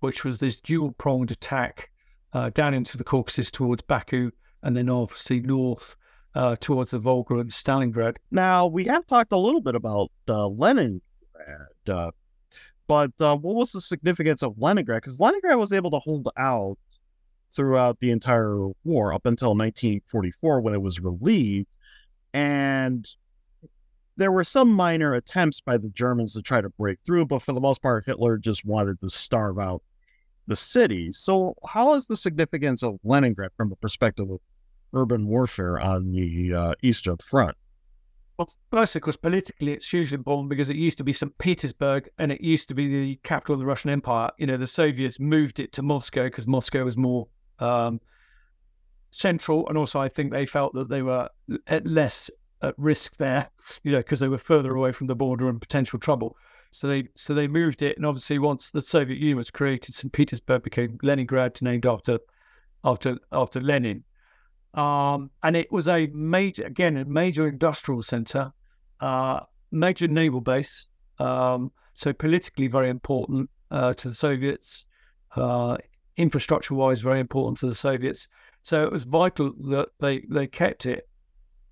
which 0.00 0.24
was 0.24 0.38
this 0.38 0.60
dual-pronged 0.60 1.30
attack 1.30 1.90
uh, 2.32 2.50
down 2.50 2.74
into 2.74 2.98
the 2.98 3.04
Caucasus 3.04 3.50
towards 3.50 3.82
Baku 3.82 4.30
and 4.64 4.76
then 4.76 4.88
obviously 4.88 5.40
north 5.40 5.94
uh, 6.34 6.56
towards 6.58 6.90
the 6.90 6.98
Volga 6.98 7.36
and 7.36 7.50
Stalingrad. 7.50 8.16
Now, 8.32 8.66
we 8.66 8.84
have 8.86 9.06
talked 9.06 9.32
a 9.32 9.38
little 9.38 9.60
bit 9.60 9.76
about 9.76 10.10
uh, 10.28 10.48
Leningrad, 10.48 11.00
uh, 11.88 12.10
but 12.88 13.12
uh, 13.20 13.36
what 13.36 13.54
was 13.54 13.70
the 13.70 13.80
significance 13.80 14.42
of 14.42 14.58
Leningrad? 14.58 15.02
Because 15.02 15.20
Leningrad 15.20 15.56
was 15.58 15.72
able 15.72 15.90
to 15.92 15.98
hold 15.98 16.28
out 16.36 16.76
throughout 17.52 18.00
the 18.00 18.10
entire 18.10 18.68
war 18.82 19.12
up 19.12 19.26
until 19.26 19.50
1944 19.50 20.60
when 20.60 20.74
it 20.74 20.82
was 20.82 20.98
relieved. 20.98 21.68
And 22.32 23.08
there 24.16 24.32
were 24.32 24.44
some 24.44 24.72
minor 24.72 25.14
attempts 25.14 25.60
by 25.60 25.76
the 25.76 25.90
Germans 25.90 26.32
to 26.32 26.42
try 26.42 26.60
to 26.60 26.70
break 26.70 26.98
through, 27.06 27.26
but 27.26 27.42
for 27.42 27.52
the 27.52 27.60
most 27.60 27.80
part, 27.80 28.06
Hitler 28.06 28.38
just 28.38 28.64
wanted 28.64 29.00
to 29.00 29.10
starve 29.10 29.58
out 29.58 29.82
the 30.46 30.56
city. 30.56 31.12
So, 31.12 31.54
how 31.66 31.94
is 31.94 32.06
the 32.06 32.16
significance 32.16 32.82
of 32.82 32.98
Leningrad 33.04 33.50
from 33.56 33.70
the 33.70 33.76
perspective 33.76 34.30
of 34.30 34.40
urban 34.94 35.26
warfare 35.26 35.78
on 35.80 36.12
the 36.12 36.54
uh, 36.54 36.74
Eastern 36.82 37.18
Front? 37.18 37.56
Well, 38.38 38.50
first, 38.70 38.96
of 38.96 39.02
course, 39.02 39.16
politically, 39.16 39.72
it's 39.72 39.88
hugely 39.88 40.16
important 40.16 40.48
because 40.48 40.68
it 40.68 40.76
used 40.76 40.98
to 40.98 41.04
be 41.04 41.12
St. 41.12 41.36
Petersburg 41.38 42.08
and 42.18 42.32
it 42.32 42.40
used 42.40 42.68
to 42.68 42.74
be 42.74 42.88
the 42.88 43.16
capital 43.22 43.54
of 43.54 43.60
the 43.60 43.66
Russian 43.66 43.90
Empire. 43.90 44.30
You 44.38 44.46
know, 44.46 44.56
the 44.56 44.66
Soviets 44.66 45.20
moved 45.20 45.60
it 45.60 45.72
to 45.72 45.82
Moscow 45.82 46.24
because 46.24 46.48
Moscow 46.48 46.84
was 46.84 46.96
more 46.96 47.28
um, 47.60 48.00
central. 49.12 49.68
And 49.68 49.78
also, 49.78 50.00
I 50.00 50.08
think 50.08 50.32
they 50.32 50.46
felt 50.46 50.74
that 50.74 50.88
they 50.88 51.02
were 51.02 51.28
at 51.68 51.86
less 51.86 52.28
at 52.60 52.74
risk 52.76 53.16
there, 53.18 53.48
you 53.82 53.92
know, 53.92 53.98
because 53.98 54.20
they 54.20 54.28
were 54.28 54.38
further 54.38 54.74
away 54.74 54.90
from 54.90 55.06
the 55.06 55.14
border 55.14 55.48
and 55.48 55.60
potential 55.60 55.98
trouble. 55.98 56.36
So 56.70 56.88
they 56.88 57.08
so 57.14 57.34
they 57.34 57.46
moved 57.46 57.82
it, 57.82 57.96
and 57.96 58.04
obviously 58.04 58.40
once 58.40 58.72
the 58.72 58.82
Soviet 58.82 59.18
Union 59.18 59.36
was 59.36 59.50
created, 59.50 59.94
St. 59.94 60.12
Petersburg 60.12 60.64
became 60.64 60.98
Leningrad, 61.04 61.62
named 61.62 61.86
after 61.86 62.18
after 62.82 63.18
after 63.30 63.60
Lenin. 63.60 64.02
Um, 64.74 65.30
and 65.42 65.56
it 65.56 65.70
was 65.70 65.88
a 65.88 66.08
major, 66.08 66.64
again, 66.64 66.96
a 66.96 67.04
major 67.04 67.48
industrial 67.48 68.02
center, 68.02 68.52
uh, 69.00 69.40
major 69.70 70.08
naval 70.08 70.40
base. 70.40 70.86
Um, 71.18 71.70
so 71.94 72.12
politically 72.12 72.66
very 72.66 72.88
important 72.88 73.48
uh, 73.70 73.94
to 73.94 74.08
the 74.08 74.14
Soviets, 74.14 74.84
uh, 75.36 75.76
infrastructure-wise 76.16 77.00
very 77.00 77.20
important 77.20 77.58
to 77.58 77.66
the 77.66 77.74
Soviets. 77.74 78.28
So 78.62 78.82
it 78.82 78.90
was 78.90 79.04
vital 79.04 79.52
that 79.68 79.88
they 80.00 80.24
they 80.28 80.46
kept 80.46 80.86
it. 80.86 81.08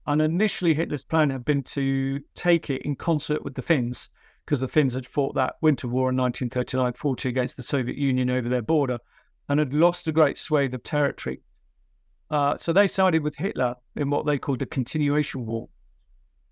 And 0.07 0.20
initially, 0.20 0.74
Hitler's 0.74 1.05
plan 1.05 1.30
had 1.30 1.44
been 1.44 1.62
to 1.62 2.20
take 2.34 2.70
it 2.70 2.82
in 2.82 2.96
concert 2.96 3.44
with 3.44 3.55
the 3.55 3.62
Finns 3.62 4.09
because 4.44 4.61
the 4.61 4.68
Finns 4.68 4.94
had 4.94 5.07
fought 5.07 5.34
that 5.36 5.57
winter 5.61 5.86
war 5.86 6.11
in 6.11 6.16
1939 6.16 6.92
40 6.94 7.28
against 7.28 7.57
the 7.57 7.62
Soviet 7.62 7.96
Union 7.96 8.30
over 8.30 8.48
their 8.48 8.62
border 8.62 8.98
and 9.48 9.61
had 9.61 9.74
lost 9.74 10.09
a 10.09 10.12
great 10.12 10.38
swathe 10.38 10.74
of 10.74 10.82
territory. 10.82 11.40
Uh, 12.33 12.57
so 12.57 12.72
they 12.72 12.87
sided 12.89 13.22
with 13.22 13.37
Hitler 13.37 13.76
in 13.95 14.11
what 14.11 14.26
they 14.26 14.39
called 14.39 14.59
the 14.59 14.66
continuation 14.66 15.47
war. 15.47 15.68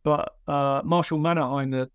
But 0.04 0.36
uh, 0.46 0.82
Marshal 0.84 1.18
Mannerheim, 1.18 1.70
the 1.70 1.90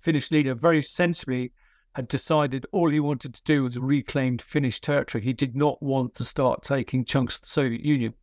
Finnish 0.00 0.30
leader, 0.30 0.54
very 0.54 0.82
sensibly 0.82 1.52
had 1.94 2.08
decided 2.08 2.66
all 2.72 2.90
he 2.90 3.00
wanted 3.00 3.34
to 3.34 3.42
do 3.44 3.64
was 3.64 3.78
reclaim 3.78 4.38
Finnish 4.38 4.80
territory. 4.80 5.22
He 5.22 5.32
did 5.32 5.54
not 5.54 5.82
want 5.82 6.14
to 6.14 6.24
start 6.24 6.62
taking 6.62 7.04
chunks 7.04 7.36
of 7.36 7.42
the 7.42 7.48
Soviet 7.48 7.84
Union. 7.84 8.14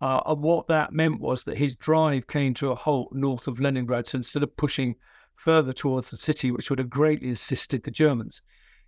Uh, 0.00 0.20
and 0.26 0.42
what 0.42 0.68
that 0.68 0.92
meant 0.92 1.20
was 1.20 1.44
that 1.44 1.58
his 1.58 1.74
drive 1.74 2.26
came 2.26 2.54
to 2.54 2.70
a 2.70 2.74
halt 2.74 3.12
north 3.12 3.48
of 3.48 3.60
Leningrad. 3.60 4.06
So 4.06 4.16
instead 4.16 4.42
of 4.42 4.56
pushing 4.56 4.94
further 5.36 5.72
towards 5.72 6.10
the 6.10 6.16
city, 6.16 6.50
which 6.50 6.70
would 6.70 6.78
have 6.78 6.90
greatly 6.90 7.30
assisted 7.30 7.82
the 7.82 7.90
Germans. 7.90 8.42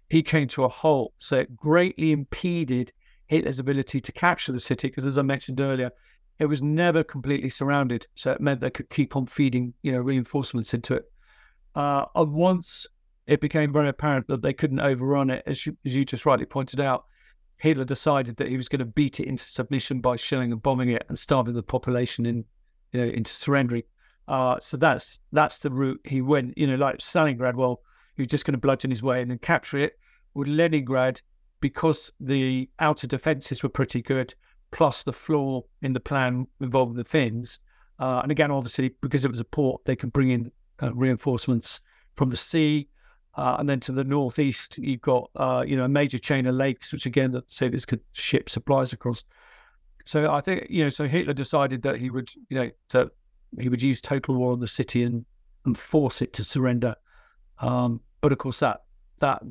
He 0.08 0.22
came 0.22 0.48
to 0.48 0.64
a 0.64 0.68
halt, 0.68 1.12
so 1.18 1.38
it 1.38 1.54
greatly 1.56 2.12
impeded 2.12 2.92
Hitler's 3.28 3.58
ability 3.58 4.00
to 4.00 4.12
capture 4.12 4.52
the 4.52 4.60
city 4.60 4.88
because, 4.88 5.06
as 5.06 5.18
I 5.18 5.22
mentioned 5.22 5.60
earlier, 5.60 5.90
it 6.38 6.46
was 6.46 6.62
never 6.62 7.04
completely 7.04 7.48
surrounded, 7.48 8.06
so 8.14 8.32
it 8.32 8.40
meant 8.40 8.60
they 8.60 8.70
could 8.70 8.90
keep 8.90 9.16
on 9.16 9.26
feeding, 9.26 9.74
you 9.82 9.92
know, 9.92 10.00
reinforcements 10.00 10.74
into 10.74 10.94
it. 10.94 11.04
Uh, 11.74 12.06
and 12.14 12.32
once 12.32 12.86
it 13.26 13.40
became 13.40 13.72
very 13.72 13.88
apparent 13.88 14.26
that 14.28 14.42
they 14.42 14.52
couldn't 14.52 14.80
overrun 14.80 15.30
it, 15.30 15.42
as 15.46 15.66
you, 15.66 15.76
as 15.84 15.94
you 15.94 16.04
just 16.04 16.26
rightly 16.26 16.46
pointed 16.46 16.80
out, 16.80 17.04
Hitler 17.58 17.84
decided 17.84 18.36
that 18.36 18.48
he 18.48 18.56
was 18.56 18.68
going 18.68 18.78
to 18.78 18.84
beat 18.84 19.20
it 19.20 19.26
into 19.26 19.44
submission 19.44 20.00
by 20.00 20.16
shelling 20.16 20.52
and 20.52 20.62
bombing 20.62 20.90
it 20.90 21.04
and 21.08 21.18
starving 21.18 21.54
the 21.54 21.62
population 21.62 22.24
in, 22.24 22.44
you 22.92 23.00
know, 23.00 23.06
into 23.08 23.34
surrendering. 23.34 23.82
Uh, 24.28 24.58
so 24.60 24.76
that's 24.76 25.18
that's 25.32 25.58
the 25.58 25.70
route 25.70 26.00
he 26.04 26.22
went. 26.22 26.56
You 26.56 26.66
know, 26.68 26.76
like 26.76 26.98
Stalingrad. 26.98 27.56
Well, 27.56 27.80
he 28.14 28.22
was 28.22 28.28
just 28.28 28.44
going 28.44 28.52
to 28.52 28.58
bludgeon 28.58 28.90
his 28.90 29.02
way 29.02 29.22
in 29.22 29.30
and 29.30 29.42
capture 29.42 29.78
it. 29.78 29.98
With 30.34 30.48
Leningrad, 30.48 31.20
because 31.60 32.12
the 32.20 32.68
outer 32.78 33.06
defences 33.06 33.62
were 33.62 33.68
pretty 33.68 34.02
good, 34.02 34.34
plus 34.70 35.02
the 35.02 35.12
flaw 35.12 35.62
in 35.82 35.92
the 35.92 36.00
plan 36.00 36.46
involving 36.60 36.96
the 36.96 37.04
Finns, 37.04 37.60
uh, 37.98 38.20
and 38.22 38.30
again, 38.30 38.50
obviously, 38.50 38.94
because 39.00 39.24
it 39.24 39.30
was 39.30 39.40
a 39.40 39.44
port, 39.44 39.84
they 39.84 39.96
could 39.96 40.12
bring 40.12 40.30
in 40.30 40.52
uh, 40.82 40.92
reinforcements 40.94 41.80
from 42.16 42.30
the 42.30 42.36
sea. 42.36 42.88
Uh, 43.34 43.56
and 43.58 43.68
then 43.68 43.80
to 43.80 43.92
the 43.92 44.04
northeast, 44.04 44.78
you've 44.78 45.00
got 45.00 45.30
uh, 45.36 45.64
you 45.66 45.76
know 45.76 45.84
a 45.84 45.88
major 45.88 46.18
chain 46.18 46.46
of 46.46 46.54
lakes, 46.54 46.92
which 46.92 47.06
again 47.06 47.30
the 47.30 47.42
Soviets 47.46 47.84
could 47.84 48.00
ship 48.12 48.48
supplies 48.48 48.92
across. 48.92 49.24
So 50.04 50.32
I 50.32 50.40
think 50.40 50.66
you 50.68 50.82
know, 50.82 50.88
so 50.88 51.06
Hitler 51.06 51.34
decided 51.34 51.82
that 51.82 51.96
he 51.96 52.10
would 52.10 52.30
you 52.48 52.56
know 52.56 52.70
that 52.90 53.10
he 53.60 53.68
would 53.68 53.82
use 53.82 54.00
total 54.00 54.34
war 54.34 54.52
on 54.52 54.60
the 54.60 54.68
city 54.68 55.04
and 55.04 55.24
and 55.64 55.78
force 55.78 56.20
it 56.22 56.32
to 56.34 56.44
surrender. 56.44 56.94
Um, 57.60 58.00
but 58.20 58.32
of 58.32 58.38
course 58.38 58.60
that 58.60 58.82
that 59.20 59.42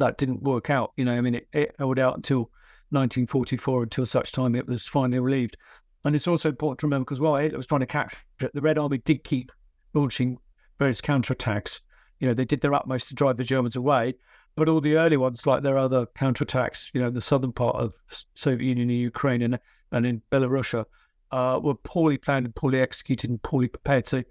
that 0.00 0.18
didn't 0.18 0.42
work 0.42 0.70
out. 0.70 0.92
You 0.96 1.04
know, 1.04 1.14
I 1.14 1.20
mean, 1.20 1.36
it, 1.36 1.48
it 1.52 1.74
held 1.78 1.98
out 1.98 2.16
until 2.16 2.50
1944, 2.90 3.84
until 3.84 4.06
such 4.06 4.32
time 4.32 4.54
it 4.54 4.66
was 4.66 4.86
finally 4.86 5.20
relieved. 5.20 5.56
And 6.04 6.14
it's 6.16 6.26
also 6.26 6.48
important 6.48 6.80
to 6.80 6.86
remember 6.86 7.04
because 7.04 7.20
while 7.20 7.36
Hitler 7.36 7.58
was 7.58 7.66
trying 7.66 7.80
to 7.80 7.86
capture 7.86 8.18
it, 8.40 8.54
the 8.54 8.60
Red 8.60 8.78
Army 8.78 8.98
did 8.98 9.22
keep 9.22 9.52
launching 9.94 10.38
various 10.78 11.00
counterattacks. 11.00 11.80
You 12.18 12.28
know, 12.28 12.34
they 12.34 12.44
did 12.44 12.60
their 12.60 12.74
utmost 12.74 13.08
to 13.08 13.14
drive 13.14 13.36
the 13.36 13.44
Germans 13.44 13.76
away, 13.76 14.14
but 14.56 14.68
all 14.68 14.80
the 14.80 14.96
early 14.96 15.16
ones, 15.16 15.46
like 15.46 15.62
their 15.62 15.78
other 15.78 16.06
counterattacks, 16.18 16.90
you 16.92 17.00
know, 17.00 17.08
in 17.08 17.14
the 17.14 17.20
southern 17.20 17.52
part 17.52 17.76
of 17.76 17.92
Soviet 18.34 18.66
Union 18.66 18.90
and 18.90 18.98
Ukraine 18.98 19.42
and, 19.42 19.58
and 19.92 20.06
in 20.06 20.22
Belarus, 20.30 20.84
uh, 21.32 21.60
were 21.62 21.74
poorly 21.74 22.18
planned 22.18 22.46
and 22.46 22.54
poorly 22.54 22.80
executed 22.80 23.30
and 23.30 23.42
poorly 23.42 23.68
prepared. 23.68 24.06
So 24.06 24.22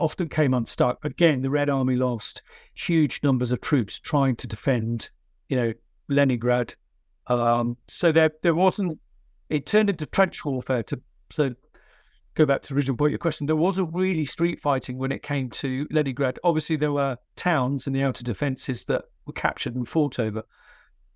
often 0.00 0.28
came 0.28 0.54
unstuck. 0.54 1.04
Again, 1.04 1.42
the 1.42 1.50
Red 1.50 1.68
Army 1.68 1.96
lost 1.96 2.42
huge 2.74 3.20
numbers 3.22 3.52
of 3.52 3.60
troops 3.60 3.98
trying 3.98 4.36
to 4.36 4.46
defend, 4.46 5.10
you 5.48 5.56
know, 5.56 5.72
Leningrad. 6.08 6.74
Um, 7.26 7.76
so 7.86 8.10
there, 8.10 8.30
there 8.42 8.54
wasn't. 8.54 8.98
It 9.48 9.66
turned 9.66 9.90
into 9.90 10.06
trench 10.06 10.44
warfare. 10.44 10.82
To 10.84 11.00
so 11.30 11.54
go 12.34 12.46
back 12.46 12.62
to 12.62 12.68
the 12.68 12.76
original 12.76 12.96
point 12.96 13.10
of 13.10 13.12
your 13.12 13.18
question, 13.18 13.46
there 13.46 13.56
wasn't 13.56 13.92
really 13.94 14.24
street 14.24 14.60
fighting 14.60 14.98
when 14.98 15.12
it 15.12 15.22
came 15.22 15.50
to 15.50 15.86
Leningrad. 15.90 16.38
Obviously, 16.44 16.76
there 16.76 16.92
were 16.92 17.16
towns 17.36 17.86
and 17.86 17.94
the 17.94 18.02
outer 18.02 18.24
defences 18.24 18.84
that 18.86 19.02
were 19.26 19.32
captured 19.32 19.74
and 19.74 19.88
fought 19.88 20.18
over, 20.18 20.42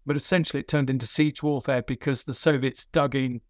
but 0.07 0.17
essentially 0.17 0.61
it 0.61 0.69
turned 0.69 0.91
into 0.91 1.07
siege 1.07 1.43
warfare 1.43 1.83
because 1.83 2.25
the 2.25 2.35
Soviets 2.35 2.87
dug 2.87 3.15
in 3.15 3.41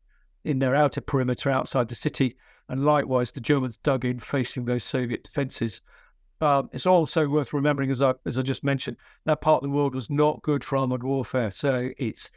in 0.44 0.58
their 0.58 0.74
outer 0.74 1.00
perimeter 1.00 1.50
outside 1.50 1.88
the 1.88 1.94
city, 1.94 2.36
and 2.68 2.84
likewise 2.84 3.30
the 3.30 3.40
Germans 3.40 3.76
dug 3.76 4.04
in 4.04 4.18
facing 4.18 4.64
those 4.64 4.84
Soviet 4.84 5.24
defences. 5.24 5.80
Um, 6.40 6.68
it's 6.72 6.86
also 6.86 7.28
worth 7.28 7.52
remembering, 7.52 7.90
as 7.90 8.02
I 8.02 8.14
as 8.26 8.38
I 8.38 8.42
just 8.42 8.64
mentioned, 8.64 8.96
that 9.24 9.40
part 9.40 9.62
of 9.62 9.70
the 9.70 9.74
world 9.74 9.94
was 9.94 10.10
not 10.10 10.42
good 10.42 10.64
for 10.64 10.76
armored 10.76 11.02
warfare. 11.02 11.50
So 11.50 11.90
it's 11.98 12.30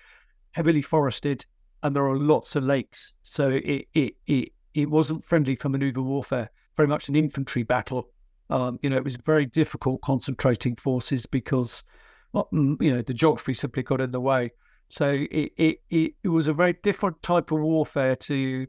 heavily 0.51 0.81
forested, 0.81 1.45
and 1.83 1.95
there 1.95 2.07
are 2.07 2.17
lots 2.17 2.55
of 2.55 2.63
lakes. 2.63 3.13
So 3.23 3.49
it 3.49 3.87
it 3.93 4.15
it 4.27 4.51
it 4.73 4.89
wasn't 4.89 5.23
friendly 5.23 5.55
for 5.55 5.69
manoeuvre 5.69 6.01
warfare. 6.01 6.49
Very 6.75 6.87
much 6.87 7.09
an 7.09 7.15
infantry 7.15 7.63
battle. 7.63 8.09
Um, 8.49 8.79
you 8.81 8.89
know, 8.89 8.97
it 8.97 9.03
was 9.03 9.17
very 9.17 9.45
difficult 9.45 10.01
concentrating 10.01 10.75
forces 10.75 11.25
because, 11.25 11.83
well, 12.31 12.47
mm, 12.53 12.81
you 12.81 12.93
know, 12.93 13.01
the 13.01 13.13
geography 13.13 13.53
simply 13.53 13.83
got 13.83 13.99
in 13.99 14.11
the 14.11 14.21
way. 14.21 14.51
So 14.89 15.25
it, 15.31 15.51
it, 15.57 16.13
it 16.23 16.29
was 16.29 16.47
a 16.47 16.53
very 16.53 16.73
different 16.81 17.21
type 17.21 17.51
of 17.51 17.59
warfare 17.59 18.15
to 18.15 18.67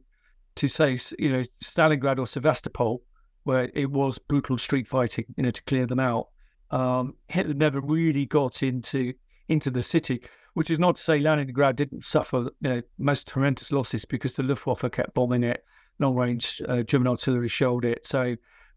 to 0.59 0.69
say 0.69 0.99
you 1.19 1.33
know 1.33 1.45
Stalingrad 1.63 2.19
or 2.19 2.27
Sevastopol, 2.27 3.03
where 3.45 3.71
it 3.75 3.91
was 3.91 4.19
brutal 4.19 4.59
street 4.59 4.87
fighting, 4.87 5.25
you 5.37 5.43
know, 5.43 5.51
to 5.51 5.63
clear 5.63 5.87
them 5.87 6.01
out. 6.01 6.29
Um, 6.71 7.15
Hitler 7.29 7.55
never 7.55 7.81
really 7.81 8.27
got 8.27 8.63
into 8.63 9.15
into 9.49 9.71
the 9.71 9.83
city, 9.83 10.23
which 10.55 10.71
is 10.71 10.79
not 10.79 10.97
to 10.97 11.03
say 11.03 11.21
Leningrad 11.21 11.77
didn't 11.77 12.05
suffer 12.05 12.49
you 12.61 12.69
know 12.69 12.83
most 12.99 13.31
horrendous 13.31 13.73
losses 13.73 14.05
because 14.05 14.35
the 14.35 14.43
Luftwaffe 14.43 14.91
kept 14.93 15.15
bombing 15.15 15.45
it, 15.45 15.65
long 15.99 16.15
range 16.15 16.61
uh, 16.69 16.83
German 16.83 17.09
artillery 17.09 17.49
shelled 17.49 17.85
it. 17.85 18.07
So 18.07 18.37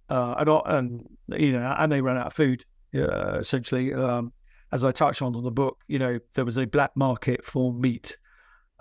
uh, 0.10 0.36
and, 0.38 0.50
and 0.66 1.42
you 1.42 1.54
know 1.54 1.76
and 1.78 1.92
they 1.92 2.02
ran 2.02 2.18
out 2.18 2.28
of 2.28 2.34
food 2.34 2.64
uh, 2.96 3.40
essentially. 3.40 3.94
Um, 3.94 4.32
as 4.74 4.86
I 4.86 4.92
touched 4.92 5.22
on 5.22 5.36
in 5.36 5.44
the 5.44 5.52
book, 5.52 5.80
you 5.88 6.00
know, 6.00 6.18
there 6.34 6.46
was 6.46 6.58
a 6.58 6.66
black 6.66 6.92
market 6.96 7.44
for 7.46 7.74
meat 7.74 8.18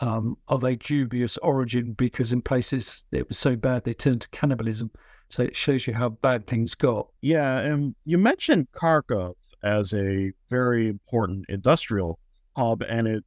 um, 0.00 0.36
of 0.48 0.64
a 0.64 0.76
dubious 0.76 1.36
origin 1.38 1.92
because 1.92 2.32
in 2.32 2.42
places 2.42 3.04
it 3.12 3.28
was 3.28 3.38
so 3.38 3.54
bad 3.54 3.84
they 3.84 3.94
turned 3.94 4.22
to 4.22 4.28
cannibalism. 4.30 4.90
So 5.28 5.42
it 5.42 5.54
shows 5.54 5.86
you 5.86 5.94
how 5.94 6.08
bad 6.08 6.46
things 6.46 6.74
got. 6.74 7.08
Yeah, 7.20 7.58
and 7.58 7.94
you 8.04 8.18
mentioned 8.18 8.66
Kharkov 8.72 9.34
as 9.62 9.94
a 9.94 10.32
very 10.48 10.88
important 10.88 11.44
industrial 11.48 12.18
hub, 12.56 12.82
and 12.82 13.06
it 13.06 13.24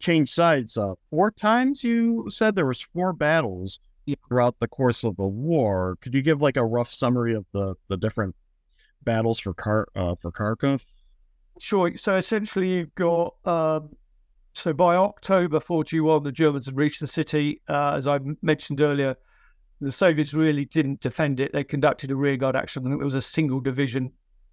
changed 0.00 0.32
sides 0.32 0.76
uh, 0.76 0.94
four 1.08 1.30
times. 1.30 1.84
You 1.84 2.26
said 2.30 2.56
there 2.56 2.66
was 2.66 2.82
four 2.82 3.12
battles 3.12 3.78
throughout 4.28 4.58
the 4.58 4.66
course 4.66 5.04
of 5.04 5.16
the 5.16 5.28
war. 5.28 5.96
Could 6.00 6.14
you 6.14 6.22
give 6.22 6.42
like 6.42 6.56
a 6.56 6.64
rough 6.64 6.90
summary 6.90 7.34
of 7.34 7.46
the 7.52 7.74
the 7.86 7.96
different 7.96 8.34
battles 9.04 9.38
for 9.38 9.54
Car 9.54 9.86
uh, 9.94 10.16
for 10.20 10.32
Kharkov? 10.32 10.80
Sure. 11.60 11.96
So 11.96 12.16
essentially, 12.16 12.70
you've 12.70 12.94
got 12.94 13.34
um, 13.44 13.90
so 14.60 14.72
by 14.72 14.94
October 14.94 15.58
41, 15.58 16.22
the 16.22 16.30
Germans 16.30 16.66
had 16.66 16.76
reached 16.76 17.00
the 17.00 17.06
city. 17.06 17.62
Uh, 17.68 17.94
as 17.96 18.06
I 18.06 18.20
mentioned 18.42 18.80
earlier, 18.80 19.16
the 19.80 19.90
Soviets 19.90 20.34
really 20.34 20.66
didn't 20.66 21.00
defend 21.00 21.40
it. 21.40 21.52
They 21.52 21.64
conducted 21.64 22.10
a 22.10 22.16
rearguard 22.16 22.54
action. 22.54 22.84
and 22.84 23.00
it 23.00 23.02
was 23.02 23.14
a 23.14 23.22
single 23.22 23.60
division 23.60 24.12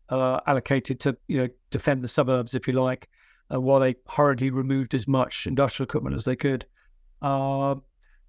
uh, 0.10 0.40
allocated 0.48 1.02
to 1.02 1.18
you 1.28 1.38
know 1.38 1.50
defend 1.70 2.04
the 2.04 2.08
suburbs, 2.08 2.54
if 2.54 2.68
you 2.68 2.74
like, 2.74 3.10
uh, 3.54 3.60
while 3.60 3.82
they 3.82 3.96
hurriedly 4.08 4.50
removed 4.50 4.94
as 4.94 5.08
much 5.08 5.46
industrial 5.46 5.86
equipment 5.86 6.16
as 6.16 6.24
they 6.24 6.36
could. 6.36 6.66
Um, 7.22 7.84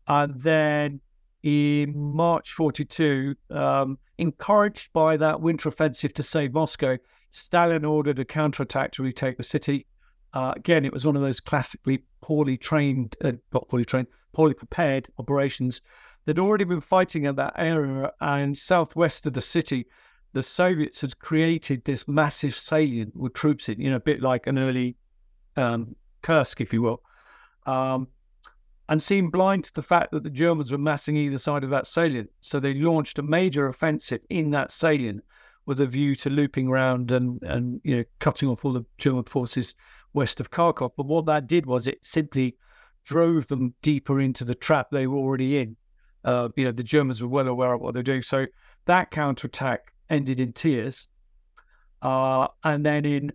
and 0.09 0.35
then 0.41 1.01
in 1.45 1.97
March 1.97 2.53
42, 2.53 3.37
um, 3.51 3.99
encouraged 4.19 4.93
by 4.93 5.17
that 5.17 5.41
winter 5.41 5.69
offensive 5.69 6.13
to 6.15 6.23
save 6.25 6.53
Moscow, 6.53 6.99
Stalin 7.31 7.85
ordered 7.85 8.19
a 8.19 8.25
counterattack 8.25 8.91
to 8.93 9.05
retake 9.05 9.37
the 9.37 9.43
city. 9.45 9.87
Uh, 10.35 10.53
again, 10.57 10.85
it 10.85 10.93
was 10.93 11.07
one 11.07 11.17
of 11.17 11.23
those 11.23 11.41
classically 11.41 12.03
poorly 12.21 12.57
trained, 12.57 13.17
uh, 13.25 13.33
not 13.53 13.69
poorly 13.69 13.85
trained, 13.85 14.09
poorly 14.33 14.55
prepared 14.55 15.09
operations. 15.19 15.81
They'd 16.25 16.39
already 16.39 16.65
been 16.65 16.81
fighting 16.81 17.25
in 17.25 17.37
that 17.37 17.55
area, 17.57 18.13
and 18.21 18.57
southwest 18.57 19.27
of 19.27 19.33
the 19.33 19.41
city, 19.41 19.87
the 20.35 20.43
Soviets 20.43 21.01
had 21.01 21.19
created 21.19 21.85
this 21.85 22.07
massive 22.07 22.55
salient 22.55 23.17
with 23.17 23.33
troops 23.33 23.69
in, 23.69 23.81
you 23.81 23.91
know, 23.91 23.97
a 23.97 24.01
bit 24.01 24.21
like 24.21 24.47
an 24.47 24.59
early 24.59 24.97
um, 25.57 25.97
Kursk, 26.23 26.61
if 26.61 26.73
you 26.73 26.83
will, 26.83 27.03
um, 27.67 28.09
and 28.91 29.01
seemed 29.01 29.33
blind 29.33 29.65
to 29.65 29.75
the 29.75 29.83
fact 29.83 30.13
that 30.13 30.23
the 30.23 30.31
Germans 30.31 30.71
were 30.71 30.79
massing 30.79 31.17
either 31.17 31.39
side 31.39 31.65
of 31.65 31.71
that 31.71 31.87
salient. 31.87 32.31
So 32.41 32.61
they 32.61 32.75
launched 32.75 33.19
a 33.19 33.23
major 33.23 33.67
offensive 33.69 34.21
in 34.29 34.51
that 34.51 34.73
salient 34.73 35.25
with 35.67 35.81
a 35.81 35.87
view 35.87 36.15
to 36.15 36.31
looping 36.31 36.69
around 36.69 37.13
and, 37.13 37.43
and 37.43 37.81
you 37.85 37.97
know 37.97 38.05
cutting 38.21 38.49
off 38.49 38.65
all 38.65 38.73
the 38.73 38.87
German 38.97 39.25
forces 39.25 39.75
west 40.13 40.41
of 40.41 40.51
Kharkov. 40.51 40.93
But 40.97 41.07
what 41.07 41.27
that 41.27 41.47
did 41.47 41.67
was 41.67 41.87
it 41.87 41.99
simply 42.03 42.57
drove 43.05 43.47
them 43.47 43.75
deeper 43.83 44.21
into 44.21 44.45
the 44.45 44.55
trap 44.55 44.89
they 44.91 45.07
were 45.07 45.19
already 45.19 45.59
in. 45.59 45.77
Uh, 46.25 46.49
you 46.57 46.65
know, 46.65 46.73
the 46.73 46.83
Germans 46.83 47.23
were 47.23 47.29
well 47.29 47.49
aware 47.49 47.73
of 47.73 47.81
what 47.81 47.95
they're 47.95 48.03
doing. 48.03 48.23
So 48.23 48.47
that 48.87 49.11
counterattack 49.11 49.93
ended 50.11 50.41
in 50.41 50.53
tears. 50.53 51.09
Uh, 52.03 52.49
and 52.65 52.85
then 52.85 53.05
in 53.05 53.33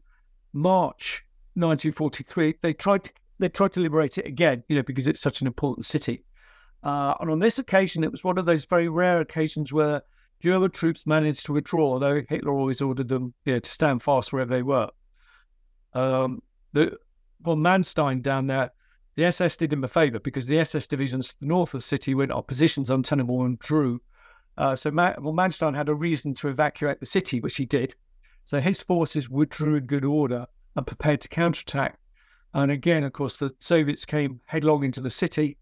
March 0.54 1.26
1943, 1.56 2.56
they 2.62 2.74
tried 2.74 3.04
to 3.06 3.12
they 3.40 3.50
tried 3.50 3.72
to 3.74 3.80
liberate 3.80 4.18
it 4.18 4.26
again, 4.26 4.64
you 4.70 4.76
know, 4.76 4.84
because 4.84 5.08
it's 5.08 5.20
such 5.20 5.42
an 5.42 5.48
important 5.48 5.86
city. 5.86 6.24
Uh, 6.84 7.16
and 7.20 7.30
on 7.30 7.40
this 7.40 7.60
occasion, 7.60 8.04
it 8.04 8.12
was 8.12 8.24
one 8.24 8.38
of 8.38 8.46
those 8.46 8.66
very 8.66 8.88
rare 8.88 9.22
occasions 9.22 9.74
where 9.74 10.02
German 10.40 10.72
troops 10.72 11.08
managed 11.08 11.46
to 11.46 11.54
withdraw, 11.54 11.94
although 11.94 12.22
Hitler 12.30 12.54
always 12.54 12.82
ordered 12.82 13.08
them 13.08 13.34
you 13.46 13.54
know, 13.54 13.60
to 13.60 13.70
stand 13.70 14.04
fast 14.04 14.32
wherever 14.32 14.54
they 14.54 14.62
were. 14.62 14.90
Um, 15.94 16.42
the 16.74 16.98
Manstein 17.46 18.22
down 18.22 18.48
there, 18.48 18.72
the 19.16 19.26
SS 19.26 19.58
did 19.58 19.72
him 19.72 19.84
a 19.84 19.88
favour 19.88 20.20
because 20.20 20.48
the 20.48 20.60
SS 20.60 20.88
divisions 20.88 21.36
north 21.40 21.74
of 21.74 21.82
the 21.82 21.88
city 21.88 22.16
went 22.16 22.32
our 22.32 22.44
positions 22.44 22.90
untenable 22.90 23.44
and 23.44 23.60
drew. 23.60 24.02
Uh, 24.58 24.76
so 24.76 24.92
Ma- 24.92 25.14
well, 25.20 25.34
Manstein 25.34 25.76
had 25.76 25.90
a 25.90 25.96
reason 25.96 26.34
to 26.36 26.48
evacuate 26.48 27.00
the 27.00 27.06
city, 27.06 27.40
which 27.40 27.56
he 27.56 27.66
did. 27.66 27.96
So 28.46 28.60
his 28.60 28.82
forces 28.82 29.30
withdrew 29.30 29.76
in 29.76 29.86
good 29.86 30.04
order 30.04 30.46
and 30.76 30.86
prepared 30.86 31.22
to 31.22 31.28
counterattack. 31.28 32.00
And 32.54 32.72
again, 32.72 33.04
of 33.04 33.14
course, 33.14 33.38
the 33.38 33.54
Soviets 33.60 34.06
came 34.06 34.42
headlong 34.46 34.84
into 34.84 35.02
the 35.02 35.10
city 35.10 35.58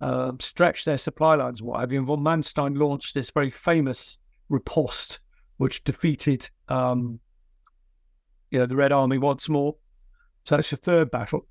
um, 0.00 0.38
stretch 0.40 0.84
their 0.84 0.98
supply 0.98 1.34
lines, 1.34 1.62
what 1.62 1.80
have 1.80 1.92
you. 1.92 1.98
And 1.98 2.06
von 2.06 2.20
Manstein 2.20 2.78
launched 2.78 3.14
this 3.14 3.30
very 3.30 3.50
famous 3.50 4.18
riposte, 4.48 5.20
which 5.56 5.84
defeated 5.84 6.48
um, 6.68 7.18
you 8.50 8.58
know, 8.58 8.66
the 8.66 8.76
Red 8.76 8.92
Army 8.92 9.18
once 9.18 9.48
more. 9.48 9.74
So 10.44 10.56
that's 10.56 10.70
the 10.70 10.76
third 10.76 11.10
battle. 11.10 11.46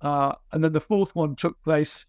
Uh, 0.00 0.34
and 0.52 0.64
then 0.64 0.72
the 0.72 0.80
fourth 0.80 1.14
one 1.14 1.36
took 1.36 1.62
place 1.62 2.06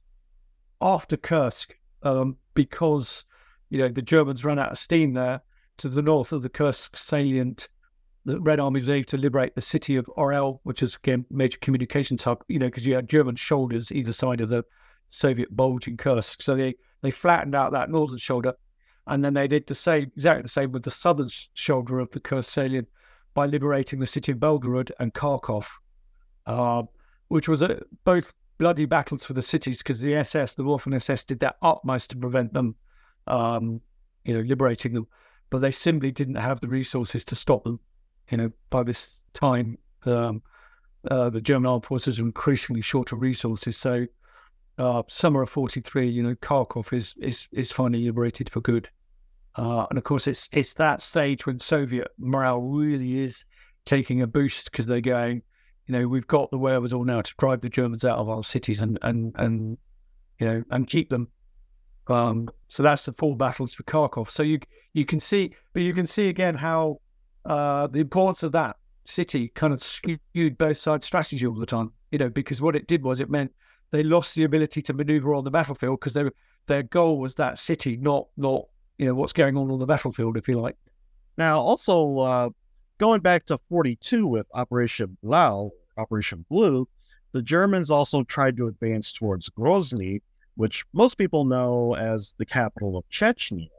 after 0.80 1.18
Kursk 1.18 1.76
um, 2.04 2.38
because 2.54 3.26
you 3.70 3.78
know 3.80 3.90
the 3.90 4.02
Germans 4.02 4.46
ran 4.46 4.60
out 4.60 4.72
of 4.72 4.78
steam 4.78 5.14
there 5.14 5.42
to 5.78 5.90
the 5.90 6.02
north 6.02 6.32
of 6.32 6.42
the 6.42 6.50
Kursk 6.50 6.96
salient. 6.96 7.68
The 8.24 8.40
Red 8.40 8.60
Army 8.60 8.80
was 8.80 8.90
able 8.90 9.06
to 9.06 9.18
liberate 9.18 9.56
the 9.56 9.62
city 9.62 9.96
of 9.96 10.06
Orel, 10.18 10.60
which 10.64 10.84
is 10.84 10.96
again 10.96 11.26
major 11.30 11.58
communications 11.60 12.24
hub. 12.24 12.44
You 12.48 12.60
know 12.60 12.68
because 12.68 12.86
you 12.86 12.96
had 12.96 13.10
German 13.10 13.36
shoulders 13.36 13.92
either 13.92 14.14
side 14.14 14.42
of 14.42 14.50
the 14.50 14.64
Soviet 15.12 15.56
bulge 15.56 15.88
in 15.88 15.98
Kursk. 15.98 16.42
So 16.42 16.56
they, 16.56 16.76
they 17.02 17.12
flattened 17.12 17.54
out 17.54 17.74
that 17.74 17.90
northern 17.90 18.18
shoulder. 18.18 18.54
And 19.08 19.24
then 19.24 19.34
they 19.34 19.48
did 19.48 19.68
the 19.68 19.76
same, 19.76 20.12
exactly 20.16 20.44
the 20.44 20.50
same 20.50 20.72
with 20.72 20.84
the 20.84 20.92
southern 20.92 21.30
shoulder 21.54 22.00
of 22.00 22.12
the 22.12 22.20
Kursk 22.20 22.50
salient. 22.50 22.88
by 23.34 23.46
liberating 23.46 24.00
the 24.00 24.06
city 24.06 24.32
of 24.32 24.40
Belgorod 24.40 24.92
and 25.00 25.14
Kharkov, 25.14 25.66
uh, 26.46 26.84
which 27.28 27.48
was 27.48 27.62
a, 27.62 27.82
both 28.04 28.34
bloody 28.58 28.86
battles 28.86 29.26
for 29.26 29.34
the 29.34 29.42
cities 29.42 29.80
because 29.80 30.00
the 30.00 30.16
SS, 30.16 30.56
the 30.56 30.64
Waffen 30.64 30.94
SS, 30.94 31.24
did 31.24 31.40
their 31.40 31.54
utmost 31.62 32.12
to 32.12 32.18
prevent 32.18 32.54
them, 32.54 32.76
um, 33.28 33.82
you 34.24 34.34
know, 34.34 34.42
liberating 34.42 34.94
them, 34.94 35.08
but 35.50 35.62
they 35.62 35.72
simply 35.72 36.12
didn't 36.12 36.36
have 36.36 36.60
the 36.60 36.68
resources 36.68 37.26
to 37.26 37.36
stop 37.36 37.64
them. 37.64 37.80
You 38.30 38.38
know, 38.38 38.52
by 38.70 38.84
this 38.84 39.22
time, 39.34 39.78
um, 40.06 40.42
uh, 41.10 41.30
the 41.30 41.42
German 41.42 41.70
armed 41.70 41.86
forces 41.86 42.20
are 42.20 42.24
increasingly 42.24 42.82
short 42.82 43.12
of 43.12 43.22
resources. 43.22 43.78
So, 43.78 44.06
uh, 44.78 45.04
summer 45.08 45.42
of 45.42 45.50
'43, 45.50 46.08
you 46.08 46.24
know, 46.24 46.36
Kharkov 46.36 46.94
is 46.94 47.16
is 47.20 47.48
is 47.52 47.72
finally 47.72 48.06
liberated 48.06 48.50
for 48.50 48.62
good. 48.62 48.90
Uh, 49.56 49.86
and 49.90 49.98
of 49.98 50.04
course, 50.04 50.28
it's 50.28 50.48
it's 50.52 50.74
that 50.76 51.02
stage 51.02 51.46
when 51.46 51.60
Soviet 51.60 52.08
morale 52.18 52.62
really 52.62 53.22
is 53.22 53.44
taking 53.86 54.22
a 54.22 54.28
boost 54.28 54.72
because 54.72 54.86
they're 54.86 55.02
going, 55.02 55.42
you 55.92 56.00
know, 56.00 56.08
we've 56.08 56.28
got 56.28 56.50
the 56.52 56.58
wherewithal 56.58 57.04
now 57.04 57.22
to 57.22 57.34
drive 57.38 57.60
the 57.60 57.68
Germans 57.68 58.06
out 58.06 58.18
of 58.18 58.30
our 58.30 58.46
cities 58.46 58.80
and 58.80 58.98
and 59.02 59.36
and 59.36 59.78
you 60.40 60.48
know 60.48 60.64
and 60.72 60.88
keep 60.88 61.10
them. 61.10 61.28
Um, 62.08 62.50
so 62.70 62.82
that's 62.82 63.04
the 63.04 63.12
four 63.12 63.36
battles 63.36 63.74
for 63.74 63.84
Kharkov. 63.84 64.32
So 64.32 64.42
you 64.42 64.60
you 64.94 65.04
can 65.04 65.20
see, 65.20 65.54
but 65.74 65.82
you 65.82 65.94
can 65.94 66.08
see 66.08 66.30
again 66.30 66.56
how 66.56 67.02
uh, 67.44 67.88
the 67.88 68.00
importance 68.00 68.42
of 68.42 68.54
that 68.54 68.78
city 69.04 69.50
kind 69.50 69.74
of 69.74 69.84
skewed 69.84 70.58
both 70.58 70.78
sides' 70.78 71.06
strategy 71.06 71.46
all 71.46 71.56
the 71.56 71.66
time. 71.66 71.92
You 72.12 72.20
know, 72.20 72.30
because 72.30 72.62
what 72.62 72.78
it 72.78 72.88
did 72.88 73.04
was 73.04 73.20
it 73.20 73.30
meant 73.30 73.52
they 73.92 74.02
lost 74.02 74.36
the 74.36 74.46
ability 74.46 74.82
to 74.84 74.94
maneuver 74.94 75.36
on 75.36 75.44
the 75.44 75.52
battlefield 75.52 76.00
because 76.00 76.14
their 76.14 76.32
their 76.68 76.84
goal 76.84 77.20
was 77.20 77.36
that 77.36 77.60
city, 77.60 77.98
not 77.98 78.28
not 78.38 78.64
you 78.98 79.08
know 79.08 79.14
what's 79.14 79.34
going 79.34 79.58
on 79.58 79.70
on 79.70 79.80
the 79.80 79.86
battlefield, 79.86 80.38
if 80.38 80.48
you 80.48 80.58
like. 80.58 80.78
Now, 81.38 81.60
also 81.60 82.18
uh, 82.20 82.50
going 82.98 83.20
back 83.20 83.46
to 83.48 83.58
42 83.58 84.26
with 84.26 84.48
Operation 84.54 85.18
Blau, 85.22 85.72
Operation 86.02 86.46
Blue, 86.50 86.88
the 87.32 87.42
Germans 87.42 87.90
also 87.90 88.24
tried 88.24 88.58
to 88.58 88.68
advance 88.68 89.14
towards 89.14 89.50
Grozny, 89.50 90.22
which 90.56 90.84
most 90.94 91.18
people 91.18 91.46
know 91.46 91.96
as 91.96 92.34
the 92.38 92.46
capital 92.46 92.98
of 92.98 93.08
Chechnya, 93.10 93.70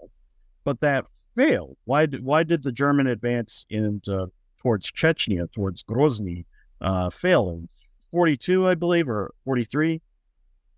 but 0.64 0.80
that 0.80 1.06
failed. 1.36 1.76
Why 1.84 2.06
did 2.06 2.24
why 2.24 2.42
did 2.44 2.62
the 2.62 2.72
German 2.72 3.06
advance 3.06 3.66
into 3.68 4.28
towards 4.60 4.90
Chechnya, 4.90 5.50
towards 5.52 5.82
Grozny, 5.82 6.44
uh, 6.80 7.10
fail 7.10 7.50
in 7.50 7.68
42, 8.10 8.68
I 8.68 8.74
believe, 8.74 9.08
or 9.08 9.34
43? 9.44 10.00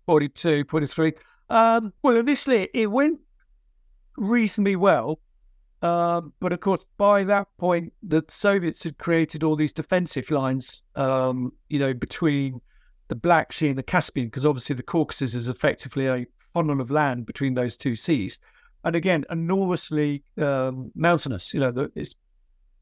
42, 0.05 0.65
43. 0.65 1.13
Um, 1.49 1.93
well, 2.01 2.17
initially 2.17 2.69
it 2.73 2.87
went 2.87 3.19
reasonably 4.17 4.75
well. 4.75 5.19
Um, 5.85 6.33
but 6.39 6.51
of 6.51 6.61
course, 6.61 6.83
by 6.97 7.23
that 7.25 7.47
point, 7.57 7.93
the 8.01 8.23
Soviets 8.27 8.83
had 8.83 8.97
created 8.97 9.43
all 9.43 9.55
these 9.55 9.71
defensive 9.71 10.31
lines, 10.31 10.81
um, 10.95 11.53
you 11.69 11.77
know, 11.77 11.93
between 11.93 12.59
the 13.07 13.15
Black 13.15 13.53
Sea 13.53 13.69
and 13.69 13.77
the 13.77 13.83
Caspian, 13.83 14.27
because 14.27 14.47
obviously 14.47 14.75
the 14.75 14.81
Caucasus 14.81 15.35
is 15.35 15.47
effectively 15.47 16.07
a 16.07 16.25
funnel 16.55 16.81
of 16.81 16.89
land 16.89 17.27
between 17.27 17.53
those 17.53 17.77
two 17.77 17.95
seas. 17.95 18.39
And 18.83 18.95
again, 18.95 19.25
enormously 19.29 20.23
um, 20.39 20.91
mountainous. 20.95 21.53
You 21.53 21.59
know, 21.59 21.71
the, 21.71 21.91
it's 21.93 22.15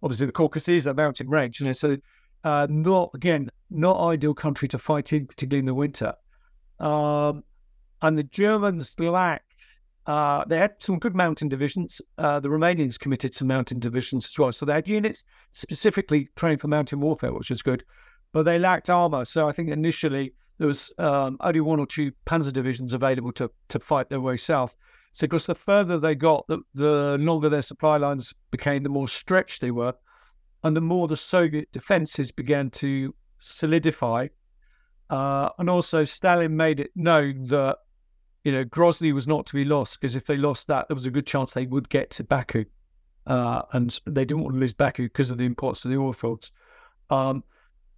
obviously 0.02 0.28
the 0.28 0.32
Caucasus 0.32 0.70
is 0.70 0.88
a 0.88 0.94
mountain 0.94 1.30
range, 1.30 1.60
you 1.60 1.66
know, 1.66 1.74
so 1.74 1.98
uh, 2.46 2.68
not 2.70 3.10
again 3.16 3.50
not 3.70 4.00
ideal 4.00 4.34
country 4.34 4.70
to 4.70 4.78
fight 4.78 5.12
in, 5.12 5.28
particularly 5.28 5.60
in 5.60 5.66
the 5.66 5.74
winter. 5.74 6.14
Um, 6.80 7.44
and 8.02 8.18
the 8.18 8.24
Germans 8.24 8.98
lacked 8.98 9.53
uh, 10.06 10.44
they 10.46 10.58
had 10.58 10.74
some 10.80 11.00
good 11.00 11.16
mountain 11.16 11.48
divisions. 11.48 12.02
Uh, 12.18 12.40
the 12.40 12.50
Romanians 12.50 13.00
committed 13.00 13.34
some 13.34 13.48
mountain 13.48 13.80
divisions 13.80 14.26
as 14.26 14.38
well. 14.38 14.52
So 14.52 14.66
they 14.66 14.74
had 14.74 14.88
units 14.88 15.24
specifically 15.52 16.30
trained 16.36 16.62
for 16.62 16.68
mountain 16.68 17.00
warfare, 17.00 17.34
which 17.34 17.50
was 17.50 17.62
good, 17.62 17.84
but 18.34 18.44
they 18.44 18.60
lacked 18.60 18.90
armor. 18.90 19.26
So 19.26 19.48
I 19.48 19.54
think 19.54 19.70
initially 19.70 20.34
there 20.58 20.68
was 20.68 20.94
um, 20.98 21.38
only 21.40 21.62
one 21.62 21.80
or 21.80 21.86
two 21.86 22.12
panzer 22.26 22.52
divisions 22.52 22.94
available 22.94 23.32
to, 23.34 23.50
to 23.70 23.80
fight 23.80 24.10
their 24.10 24.22
way 24.22 24.38
south. 24.38 24.76
So, 25.14 25.28
because 25.28 25.46
the 25.46 25.56
further 25.56 26.00
they 26.00 26.16
got, 26.16 26.46
the, 26.48 26.60
the 26.74 27.18
longer 27.20 27.48
their 27.48 27.62
supply 27.62 27.98
lines 27.98 28.34
became, 28.50 28.82
the 28.82 28.90
more 28.90 29.08
stretched 29.08 29.62
they 29.62 29.70
were, 29.70 29.94
and 30.64 30.76
the 30.76 30.82
more 30.82 31.08
the 31.08 31.18
Soviet 31.18 31.72
defenses 31.72 32.32
began 32.32 32.72
to 32.72 33.14
solidify. 33.40 34.28
Uh, 35.12 35.50
and 35.60 35.70
also, 35.70 36.04
Stalin 36.04 36.58
made 36.58 36.80
it 36.80 36.90
known 36.96 37.46
that 37.48 37.78
you 38.44 38.52
know, 38.52 38.66
Grozny 38.66 39.14
was 39.14 39.28
not 39.28 39.46
to 39.48 39.56
be 39.56 39.66
lost 39.66 40.00
because 40.00 40.16
if 40.16 40.26
they 40.26 40.38
lost 40.38 40.68
that, 40.68 40.88
there 40.88 40.96
was 40.96 41.06
a 41.06 41.12
good 41.12 41.26
chance 41.26 41.54
they 41.54 41.66
would 41.66 41.90
get 41.90 42.10
to 42.12 42.24
Baku. 42.24 42.66
Uh, 43.26 43.62
and 43.72 44.00
they 44.06 44.26
didn't 44.26 44.44
want 44.44 44.54
to 44.54 44.60
lose 44.60 44.74
Baku 44.74 45.04
because 45.04 45.32
of 45.32 45.38
the 45.38 45.46
importance 45.46 45.86
of 45.86 45.92
the 45.92 45.98
oil 45.98 46.12
fields. 46.12 46.52
Um, 47.10 47.44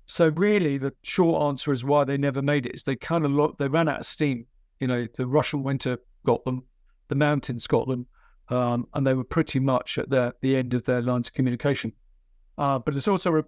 so 0.05 0.29
really, 0.29 0.77
the 0.77 0.93
short 1.01 1.41
answer 1.43 1.71
is 1.71 1.83
why 1.83 2.03
they 2.03 2.17
never 2.17 2.41
made 2.41 2.67
it 2.67 2.75
is 2.75 2.83
they 2.83 2.95
kind 2.95 3.25
of 3.25 3.31
lo- 3.31 3.55
they 3.57 3.67
ran 3.67 3.89
out 3.89 4.01
of 4.01 4.05
steam. 4.05 4.45
You 4.79 4.87
know, 4.87 5.07
the 5.15 5.25
Russian 5.25 5.63
winter 5.63 5.97
got 6.25 6.45
them, 6.45 6.63
the 7.07 7.15
mountains 7.15 7.65
got 7.65 7.87
them, 7.87 8.05
um, 8.49 8.87
and 8.93 9.07
they 9.07 9.15
were 9.15 9.23
pretty 9.23 9.59
much 9.59 9.97
at 9.97 10.11
the 10.11 10.35
the 10.41 10.57
end 10.57 10.75
of 10.75 10.83
their 10.83 11.01
lines 11.01 11.29
of 11.29 11.33
communication. 11.33 11.91
Uh, 12.59 12.77
but 12.77 12.95
it's 12.95 13.07
also 13.07 13.31
re- 13.31 13.43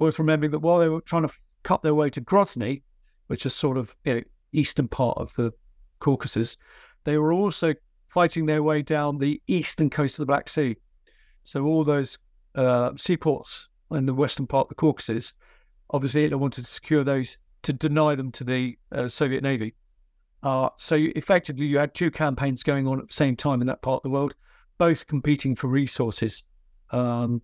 worth 0.00 0.18
remembering 0.18 0.50
that 0.50 0.58
while 0.58 0.80
they 0.80 0.88
were 0.88 1.00
trying 1.02 1.26
to 1.26 1.32
cut 1.62 1.82
their 1.82 1.94
way 1.94 2.10
to 2.10 2.20
Grozny, 2.20 2.82
which 3.28 3.46
is 3.46 3.54
sort 3.54 3.76
of 3.76 3.94
you 4.04 4.14
know, 4.14 4.20
eastern 4.52 4.88
part 4.88 5.16
of 5.18 5.32
the 5.34 5.52
Caucasus, 6.04 6.56
they 7.04 7.16
were 7.16 7.32
also 7.32 7.74
fighting 8.08 8.46
their 8.46 8.62
way 8.62 8.82
down 8.82 9.18
the 9.18 9.40
eastern 9.46 9.88
coast 9.88 10.14
of 10.14 10.22
the 10.22 10.26
Black 10.26 10.48
Sea. 10.48 10.76
So 11.44 11.64
all 11.64 11.82
those 11.84 12.18
uh, 12.54 12.90
seaports 12.96 13.68
in 13.90 14.06
the 14.06 14.14
western 14.14 14.46
part 14.46 14.66
of 14.66 14.68
the 14.68 14.74
Caucasus, 14.74 15.32
obviously 15.90 16.22
Hitler 16.22 16.38
wanted 16.38 16.64
to 16.64 16.70
secure 16.70 17.04
those 17.04 17.38
to 17.62 17.72
deny 17.72 18.14
them 18.14 18.30
to 18.32 18.44
the 18.44 18.78
uh, 18.92 19.08
Soviet 19.08 19.42
Navy. 19.42 19.74
Uh, 20.42 20.68
so 20.76 20.94
you, 20.94 21.12
effectively, 21.16 21.64
you 21.64 21.78
had 21.78 21.94
two 21.94 22.10
campaigns 22.10 22.62
going 22.62 22.86
on 22.86 23.00
at 23.00 23.08
the 23.08 23.14
same 23.14 23.34
time 23.34 23.62
in 23.62 23.66
that 23.66 23.80
part 23.80 24.00
of 24.00 24.02
the 24.02 24.10
world, 24.10 24.34
both 24.76 25.06
competing 25.06 25.56
for 25.56 25.68
resources. 25.68 26.44
Um, 26.90 27.40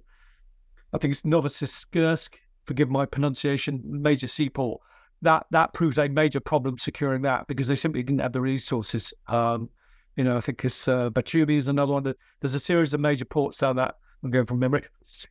I 0.92 0.98
think 0.98 1.12
it's 1.12 1.22
Novosibirsk, 1.22 2.34
forgive 2.64 2.90
my 2.90 3.06
pronunciation, 3.06 3.80
major 3.84 4.26
seaport 4.26 4.82
that 5.22 5.46
that 5.50 5.74
proves 5.74 5.98
a 5.98 6.08
major 6.08 6.40
problem 6.40 6.78
securing 6.78 7.22
that 7.22 7.46
because 7.46 7.68
they 7.68 7.74
simply 7.74 8.02
didn't 8.02 8.20
have 8.20 8.32
the 8.32 8.40
resources. 8.40 9.12
Um, 9.28 9.68
you 10.16 10.24
know, 10.24 10.36
I 10.36 10.40
think 10.40 10.64
it's 10.64 10.88
uh, 10.88 11.10
Batumi 11.10 11.56
is 11.56 11.68
another 11.68 11.92
one. 11.92 12.02
That, 12.02 12.16
there's 12.40 12.54
a 12.54 12.60
series 12.60 12.94
of 12.94 13.00
major 13.00 13.24
ports 13.24 13.58
down 13.58 13.76
that 13.76 13.96
I'm 14.22 14.30
going 14.30 14.46
from 14.46 14.58
memory, 14.58 14.84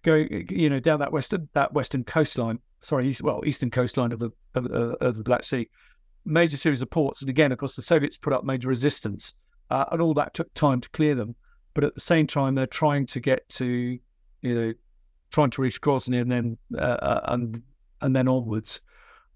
going 0.03 0.47
you 0.49 0.69
know 0.69 0.79
down 0.79 0.99
that 0.99 1.11
western 1.11 1.49
that 1.53 1.73
western 1.73 2.03
coastline. 2.03 2.59
Sorry, 2.81 3.09
east, 3.09 3.21
well 3.21 3.41
eastern 3.45 3.71
coastline 3.71 4.11
of 4.11 4.19
the 4.19 4.31
of, 4.55 4.65
uh, 4.65 4.95
of, 5.01 5.17
the 5.17 5.23
Black 5.23 5.43
Sea. 5.43 5.69
Major 6.25 6.57
series 6.57 6.81
of 6.81 6.89
ports, 6.89 7.21
and 7.21 7.29
again, 7.29 7.51
of 7.51 7.57
course, 7.57 7.75
the 7.75 7.81
Soviets 7.81 8.17
put 8.17 8.33
up 8.33 8.43
major 8.43 8.67
resistance, 8.67 9.33
uh, 9.69 9.85
and 9.91 10.01
all 10.01 10.13
that 10.13 10.33
took 10.33 10.53
time 10.53 10.81
to 10.81 10.89
clear 10.89 11.15
them. 11.15 11.35
But 11.73 11.83
at 11.83 11.93
the 11.93 12.01
same 12.01 12.27
time, 12.27 12.55
they're 12.55 12.67
trying 12.67 13.05
to 13.07 13.19
get 13.19 13.47
to 13.49 13.99
you 14.41 14.55
know 14.55 14.73
trying 15.31 15.49
to 15.51 15.61
reach 15.61 15.81
Grozny 15.81 16.21
and 16.21 16.31
then 16.31 16.57
uh, 16.77 16.81
uh 16.81 17.21
and 17.25 17.61
and 18.01 18.15
then 18.15 18.27
onwards. 18.27 18.81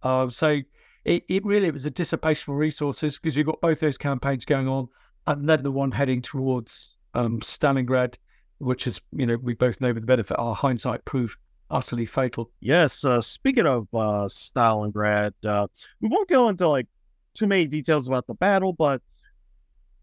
Uh, 0.04 0.30
so 0.30 0.60
it, 1.06 1.24
it 1.28 1.46
really 1.46 1.72
was 1.72 1.86
a 1.86 1.92
dissipation 1.92 2.54
of 2.54 2.60
resources 2.60 3.18
because 3.18 3.36
you've 3.36 3.48
got 3.48 3.62
both 3.62 3.80
those 3.80 3.98
campaigns 3.98 4.46
going 4.46 4.68
on, 4.68 4.88
and 5.28 5.50
then 5.50 5.64
the 5.64 5.72
one 5.72 5.92
heading 5.92 6.22
towards 6.22 6.96
um, 7.14 7.40
Stalingrad, 7.40 8.16
which 8.60 8.88
is, 8.88 9.02
you 9.12 9.26
know, 9.26 9.38
we 9.38 9.54
both 9.54 9.82
know 9.82 9.94
with 9.94 10.04
the 10.04 10.08
benefit 10.08 10.38
our 10.38 10.56
hindsight 10.56 11.04
proved 11.06 11.38
utterly 11.70 12.06
fatal. 12.06 12.52
Yes. 12.60 13.04
Uh, 13.04 13.22
speaking 13.22 13.66
of 13.66 13.88
uh, 13.94 14.28
Stalingrad, 14.28 15.34
uh, 15.46 15.68
we 16.02 16.10
won't 16.10 16.30
go 16.30 16.50
into 16.50 16.68
like 16.68 16.88
too 17.34 17.48
many 17.48 17.68
details 17.68 18.08
about 18.08 18.28
the 18.28 18.36
battle, 18.36 18.74
but 18.74 19.02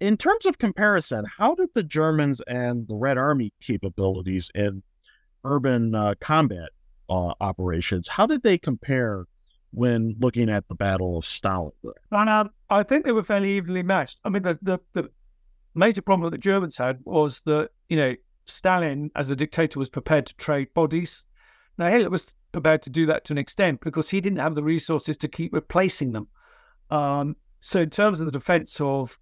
in 0.00 0.16
terms 0.16 0.46
of 0.46 0.58
comparison, 0.58 1.24
how 1.36 1.54
did 1.54 1.68
the 1.74 1.82
Germans 1.82 2.40
and 2.48 2.88
the 2.88 2.94
Red 2.94 3.18
Army 3.18 3.52
capabilities 3.60 4.50
in 4.54 4.82
urban 5.44 5.94
uh, 5.94 6.14
combat 6.20 6.70
uh, 7.08 7.34
operations, 7.40 8.08
how 8.08 8.26
did 8.26 8.42
they 8.42 8.58
compare 8.58 9.26
when 9.72 10.16
looking 10.18 10.50
at 10.50 10.68
the 10.68 10.74
Battle 10.74 11.18
of 11.18 11.24
Stalingrad? 11.24 11.92
And 12.10 12.28
um, 12.28 12.50
I 12.68 12.82
think 12.82 13.04
they 13.04 13.12
were 13.12 13.22
fairly 13.22 13.56
evenly 13.56 13.82
matched. 13.82 14.18
I 14.24 14.28
mean, 14.28 14.42
the, 14.42 14.58
the, 14.62 14.78
the 14.92 15.10
major 15.74 16.02
problem 16.02 16.24
that 16.30 16.36
the 16.36 16.38
Germans 16.38 16.76
had 16.76 16.98
was 17.04 17.40
that, 17.42 17.70
you 17.88 17.96
know, 17.96 18.14
Stalin, 18.46 19.10
as 19.14 19.30
a 19.30 19.36
dictator, 19.36 19.78
was 19.78 19.88
prepared 19.88 20.26
to 20.26 20.34
trade 20.36 20.72
bodies. 20.74 21.24
Now, 21.78 21.88
Hitler 21.88 22.10
was 22.10 22.34
prepared 22.52 22.82
to 22.82 22.90
do 22.90 23.06
that 23.06 23.24
to 23.26 23.32
an 23.32 23.38
extent 23.38 23.80
because 23.80 24.10
he 24.10 24.20
didn't 24.20 24.40
have 24.40 24.54
the 24.54 24.62
resources 24.62 25.16
to 25.18 25.28
keep 25.28 25.52
replacing 25.52 26.12
them. 26.12 26.28
Um, 26.90 27.36
so, 27.60 27.80
in 27.80 27.90
terms 27.90 28.20
of 28.20 28.26
the 28.26 28.32
defense 28.32 28.80
of, 28.80 29.18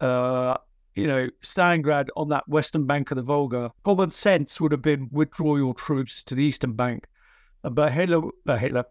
uh, 0.00 0.56
you 0.94 1.06
know, 1.06 1.28
Stalingrad 1.42 2.08
on 2.16 2.28
that 2.30 2.48
western 2.48 2.86
bank 2.86 3.12
of 3.12 3.16
the 3.16 3.22
Volga, 3.22 3.70
common 3.84 4.10
sense 4.10 4.60
would 4.60 4.72
have 4.72 4.82
been 4.82 5.08
withdraw 5.12 5.56
your 5.56 5.74
troops 5.74 6.24
to 6.24 6.34
the 6.34 6.42
eastern 6.42 6.72
bank. 6.72 7.06
But 7.62 7.92
Hitler, 7.92 8.22
uh, 8.46 8.56
Hitler, 8.56 8.84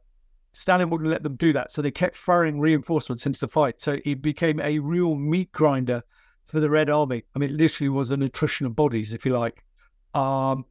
Stalin 0.57 0.89
wouldn't 0.89 1.11
let 1.11 1.21
them 1.21 1.35
do 1.35 1.53
that. 1.53 1.71
So 1.71 1.83
they 1.83 1.91
kept 1.91 2.15
firing 2.15 2.59
reinforcements 2.59 3.27
into 3.27 3.39
the 3.39 3.47
fight. 3.47 3.79
So 3.79 3.97
it 4.03 4.23
became 4.23 4.59
a 4.59 4.79
real 4.79 5.13
meat 5.13 5.51
grinder 5.51 6.01
for 6.47 6.59
the 6.59 6.69
Red 6.69 6.89
Army. 6.89 7.23
I 7.35 7.39
mean, 7.39 7.51
it 7.51 7.55
literally 7.55 7.89
was 7.89 8.09
an 8.09 8.23
attrition 8.23 8.65
of 8.65 8.75
bodies, 8.75 9.13
if 9.13 9.23
you 9.23 9.37
like. 9.37 9.63
Um, 10.15 10.65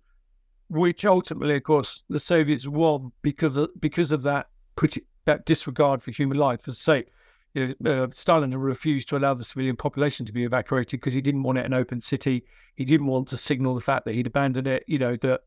which 0.71 1.05
ultimately, 1.05 1.55
of 1.55 1.63
course, 1.63 2.03
the 2.09 2.19
Soviets 2.19 2.67
won 2.67 3.13
because 3.23 3.57
of, 3.57 3.71
because 3.79 4.11
of 4.11 4.25
that 4.25 4.49
that 5.25 5.47
disregard 5.47 6.03
for 6.03 6.11
human 6.11 6.37
life. 6.37 6.67
As 6.67 6.75
I 6.89 6.99
say, 6.99 7.05
you 7.55 7.75
know, 7.79 8.05
uh, 8.05 8.09
Stalin 8.13 8.57
refused 8.57 9.09
to 9.11 9.17
allow 9.17 9.35
the 9.35 9.45
civilian 9.45 9.77
population 9.77 10.27
to 10.27 10.33
be 10.33 10.45
evacuated 10.45 10.99
because 10.99 11.13
he 11.13 11.21
didn't 11.21 11.45
want 11.45 11.59
it 11.59 11.65
an 11.65 11.75
open 11.75 12.01
city. 12.01 12.45
He 12.75 12.85
didn't 12.85 13.07
want 13.07 13.29
to 13.29 13.37
signal 13.37 13.77
the 13.77 13.81
fact 13.81 14.05
that 14.07 14.17
he'd 14.17 14.27
abandoned 14.27 14.67
it. 14.67 14.83
You 14.89 14.99
know 14.99 15.17
that 15.19 15.43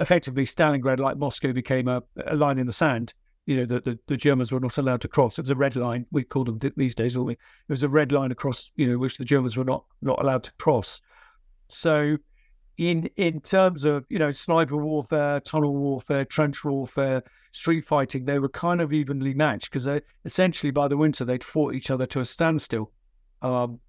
effectively 0.00 0.44
Stalingrad, 0.44 0.98
like 0.98 1.16
Moscow, 1.16 1.54
became 1.54 1.88
a, 1.88 2.02
a 2.26 2.36
line 2.36 2.58
in 2.58 2.66
the 2.66 2.74
sand. 2.74 3.14
You 3.46 3.56
know 3.56 3.64
that 3.66 3.84
the, 3.84 3.98
the, 4.06 4.16
Germans 4.16 4.52
were 4.52 4.60
not 4.60 4.78
allowed 4.78 5.00
to 5.00 5.08
cross. 5.08 5.38
It 5.38 5.42
was 5.42 5.50
a 5.50 5.56
red 5.56 5.74
line. 5.74 6.06
We 6.12 6.22
call 6.22 6.44
them 6.44 6.60
these 6.76 6.94
days, 6.94 7.14
don't 7.14 7.26
we? 7.26 7.32
It 7.32 7.38
was 7.68 7.82
a 7.82 7.88
red 7.88 8.12
line 8.12 8.30
across, 8.30 8.70
you 8.76 8.86
know, 8.86 8.98
which 8.98 9.18
the 9.18 9.24
Germans 9.24 9.56
were 9.56 9.64
not 9.64 9.84
not 10.00 10.22
allowed 10.22 10.44
to 10.44 10.52
cross. 10.58 11.02
So, 11.68 12.16
in 12.78 13.10
in 13.16 13.40
terms 13.40 13.84
of 13.84 14.04
you 14.08 14.20
know 14.20 14.30
sniper 14.30 14.76
warfare, 14.76 15.40
tunnel 15.40 15.74
warfare, 15.74 16.24
trench 16.24 16.64
warfare, 16.64 17.22
street 17.50 17.84
fighting, 17.84 18.24
they 18.24 18.38
were 18.38 18.48
kind 18.48 18.80
of 18.80 18.92
evenly 18.92 19.34
matched 19.34 19.72
because 19.72 19.88
essentially 20.24 20.70
by 20.70 20.86
the 20.86 20.96
winter 20.96 21.24
they'd 21.24 21.42
fought 21.42 21.74
each 21.74 21.90
other 21.90 22.06
to 22.06 22.20
a 22.20 22.24
standstill. 22.24 22.92
Um, 23.42 23.80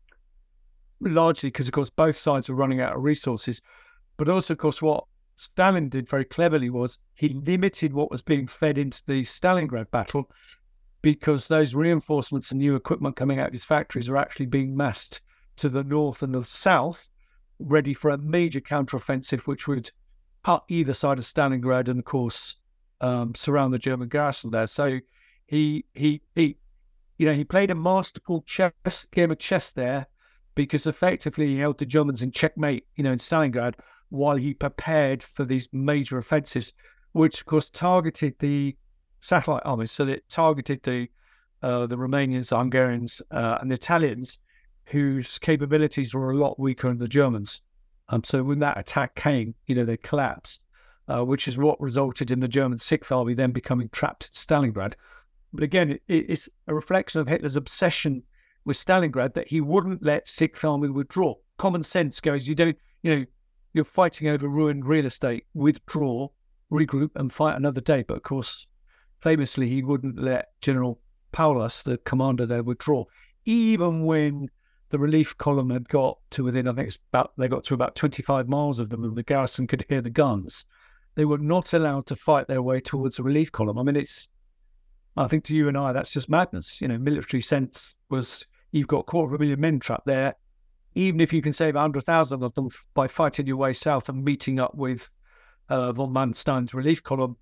largely 0.99 1.49
because, 1.49 1.67
of 1.67 1.73
course, 1.73 1.89
both 1.89 2.15
sides 2.15 2.49
were 2.49 2.55
running 2.55 2.81
out 2.81 2.95
of 2.95 3.03
resources. 3.03 3.61
But 4.17 4.29
also, 4.29 4.53
of 4.53 4.57
course, 4.59 4.81
what 4.81 5.05
Stalin 5.35 5.89
did 5.89 6.07
very 6.07 6.25
cleverly 6.25 6.69
was 6.69 6.99
he 7.15 7.29
limited 7.29 7.93
what 7.93 8.11
was 8.11 8.21
being 8.21 8.47
fed 8.47 8.77
into 8.77 9.01
the 9.05 9.21
Stalingrad 9.23 9.89
battle 9.91 10.29
because 11.01 11.47
those 11.47 11.75
reinforcements 11.75 12.51
and 12.51 12.59
new 12.59 12.75
equipment 12.75 13.15
coming 13.15 13.39
out 13.39 13.47
of 13.47 13.53
his 13.53 13.65
factories 13.65 14.07
are 14.09 14.17
actually 14.17 14.45
being 14.45 14.75
massed 14.75 15.21
to 15.57 15.69
the 15.69 15.83
north 15.83 16.23
and 16.23 16.33
the 16.33 16.43
south, 16.43 17.09
ready 17.59 17.93
for 17.93 18.09
a 18.11 18.17
major 18.17 18.61
counteroffensive, 18.61 19.41
which 19.41 19.67
would 19.67 19.91
cut 20.43 20.63
either 20.69 20.93
side 20.93 21.17
of 21.17 21.25
Stalingrad 21.25 21.89
and, 21.89 21.99
of 21.99 22.05
course, 22.05 22.55
um, 23.01 23.35
surround 23.35 23.73
the 23.73 23.79
German 23.79 24.07
garrison 24.07 24.51
there. 24.51 24.67
So 24.67 24.99
he 25.45 25.85
he 25.93 26.21
he 26.35 26.57
you 27.17 27.25
know 27.25 27.33
he 27.33 27.43
played 27.43 27.69
a 27.69 27.75
masterful 27.75 28.41
chess 28.43 28.71
game 29.11 29.29
of 29.29 29.39
chess 29.39 29.71
there 29.71 30.07
because 30.55 30.87
effectively 30.87 31.47
he 31.47 31.59
held 31.59 31.79
the 31.79 31.85
Germans 31.85 32.21
in 32.21 32.31
checkmate, 32.31 32.85
you 32.95 33.03
know, 33.03 33.11
in 33.11 33.17
Stalingrad 33.17 33.75
while 34.13 34.35
he 34.35 34.53
prepared 34.53 35.21
for 35.21 35.45
these 35.45 35.67
major 35.71 36.17
offensives, 36.17 36.73
which 37.13 37.41
of 37.41 37.45
course 37.45 37.69
targeted 37.69 38.35
the 38.39 38.75
satellite 39.19 39.63
armies. 39.65 39.91
So 39.91 40.07
it 40.07 40.27
targeted 40.29 40.83
the 40.83 41.09
uh, 41.61 41.85
the 41.85 41.95
Romanians, 41.95 42.55
Hungarians, 42.55 43.21
uh, 43.31 43.57
and 43.61 43.71
the 43.71 43.75
Italians, 43.75 44.39
whose 44.85 45.39
capabilities 45.39 46.13
were 46.13 46.31
a 46.31 46.37
lot 46.37 46.59
weaker 46.59 46.89
than 46.89 46.97
the 46.97 47.07
Germans. 47.07 47.61
Um, 48.09 48.21
so 48.23 48.43
when 48.43 48.59
that 48.59 48.77
attack 48.77 49.15
came, 49.15 49.55
you 49.65 49.75
know, 49.75 49.85
they 49.85 49.95
collapsed 49.95 50.63
uh, 51.07 51.23
which 51.23 51.47
is 51.47 51.57
what 51.57 51.79
resulted 51.81 52.31
in 52.31 52.39
the 52.39 52.47
German 52.47 52.77
Sixth 52.77 53.11
Army 53.11 53.33
then 53.33 53.51
becoming 53.51 53.89
trapped 53.89 54.25
at 54.25 54.33
Stalingrad. 54.33 54.93
But 55.51 55.63
again, 55.63 55.91
it, 55.91 56.01
it's 56.07 56.49
a 56.67 56.73
reflection 56.73 57.21
of 57.21 57.27
Hitler's 57.27 57.55
obsession 57.55 58.23
with 58.65 58.77
Stalingrad 58.77 59.33
that 59.33 59.47
he 59.47 59.61
wouldn't 59.61 60.03
let 60.03 60.29
Sixth 60.29 60.63
Army 60.63 60.89
withdraw. 60.89 61.35
Common 61.57 61.83
sense 61.83 62.19
goes, 62.19 62.47
you 62.47 62.55
don't, 62.55 62.77
you 63.01 63.15
know, 63.15 63.25
you're 63.73 63.83
fighting 63.83 64.27
over 64.27 64.47
ruined 64.47 64.85
real 64.85 65.05
estate, 65.05 65.45
withdraw, 65.53 66.29
regroup, 66.71 67.11
and 67.15 67.31
fight 67.31 67.57
another 67.57 67.81
day. 67.81 68.03
But 68.03 68.17
of 68.17 68.23
course, 68.23 68.67
famously, 69.21 69.67
he 69.67 69.83
wouldn't 69.83 70.19
let 70.19 70.49
General 70.61 70.99
Paulus, 71.31 71.83
the 71.83 71.97
commander 71.99 72.45
there, 72.45 72.63
withdraw, 72.63 73.05
even 73.45 74.05
when 74.05 74.49
the 74.89 74.99
relief 74.99 75.37
column 75.37 75.71
had 75.71 75.89
got 75.89 76.19
to 76.31 76.43
within, 76.43 76.67
I 76.67 76.73
think 76.73 76.87
it's 76.87 76.99
about, 77.11 77.33
they 77.37 77.47
got 77.47 77.63
to 77.65 77.73
about 77.73 77.95
25 77.95 78.47
miles 78.47 78.79
of 78.79 78.89
them, 78.89 79.03
and 79.03 79.15
the 79.15 79.23
garrison 79.23 79.67
could 79.67 79.85
hear 79.89 80.01
the 80.01 80.09
guns 80.09 80.65
they 81.15 81.25
were 81.25 81.37
not 81.37 81.73
allowed 81.73 82.05
to 82.07 82.15
fight 82.15 82.47
their 82.47 82.61
way 82.61 82.79
towards 82.79 83.19
a 83.19 83.23
relief 83.23 83.51
column. 83.51 83.77
I 83.77 83.83
mean, 83.83 83.95
it's, 83.95 84.27
I 85.15 85.27
think 85.27 85.43
to 85.45 85.55
you 85.55 85.67
and 85.67 85.77
I, 85.77 85.93
that's 85.93 86.11
just 86.11 86.29
madness. 86.29 86.81
You 86.81 86.87
know, 86.87 86.97
military 86.97 87.41
sense 87.41 87.95
was 88.09 88.45
you've 88.71 88.87
got 88.87 88.99
a 88.99 89.03
quarter 89.03 89.33
of 89.33 89.39
a 89.39 89.43
million 89.43 89.59
men 89.59 89.79
trapped 89.79 90.05
there. 90.05 90.35
Even 90.95 91.21
if 91.21 91.33
you 91.33 91.41
can 91.41 91.53
save 91.53 91.75
100,000 91.75 92.43
of 92.43 92.53
them 92.53 92.69
by 92.93 93.07
fighting 93.07 93.47
your 93.47 93.57
way 93.57 93.73
south 93.73 94.09
and 94.09 94.23
meeting 94.23 94.59
up 94.59 94.75
with 94.75 95.09
uh, 95.69 95.91
von 95.91 96.13
Manstein's 96.13 96.73
relief 96.73 97.01
column, 97.03 97.37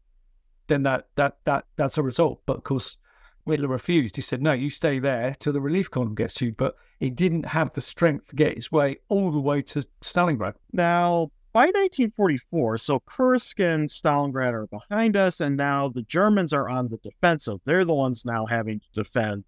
then 0.67 0.83
that 0.83 1.07
that 1.15 1.37
that 1.45 1.65
that's 1.75 1.97
a 1.97 2.03
result. 2.03 2.41
But 2.45 2.57
of 2.57 2.63
course, 2.63 2.97
Hitler 3.45 3.67
refused. 3.67 4.15
He 4.15 4.21
said, 4.21 4.41
"No, 4.41 4.53
you 4.53 4.69
stay 4.69 4.99
there 4.99 5.35
till 5.39 5.53
the 5.53 5.61
relief 5.61 5.89
column 5.89 6.15
gets 6.15 6.41
you." 6.41 6.53
But 6.53 6.75
he 6.99 7.09
didn't 7.09 7.45
have 7.45 7.73
the 7.73 7.81
strength 7.81 8.27
to 8.27 8.35
get 8.35 8.55
his 8.55 8.71
way 8.71 8.97
all 9.09 9.31
the 9.31 9.39
way 9.39 9.61
to 9.63 9.83
Stalingrad. 10.01 10.53
Now, 10.71 11.31
by 11.53 11.65
1944, 11.65 12.77
so 12.77 12.99
Kursk 13.01 13.59
and 13.59 13.89
Stalingrad 13.89 14.53
are 14.53 14.67
behind 14.67 15.17
us, 15.17 15.41
and 15.41 15.57
now 15.57 15.89
the 15.89 16.03
Germans 16.03 16.53
are 16.53 16.69
on 16.69 16.87
the 16.87 16.97
defensive. 16.97 17.59
They're 17.65 17.83
the 17.83 17.93
ones 17.93 18.23
now 18.23 18.45
having 18.45 18.79
to 18.79 19.03
defend 19.03 19.43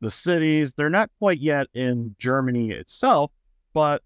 the 0.00 0.10
cities. 0.10 0.74
They're 0.74 0.90
not 0.90 1.10
quite 1.18 1.38
yet 1.38 1.68
in 1.74 2.14
Germany 2.18 2.70
itself, 2.70 3.30
but 3.72 4.02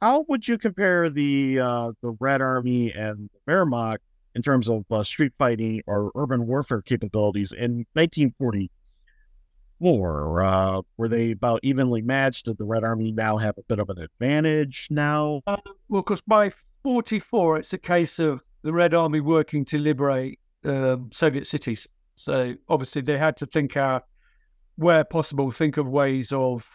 how 0.00 0.24
would 0.28 0.46
you 0.46 0.58
compare 0.58 1.10
the 1.10 1.60
uh, 1.60 1.92
the 2.02 2.16
Red 2.20 2.40
Army 2.40 2.92
and 2.92 3.28
the 3.32 3.52
Wehrmacht 3.52 3.98
in 4.34 4.42
terms 4.42 4.68
of 4.68 4.84
uh, 4.90 5.02
street 5.02 5.32
fighting 5.38 5.82
or 5.86 6.12
urban 6.14 6.46
warfare 6.46 6.82
capabilities 6.82 7.52
in 7.52 7.86
1944? 7.94 10.42
Uh, 10.42 10.82
were 10.96 11.08
they 11.08 11.32
about 11.32 11.60
evenly 11.62 12.02
matched? 12.02 12.46
Did 12.46 12.58
the 12.58 12.66
Red 12.66 12.84
Army 12.84 13.12
now 13.12 13.36
have 13.36 13.56
a 13.58 13.62
bit 13.62 13.80
of 13.80 13.90
an 13.90 13.98
advantage 13.98 14.88
now? 14.90 15.42
Uh, 15.46 15.56
well, 15.88 16.02
because 16.02 16.20
by 16.20 16.50
44, 16.82 17.58
it's 17.58 17.72
a 17.72 17.78
case 17.78 18.18
of 18.18 18.42
the 18.62 18.72
Red 18.72 18.94
Army 18.94 19.20
working 19.20 19.64
to 19.66 19.78
liberate 19.78 20.40
um, 20.64 21.10
Soviet 21.12 21.46
cities. 21.46 21.86
So 22.16 22.54
obviously 22.68 23.02
they 23.02 23.16
had 23.16 23.36
to 23.38 23.46
think 23.46 23.76
out 23.76 24.06
where 24.78 25.02
possible, 25.02 25.50
think 25.50 25.76
of 25.76 25.88
ways 25.88 26.30
of, 26.30 26.70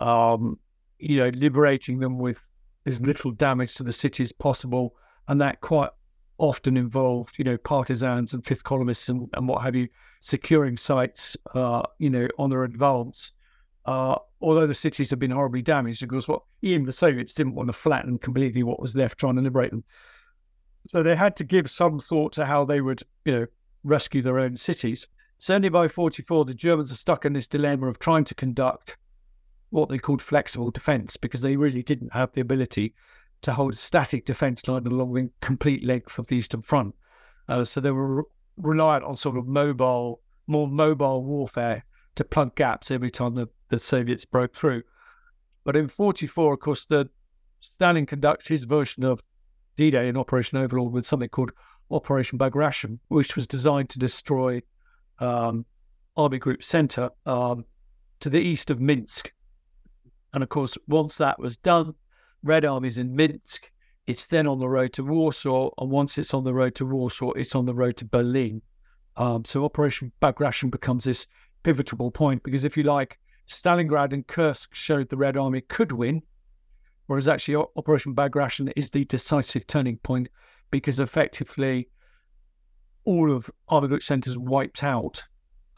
um, 0.00 0.58
you 0.98 1.16
know, 1.16 1.28
liberating 1.28 2.00
them 2.00 2.18
with 2.18 2.42
as 2.86 3.00
little 3.00 3.30
damage 3.30 3.76
to 3.76 3.84
the 3.84 3.92
city 3.92 4.24
as 4.24 4.32
possible, 4.32 4.96
and 5.28 5.40
that 5.40 5.60
quite 5.60 5.90
often 6.38 6.76
involved, 6.76 7.38
you 7.38 7.44
know, 7.44 7.56
partisans 7.56 8.34
and 8.34 8.44
fifth 8.44 8.64
columnists 8.64 9.08
and, 9.08 9.28
and 9.34 9.46
what 9.46 9.62
have 9.62 9.76
you, 9.76 9.86
securing 10.20 10.76
sites, 10.76 11.36
uh, 11.54 11.82
you 11.98 12.10
know, 12.10 12.26
on 12.36 12.50
their 12.50 12.64
advance. 12.64 13.30
Uh, 13.86 14.16
although 14.40 14.66
the 14.66 14.74
cities 14.74 15.08
have 15.08 15.20
been 15.20 15.30
horribly 15.30 15.62
damaged, 15.62 16.02
of 16.02 16.08
course, 16.08 16.26
what 16.26 16.42
even 16.62 16.84
the 16.84 16.92
Soviets 16.92 17.32
didn't 17.32 17.54
want 17.54 17.68
to 17.68 17.72
flatten 17.72 18.18
completely 18.18 18.64
what 18.64 18.80
was 18.80 18.96
left, 18.96 19.18
trying 19.18 19.36
to 19.36 19.42
liberate 19.42 19.70
them. 19.70 19.84
So 20.90 21.04
they 21.04 21.14
had 21.14 21.36
to 21.36 21.44
give 21.44 21.70
some 21.70 22.00
thought 22.00 22.32
to 22.32 22.44
how 22.44 22.64
they 22.64 22.80
would, 22.80 23.02
you 23.24 23.32
know, 23.32 23.46
rescue 23.84 24.20
their 24.20 24.40
own 24.40 24.56
cities. 24.56 25.06
Certainly 25.38 25.70
by 25.70 25.88
44, 25.88 26.44
the 26.44 26.54
Germans 26.54 26.92
are 26.92 26.96
stuck 26.96 27.24
in 27.24 27.32
this 27.32 27.48
dilemma 27.48 27.88
of 27.88 27.98
trying 27.98 28.24
to 28.24 28.34
conduct 28.34 28.96
what 29.70 29.88
they 29.88 29.98
called 29.98 30.22
flexible 30.22 30.70
defense 30.70 31.16
because 31.16 31.42
they 31.42 31.56
really 31.56 31.82
didn't 31.82 32.12
have 32.12 32.32
the 32.32 32.40
ability 32.40 32.94
to 33.42 33.52
hold 33.52 33.72
a 33.72 33.76
static 33.76 34.24
defense 34.24 34.66
line 34.68 34.86
along 34.86 35.12
the 35.12 35.30
complete 35.40 35.84
length 35.84 36.18
of 36.18 36.28
the 36.28 36.36
Eastern 36.36 36.62
Front. 36.62 36.94
Uh, 37.48 37.64
so 37.64 37.80
they 37.80 37.90
were 37.90 38.24
reliant 38.56 39.04
on 39.04 39.16
sort 39.16 39.36
of 39.36 39.46
mobile, 39.46 40.20
more 40.46 40.68
mobile 40.68 41.24
warfare 41.24 41.84
to 42.14 42.24
plug 42.24 42.54
gaps 42.54 42.90
every 42.90 43.10
time 43.10 43.34
the, 43.34 43.48
the 43.68 43.78
Soviets 43.78 44.24
broke 44.24 44.56
through. 44.56 44.82
But 45.64 45.76
in 45.76 45.88
44, 45.88 46.54
of 46.54 46.60
course, 46.60 46.84
the 46.84 47.08
Stalin 47.60 48.06
conducts 48.06 48.48
his 48.48 48.64
version 48.64 49.04
of 49.04 49.22
D-Day 49.76 50.08
in 50.08 50.16
Operation 50.16 50.58
Overlord 50.58 50.92
with 50.92 51.06
something 51.06 51.28
called 51.28 51.52
Operation 51.90 52.38
Bagration, 52.38 53.00
which 53.08 53.34
was 53.34 53.46
designed 53.46 53.90
to 53.90 53.98
destroy 53.98 54.62
um, 55.18 55.64
Army 56.16 56.38
Group 56.38 56.62
Center 56.62 57.10
um, 57.26 57.64
to 58.20 58.30
the 58.30 58.40
east 58.40 58.70
of 58.70 58.80
Minsk. 58.80 59.32
And 60.32 60.42
of 60.42 60.48
course, 60.48 60.76
once 60.88 61.16
that 61.18 61.38
was 61.38 61.56
done, 61.56 61.94
Red 62.42 62.64
Army's 62.64 62.98
in 62.98 63.14
Minsk. 63.14 63.70
It's 64.06 64.26
then 64.26 64.46
on 64.46 64.58
the 64.58 64.68
road 64.68 64.92
to 64.94 65.04
Warsaw, 65.04 65.70
and 65.78 65.90
once 65.90 66.18
it's 66.18 66.34
on 66.34 66.44
the 66.44 66.52
road 66.52 66.74
to 66.76 66.84
Warsaw, 66.84 67.32
it's 67.32 67.54
on 67.54 67.64
the 67.64 67.74
road 67.74 67.96
to 67.98 68.04
Berlin. 68.04 68.60
Um, 69.16 69.44
so 69.44 69.64
Operation 69.64 70.12
Bagration 70.20 70.70
becomes 70.70 71.04
this 71.04 71.26
pivotal 71.62 72.10
point 72.10 72.42
because, 72.42 72.64
if 72.64 72.76
you 72.76 72.82
like, 72.82 73.18
Stalingrad 73.48 74.12
and 74.12 74.26
Kursk 74.26 74.74
showed 74.74 75.08
the 75.08 75.16
Red 75.16 75.36
Army 75.36 75.62
could 75.62 75.92
win, 75.92 76.22
whereas 77.06 77.28
actually 77.28 77.64
Operation 77.76 78.12
Bagration 78.12 78.68
is 78.76 78.90
the 78.90 79.04
decisive 79.04 79.66
turning 79.66 79.96
point 79.98 80.28
because 80.70 81.00
effectively 81.00 81.88
all 83.04 83.32
of 83.32 83.50
Group 83.68 84.02
centers 84.02 84.38
wiped 84.38 84.82
out 84.82 85.22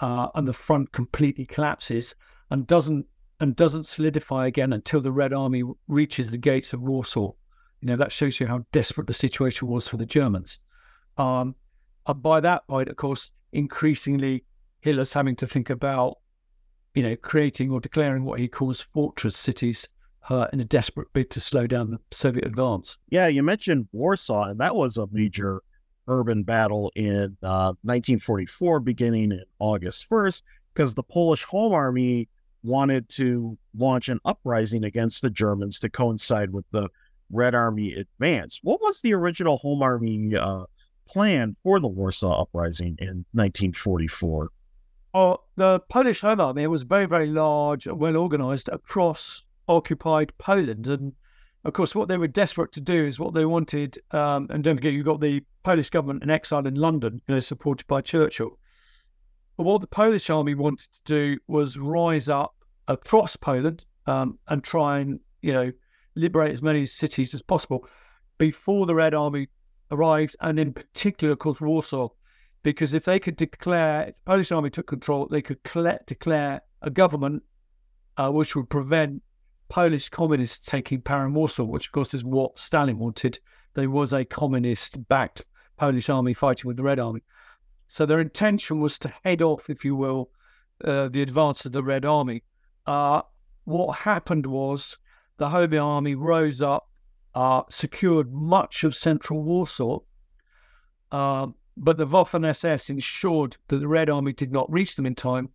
uh, 0.01 0.29
and 0.35 0.47
the 0.47 0.53
front 0.53 0.93
completely 0.93 1.45
collapses 1.45 2.14
and 2.51 2.66
doesn't 2.66 3.07
and 3.41 3.55
doesn't 3.55 3.85
solidify 3.85 4.47
again 4.47 4.72
until 4.72 5.01
the 5.01 5.12
Red 5.12 5.35
Army 5.35 5.62
reaches 5.89 6.31
the 6.31 6.39
gates 6.39 6.72
of 6.72 6.81
Warsaw. 6.81 7.33
You 7.81 7.89
know 7.89 7.97
that 7.97 8.12
shows 8.12 8.41
you 8.41 8.47
how 8.47 8.64
desperate 8.72 9.07
the 9.07 9.14
situation 9.14 9.68
was 9.68 9.89
for 9.89 9.99
the 9.99 10.07
Germans. 10.07 10.59
Um, 11.18 11.55
and 12.07 12.22
by 12.22 12.41
that 12.41 12.66
point, 12.68 12.89
of 12.89 12.97
course, 12.97 13.31
increasingly 13.53 14.45
Hitler's 14.81 15.12
having 15.12 15.37
to 15.37 15.47
think 15.47 15.70
about, 15.70 16.18
you 16.95 17.03
know, 17.03 17.16
creating 17.16 17.70
or 17.70 17.81
declaring 17.81 18.24
what 18.24 18.39
he 18.39 18.49
calls 18.49 18.81
fortress 18.81 19.37
cities 19.37 19.89
uh, 20.29 20.47
in 20.53 20.61
a 20.61 20.64
desperate 20.64 21.12
bid 21.12 21.31
to 21.31 21.41
slow 21.41 21.66
down 21.66 21.91
the 21.91 21.99
Soviet 22.11 22.47
advance. 22.47 22.99
Yeah, 23.09 23.27
you 23.27 23.43
mentioned 23.43 23.89
Warsaw, 23.93 24.45
and 24.45 24.61
that 24.61 24.74
was 24.74 24.97
a 24.97 25.07
major 25.11 25.62
urban 26.09 26.43
battle 26.43 26.93
in 26.95 27.37
uh, 27.43 27.75
1944, 27.83 28.81
beginning 28.81 29.33
in 29.33 29.45
August 29.59 30.09
1st, 30.09 30.43
because 30.73 30.95
the 30.95 31.03
Polish 31.03 31.45
Home 31.45 31.73
Army 31.73 32.29
wanted 32.63 33.09
to 33.09 33.57
launch 33.77 34.09
an 34.09 34.21
uprising 34.25 34.85
against 34.85 35.23
the 35.23 35.31
Germans 35.31 35.79
to 35.81 35.89
coincide 35.89 36.53
with 36.53 36.65
the 36.71 36.89
Red 37.31 37.55
Army 37.55 37.95
advance. 37.95 38.61
What 38.63 38.81
was 38.81 39.01
the 39.01 39.15
original 39.15 39.59
Home 39.59 39.83
Army 39.83 40.35
uh, 40.37 40.65
plan 41.09 41.57
for 41.63 41.81
the 41.81 41.89
Warsaw 41.89 42.43
Uprising 42.43 42.97
in 42.99 43.25
1944? 43.33 44.51
Oh, 45.15 45.39
the 45.57 45.81
Polish 45.89 46.21
Home 46.21 46.41
Army 46.41 46.67
was 46.67 46.83
very, 46.83 47.07
very 47.07 47.29
large, 47.29 47.87
and 47.87 47.99
well 47.99 48.17
organized 48.17 48.69
across 48.69 49.43
occupied 49.69 50.37
Poland. 50.39 50.87
And 50.87 51.13
of 51.67 51.73
course, 51.73 51.95
what 51.95 52.09
they 52.09 52.17
were 52.17 52.29
desperate 52.29 52.73
to 52.73 52.81
do 52.81 53.05
is 53.05 53.19
what 53.19 53.35
they 53.35 53.45
wanted. 53.45 53.99
Um, 54.12 54.47
and 54.51 54.62
don't 54.62 54.77
forget, 54.77 54.93
you've 54.93 55.05
got 55.05 55.21
the 55.21 55.43
Polish 55.62 55.91
government 55.91 56.23
in 56.23 56.31
exile 56.31 56.67
in 56.67 56.77
London, 56.77 57.21
you 57.27 57.35
know, 57.35 57.39
supported 57.41 57.87
by 57.87 58.01
Churchill. 58.01 58.59
But 59.57 59.64
what 59.64 59.81
the 59.81 59.87
Polish 59.87 60.31
army 60.31 60.55
wanted 60.55 60.89
to 60.93 61.01
do 61.05 61.39
was 61.49 61.77
rise 61.77 62.29
up 62.29 62.55
across 62.89 63.37
Poland 63.37 63.85
um, 64.07 64.39
and 64.49 64.62
try 64.62 65.01
and, 65.01 65.21
you 65.43 65.53
know, 65.53 65.73
liberate 66.14 66.53
as 66.53 66.62
many 66.62 66.87
cities 66.87 67.35
as 67.35 67.43
possible 67.43 67.89
before 68.39 68.87
the 68.87 68.95
Red 68.95 69.14
Army 69.14 69.49
arrived, 69.91 70.37
and 70.41 70.59
in 70.59 70.73
particular, 70.73 71.33
of 71.33 71.39
course, 71.39 71.61
Warsaw 71.61 72.09
because 72.67 72.95
if 72.95 73.05
they 73.05 73.21
could 73.21 73.37
declare, 73.37 74.09
if 74.09 74.17
the 74.17 74.23
Polish 74.23 74.51
army 74.51 74.71
took 74.71 74.89
control, 74.89 75.29
they 75.29 75.41
could 75.41 75.62
declare 75.62 76.61
a 76.83 76.91
government 76.91 77.45
uh, 78.17 78.29
which 78.29 78.57
would 78.57 78.69
prevent 78.69 79.23
Polish 79.69 80.09
communists 80.09 80.67
taking 80.67 81.01
power 81.01 81.27
in 81.27 81.35
Warsaw, 81.35 81.64
which 81.64 81.87
of 81.87 81.93
course 81.93 82.14
is 82.14 82.25
what 82.25 82.59
Stalin 82.59 82.99
wanted. 82.99 83.39
There 83.75 83.91
was 83.91 84.12
a 84.12 84.25
communist-backed 84.25 85.45
Polish 85.77 86.09
army 86.09 86.35
fighting 86.35 86.69
with 86.69 86.77
the 86.77 86.83
Red 86.83 86.99
Army. 86.99 87.23
So 87.89 88.07
their 88.07 88.21
intention 88.21 88.81
was 88.81 88.99
to 89.01 89.12
head 89.23 89.43
off, 89.43 89.69
if 89.71 89.85
you 89.85 89.95
will, 89.95 90.31
uh, 90.85 91.09
the 91.09 91.23
advance 91.23 91.67
of 91.67 91.73
the 91.73 91.83
Red 91.83 92.05
Army. 92.05 92.43
Uh, 92.87 93.23
what 93.64 93.99
happened 93.99 94.47
was 94.47 94.99
the 95.37 95.49
Home 95.49 95.75
Army 95.75 96.14
rose 96.14 96.62
up, 96.62 96.89
uh, 97.35 97.62
secured 97.69 98.33
much 98.33 98.85
of 98.85 98.95
central 98.95 99.43
Warsaw, 99.43 99.99
uh, 101.12 101.49
but 101.77 101.99
the 101.99 102.07
Waffen 102.07 102.47
SS 102.47 102.89
ensured 102.89 103.57
that 103.69 103.79
the 103.79 103.89
Red 103.89 104.09
Army 104.09 104.33
did 104.33 104.53
not 104.53 104.71
reach 104.73 104.97
them 104.97 105.07
in 105.07 105.14
time 105.14 105.51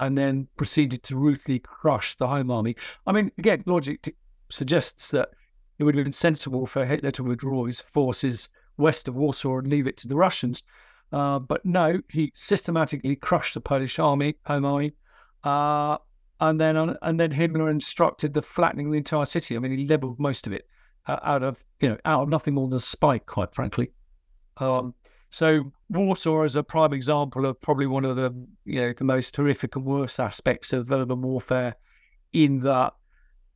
and 0.00 0.16
then 0.16 0.48
proceeded 0.56 1.02
to 1.04 1.16
ruthlessly 1.16 1.58
crush 1.60 2.16
the 2.16 2.26
Home 2.26 2.50
Army. 2.50 2.76
I 3.06 3.12
mean, 3.12 3.32
again, 3.38 3.62
logic 3.66 4.14
suggests 4.50 5.10
that 5.10 5.30
it 5.78 5.84
would 5.84 5.94
have 5.94 6.04
been 6.04 6.12
sensible 6.12 6.66
for 6.66 6.84
Hitler 6.84 7.10
to 7.12 7.24
withdraw 7.24 7.64
his 7.64 7.80
forces 7.80 8.48
west 8.76 9.08
of 9.08 9.16
Warsaw 9.16 9.58
and 9.58 9.68
leave 9.68 9.86
it 9.86 9.96
to 9.98 10.08
the 10.08 10.16
Russians. 10.16 10.62
Uh, 11.12 11.38
but 11.38 11.64
no, 11.64 12.00
he 12.10 12.32
systematically 12.34 13.16
crushed 13.16 13.54
the 13.54 13.60
Polish 13.60 13.98
army, 13.98 14.36
Home 14.46 14.64
Army, 14.64 14.92
uh, 15.44 15.98
and 16.40 16.60
then 16.60 16.76
and 16.76 17.20
then 17.20 17.32
Himmler 17.32 17.70
instructed 17.70 18.34
the 18.34 18.42
flattening 18.42 18.86
of 18.86 18.92
the 18.92 18.98
entire 18.98 19.24
city. 19.24 19.56
I 19.56 19.60
mean, 19.60 19.76
he 19.76 19.86
leveled 19.86 20.18
most 20.18 20.46
of 20.46 20.52
it 20.52 20.68
uh, 21.06 21.18
out 21.22 21.42
of 21.42 21.64
you 21.80 21.88
know 21.88 21.98
out 22.04 22.22
of 22.22 22.28
nothing 22.28 22.54
more 22.54 22.68
than 22.68 22.78
spite, 22.80 23.26
quite 23.26 23.54
frankly. 23.54 23.90
Um, 24.58 24.94
so 25.30 25.72
Warsaw 25.90 26.44
is 26.44 26.56
a 26.56 26.62
prime 26.62 26.92
example 26.92 27.46
of 27.46 27.60
probably 27.60 27.86
one 27.86 28.04
of 28.04 28.16
the 28.16 28.32
you 28.64 28.80
know 28.80 28.92
the 28.92 29.04
most 29.04 29.34
horrific 29.36 29.76
and 29.76 29.84
worst 29.84 30.20
aspects 30.20 30.72
of 30.72 30.90
urban 30.90 31.22
warfare. 31.22 31.74
In 32.32 32.60
that, 32.60 32.92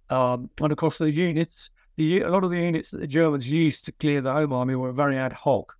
um, 0.08 0.48
and 0.60 0.76
course 0.76 0.98
the 0.98 1.10
units, 1.10 1.70
the 1.96 2.20
a 2.20 2.30
lot 2.30 2.44
of 2.44 2.50
the 2.50 2.60
units 2.60 2.90
that 2.90 3.00
the 3.00 3.06
Germans 3.06 3.50
used 3.50 3.84
to 3.84 3.92
clear 3.92 4.20
the 4.20 4.32
Home 4.32 4.52
Army 4.52 4.74
were 4.74 4.92
very 4.92 5.18
ad 5.18 5.32
hoc. 5.32 5.76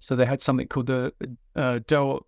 So 0.00 0.14
they 0.14 0.26
had 0.26 0.42
something 0.42 0.68
called 0.68 0.86
the 0.86 1.12
uh, 1.54 1.80
Del 1.86 2.26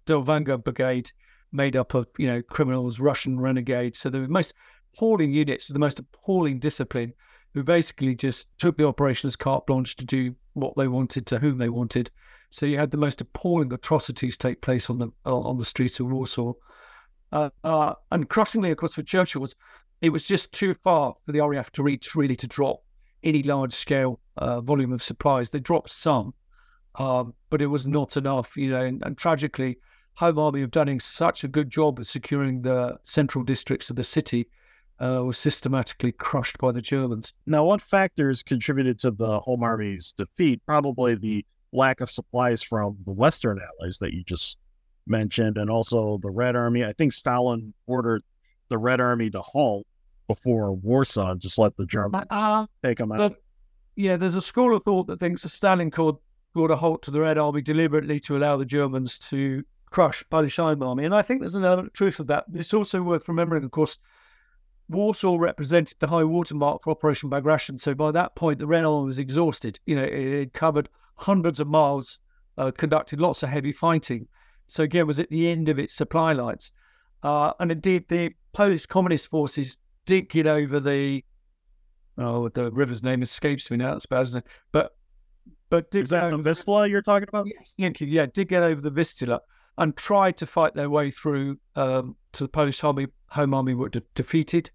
Brigade, 0.64 1.11
made 1.53 1.76
up 1.76 1.94
of 1.94 2.07
you 2.16 2.26
know 2.26 2.42
criminals, 2.42 3.01
Russian 3.01 3.38
renegades. 3.38 3.99
So 3.99 4.11
the 4.11 4.26
most 4.28 4.55
appalling 4.94 5.32
units, 5.32 5.68
the 5.68 5.78
most 5.78 5.99
appalling 5.99 6.59
discipline, 6.59 7.12
who 7.55 7.62
basically 7.62 8.14
just 8.14 8.49
took 8.59 8.76
the 8.76 8.86
operation 8.86 9.28
as 9.28 9.36
carte 9.36 9.66
blanche 9.66 9.96
to 9.96 10.05
do 10.05 10.34
what 10.55 10.74
they 10.76 10.88
wanted 10.88 11.26
to 11.26 11.38
whom 11.38 11.59
they 11.59 11.68
wanted. 11.68 12.11
So 12.51 12.66
you 12.66 12.78
had 12.78 12.90
the 12.90 12.96
most 12.96 13.20
appalling 13.20 13.72
atrocities 13.72 14.36
take 14.36 14.61
place 14.61 14.88
on 14.88 14.99
the 14.99 15.09
on 15.24 15.59
the 15.59 15.64
streets 15.64 16.01
of 16.01 16.11
Warsaw. 16.11 16.55
Uh, 17.30 17.51
uh, 17.62 17.94
and 18.11 18.28
crushingly, 18.28 18.70
of 18.70 18.78
course, 18.78 18.94
for 18.94 19.03
Churchill 19.03 19.42
was 19.42 19.55
it 20.01 20.11
was 20.11 20.26
just 20.26 20.53
too 20.53 20.74
far 20.74 21.14
for 21.26 21.32
the 21.32 21.46
RAF 21.46 21.70
to 21.72 21.82
reach 21.82 22.14
really 22.14 22.36
to 22.36 22.46
drop 22.46 22.82
any 23.22 23.42
large 23.42 23.72
scale 23.72 24.20
uh, 24.36 24.61
volume 24.61 24.92
of 24.92 25.03
supplies. 25.03 25.51
They 25.51 25.61
dropped 25.61 25.90
some, 25.90 26.32
um, 26.94 27.34
but 27.51 27.61
it 27.61 27.66
was 27.66 27.86
not 27.86 28.16
enough. 28.16 28.57
You 28.57 28.70
know, 28.70 28.82
and, 28.82 29.03
and 29.05 29.18
tragically, 29.18 29.78
Home 30.14 30.38
Army 30.38 30.61
have 30.61 30.70
done 30.70 30.99
such 31.01 31.44
a 31.44 31.49
good 31.49 31.68
job 31.68 31.99
of 31.99 32.07
securing 32.07 32.62
the 32.62 32.99
central 33.03 33.44
districts 33.44 33.90
of 33.90 33.96
the 33.96 34.05
city 34.05 34.49
uh, 35.01 35.22
was 35.24 35.38
systematically 35.38 36.12
crushed 36.12 36.59
by 36.59 36.72
the 36.72 36.82
Germans. 36.82 37.34
Now, 37.46 37.64
what 37.64 37.82
factors 37.82 38.42
contributed 38.42 38.99
to 39.01 39.11
the 39.11 39.40
Home 39.40 39.62
Army's 39.62 40.12
defeat? 40.16 40.61
Probably 40.66 41.14
the 41.14 41.44
lack 41.72 42.00
of 42.00 42.10
supplies 42.10 42.62
from 42.62 42.96
the 43.04 43.12
Western 43.12 43.58
allies 43.60 43.98
that 43.98 44.12
you 44.12 44.24
just 44.24 44.56
mentioned, 45.06 45.56
and 45.58 45.70
also 45.70 46.18
the 46.18 46.30
Red 46.30 46.56
Army. 46.56 46.84
I 46.84 46.92
think 46.92 47.12
Stalin 47.12 47.74
ordered 47.86 48.22
the 48.68 48.78
Red 48.78 49.00
Army 49.00 49.30
to 49.30 49.40
halt 49.40 49.86
before 50.26 50.72
Warsaw, 50.72 51.32
and 51.32 51.40
just 51.40 51.58
let 51.58 51.76
the 51.76 51.86
Germans 51.86 52.26
uh, 52.30 52.66
take 52.82 52.98
them 52.98 53.12
out. 53.12 53.36
yeah, 53.96 54.16
there's 54.16 54.34
a 54.34 54.42
school 54.42 54.76
of 54.76 54.84
thought 54.84 55.06
that 55.06 55.20
thinks 55.20 55.42
that 55.42 55.48
Stalin 55.48 55.90
called, 55.90 56.18
called 56.54 56.70
a 56.70 56.76
halt 56.76 57.02
to 57.02 57.10
the 57.10 57.20
Red 57.20 57.38
Army 57.38 57.62
deliberately 57.62 58.20
to 58.20 58.36
allow 58.36 58.56
the 58.56 58.66
Germans 58.66 59.18
to 59.30 59.64
crush 59.90 60.22
Polish 60.28 60.58
Army, 60.58 61.04
and 61.04 61.14
I 61.14 61.22
think 61.22 61.40
there's 61.40 61.54
an 61.54 61.64
element 61.64 61.88
of 61.88 61.92
truth 61.94 62.20
of 62.20 62.26
that. 62.26 62.44
It's 62.54 62.74
also 62.74 63.02
worth 63.02 63.28
remembering, 63.28 63.64
of 63.64 63.70
course, 63.70 63.98
Warsaw 64.88 65.36
represented 65.36 65.98
the 65.98 66.06
high 66.06 66.24
watermark 66.24 66.82
for 66.82 66.90
Operation 66.90 67.28
Bagration. 67.28 67.78
So 67.78 67.94
by 67.94 68.10
that 68.12 68.34
point, 68.34 68.58
the 68.58 68.66
Red 68.66 68.84
Army 68.84 69.06
was 69.06 69.18
exhausted. 69.18 69.78
You 69.86 69.96
know, 69.96 70.04
it, 70.04 70.38
had 70.38 70.52
covered 70.52 70.88
hundreds 71.18 71.60
of 71.60 71.68
miles, 71.68 72.20
uh, 72.56 72.70
conducted 72.70 73.20
lots 73.20 73.42
of 73.42 73.48
heavy 73.48 73.72
fighting. 73.72 74.26
So 74.68 74.84
again, 74.84 75.06
was 75.06 75.20
at 75.20 75.30
the 75.30 75.48
end 75.48 75.68
of 75.68 75.78
its 75.78 75.94
supply 75.94 76.32
lines. 76.32 76.72
Uh, 77.22 77.52
and 77.60 77.72
indeed, 77.72 78.08
the 78.08 78.30
Polish 78.52 78.86
Communist 78.86 79.28
forces 79.28 79.78
did 80.06 80.28
get 80.28 80.46
over 80.46 80.80
the 80.80 81.24
oh, 82.16 82.48
the 82.48 82.70
river's 82.72 83.02
name 83.02 83.22
escapes 83.22 83.70
me 83.70 83.76
now. 83.76 83.94
It's 83.94 84.06
bad, 84.06 84.22
isn't 84.22 84.44
it? 84.44 84.50
But 84.72 84.96
but 85.70 85.90
did 85.90 86.04
is 86.04 86.10
that 86.10 86.30
the 86.30 86.38
Vistula 86.38 86.86
you're 86.86 87.02
talking 87.02 87.28
about? 87.28 87.46
Yes, 87.46 87.74
thank 87.78 88.00
you. 88.00 88.06
Yeah, 88.06 88.26
did 88.26 88.48
get 88.48 88.62
over 88.62 88.80
the 88.80 88.90
Vistula 88.90 89.40
and 89.78 89.96
tried 89.96 90.36
to 90.38 90.46
fight 90.46 90.74
their 90.74 90.90
way 90.90 91.10
through 91.10 91.58
um, 91.76 92.16
to 92.32 92.44
the 92.44 92.48
Polish 92.48 92.82
army. 92.84 93.08
Home 93.30 93.54
army 93.54 93.74
were 93.74 93.88
de- 93.88 94.02
defeated. 94.14 94.70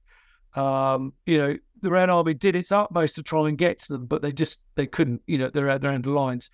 Um, 0.56 1.14
you 1.26 1.38
know, 1.38 1.58
the 1.82 1.92
Red 1.92 2.10
Army 2.10 2.34
did 2.34 2.56
its 2.56 2.72
utmost 2.72 3.16
to 3.16 3.24
try 3.24 3.48
and 3.48 3.58
get 3.58 3.78
to 3.80 3.94
them, 3.94 4.06
but 4.06 4.22
they 4.22 4.32
just 4.32 4.60
they 4.76 4.88
couldn't. 4.88 5.22
You 5.28 5.38
know, 5.38 5.50
they're 5.50 5.70
at 5.70 5.82
their 5.82 5.92
end 5.92 6.06
lines. 6.06 6.50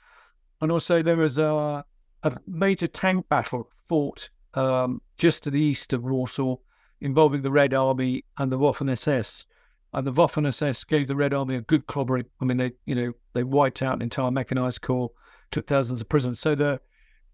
And 0.61 0.71
also 0.71 1.01
there 1.01 1.15
was 1.15 1.37
a, 1.37 1.85
a 2.23 2.37
major 2.47 2.87
tank 2.87 3.29
battle 3.29 3.69
fought 3.87 4.29
um, 4.55 5.01
just 5.17 5.43
to 5.43 5.51
the 5.51 5.61
east 5.61 5.93
of 5.93 6.03
Warsaw, 6.03 6.57
involving 7.01 7.41
the 7.41 7.51
Red 7.51 7.73
Army 7.73 8.25
and 8.37 8.51
the 8.51 8.59
Waffen 8.59 8.91
SS. 8.91 9.45
And 9.93 10.05
the 10.05 10.11
Waffen 10.11 10.47
SS 10.47 10.83
gave 10.83 11.07
the 11.07 11.15
Red 11.15 11.33
Army 11.33 11.55
a 11.55 11.61
good 11.61 11.85
clobbering. 11.87 12.25
I 12.41 12.45
mean, 12.45 12.57
they 12.57 12.71
you 12.85 12.95
know 12.95 13.13
they 13.33 13.43
wiped 13.43 13.81
out 13.81 13.95
an 13.95 14.01
entire 14.01 14.31
mechanized 14.31 14.81
corps, 14.81 15.11
took 15.51 15.67
thousands 15.67 16.01
of 16.01 16.09
prisoners. 16.09 16.39
So 16.39 16.55
the 16.55 16.81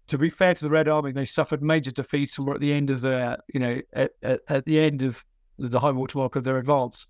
to 0.06 0.18
be 0.18 0.30
fair 0.30 0.54
to 0.54 0.64
the 0.64 0.70
Red 0.70 0.88
Army, 0.88 1.12
they 1.12 1.24
suffered 1.24 1.62
major 1.62 1.90
defeats 1.90 2.38
and 2.38 2.46
were 2.46 2.54
at 2.54 2.60
the 2.60 2.72
end 2.72 2.90
of 2.90 3.00
their, 3.00 3.38
you 3.52 3.60
know, 3.60 3.80
at, 3.92 4.12
at, 4.22 4.40
at 4.48 4.64
the 4.64 4.78
end 4.78 5.02
of 5.02 5.24
the 5.58 5.80
high 5.80 5.90
watermark 5.90 6.36
of 6.36 6.44
their 6.44 6.58
advance. 6.58 7.06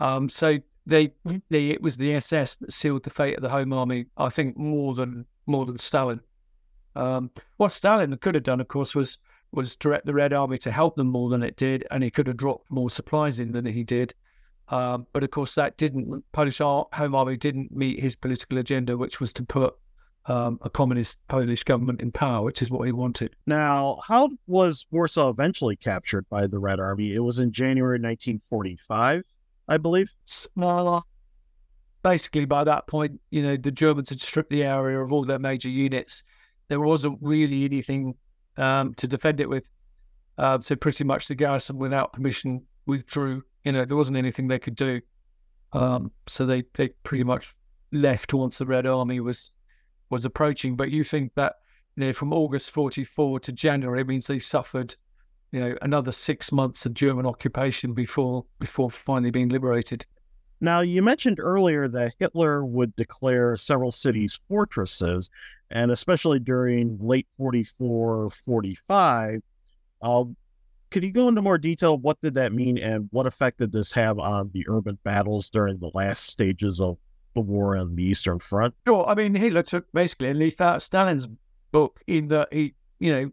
Um, 0.00 0.28
so 0.28 0.58
they, 0.86 1.12
they, 1.50 1.68
it 1.68 1.82
was 1.82 1.96
the 1.96 2.14
SS 2.14 2.56
that 2.56 2.72
sealed 2.72 3.04
the 3.04 3.10
fate 3.10 3.36
of 3.36 3.42
the 3.42 3.48
Home 3.48 3.72
Army. 3.72 4.06
I 4.16 4.28
think 4.28 4.56
more 4.56 4.94
than 4.94 5.26
more 5.46 5.66
than 5.66 5.78
Stalin. 5.78 6.20
Um, 6.94 7.30
what 7.56 7.72
Stalin 7.72 8.16
could 8.18 8.34
have 8.34 8.44
done, 8.44 8.60
of 8.60 8.68
course, 8.68 8.94
was 8.94 9.18
was 9.52 9.76
direct 9.76 10.04
the 10.04 10.14
Red 10.14 10.32
Army 10.32 10.58
to 10.58 10.70
help 10.70 10.96
them 10.96 11.08
more 11.08 11.30
than 11.30 11.42
it 11.42 11.56
did, 11.56 11.86
and 11.90 12.02
he 12.02 12.10
could 12.10 12.26
have 12.26 12.36
dropped 12.36 12.70
more 12.70 12.90
supplies 12.90 13.40
in 13.40 13.52
than 13.52 13.64
he 13.66 13.82
did. 13.82 14.14
Um, 14.68 15.06
but 15.12 15.24
of 15.24 15.30
course, 15.30 15.54
that 15.54 15.76
didn't. 15.78 16.24
Polish 16.32 16.58
Home 16.58 17.14
Army 17.14 17.36
didn't 17.36 17.74
meet 17.74 18.00
his 18.00 18.14
political 18.14 18.58
agenda, 18.58 18.96
which 18.96 19.20
was 19.20 19.32
to 19.34 19.42
put 19.42 19.74
um, 20.28 20.58
a 20.62 20.68
communist 20.70 21.18
Polish 21.28 21.64
government 21.64 22.02
in 22.02 22.12
power, 22.12 22.44
which 22.44 22.60
is 22.60 22.70
what 22.70 22.84
he 22.86 22.92
wanted. 22.92 23.34
Now, 23.46 24.00
how 24.06 24.28
was 24.46 24.86
Warsaw 24.90 25.30
eventually 25.30 25.74
captured 25.74 26.28
by 26.28 26.46
the 26.46 26.58
Red 26.58 26.78
Army? 26.78 27.14
It 27.14 27.20
was 27.20 27.38
in 27.38 27.50
January 27.50 27.98
1945, 27.98 29.24
I 29.68 29.76
believe. 29.78 30.12
Well, 30.54 31.06
basically, 32.02 32.44
by 32.44 32.64
that 32.64 32.86
point, 32.86 33.18
you 33.30 33.42
know, 33.42 33.56
the 33.56 33.70
Germans 33.70 34.10
had 34.10 34.20
stripped 34.20 34.50
the 34.50 34.64
area 34.64 35.00
of 35.00 35.12
all 35.12 35.24
their 35.24 35.38
major 35.38 35.70
units. 35.70 36.24
There 36.68 36.80
wasn't 36.80 37.18
really 37.22 37.64
anything 37.64 38.14
um, 38.58 38.92
to 38.94 39.08
defend 39.08 39.40
it 39.40 39.48
with. 39.48 39.64
Uh, 40.36 40.60
so 40.60 40.76
pretty 40.76 41.04
much 41.04 41.26
the 41.26 41.34
garrison, 41.34 41.78
without 41.78 42.12
permission, 42.12 42.62
withdrew. 42.86 43.42
You 43.64 43.72
know, 43.72 43.86
there 43.86 43.96
wasn't 43.96 44.18
anything 44.18 44.46
they 44.46 44.58
could 44.58 44.76
do. 44.76 45.00
Um, 45.72 46.12
so 46.26 46.44
they, 46.44 46.64
they 46.74 46.88
pretty 47.02 47.24
much 47.24 47.54
left 47.92 48.34
once 48.34 48.58
the 48.58 48.66
Red 48.66 48.86
Army 48.86 49.20
was 49.20 49.52
was 50.10 50.24
approaching. 50.24 50.76
But 50.76 50.90
you 50.90 51.04
think 51.04 51.34
that 51.34 51.56
you 51.96 52.06
know 52.06 52.12
from 52.12 52.32
August 52.32 52.70
forty 52.70 53.04
four 53.04 53.40
to 53.40 53.52
January 53.52 54.04
means 54.04 54.26
they 54.26 54.38
suffered 54.38 54.94
you 55.52 55.60
know 55.60 55.76
another 55.82 56.12
six 56.12 56.52
months 56.52 56.86
of 56.86 56.94
German 56.94 57.26
occupation 57.26 57.94
before 57.94 58.44
before 58.58 58.90
finally 58.90 59.30
being 59.30 59.48
liberated. 59.48 60.04
Now, 60.60 60.80
you 60.80 61.02
mentioned 61.02 61.38
earlier 61.38 61.86
that 61.88 62.14
Hitler 62.18 62.64
would 62.64 62.96
declare 62.96 63.56
several 63.56 63.92
cities 63.92 64.40
fortresses, 64.48 65.30
and 65.70 65.92
especially 65.92 66.40
during 66.40 66.98
late 67.00 67.28
44, 67.36 68.30
45. 68.30 69.40
Uh, 70.02 70.24
could 70.90 71.04
you 71.04 71.12
go 71.12 71.28
into 71.28 71.42
more 71.42 71.58
detail? 71.58 71.96
What 71.96 72.20
did 72.22 72.34
that 72.34 72.52
mean, 72.52 72.76
and 72.78 73.08
what 73.12 73.26
effect 73.26 73.58
did 73.58 73.70
this 73.70 73.92
have 73.92 74.18
on 74.18 74.50
the 74.52 74.66
urban 74.68 74.98
battles 75.04 75.48
during 75.48 75.78
the 75.78 75.90
last 75.94 76.26
stages 76.26 76.80
of 76.80 76.98
the 77.38 77.52
war 77.52 77.76
on 77.76 77.94
the 77.94 78.04
Eastern 78.04 78.38
Front? 78.38 78.74
Sure. 78.86 79.06
I 79.06 79.14
mean, 79.14 79.34
Hitler 79.34 79.62
took 79.62 79.90
basically 79.92 80.30
a 80.30 80.34
leaf 80.34 80.60
out 80.60 80.76
of 80.76 80.82
Stalin's 80.82 81.28
book 81.70 82.00
in 82.06 82.28
that 82.28 82.52
he, 82.52 82.74
you 82.98 83.12
know, 83.12 83.30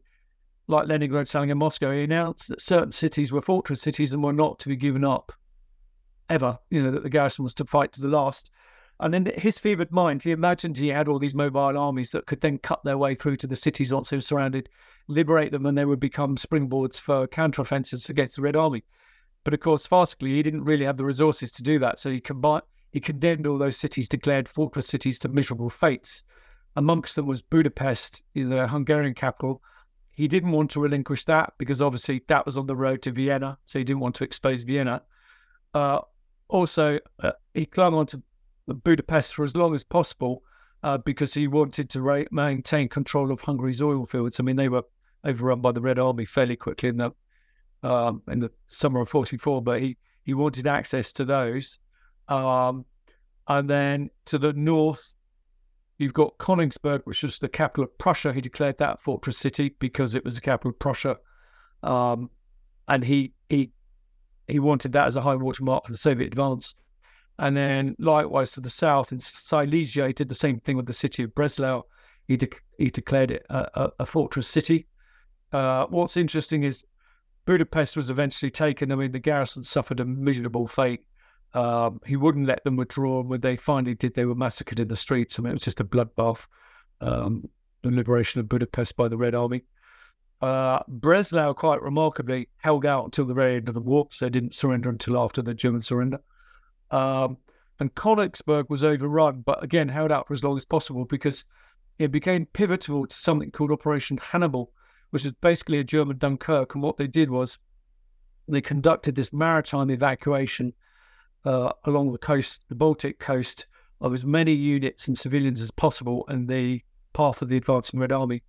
like 0.68 0.88
Leningrad, 0.88 1.28
Stalin, 1.28 1.49
and 1.49 1.60
Moscow, 1.60 1.91
he 1.91 2.03
announced 2.03 2.49
that 2.49 2.62
certain 2.62 2.91
cities 2.91 3.32
were 3.32 3.41
fortress 3.41 3.82
cities 3.82 4.14
and 4.14 4.24
were 4.24 4.34
not 4.34 4.60
to 4.60 4.70
be 4.70 4.76
given 4.76 5.03
up 5.03 5.32
ever, 6.30 6.58
you 6.70 6.82
know, 6.82 6.91
that 6.91 7.03
the 7.03 7.10
garrison 7.10 7.43
was 7.43 7.53
to 7.56 7.66
fight 7.66 7.91
to 7.93 8.01
the 8.01 8.08
last. 8.08 8.49
And 8.99 9.14
in 9.14 9.26
his 9.38 9.60
fevered 9.60 9.91
mind, 9.91 10.24
he 10.24 10.32
imagined 10.32 10.78
he 10.78 10.88
had 10.88 11.08
all 11.08 11.20
these 11.20 11.36
mobile 11.36 11.78
armies 11.78 12.12
that 12.12 12.26
could 12.26 12.41
then 12.41 12.58
cut 12.60 12.84
their 12.84 12.97
way 12.97 13.14
through 13.14 13.38
to 13.38 13.47
the 13.47 13.56
cities 13.56 13.93
once 13.93 14.10
they 14.10 14.18
were 14.18 14.22
surrounded, 14.22 14.70
liberate 15.08 15.51
them, 15.51 15.66
and 15.66 15.78
they 15.78 15.86
would 15.86 15.99
become 15.99 16.36
springboards 16.36 16.99
for 16.99 17.28
counteroffensives 17.28 18.10
against 18.10 18.38
the 18.38 18.41
Red 18.41 18.56
Army. 18.56 18.84
But 19.43 19.53
of 19.53 19.60
course, 19.60 19.88
farcically, 19.88 20.36
he 20.36 20.41
didn't 20.41 20.64
really 20.64 20.86
have 20.86 20.97
the 20.97 21.06
resources 21.06 21.51
to 21.51 21.64
do 21.64 21.78
that. 21.80 21.99
So 21.99 22.10
he 22.10 22.20
combined, 22.20 22.64
he 22.96 23.02
condemned 23.02 23.46
all 23.46 23.58
those 23.58 23.76
cities, 23.76 24.08
declared 24.08 24.48
fortress 24.48 24.88
cities 24.88 25.20
to 25.20 25.28
miserable 25.28 25.70
fates. 25.70 26.24
Amongst 26.78 27.18
them 27.18 27.26
was 27.26 27.41
Budapest, 27.41 28.22
the 28.34 28.70
Hungarian 28.70 29.14
capital. 29.14 29.62
He 30.14 30.30
didn't 30.30 30.54
want 30.54 30.72
to 30.72 30.80
relinquish 30.80 31.26
that 31.26 31.52
because 31.58 31.82
obviously 31.82 32.24
that 32.30 32.46
was 32.46 32.58
on 32.58 32.68
the 32.68 32.76
road 32.78 33.02
to 33.02 33.12
Vienna, 33.12 33.58
so 33.66 33.80
he 33.80 33.84
didn't 33.84 34.00
want 34.00 34.16
to 34.16 34.24
expose 34.24 34.64
Vienna. 34.64 35.02
Uh, 35.74 36.00
also, 36.48 36.98
uh, 37.20 37.34
he 37.54 37.66
clung 37.66 37.96
on 37.96 38.06
to 38.06 38.24
Budapest 38.66 39.36
for 39.36 39.43
as 39.43 39.58
long 39.58 39.76
as 39.76 39.84
possible 39.84 40.41
uh, 40.82 40.98
because 40.98 41.34
he 41.34 41.50
wanted 41.50 41.89
to 41.89 42.26
maintain 42.32 42.88
control 42.88 43.30
of 43.30 43.41
Hungary's 43.41 43.82
oil 43.82 44.06
fields. 44.06 44.39
I 44.39 44.43
mean, 44.43 44.56
they 44.56 44.70
were 44.70 44.84
overrun 45.26 45.60
by 45.60 45.74
the 45.74 45.82
Red 45.82 46.00
Army 46.00 46.24
fairly 46.24 46.56
quickly 46.56 46.88
in 46.88 46.96
the 46.96 47.12
um, 47.84 48.22
in 48.30 48.39
the 48.39 48.52
summer 48.70 49.02
of 49.02 49.10
'44, 49.10 49.62
but 49.62 49.82
he 49.82 49.98
he 50.24 50.34
wanted 50.34 50.66
access 50.66 51.12
to 51.12 51.26
those. 51.26 51.78
Um, 52.28 52.86
and 53.48 53.70
then 53.70 54.10
to 54.26 54.38
the 54.38 54.54
north, 54.54 55.14
you've 55.98 56.14
got 56.14 56.38
Königsberg, 56.38 57.02
which 57.06 57.24
was 57.24 57.38
the 57.38 57.50
capital 57.50 57.84
of 57.84 57.98
Prussia. 57.98 58.34
He 58.34 58.42
declared 58.42 58.78
that 58.80 59.02
fortress 59.02 59.38
city 59.38 59.76
because 59.80 60.16
it 60.16 60.26
was 60.26 60.36
the 60.36 60.42
capital 60.42 60.72
of 60.72 60.80
Prussia, 60.80 61.18
um, 61.84 62.30
and 62.88 63.04
he 63.04 63.34
he 63.50 63.72
he 64.48 64.60
wanted 64.60 64.94
that 64.94 65.08
as 65.08 65.16
a 65.16 65.22
high 65.22 65.36
watermark 65.36 65.86
for 65.86 65.92
the 65.92 65.98
Soviet 65.98 66.28
advance. 66.28 66.76
And 67.38 67.56
then 67.56 67.96
likewise 68.00 68.52
to 68.54 68.62
the 68.62 68.70
south 68.70 69.12
in 69.12 69.20
Silesia, 69.20 70.08
he 70.08 70.14
did 70.14 70.30
the 70.30 70.36
same 70.36 70.60
thing 70.60 70.78
with 70.78 70.86
the 70.86 70.94
city 70.94 71.24
of 71.24 71.36
Breslau. 71.36 71.84
He, 72.28 72.38
de- 72.38 72.48
he 72.78 72.90
declared 72.90 73.32
it 73.32 73.46
a, 73.50 73.68
a, 73.74 73.92
a 74.00 74.06
fortress 74.06 74.48
city. 74.48 74.88
Uh, 75.52 75.86
what's 75.90 76.16
interesting 76.16 76.64
is 76.64 76.86
Budapest 77.46 77.98
was 77.98 78.10
eventually 78.10 78.50
taken. 78.50 78.92
I 78.92 78.96
mean, 78.96 79.12
the 79.12 79.20
garrison 79.20 79.64
suffered 79.64 80.00
a 80.00 80.06
miserable 80.06 80.68
fate. 80.68 81.06
Um, 81.56 82.01
he 82.06 82.18
wouldn't 82.18 82.47
let 82.47 82.64
them 82.66 82.76
withdraw, 82.76 83.22
and 83.22 83.30
when 83.30 83.39
they 83.39 83.56
finally 83.56 83.95
did, 83.95 84.14
they 84.14 84.26
were 84.26 84.36
massacred 84.36 84.80
in 84.80 84.89
the 84.89 84.95
streets. 84.95 85.39
I 85.39 85.41
mean, 85.41 85.51
it 85.51 85.56
was 85.56 85.64
just 85.64 85.80
a 85.80 85.86
bloodbath. 85.86 86.47
Um, 86.99 87.47
the 87.82 87.91
liberation 87.91 88.41
of 88.41 88.49
Budapest 88.49 88.97
by 88.97 89.08
the 89.08 89.18
Red 89.18 89.36
Army. 89.36 89.64
Uh, 90.41 90.80
Breslau, 90.88 91.53
quite 91.53 91.82
remarkably, 91.82 92.49
held 92.58 92.86
out 92.86 93.06
until 93.06 93.26
the 93.26 93.34
very 93.34 93.56
end 93.56 93.70
of 93.70 93.74
the 93.74 93.82
war, 93.82 94.08
so 94.12 94.26
they 94.26 94.30
didn't 94.30 94.53
surrender 94.53 94.89
until 94.89 95.18
after 95.18 95.41
the 95.41 95.53
German 95.53 95.82
surrender. 95.82 96.20
Um, 96.91 97.38
and 97.80 97.93
Königsberg 97.95 98.70
was 98.70 98.84
overrun, 98.84 99.41
but 99.41 99.64
again 99.64 99.88
held 99.88 100.12
out 100.12 100.28
for 100.28 100.34
as 100.34 100.43
long 100.43 100.58
as 100.58 100.66
possible 100.66 101.06
because 101.06 101.45
it 101.99 102.12
became 102.12 102.45
pivotal 102.47 103.08
to 103.08 103.16
something 103.16 103.51
called 103.51 103.72
Operation 103.72 104.18
Hannibal, 104.18 104.72
which 105.12 105.26
is 105.26 105.34
basically 105.39 105.80
a 105.80 105.84
German 105.84 106.18
Dunkirk. 106.18 106.76
And 106.76 106.84
what 106.84 106.97
they 106.97 107.08
did 107.08 107.30
was 107.30 107.60
they 108.47 108.62
conducted 108.62 109.16
this 109.16 109.32
maritime 109.32 109.89
evacuation 109.89 110.74
uh, 111.46 111.72
along 111.86 112.12
the 112.12 112.18
coast, 112.18 112.66
the 112.70 112.76
Baltic 112.76 113.20
coast, 113.20 113.68
of 114.02 114.14
as 114.14 114.26
many 114.26 114.52
units 114.52 115.08
and 115.08 115.18
civilians 115.18 115.62
as 115.62 115.72
possible 115.72 116.26
in 116.30 116.48
the 116.48 116.82
path 117.14 117.41
of 117.41 117.48
the 117.48 117.58
advancing 117.58 118.00
Red 118.00 118.12
Army. 118.12 118.43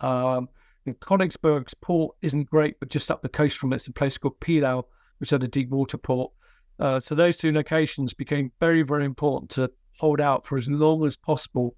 Um, 0.00 0.48
Königsberg's 0.86 1.74
port 1.74 2.16
isn't 2.22 2.50
great, 2.50 2.78
but 2.78 2.90
just 2.90 3.10
up 3.10 3.22
the 3.22 3.28
coast 3.28 3.58
from 3.58 3.72
it, 3.72 3.76
it's 3.76 3.88
a 3.88 3.92
place 3.92 4.18
called 4.18 4.38
Pillau, 4.40 4.84
which 5.18 5.30
had 5.30 5.42
a 5.42 5.48
deep 5.48 5.70
water 5.70 5.98
port. 5.98 6.30
Uh, 6.78 7.00
so 7.00 7.14
those 7.14 7.36
two 7.36 7.52
locations 7.52 8.12
became 8.14 8.52
very, 8.60 8.82
very 8.82 9.04
important 9.04 9.50
to 9.52 9.70
hold 9.98 10.20
out 10.20 10.46
for 10.46 10.58
as 10.58 10.68
long 10.68 11.04
as 11.06 11.16
possible 11.16 11.74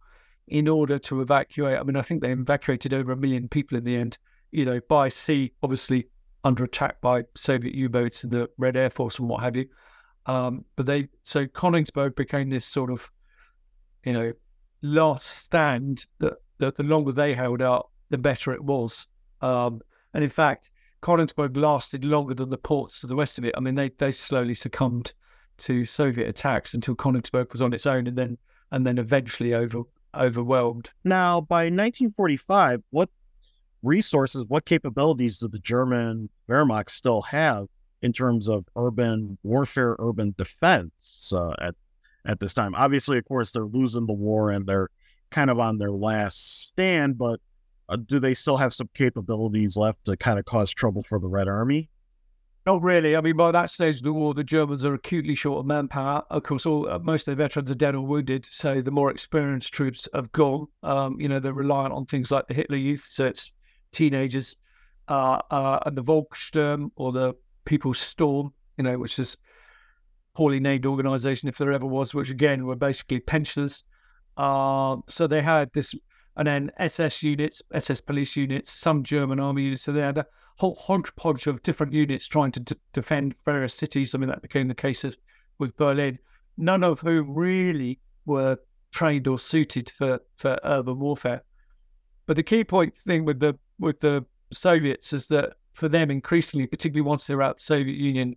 in 0.49 0.69
order 0.69 0.99
to 0.99 1.21
evacuate. 1.21 1.79
I 1.79 1.83
mean, 1.83 1.97
I 1.97 2.03
think 2.03 2.23
they 2.23 2.33
evacuated 2.33 2.95
over 2.95 3.13
a 3.13 3.17
million 3.17 3.49
people 3.49 3.79
in 3.79 3.85
the 3.85 3.97
end, 3.97 4.19
you 4.53 4.65
know, 4.65 4.81
by 4.89 5.09
sea, 5.09 5.53
obviously 5.63 6.09
under 6.45 6.65
attack 6.65 7.01
by 7.01 7.25
Soviet 7.35 7.75
U-boats 7.75 8.25
and 8.25 8.33
the 8.33 8.49
Red 8.57 8.77
Air 8.77 8.91
Force 8.91 9.19
and 9.19 9.29
what 9.29 9.43
have 9.43 9.57
you. 9.57 9.67
Um, 10.27 10.65
but 10.75 10.87
they, 10.87 11.09
so 11.23 11.47
Königsberg 11.47 12.17
became 12.17 12.51
this 12.51 12.67
sort 12.67 12.91
of, 12.91 13.11
you 14.05 14.13
know, 14.13 14.33
last 14.83 15.27
stand 15.27 16.07
that, 16.19 16.35
that 16.59 16.77
the 16.77 16.83
longer 16.83 17.13
they 17.13 17.35
held 17.35 17.63
out, 17.63 17.91
the 18.11 18.19
better 18.19 18.53
it 18.53 18.63
was. 18.63 19.07
Um, 19.41 19.81
and 20.15 20.25
in 20.25 20.31
fact, 20.31 20.71
Königsberg 21.03 21.57
lasted 21.57 22.05
longer 22.05 22.35
than 22.35 22.51
the 22.51 22.59
ports 22.59 23.01
to 23.01 23.07
the 23.07 23.17
west 23.17 23.39
of 23.39 23.45
it. 23.45 23.55
I 23.57 23.61
mean, 23.61 23.75
they 23.75 23.91
they 23.91 24.11
slowly 24.11 24.55
succumbed 24.55 25.13
to 25.59 25.85
Soviet 25.85 26.29
attacks 26.29 26.75
until 26.75 26.97
Königsberg 26.97 27.53
was 27.53 27.63
on 27.63 27.73
its 27.73 27.87
own, 27.87 28.07
and 28.07 28.17
then 28.17 28.39
and 28.73 28.87
then 28.87 28.99
eventually 28.99 29.55
over 29.55 29.83
overwhelmed. 30.15 30.91
Now, 31.05 31.41
by 31.43 31.65
1945, 31.65 32.83
what 32.91 33.11
resources, 33.83 34.47
what 34.49 34.65
capabilities 34.65 35.39
did 35.39 35.53
the 35.53 35.59
German 35.59 36.31
Wehrmacht 36.49 36.91
still 36.91 37.23
have 37.23 37.67
in 38.03 38.13
terms 38.13 38.49
of 38.49 38.67
urban 38.77 39.39
warfare, 39.43 39.97
urban 39.99 40.35
defense 40.37 41.33
uh, 41.35 41.55
at 41.61 41.75
at 42.25 42.41
this 42.41 42.55
time? 42.55 42.75
Obviously, 42.75 43.19
of 43.19 43.25
course, 43.25 43.53
they're 43.53 43.65
losing 43.65 44.07
the 44.07 44.13
war 44.13 44.51
and 44.51 44.67
they're 44.67 44.89
kind 45.31 45.51
of 45.51 45.59
on 45.59 45.79
their 45.79 45.91
last 45.91 46.67
stand, 46.67 47.19
but 47.19 47.41
uh, 47.89 47.97
do 47.97 48.19
they 48.19 48.35
still 48.35 48.57
have 48.57 48.75
some 48.75 48.89
capabilities 48.95 49.77
left 49.77 50.05
to 50.05 50.17
kind 50.17 50.39
of 50.39 50.45
cause 50.45 50.73
trouble 50.73 51.03
for 51.03 51.19
the 51.19 51.29
Red 51.29 51.49
Army? 51.49 51.89
Not 52.67 52.83
really. 52.83 53.15
I 53.15 53.21
mean, 53.21 53.37
by 53.37 53.53
that 53.53 53.71
stage 53.71 53.97
of 53.97 54.03
the 54.03 54.13
war, 54.13 54.35
the 54.35 54.43
Germans 54.43 54.85
are 54.85 54.95
acutely 54.95 55.37
short 55.37 55.61
of 55.61 55.67
manpower. 55.67 56.25
Of 56.31 56.43
course, 56.43 56.67
all 56.67 56.89
uh, 56.91 56.99
most 56.99 57.29
of 57.29 57.37
the 57.37 57.41
veterans 57.41 57.71
are 57.71 57.77
dead 57.77 57.95
or 57.95 58.05
wounded, 58.05 58.45
so 58.45 58.81
the 58.81 58.91
more 58.91 59.13
experienced 59.13 59.73
troops 59.73 60.09
have 60.13 60.33
gone. 60.33 60.67
Um, 60.83 61.21
you 61.21 61.29
know, 61.29 61.39
they're 61.39 61.53
reliant 61.53 61.95
on 61.95 62.07
things 62.07 62.33
like 62.33 62.49
the 62.49 62.55
Hitler 62.55 62.77
Youth, 62.77 63.07
so 63.09 63.27
it's 63.27 63.53
teenagers, 63.93 64.57
uh, 65.07 65.39
uh, 65.49 65.79
and 65.87 65.97
the 65.97 66.03
Volkssturm 66.03 66.91
or 66.97 67.13
the 67.13 67.35
People's 67.67 67.99
Storm, 67.99 68.53
you 68.79 68.85
know, 68.85 68.99
which 68.99 69.19
is 69.19 69.37
poorly 70.35 70.61
named 70.61 70.87
organisation 70.87 71.49
if 71.49 71.59
there 71.59 71.73
ever 71.73 71.87
was, 71.87 72.15
which 72.15 72.31
again 72.31 72.67
were 72.67 72.77
basically 72.77 73.21
pensioners. 73.21 73.85
Uh, 74.37 74.97
so 75.09 75.27
they 75.27 75.43
had 75.43 75.71
this 75.73 75.95
and 76.37 76.47
then 76.47 76.71
SS 76.79 77.23
units, 77.23 77.63
SS 77.73 78.01
police 78.03 78.37
units, 78.37 78.71
some 78.71 79.03
German 79.03 79.41
army 79.41 79.63
units. 79.63 79.83
So 79.83 79.93
they 79.93 80.01
had 80.01 80.19
a 80.19 80.27
whole 80.59 80.75
hodgepodge 80.75 81.47
of 81.47 81.63
different 81.63 81.93
units 81.93 82.29
trying 82.29 82.53
to 82.53 82.61
d- 82.61 82.77
defend 82.93 83.35
various 83.45 83.75
cities. 83.75 84.15
I 84.15 84.19
mean, 84.19 84.29
that 84.29 84.43
became 84.43 84.69
the 84.69 84.75
case 84.75 85.05
with 85.59 85.77
Berlin, 85.77 86.19
none 86.59 86.85
of 86.85 87.01
whom 87.01 87.35
really 87.35 88.01
were 88.27 88.59
trained 88.93 89.27
or 89.27 89.39
suited 89.39 89.89
for, 89.89 90.21
for 90.37 90.59
urban 90.63 90.99
warfare. 90.99 91.43
But 92.27 92.37
the 92.37 92.43
key 92.43 92.65
point 92.65 92.97
thing 92.99 93.25
with 93.25 93.41
the 93.41 93.59
with 93.79 94.01
the 94.01 94.25
Soviets 94.53 95.13
is 95.13 95.27
that 95.29 95.55
for 95.77 95.89
them, 95.89 96.11
increasingly, 96.11 96.67
particularly 96.67 97.07
once 97.07 97.27
they 97.27 97.35
were 97.35 97.43
out 97.43 97.59
the 97.59 97.63
Soviet 97.63 97.97
Union, 97.97 98.35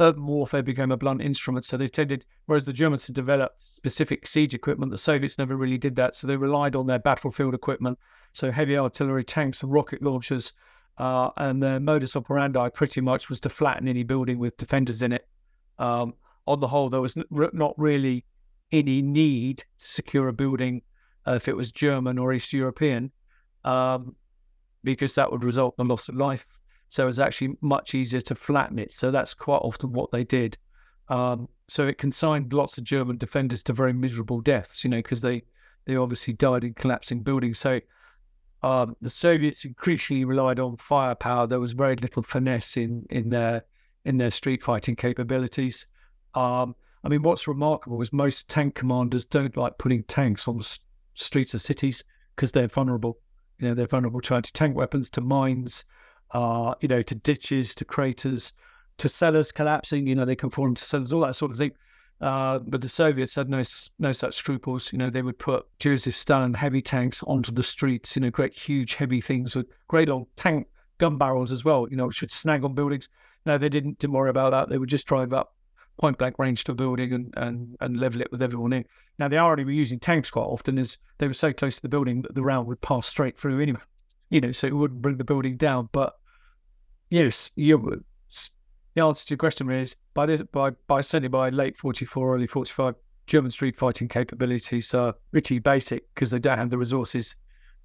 urban 0.00 0.26
warfare 0.26 0.62
became 0.62 0.90
a 0.90 0.96
blunt 0.96 1.22
instrument. 1.22 1.64
So 1.64 1.76
they 1.76 1.86
tended, 1.86 2.24
whereas 2.46 2.64
the 2.64 2.72
Germans 2.72 3.06
had 3.06 3.14
developed 3.14 3.62
specific 3.62 4.26
siege 4.26 4.54
equipment, 4.54 4.90
the 4.90 4.98
Soviets 4.98 5.38
never 5.38 5.56
really 5.56 5.78
did 5.78 5.94
that. 5.96 6.16
So 6.16 6.26
they 6.26 6.36
relied 6.36 6.74
on 6.74 6.86
their 6.86 6.98
battlefield 6.98 7.54
equipment, 7.54 7.96
so 8.32 8.50
heavy 8.50 8.76
artillery, 8.76 9.22
tanks, 9.22 9.62
and 9.62 9.72
rocket 9.72 10.02
launchers. 10.02 10.52
Uh, 10.98 11.30
and 11.36 11.62
their 11.62 11.78
modus 11.78 12.16
operandi 12.16 12.68
pretty 12.70 13.00
much 13.00 13.30
was 13.30 13.40
to 13.40 13.48
flatten 13.48 13.86
any 13.86 14.02
building 14.02 14.38
with 14.38 14.56
defenders 14.56 15.00
in 15.00 15.12
it. 15.12 15.28
Um, 15.78 16.14
on 16.46 16.58
the 16.58 16.68
whole, 16.68 16.90
there 16.90 17.00
was 17.00 17.16
not 17.30 17.74
really 17.78 18.24
any 18.72 19.00
need 19.00 19.58
to 19.58 19.64
secure 19.78 20.28
a 20.28 20.32
building 20.32 20.82
uh, 21.26 21.34
if 21.34 21.46
it 21.46 21.56
was 21.56 21.70
German 21.70 22.18
or 22.18 22.32
East 22.32 22.52
European, 22.52 23.12
um, 23.64 24.16
because 24.82 25.14
that 25.14 25.30
would 25.30 25.44
result 25.44 25.76
in 25.78 25.86
loss 25.86 26.08
of 26.08 26.16
life. 26.16 26.46
So 26.90 27.08
it's 27.08 27.18
actually 27.18 27.56
much 27.60 27.94
easier 27.94 28.20
to 28.20 28.34
flatten 28.34 28.78
it. 28.78 28.92
So 28.92 29.10
that's 29.10 29.32
quite 29.32 29.58
often 29.58 29.92
what 29.92 30.10
they 30.10 30.24
did. 30.24 30.58
Um, 31.08 31.48
so 31.68 31.86
it 31.86 31.98
consigned 31.98 32.52
lots 32.52 32.76
of 32.78 32.84
German 32.84 33.16
defenders 33.16 33.62
to 33.64 33.72
very 33.72 33.92
miserable 33.92 34.40
deaths, 34.40 34.84
you 34.84 34.90
know, 34.90 34.98
because 34.98 35.20
they, 35.22 35.42
they 35.86 35.96
obviously 35.96 36.34
died 36.34 36.64
in 36.64 36.74
collapsing 36.74 37.20
buildings. 37.20 37.58
So 37.58 37.80
um, 38.62 38.96
the 39.00 39.10
Soviets 39.10 39.64
increasingly 39.64 40.24
relied 40.24 40.60
on 40.60 40.76
firepower. 40.76 41.46
There 41.46 41.60
was 41.60 41.72
very 41.72 41.96
little 41.96 42.22
finesse 42.22 42.76
in 42.76 43.06
in 43.10 43.30
their 43.30 43.64
in 44.04 44.18
their 44.18 44.30
street 44.30 44.62
fighting 44.62 44.96
capabilities. 44.96 45.86
Um, 46.34 46.74
I 47.02 47.08
mean, 47.08 47.22
what's 47.22 47.48
remarkable 47.48 48.00
is 48.02 48.12
most 48.12 48.48
tank 48.48 48.74
commanders 48.74 49.24
don't 49.24 49.56
like 49.56 49.78
putting 49.78 50.02
tanks 50.04 50.46
on 50.46 50.58
the 50.58 50.78
streets 51.14 51.54
of 51.54 51.60
cities 51.60 52.04
because 52.36 52.52
they're 52.52 52.68
vulnerable. 52.68 53.18
You 53.58 53.68
know, 53.68 53.74
they're 53.74 53.86
vulnerable 53.86 54.20
to 54.22 54.34
anti-tank 54.34 54.76
weapons, 54.76 55.10
to 55.10 55.20
mines, 55.20 55.84
uh, 56.32 56.74
you 56.80 56.88
know, 56.88 57.02
to 57.02 57.14
ditches, 57.14 57.74
to 57.76 57.84
craters, 57.84 58.52
to 58.98 59.08
cellars 59.08 59.52
collapsing. 59.52 60.06
You 60.06 60.14
know, 60.14 60.24
they 60.24 60.36
can 60.36 60.50
fall 60.50 60.66
into 60.68 60.84
cellars, 60.84 61.12
all 61.12 61.20
that 61.20 61.36
sort 61.36 61.50
of 61.50 61.56
thing. 61.56 61.72
Uh, 62.20 62.58
but 62.58 62.82
the 62.82 62.88
Soviets 62.88 63.34
had 63.34 63.48
no 63.48 63.62
no 63.98 64.12
such 64.12 64.34
scruples. 64.34 64.92
You 64.92 64.98
know, 64.98 65.08
they 65.08 65.22
would 65.22 65.38
put 65.38 65.66
Joseph 65.78 66.16
Stalin 66.16 66.52
heavy 66.52 66.82
tanks 66.82 67.22
onto 67.22 67.50
the 67.50 67.62
streets. 67.62 68.14
You 68.14 68.22
know, 68.22 68.30
great 68.30 68.52
huge 68.52 68.94
heavy 68.94 69.20
things 69.20 69.56
with 69.56 69.66
great 69.88 70.08
old 70.10 70.28
tank 70.36 70.66
gun 70.98 71.16
barrels 71.16 71.50
as 71.50 71.64
well. 71.64 71.86
You 71.90 71.96
know, 71.96 72.06
which 72.06 72.20
would 72.20 72.30
snag 72.30 72.64
on 72.64 72.74
buildings. 72.74 73.08
No, 73.46 73.56
they 73.56 73.70
didn't, 73.70 73.98
didn't 73.98 74.12
worry 74.12 74.28
about 74.28 74.50
that. 74.50 74.68
They 74.68 74.76
would 74.76 74.90
just 74.90 75.06
drive 75.06 75.32
up 75.32 75.54
point 76.00 76.18
blank 76.18 76.38
range 76.38 76.64
to 76.64 76.72
a 76.72 76.74
building 76.74 77.12
and, 77.12 77.34
and, 77.36 77.76
and 77.80 77.96
level 77.98 78.20
it 78.20 78.32
with 78.32 78.42
everyone 78.42 78.72
in. 78.72 78.84
Now, 79.18 79.28
they 79.28 79.38
already 79.38 79.64
were 79.64 79.70
using 79.70 79.98
tanks 79.98 80.30
quite 80.30 80.44
often 80.44 80.78
as 80.78 80.96
they 81.18 81.26
were 81.26 81.34
so 81.34 81.52
close 81.52 81.76
to 81.76 81.82
the 81.82 81.88
building 81.88 82.22
that 82.22 82.34
the 82.34 82.42
round 82.42 82.66
would 82.68 82.80
pass 82.80 83.06
straight 83.06 83.38
through 83.38 83.60
anyway, 83.60 83.80
you 84.30 84.40
know, 84.40 84.52
so 84.52 84.66
it 84.66 84.74
wouldn't 84.74 85.02
bring 85.02 85.18
the 85.18 85.24
building 85.24 85.56
down. 85.56 85.88
But 85.92 86.14
yes, 87.10 87.50
you, 87.56 88.02
the 88.94 89.02
answer 89.02 89.26
to 89.26 89.30
your 89.32 89.38
question 89.38 89.70
is 89.70 89.94
by 90.14 90.26
this, 90.26 90.42
by, 90.42 90.70
by 90.86 91.00
certainly 91.00 91.28
by 91.28 91.50
late 91.50 91.76
44, 91.76 92.36
early 92.36 92.46
45, 92.46 92.94
German 93.26 93.50
street 93.50 93.76
fighting 93.76 94.08
capabilities 94.08 94.92
are 94.94 95.14
pretty 95.30 95.58
basic 95.58 96.12
because 96.14 96.30
they 96.30 96.38
don't 96.38 96.58
have 96.58 96.70
the 96.70 96.78
resources, 96.78 97.36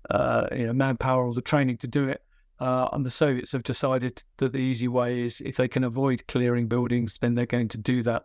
uh, 0.09 0.47
you 0.51 0.65
know, 0.65 0.73
manpower 0.73 1.27
or 1.27 1.33
the 1.33 1.41
training 1.41 1.77
to 1.77 1.87
do 1.87 2.07
it. 2.07 2.21
Uh, 2.59 2.87
and 2.93 3.05
the 3.05 3.11
Soviets 3.11 3.51
have 3.51 3.63
decided 3.63 4.23
that 4.37 4.53
the 4.53 4.57
easy 4.57 4.87
way 4.87 5.19
is 5.19 5.41
if 5.41 5.57
they 5.57 5.67
can 5.67 5.83
avoid 5.83 6.25
clearing 6.27 6.67
buildings, 6.67 7.17
then 7.19 7.35
they're 7.35 7.45
going 7.45 7.67
to 7.67 7.77
do 7.77 8.01
that. 8.01 8.23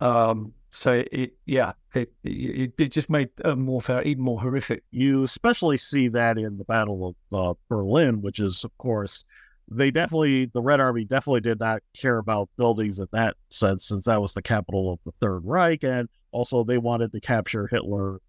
Um, 0.00 0.52
so 0.70 1.04
it, 1.12 1.34
yeah, 1.46 1.72
it, 1.94 2.12
it, 2.24 2.72
it 2.78 2.92
just 2.92 3.10
made 3.10 3.28
urban 3.44 3.66
warfare 3.66 4.02
even 4.02 4.24
more 4.24 4.40
horrific. 4.40 4.82
You 4.90 5.24
especially 5.24 5.78
see 5.78 6.08
that 6.08 6.36
in 6.36 6.56
the 6.56 6.64
Battle 6.64 7.14
of 7.32 7.38
uh, 7.38 7.54
Berlin, 7.68 8.22
which 8.22 8.40
is, 8.40 8.64
of 8.64 8.76
course, 8.78 9.24
they 9.70 9.90
definitely 9.90 10.46
the 10.46 10.62
Red 10.62 10.80
Army 10.80 11.04
definitely 11.04 11.42
did 11.42 11.60
not 11.60 11.82
care 11.96 12.18
about 12.18 12.48
buildings 12.56 12.98
in 12.98 13.06
that 13.12 13.36
sense, 13.50 13.86
since 13.86 14.04
that 14.04 14.20
was 14.20 14.34
the 14.34 14.42
capital 14.42 14.92
of 14.92 14.98
the 15.04 15.12
Third 15.12 15.42
Reich, 15.44 15.84
and 15.84 16.08
also 16.32 16.64
they 16.64 16.78
wanted 16.78 17.12
to 17.12 17.20
capture 17.20 17.68
Hitler 17.68 18.20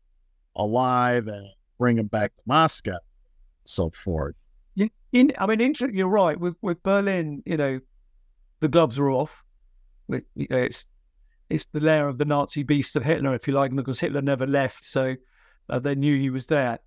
alive 0.56 1.28
and 1.28 1.48
bring 1.80 1.98
him 1.98 2.08
back 2.08 2.36
to 2.36 2.42
Moscow, 2.46 2.98
so 3.64 3.90
forth. 3.90 4.38
In, 5.14 5.34
I 5.38 5.46
mean, 5.46 5.74
you're 5.92 6.08
right. 6.08 6.40
With 6.40 6.56
with 6.62 6.82
Berlin, 6.84 7.44
you 7.46 7.58
know, 7.58 7.82
the 8.62 8.70
gloves 8.70 8.98
are 8.98 9.10
off. 9.10 9.44
It's 10.36 10.86
it's 11.50 11.66
the 11.74 11.82
lair 11.82 12.08
of 12.08 12.18
the 12.18 12.24
Nazi 12.24 12.64
beast 12.64 12.96
of 12.96 13.04
Hitler, 13.04 13.36
if 13.36 13.46
you 13.46 13.54
like, 13.54 13.76
because 13.76 14.00
Hitler 14.00 14.22
never 14.22 14.48
left, 14.48 14.86
so 14.86 15.16
uh, 15.70 15.80
they 15.80 15.96
knew 15.96 16.18
he 16.18 16.30
was 16.30 16.48
there. 16.48 16.80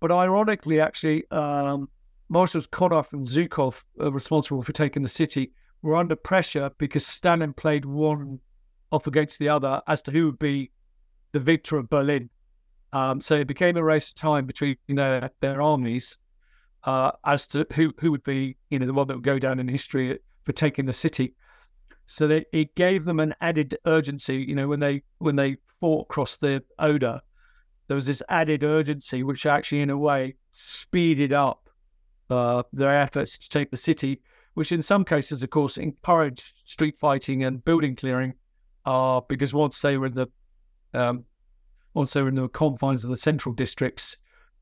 But 0.00 0.10
ironically, 0.12 0.80
actually, 0.80 1.30
um, 1.30 1.90
Marshals 2.28 2.66
Konev 2.66 3.12
and 3.12 3.26
Zhukov, 3.26 3.82
responsible 3.98 4.62
for 4.62 4.72
taking 4.72 5.02
the 5.02 5.08
city, 5.08 5.52
were 5.82 5.96
under 5.96 6.16
pressure 6.16 6.70
because 6.78 7.06
Stalin 7.06 7.52
played 7.52 7.84
one 7.84 8.40
off 8.90 9.06
against 9.06 9.38
the 9.38 9.48
other 9.48 9.80
as 9.86 10.02
to 10.02 10.10
who 10.10 10.26
would 10.26 10.38
be 10.38 10.70
the 11.32 11.40
victor 11.40 11.76
of 11.76 11.88
Berlin. 11.88 12.28
Um, 12.92 13.20
so 13.20 13.36
it 13.36 13.46
became 13.46 13.76
a 13.76 13.84
race 13.84 14.08
of 14.08 14.14
time 14.14 14.46
between 14.46 14.76
know, 14.88 15.28
their 15.40 15.60
armies 15.60 16.18
uh, 16.84 17.12
as 17.24 17.46
to 17.48 17.66
who 17.74 17.92
who 18.00 18.10
would 18.12 18.22
be 18.22 18.56
you 18.70 18.78
know 18.78 18.86
the 18.86 18.94
one 18.94 19.06
that 19.08 19.14
would 19.14 19.24
go 19.24 19.38
down 19.38 19.58
in 19.58 19.68
history 19.68 20.18
for 20.44 20.52
taking 20.52 20.86
the 20.86 20.92
city. 20.92 21.34
So 22.06 22.28
they, 22.28 22.44
it 22.52 22.74
gave 22.76 23.04
them 23.04 23.18
an 23.18 23.34
added 23.40 23.76
urgency. 23.84 24.36
You 24.36 24.54
know 24.54 24.68
when 24.68 24.80
they 24.80 25.02
when 25.18 25.36
they 25.36 25.56
fought 25.80 26.06
across 26.08 26.36
the 26.36 26.62
Oder, 26.78 27.20
there 27.88 27.96
was 27.96 28.06
this 28.06 28.22
added 28.28 28.64
urgency, 28.64 29.22
which 29.22 29.46
actually 29.46 29.82
in 29.82 29.90
a 29.90 29.98
way 29.98 30.36
speeded 30.52 31.32
up 31.32 31.65
uh, 32.30 32.62
their 32.72 32.88
efforts 32.88 33.38
to 33.38 33.48
take 33.48 33.70
the 33.70 33.76
city. 33.76 34.20
Which 34.54 34.72
in 34.72 34.80
some 34.80 35.04
cases, 35.04 35.42
of 35.42 35.50
course, 35.50 35.76
encouraged 35.76 36.54
street 36.64 36.96
fighting 36.96 37.44
and 37.44 37.62
building 37.62 37.94
clearing, 37.94 38.32
uh, 38.86 39.20
because 39.28 39.52
once 39.52 39.82
they 39.82 39.98
were 39.98 40.06
in 40.06 40.14
the 40.14 40.28
um, 40.94 41.24
once 41.92 42.12
they 42.12 42.22
were 42.22 42.28
in 42.28 42.34
the 42.34 42.48
confines 42.48 43.04
of 43.04 43.10
the 43.10 43.16
central 43.16 43.54
districts, 43.54 44.16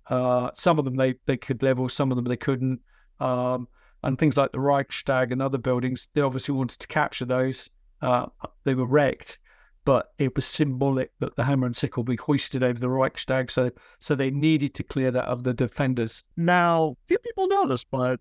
uh, 0.08 0.50
some 0.54 0.78
of 0.78 0.84
them 0.84 0.96
they, 0.96 1.14
they 1.26 1.36
could 1.36 1.62
level, 1.62 1.88
some 1.88 2.12
of 2.12 2.16
them 2.16 2.24
they 2.24 2.36
couldn't. 2.36 2.80
Um, 3.20 3.68
and 4.02 4.18
things 4.18 4.36
like 4.36 4.52
the 4.52 4.60
Reichstag 4.60 5.32
and 5.32 5.40
other 5.40 5.58
buildings, 5.58 6.08
they 6.14 6.20
obviously 6.20 6.54
wanted 6.54 6.78
to 6.78 6.86
capture 6.86 7.24
those. 7.24 7.70
Uh, 8.02 8.26
they 8.64 8.74
were 8.74 8.86
wrecked, 8.86 9.38
but 9.84 10.12
it 10.18 10.34
was 10.34 10.46
symbolic 10.46 11.12
that 11.20 11.36
the 11.36 11.44
hammer 11.44 11.66
and 11.66 11.76
sickle 11.76 12.04
be 12.04 12.16
hoisted 12.16 12.62
over 12.62 12.78
the 12.78 12.88
Reichstag. 12.88 13.50
So, 13.50 13.70
so 14.00 14.14
they 14.14 14.30
needed 14.30 14.74
to 14.74 14.82
clear 14.82 15.10
that 15.10 15.26
of 15.26 15.44
the 15.44 15.54
defenders. 15.54 16.22
Now, 16.36 16.96
few 17.06 17.18
people 17.18 17.48
know 17.48 17.66
this, 17.66 17.84
but 17.84 18.20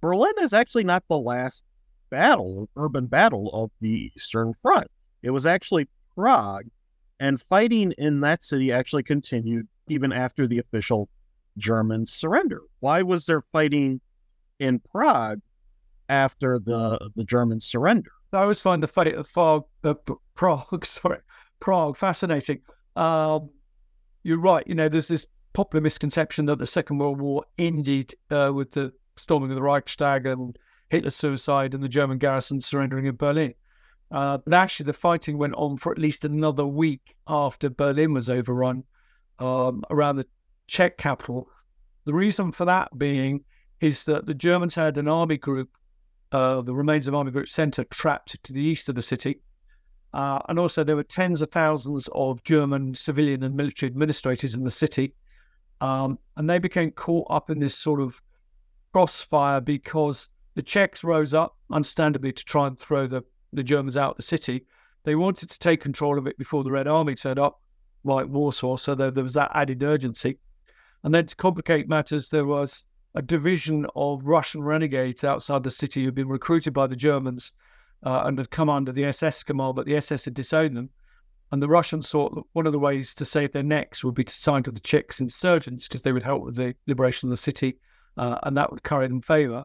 Berlin 0.00 0.34
is 0.40 0.52
actually 0.52 0.84
not 0.84 1.04
the 1.08 1.18
last 1.18 1.64
battle, 2.10 2.68
urban 2.76 3.06
battle 3.06 3.50
of 3.52 3.70
the 3.80 4.10
Eastern 4.14 4.52
Front. 4.54 4.88
It 5.22 5.30
was 5.30 5.46
actually 5.46 5.88
Prague, 6.14 6.66
and 7.20 7.40
fighting 7.40 7.92
in 7.98 8.20
that 8.20 8.44
city 8.44 8.72
actually 8.72 9.02
continued 9.02 9.66
even 9.88 10.12
after 10.12 10.46
the 10.46 10.58
official 10.58 11.08
German 11.58 12.06
surrender? 12.06 12.62
Why 12.80 13.02
was 13.02 13.26
there 13.26 13.42
fighting 13.52 14.00
in 14.58 14.80
Prague 14.80 15.40
after 16.08 16.58
the 16.58 17.10
the 17.14 17.24
German 17.24 17.60
surrender? 17.60 18.12
I 18.32 18.42
always 18.42 18.62
find 18.62 18.82
the 18.82 18.86
fight 18.88 19.14
of 19.14 19.30
Prague, 19.32 19.64
uh, 19.84 19.94
Prague, 20.34 20.84
sorry, 20.84 21.18
Prague 21.60 21.96
fascinating. 21.96 22.60
Um, 22.96 23.50
you're 24.22 24.38
right. 24.38 24.66
You 24.66 24.74
know, 24.74 24.88
there's 24.88 25.08
this 25.08 25.26
popular 25.52 25.82
misconception 25.82 26.46
that 26.46 26.58
the 26.58 26.66
Second 26.66 26.98
World 26.98 27.20
War 27.20 27.44
ended 27.58 28.14
uh, 28.30 28.52
with 28.54 28.72
the 28.72 28.92
storming 29.16 29.50
of 29.50 29.56
the 29.56 29.62
Reichstag 29.62 30.26
and 30.26 30.58
Hitler's 30.88 31.16
suicide 31.16 31.74
and 31.74 31.82
the 31.82 31.88
German 31.88 32.18
garrison 32.18 32.60
surrendering 32.60 33.06
in 33.06 33.16
Berlin. 33.16 33.54
Uh, 34.10 34.38
but 34.38 34.52
actually, 34.52 34.84
the 34.84 34.92
fighting 34.92 35.38
went 35.38 35.54
on 35.54 35.78
for 35.78 35.90
at 35.90 35.98
least 35.98 36.24
another 36.24 36.66
week 36.66 37.14
after 37.26 37.70
Berlin 37.70 38.12
was 38.12 38.28
overrun 38.28 38.84
um, 39.38 39.82
around 39.90 40.16
the 40.16 40.26
Czech 40.66 40.98
capital. 40.98 41.48
The 42.04 42.12
reason 42.12 42.52
for 42.52 42.64
that 42.66 42.96
being 42.98 43.44
is 43.80 44.04
that 44.04 44.26
the 44.26 44.34
Germans 44.34 44.74
had 44.74 44.98
an 44.98 45.08
army 45.08 45.38
group, 45.38 45.70
uh, 46.32 46.62
the 46.62 46.74
remains 46.74 47.06
of 47.06 47.14
Army 47.14 47.30
Group 47.30 47.48
Center, 47.48 47.84
trapped 47.84 48.42
to 48.42 48.52
the 48.52 48.60
east 48.60 48.88
of 48.88 48.94
the 48.94 49.02
city. 49.02 49.40
Uh, 50.14 50.40
and 50.48 50.58
also, 50.58 50.82
there 50.82 50.96
were 50.96 51.02
tens 51.02 51.40
of 51.40 51.50
thousands 51.50 52.08
of 52.12 52.42
German 52.42 52.94
civilian 52.94 53.42
and 53.44 53.54
military 53.54 53.90
administrators 53.90 54.54
in 54.54 54.64
the 54.64 54.70
city. 54.70 55.14
Um, 55.80 56.18
and 56.36 56.48
they 56.48 56.58
became 56.58 56.90
caught 56.90 57.26
up 57.30 57.50
in 57.50 57.58
this 57.58 57.74
sort 57.74 58.00
of 58.00 58.20
crossfire 58.92 59.60
because 59.60 60.28
the 60.54 60.62
Czechs 60.62 61.02
rose 61.02 61.34
up, 61.34 61.56
understandably, 61.70 62.32
to 62.32 62.44
try 62.44 62.66
and 62.66 62.78
throw 62.78 63.06
the, 63.06 63.22
the 63.52 63.62
Germans 63.62 63.96
out 63.96 64.12
of 64.12 64.16
the 64.16 64.22
city. 64.22 64.66
They 65.04 65.14
wanted 65.14 65.50
to 65.50 65.58
take 65.58 65.80
control 65.80 66.18
of 66.18 66.26
it 66.26 66.38
before 66.38 66.62
the 66.62 66.70
Red 66.70 66.86
Army 66.86 67.14
turned 67.14 67.38
up 67.38 67.60
like 68.04 68.28
Warsaw, 68.28 68.76
so 68.76 68.94
there, 68.94 69.10
there 69.10 69.24
was 69.24 69.34
that 69.34 69.50
added 69.54 69.82
urgency. 69.82 70.38
And 71.04 71.14
then 71.14 71.26
to 71.26 71.36
complicate 71.36 71.88
matters, 71.88 72.30
there 72.30 72.46
was 72.46 72.84
a 73.14 73.22
division 73.22 73.86
of 73.94 74.24
Russian 74.24 74.62
renegades 74.62 75.24
outside 75.24 75.62
the 75.62 75.70
city 75.70 76.04
who'd 76.04 76.14
been 76.14 76.28
recruited 76.28 76.72
by 76.72 76.86
the 76.86 76.96
Germans 76.96 77.52
uh, 78.04 78.22
and 78.24 78.38
had 78.38 78.50
come 78.50 78.70
under 78.70 78.92
the 78.92 79.04
SS 79.04 79.42
command, 79.42 79.76
but 79.76 79.86
the 79.86 79.96
SS 79.96 80.24
had 80.24 80.34
disowned 80.34 80.76
them. 80.76 80.90
And 81.50 81.62
the 81.62 81.68
Russians 81.68 82.10
thought 82.10 82.34
that 82.34 82.44
one 82.54 82.66
of 82.66 82.72
the 82.72 82.78
ways 82.78 83.14
to 83.16 83.26
save 83.26 83.52
their 83.52 83.62
necks 83.62 84.02
would 84.02 84.14
be 84.14 84.24
to 84.24 84.32
sign 84.32 84.62
with 84.64 84.74
the 84.74 84.80
Czech 84.80 85.20
insurgents 85.20 85.86
because 85.86 86.00
they 86.00 86.12
would 86.12 86.22
help 86.22 86.42
with 86.42 86.56
the 86.56 86.74
liberation 86.86 87.28
of 87.28 87.32
the 87.32 87.42
city, 87.42 87.76
uh, 88.16 88.38
and 88.44 88.56
that 88.56 88.70
would 88.70 88.82
carry 88.82 89.06
them 89.06 89.20
favour. 89.20 89.64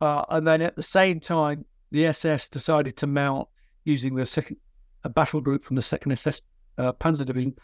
Uh, 0.00 0.24
and 0.30 0.48
then 0.48 0.62
at 0.62 0.74
the 0.74 0.82
same 0.82 1.20
time, 1.20 1.66
the 1.90 2.06
SS 2.06 2.48
decided 2.48 2.96
to 2.96 3.06
mount 3.06 3.46
using 3.84 4.14
the 4.14 4.24
second 4.24 4.56
a 5.04 5.08
battle 5.08 5.40
group 5.40 5.64
from 5.64 5.76
the 5.76 5.82
second 5.82 6.12
SS 6.12 6.40
uh, 6.78 6.92
Panzer 6.92 7.26
Division 7.26 7.54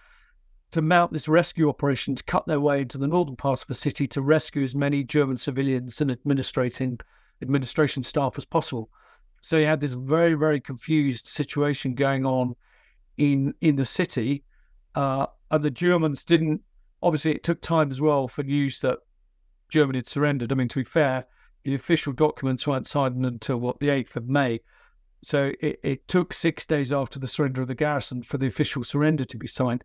to 0.71 0.83
mount 0.83 1.13
this 1.13 1.29
rescue 1.29 1.69
operation 1.69 2.15
to 2.15 2.23
cut 2.25 2.47
their 2.47 2.61
way 2.61 2.83
into 2.83 2.99
the 2.99 3.07
northern 3.07 3.37
part 3.37 3.63
of 3.63 3.69
the 3.69 3.75
city 3.75 4.07
to 4.07 4.21
rescue 4.21 4.63
as 4.63 4.75
many 4.75 5.03
German 5.03 5.37
civilians 5.37 6.01
and 6.01 6.11
administrating 6.11 7.01
administration 7.41 8.03
staff 8.03 8.37
as 8.37 8.45
possible. 8.45 8.91
So 9.41 9.57
you 9.57 9.67
had 9.67 9.81
this 9.81 9.95
very 9.95 10.35
very 10.35 10.61
confused 10.61 11.27
situation 11.27 11.95
going 11.95 12.27
on 12.27 12.55
in 13.17 13.55
in 13.61 13.77
the 13.77 13.85
city, 13.85 14.45
uh, 14.95 15.27
and 15.51 15.65
the 15.65 15.71
Germans 15.71 16.25
didn't. 16.25 16.61
Obviously, 17.03 17.33
it 17.33 17.45
took 17.45 17.61
time 17.61 17.91
as 17.91 18.01
well 18.01 18.27
for 18.27 18.43
news 18.43 18.81
that 18.81 18.99
Germany 19.69 19.99
had 19.99 20.07
surrendered. 20.07 20.51
I 20.51 20.57
mean, 20.57 20.69
to 20.69 20.81
be 20.81 20.85
fair, 20.85 21.25
the 21.63 21.75
official 21.75 22.13
documents 22.13 22.67
weren't 22.67 22.87
signed 22.87 23.25
until 23.25 23.59
what 23.59 23.79
the 23.79 23.91
eighth 23.91 24.17
of 24.17 24.29
May. 24.29 24.61
so 25.23 25.53
it, 25.61 25.79
it 25.83 26.09
took 26.09 26.33
six 26.33 26.67
days 26.67 26.93
after 26.93 27.19
the 27.19 27.29
surrender 27.29 27.63
of 27.63 27.69
the 27.69 27.75
garrison 27.75 28.23
for 28.23 28.39
the 28.39 28.47
official 28.47 28.83
surrender 28.83 29.25
to 29.25 29.37
be 29.37 29.47
signed. 29.47 29.85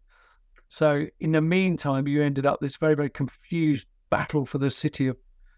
So 0.73 1.05
in 1.19 1.33
the 1.33 1.41
meantime, 1.41 2.07
you 2.07 2.23
ended 2.23 2.47
up 2.47 2.59
this 2.59 2.77
very 2.77 2.95
very 2.95 3.11
confused 3.11 3.85
battle 4.09 4.43
for 4.43 4.57
the 4.57 4.71
city 4.71 5.05
of 5.05 5.15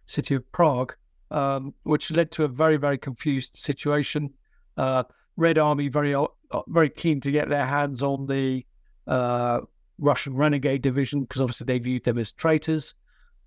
city 0.07 0.35
of 0.35 0.51
Prague, 0.51 0.93
um, 1.31 1.73
which 1.83 2.11
led 2.11 2.31
to 2.31 2.43
a 2.43 2.49
very 2.49 2.75
very 2.75 2.97
confused 2.97 3.55
situation. 3.55 4.33
Uh, 4.75 5.03
Red 5.37 5.57
Army 5.57 5.87
very 5.87 6.13
uh, 6.13 6.27
very 6.67 6.89
keen 6.89 7.21
to 7.21 7.31
get 7.31 7.47
their 7.47 7.65
hands 7.65 8.03
on 8.03 8.25
the 8.25 8.65
uh, 9.07 9.61
Russian 9.99 10.35
renegade 10.35 10.81
division 10.81 11.21
because 11.21 11.39
obviously 11.39 11.63
they 11.63 11.79
viewed 11.79 12.03
them 12.03 12.17
as 12.17 12.33
traitors. 12.33 12.93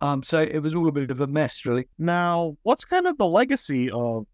Um, 0.01 0.23
so 0.23 0.41
it 0.41 0.61
was 0.61 0.75
all 0.75 0.89
a 0.89 0.93
bit 0.93 1.11
of 1.11 1.21
a 1.21 1.27
mess, 1.27 1.67
really. 1.67 1.87
Now, 1.99 2.57
what's 2.63 2.87
kind 2.87 3.07
of 3.07 3.19
the 3.19 3.27
legacy 3.27 3.91
of 3.91 4.27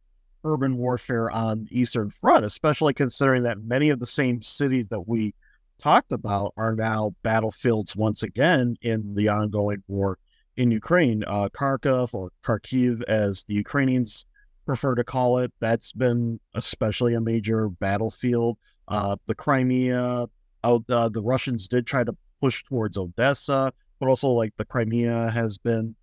urban 0.44 0.77
warfare 0.77 1.32
on 1.32 1.65
the 1.65 1.81
Eastern 1.81 2.11
Front, 2.11 2.44
especially 2.44 2.94
considering 2.94 3.43
that 3.43 3.59
many 3.65 3.90
of 3.90 3.98
the 3.98 4.06
same 4.06 4.40
cities 4.40 4.86
that 4.90 5.09
we 5.09 5.35
talked 5.80 6.12
about 6.12 6.52
are 6.56 6.74
now 6.74 7.14
battlefields 7.22 7.94
once 7.96 8.22
again 8.22 8.76
in 8.82 9.14
the 9.14 9.28
ongoing 9.28 9.82
war 9.88 10.18
in 10.56 10.70
Ukraine. 10.70 11.24
Uh, 11.26 11.48
Kharkov 11.48 12.10
or 12.12 12.30
Kharkiv, 12.42 13.02
as 13.05 13.44
the 13.44 13.55
Ukrainians 13.55 14.26
prefer 14.66 14.94
to 14.94 15.05
call 15.05 15.38
it, 15.38 15.52
that's 15.60 15.92
been 15.92 16.40
especially 16.55 17.14
a 17.14 17.20
major 17.20 17.68
battlefield. 17.68 18.56
Uh, 18.88 19.16
the 19.26 19.34
Crimea, 19.34 20.26
uh, 20.62 20.78
the 20.88 21.22
Russians 21.22 21.68
did 21.68 21.86
try 21.86 22.05
to 22.05 22.14
push 22.40 22.64
towards 22.64 22.96
Odessa, 22.96 23.72
but 23.98 24.09
also 24.09 24.28
like 24.28 24.52
the 24.56 24.64
Crimea 24.64 25.30
has 25.30 25.59
been 25.59 25.94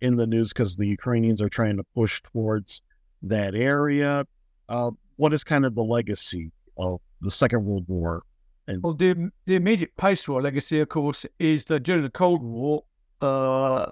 in 0.00 0.16
the 0.16 0.26
news 0.26 0.48
because 0.48 0.76
the 0.76 0.86
Ukrainians 0.86 1.42
are 1.42 1.48
trying 1.48 1.76
to 1.76 1.84
push 1.94 2.22
towards 2.22 2.82
that 3.22 3.54
area. 3.54 4.24
Uh, 4.68 4.90
what 5.16 5.32
is 5.32 5.44
kind 5.44 5.66
of 5.66 5.74
the 5.74 5.84
legacy 5.84 6.50
of 6.78 7.00
the 7.20 7.30
Second 7.30 7.64
World 7.64 7.84
War? 7.86 8.22
And- 8.66 8.82
well, 8.82 8.94
the, 8.94 9.30
the 9.46 9.56
immediate 9.56 9.96
post-war 9.96 10.42
legacy, 10.42 10.80
of 10.80 10.88
course, 10.88 11.26
is 11.38 11.64
that 11.66 11.80
during 11.80 12.02
the 12.02 12.10
Cold 12.10 12.42
War, 12.42 12.84
uh, 13.20 13.86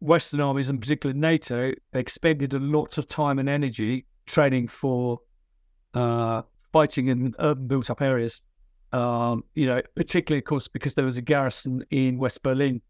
Western 0.00 0.40
armies, 0.40 0.68
and 0.68 0.80
particularly 0.80 1.18
NATO, 1.18 1.72
expended 1.92 2.54
a 2.54 2.58
lot 2.58 2.98
of 2.98 3.06
time 3.06 3.38
and 3.38 3.48
energy 3.48 4.06
training 4.26 4.68
for 4.68 5.20
uh, 5.94 6.42
fighting 6.72 7.08
in 7.08 7.34
urban 7.38 7.66
built-up 7.66 8.00
areas. 8.00 8.40
Um, 8.92 9.44
you 9.54 9.66
know, 9.66 9.80
particularly, 9.94 10.38
of 10.38 10.44
course, 10.44 10.68
because 10.68 10.94
there 10.94 11.04
was 11.04 11.16
a 11.16 11.22
garrison 11.22 11.84
in 11.90 12.18
West 12.18 12.42
Berlin, 12.42 12.80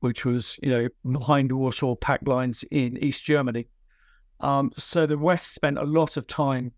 which 0.00 0.24
was, 0.24 0.58
you 0.62 0.70
know, 0.70 0.88
behind 1.10 1.52
Warsaw 1.52 1.94
Pact 1.94 2.26
lines 2.26 2.64
in 2.70 2.96
East 2.98 3.24
Germany. 3.24 3.68
Um, 4.40 4.70
so 4.76 5.06
the 5.06 5.16
West 5.16 5.54
spent 5.54 5.78
a 5.78 5.84
lot 5.84 6.16
of 6.16 6.26
time, 6.26 6.72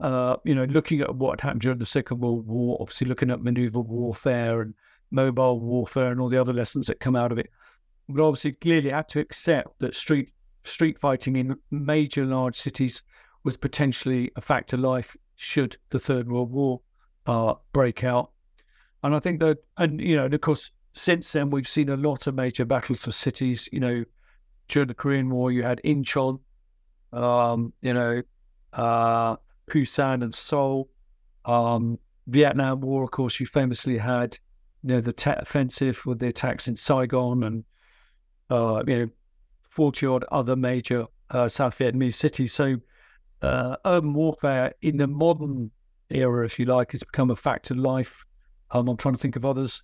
uh, 0.00 0.36
you 0.44 0.54
know, 0.54 0.64
looking 0.64 1.00
at 1.00 1.14
what 1.14 1.40
happened 1.40 1.60
during 1.60 1.78
the 1.78 1.86
Second 1.86 2.20
World 2.20 2.46
War, 2.46 2.76
obviously 2.80 3.06
looking 3.06 3.30
at 3.30 3.42
maneuver 3.42 3.80
warfare 3.80 4.60
and 4.60 4.74
mobile 5.10 5.60
warfare 5.60 6.10
and 6.10 6.20
all 6.20 6.28
the 6.28 6.40
other 6.40 6.52
lessons 6.52 6.86
that 6.86 7.00
come 7.00 7.16
out 7.16 7.32
of 7.32 7.38
it. 7.38 7.50
But 8.08 8.22
obviously, 8.22 8.52
clearly 8.52 8.90
had 8.90 9.08
to 9.10 9.20
accept 9.20 9.78
that 9.80 9.94
street 9.94 10.30
street 10.64 10.98
fighting 10.98 11.36
in 11.36 11.56
major 11.70 12.24
large 12.24 12.58
cities 12.58 13.02
was 13.44 13.56
potentially 13.56 14.30
a 14.36 14.40
fact 14.40 14.72
of 14.72 14.80
life 14.80 15.16
should 15.36 15.76
the 15.90 15.98
Third 15.98 16.30
World 16.30 16.50
War 16.50 16.80
uh, 17.26 17.54
break 17.72 18.02
out. 18.04 18.30
And 19.02 19.14
I 19.14 19.18
think 19.18 19.40
that, 19.40 19.58
and 19.76 20.00
you 20.00 20.16
know, 20.16 20.24
and 20.24 20.34
of 20.34 20.40
course, 20.40 20.70
since 20.94 21.30
then 21.32 21.50
we've 21.50 21.68
seen 21.68 21.90
a 21.90 21.96
lot 21.96 22.26
of 22.26 22.34
major 22.34 22.64
battles 22.64 23.04
for 23.04 23.12
cities. 23.12 23.68
You 23.70 23.80
know, 23.80 24.04
during 24.68 24.88
the 24.88 24.94
Korean 24.94 25.30
War, 25.30 25.52
you 25.52 25.62
had 25.62 25.80
Incheon, 25.84 26.40
um, 27.12 27.72
you 27.82 27.92
know, 27.92 28.22
uh, 28.72 29.36
Busan 29.70 30.22
and 30.22 30.34
Seoul. 30.34 30.88
Um, 31.44 31.98
Vietnam 32.26 32.80
War, 32.80 33.04
of 33.04 33.10
course, 33.10 33.38
you 33.38 33.46
famously 33.46 33.98
had, 33.98 34.38
you 34.82 34.90
know, 34.90 35.00
the 35.00 35.12
Tet 35.12 35.42
Offensive 35.42 36.04
with 36.06 36.18
the 36.18 36.28
attacks 36.28 36.68
in 36.68 36.76
Saigon 36.76 37.44
and, 37.44 37.64
uh, 38.50 38.82
you 38.86 38.96
know, 38.96 39.08
40 39.68 40.06
odd 40.06 40.24
other 40.32 40.56
major 40.56 41.06
uh, 41.30 41.48
South 41.48 41.78
Vietnamese 41.78 42.14
cities. 42.14 42.52
So, 42.52 42.76
uh, 43.42 43.76
urban 43.84 44.14
warfare 44.14 44.72
in 44.80 44.96
the 44.96 45.06
modern 45.06 45.70
era, 46.10 46.46
if 46.46 46.58
you 46.58 46.64
like, 46.64 46.92
has 46.92 47.02
become 47.02 47.30
a 47.30 47.36
fact 47.36 47.70
of 47.70 47.76
life. 47.76 48.24
Um, 48.70 48.88
I'm 48.88 48.96
trying 48.96 49.14
to 49.14 49.20
think 49.20 49.36
of 49.36 49.44
others. 49.44 49.82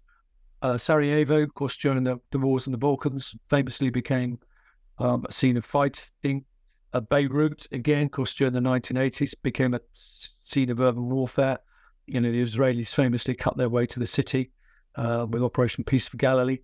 Uh, 0.63 0.77
Sarajevo, 0.79 1.43
of 1.43 1.55
course, 1.55 1.77
during 1.77 2.05
the, 2.05 2.19
the, 2.33 2.39
wars 2.39 2.67
in 2.67 2.73
the 2.73 2.79
Balkans, 2.79 3.35
famously 3.49 3.91
became 3.91 4.39
um, 4.99 5.25
a 5.29 5.33
scene 5.33 5.57
of 5.57 5.65
fighting. 5.65 6.45
Uh, 6.93 7.01
Beirut, 7.01 7.67
again, 7.73 8.07
of 8.07 8.11
course, 8.11 8.35
during 8.35 8.55
the 8.55 8.61
1980s, 8.61 9.35
became 9.43 9.75
a 9.75 9.81
scene 9.95 10.71
of 10.71 10.81
urban 10.81 11.09
warfare. 11.09 11.59
You 12.07 12.21
know, 12.21 12.33
the 12.33 12.43
Israelis 12.43 12.95
famously 12.95 13.35
cut 13.35 13.57
their 13.57 13.69
way 13.69 13.87
to 13.87 14.01
the 14.01 14.07
city 14.07 14.51
uh, 14.97 15.27
with 15.29 15.43
Operation 15.43 15.85
Peace 15.85 16.09
for 16.09 16.17
Galilee. 16.17 16.59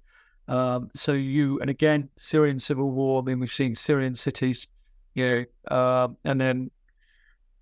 Um, 0.49 0.91
so 0.95 1.13
you, 1.13 1.61
and 1.61 1.71
again, 1.71 2.09
Syrian 2.17 2.59
civil 2.59 2.91
war. 2.91 3.21
I 3.21 3.25
mean, 3.25 3.41
we've 3.41 3.53
seen 3.53 3.75
Syrian 3.75 4.15
cities, 4.15 4.67
you 5.15 5.25
know, 5.25 5.75
uh, 5.77 6.09
and 6.25 6.41
then 6.41 6.71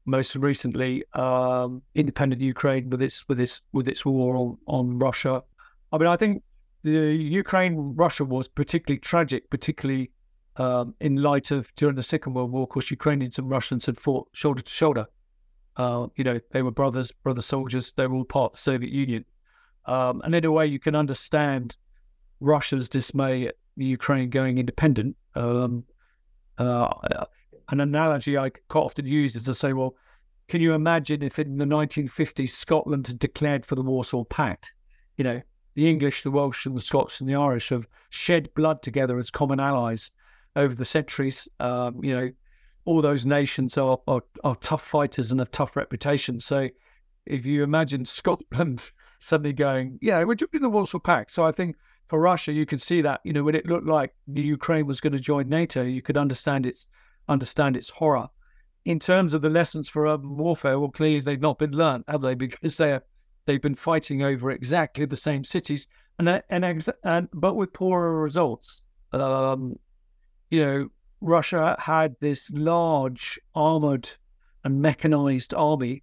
most 0.07 0.37
recently, 0.37 1.03
um, 1.15 1.83
independent 1.95 2.43
Ukraine 2.43 2.91
with 2.91 3.01
its 3.01 3.27
with 3.29 3.41
its 3.41 3.63
with 3.73 3.89
its 3.89 4.05
war 4.05 4.37
on, 4.37 4.59
on 4.67 4.99
Russia. 4.99 5.43
I 5.93 5.99
mean, 5.99 6.09
I 6.09 6.17
think 6.17 6.43
the 6.83 6.91
Ukraine 6.91 7.95
Russia 7.97 8.25
was 8.25 8.49
particularly 8.49 9.01
tragic, 9.01 9.49
particularly 9.49 10.11
um, 10.57 10.95
in 11.01 11.17
light 11.17 11.51
of 11.51 11.75
during 11.77 11.97
the 11.97 12.03
Second 12.03 12.35
World 12.35 12.53
War, 12.53 12.63
of 12.63 12.69
course, 12.69 12.91
Ukrainians 12.91 13.39
and 13.39 13.51
Russians 13.51 13.87
had 13.87 13.99
fought 13.99 14.29
shoulder 14.33 14.63
to 14.63 14.71
shoulder. 14.71 15.07
Uh, 15.77 16.07
you 16.17 16.25
know, 16.25 16.39
they 16.53 16.63
were 16.63 16.71
brothers, 16.71 17.11
brother 17.11 17.43
soldiers. 17.43 17.93
They 17.97 18.07
were 18.07 18.17
all 18.17 18.25
part 18.25 18.53
of 18.53 18.53
the 18.53 18.59
Soviet 18.59 18.93
Union. 18.93 19.25
Um, 19.87 20.23
and 20.25 20.35
in 20.35 20.45
a 20.45 20.53
way, 20.53 20.67
you 20.67 20.79
can 20.79 20.95
understand 20.95 21.77
Russia's 22.41 22.89
dismay 22.89 23.49
at 23.49 23.57
Ukraine 23.77 24.31
going 24.31 24.59
independent. 24.59 25.17
Um, 25.35 25.85
uh, 26.59 26.89
an 27.71 27.81
analogy 27.81 28.39
I 28.39 28.51
quite 28.69 28.83
often 28.83 29.07
use 29.07 29.35
is 29.35 29.45
to 29.45 29.55
say, 29.55 29.73
well, 29.73 29.97
can 30.49 30.61
you 30.61 30.75
imagine 30.75 31.23
if 31.23 31.39
in 31.39 31.57
the 31.57 31.65
1950s 31.65 32.51
Scotland 32.51 33.07
had 33.07 33.19
declared 33.19 33.67
for 33.67 33.75
the 33.75 33.83
Warsaw 33.83 34.25
Pact? 34.25 34.73
You 35.17 35.25
know, 35.25 35.43
the 35.75 35.89
English, 35.89 36.23
the 36.23 36.31
Welsh, 36.31 36.67
and 36.67 36.77
the 36.77 36.83
Scots 36.83 37.21
and 37.21 37.29
the 37.29 37.35
Irish 37.35 37.71
have 37.71 37.89
shed 38.11 38.53
blood 38.55 38.83
together 38.83 39.19
as 39.19 39.31
common 39.31 39.59
allies 39.59 40.11
over 40.57 40.75
the 40.75 40.85
centuries. 40.85 41.49
Um, 41.61 42.03
you 42.03 42.15
know, 42.15 42.31
all 42.85 43.01
those 43.03 43.25
nations 43.25 43.79
are, 43.79 43.99
are, 44.07 44.23
are 44.43 44.57
tough 44.57 44.85
fighters 44.85 45.31
and 45.31 45.41
have 45.41 45.51
tough 45.51 45.77
reputations. 45.77 46.45
So 46.45 46.69
if 47.27 47.47
you 47.47 47.63
imagine 47.63 48.05
Scotland 48.05 48.91
suddenly 49.19 49.53
going, 49.53 49.99
yeah, 50.03 50.23
we're 50.25 50.35
joining 50.35 50.63
the 50.63 50.71
Warsaw 50.71 50.99
Pact. 50.99 51.31
So 51.31 51.45
I 51.45 51.53
think 51.53 51.77
for 52.09 52.21
Russia, 52.21 52.53
you 52.53 52.67
can 52.67 52.79
see 52.79 53.01
that, 53.03 53.21
you 53.25 53.33
know, 53.33 53.43
when 53.43 53.55
it 53.55 53.67
looked 53.67 53.87
like 53.87 54.15
the 54.29 54.43
Ukraine 54.43 54.87
was 54.87 55.01
going 55.01 55.15
to 55.15 55.21
join 55.21 55.49
NATO, 55.49 55.83
you 55.83 56.03
could 56.03 56.17
understand 56.17 56.67
its 56.67 56.87
understand 57.29 57.77
its 57.77 57.89
horror. 57.89 58.29
In 58.85 58.99
terms 58.99 59.33
of 59.33 59.41
the 59.41 59.49
lessons 59.49 59.89
for 59.89 60.07
urban 60.07 60.37
warfare, 60.37 60.79
well, 60.79 60.91
clearly 60.91 61.21
they've 61.21 61.41
not 61.41 61.59
been 61.59 61.73
learned, 61.73 62.05
have 62.07 62.21
they? 62.21 62.35
Because 62.35 62.77
they 62.77 62.93
are, 62.93 63.03
they've 63.47 63.63
been 63.63 63.75
fighting 63.75 64.23
over 64.23 64.51
exactly 64.51 65.07
the 65.07 65.17
same 65.17 65.43
cities, 65.43 65.89
and 66.19 66.29
and, 66.51 66.89
and 67.03 67.29
but 67.33 67.55
with 67.55 67.73
poorer 67.73 68.21
results. 68.21 68.83
Um, 69.13 69.79
you 70.51 70.61
know, 70.65 70.89
Russia 71.21 71.77
had 71.79 72.17
this 72.21 72.51
large 72.53 73.39
armored 73.55 74.09
and 74.65 74.81
mechanized 74.81 75.55
army, 75.55 76.03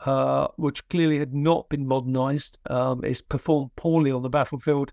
uh, 0.00 0.48
which 0.56 0.86
clearly 0.88 1.18
had 1.18 1.34
not 1.34 1.68
been 1.68 1.86
modernized. 1.86 2.58
Um, 2.68 3.04
it's 3.04 3.22
performed 3.22 3.70
poorly 3.76 4.10
on 4.10 4.22
the 4.22 4.30
battlefield. 4.30 4.92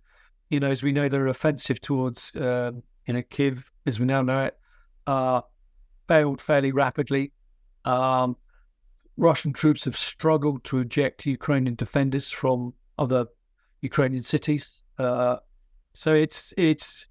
You 0.50 0.60
know, 0.60 0.70
as 0.70 0.84
we 0.84 0.92
know, 0.92 1.08
they're 1.08 1.28
offensive 1.28 1.80
towards, 1.80 2.36
um, 2.36 2.84
you 3.08 3.14
know, 3.14 3.24
Kiev, 3.30 3.72
as 3.86 4.00
we 4.00 4.06
now 4.06 4.22
know 4.22 4.46
it, 4.46 4.58
uh, 5.08 5.42
failed 6.08 6.42
fairly 6.42 6.72
rapidly. 6.72 7.32
Um, 7.86 8.36
Russian 9.18 9.54
troops 9.54 9.84
have 9.86 9.98
struggled 9.98 10.64
to 10.66 10.80
eject 10.80 11.26
Ukrainian 11.26 11.76
defenders 11.76 12.30
from 12.30 12.74
other 12.98 13.26
Ukrainian 13.82 14.24
cities. 14.24 14.70
Uh, 14.98 15.38
so 15.94 16.14
it's 16.14 16.54
it's 16.58 17.08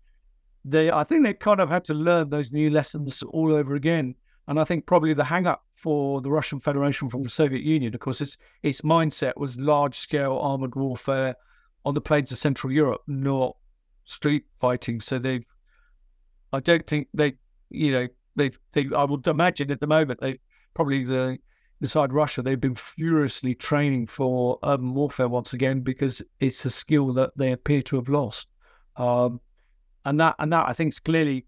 they 0.65 0.91
I 0.91 1.05
think 1.05 1.25
they 1.25 1.35
kind 1.35 1.61
of 1.61 1.69
had 1.69 1.85
to 1.85 1.95
learn 1.95 2.31
those 2.31 2.53
new 2.53 2.71
lessons 2.71 3.23
all 3.23 3.53
over 3.53 3.75
again. 3.75 4.15
And 4.47 4.59
I 4.59 4.65
think 4.65 4.87
probably 4.87 5.13
the 5.13 5.25
hang 5.25 5.47
up 5.47 5.65
for 5.75 6.23
the 6.23 6.31
Russian 6.31 6.59
Federation 6.59 7.11
from 7.11 7.23
the 7.23 7.29
Soviet 7.29 7.63
Union, 7.63 7.95
of 7.95 8.01
course, 8.01 8.21
its 8.21 8.37
its 8.63 8.81
mindset 8.83 9.37
was 9.37 9.59
large 9.59 9.97
scale 9.97 10.39
armored 10.39 10.75
warfare 10.75 11.35
on 11.85 11.95
the 11.95 12.01
plains 12.01 12.33
of 12.33 12.39
Central 12.39 12.73
Europe, 12.73 13.03
not 13.07 13.57
street 14.05 14.45
fighting. 14.59 15.01
So 15.01 15.19
they've 15.19 15.45
I 16.53 16.61
don't 16.61 16.87
think 16.87 17.09
they 17.13 17.35
you 17.71 17.93
know, 17.93 18.09
they've 18.37 18.59
they 18.73 18.89
I 18.97 19.05
would 19.05 19.27
imagine 19.27 19.71
at 19.71 19.81
the 19.81 19.87
moment 19.87 20.21
they've 20.21 20.39
probably 20.75 21.05
the 21.05 21.39
inside 21.81 22.13
Russia, 22.13 22.43
they've 22.43 22.61
been 22.61 22.75
furiously 22.75 23.55
training 23.55 24.07
for 24.07 24.59
urban 24.65 24.95
warfare 24.95 25.29
once 25.29 25.53
again 25.53 25.81
because 25.81 26.23
it's 26.41 26.65
a 26.65 26.71
skill 26.71 27.13
that 27.13 27.31
they 27.37 27.53
appear 27.53 27.83
to 27.83 27.97
have 27.97 28.09
lost. 28.09 28.49
Um, 28.97 29.41
and 30.09 30.19
that 30.19 30.35
and 30.39 30.53
that 30.53 30.67
I 30.67 30.73
think 30.73 30.93
is 30.93 31.01
clearly 31.01 31.45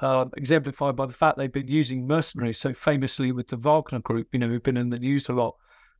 uh, 0.00 0.26
exemplified 0.36 0.96
by 0.96 1.06
the 1.06 1.12
fact 1.12 1.38
they've 1.38 1.50
been 1.50 1.68
using 1.68 2.06
mercenaries 2.06 2.58
so 2.58 2.74
famously 2.74 3.32
with 3.32 3.48
the 3.48 3.56
Wagner 3.56 4.00
Group. 4.00 4.28
You 4.32 4.38
know, 4.38 4.48
who've 4.48 4.62
been 4.62 4.76
in 4.76 4.90
the 4.90 4.98
news 4.98 5.28
a 5.30 5.32
lot 5.32 5.56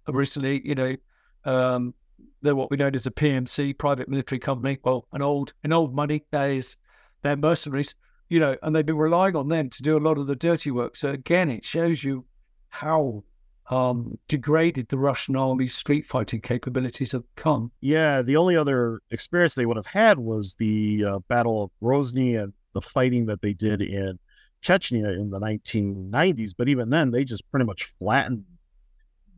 recently. 0.07 0.61
You 0.67 0.75
know, 0.75 0.97
um, 1.45 1.95
they're 2.43 2.55
what 2.55 2.71
we 2.71 2.77
know 2.77 2.91
as 2.93 3.07
a 3.07 3.11
PMC, 3.11 3.79
private 3.79 4.09
military 4.09 4.39
company. 4.39 4.79
Well, 4.85 5.07
an 5.13 5.23
old 5.23 5.55
an 5.65 5.73
old 5.73 5.95
money 5.95 6.25
that 6.33 6.51
is, 6.51 6.77
they're 7.23 7.37
mercenaries. 7.37 7.95
You 8.29 8.41
know, 8.41 8.57
and 8.63 8.77
they've 8.77 8.85
been 8.85 8.97
relying 8.97 9.37
on 9.37 9.49
them 9.49 9.71
to 9.71 9.83
do 9.83 9.97
a 9.97 10.01
lot 10.01 10.19
of 10.19 10.27
the 10.27 10.37
dirty 10.37 10.71
work. 10.71 10.97
So 10.97 11.11
again, 11.11 11.51
it 11.51 11.65
shows 11.65 12.05
you 12.05 12.25
how 12.69 13.25
um, 13.71 14.19
degraded 14.29 14.89
the 14.89 14.99
Russian 14.99 15.37
army's 15.37 15.75
street 15.75 16.05
fighting 16.05 16.41
capabilities 16.41 17.13
have 17.13 17.25
come. 17.37 17.71
Yeah, 17.81 18.23
the 18.23 18.37
only 18.37 18.57
other 18.57 19.01
experience 19.11 19.55
they 19.55 19.67
would 19.67 19.77
have 19.77 19.87
had 19.87 20.19
was 20.19 20.57
the 20.57 21.05
uh, 21.07 21.19
Battle 21.29 21.65
of 21.65 21.71
Grozny 21.83 22.41
and 22.43 22.53
the 22.73 22.83
fighting 22.83 23.27
that 23.27 23.41
they 23.41 23.53
did 23.53 23.81
in 23.81 24.19
Chechnya 24.63 25.17
in 25.17 25.31
the 25.31 25.41
1990s. 25.41 26.53
But 26.57 26.69
even 26.69 26.91
then, 26.91 27.11
they 27.11 27.25
just 27.25 27.49
pretty 27.51 27.67
much 27.67 27.85
flattened 27.85 28.45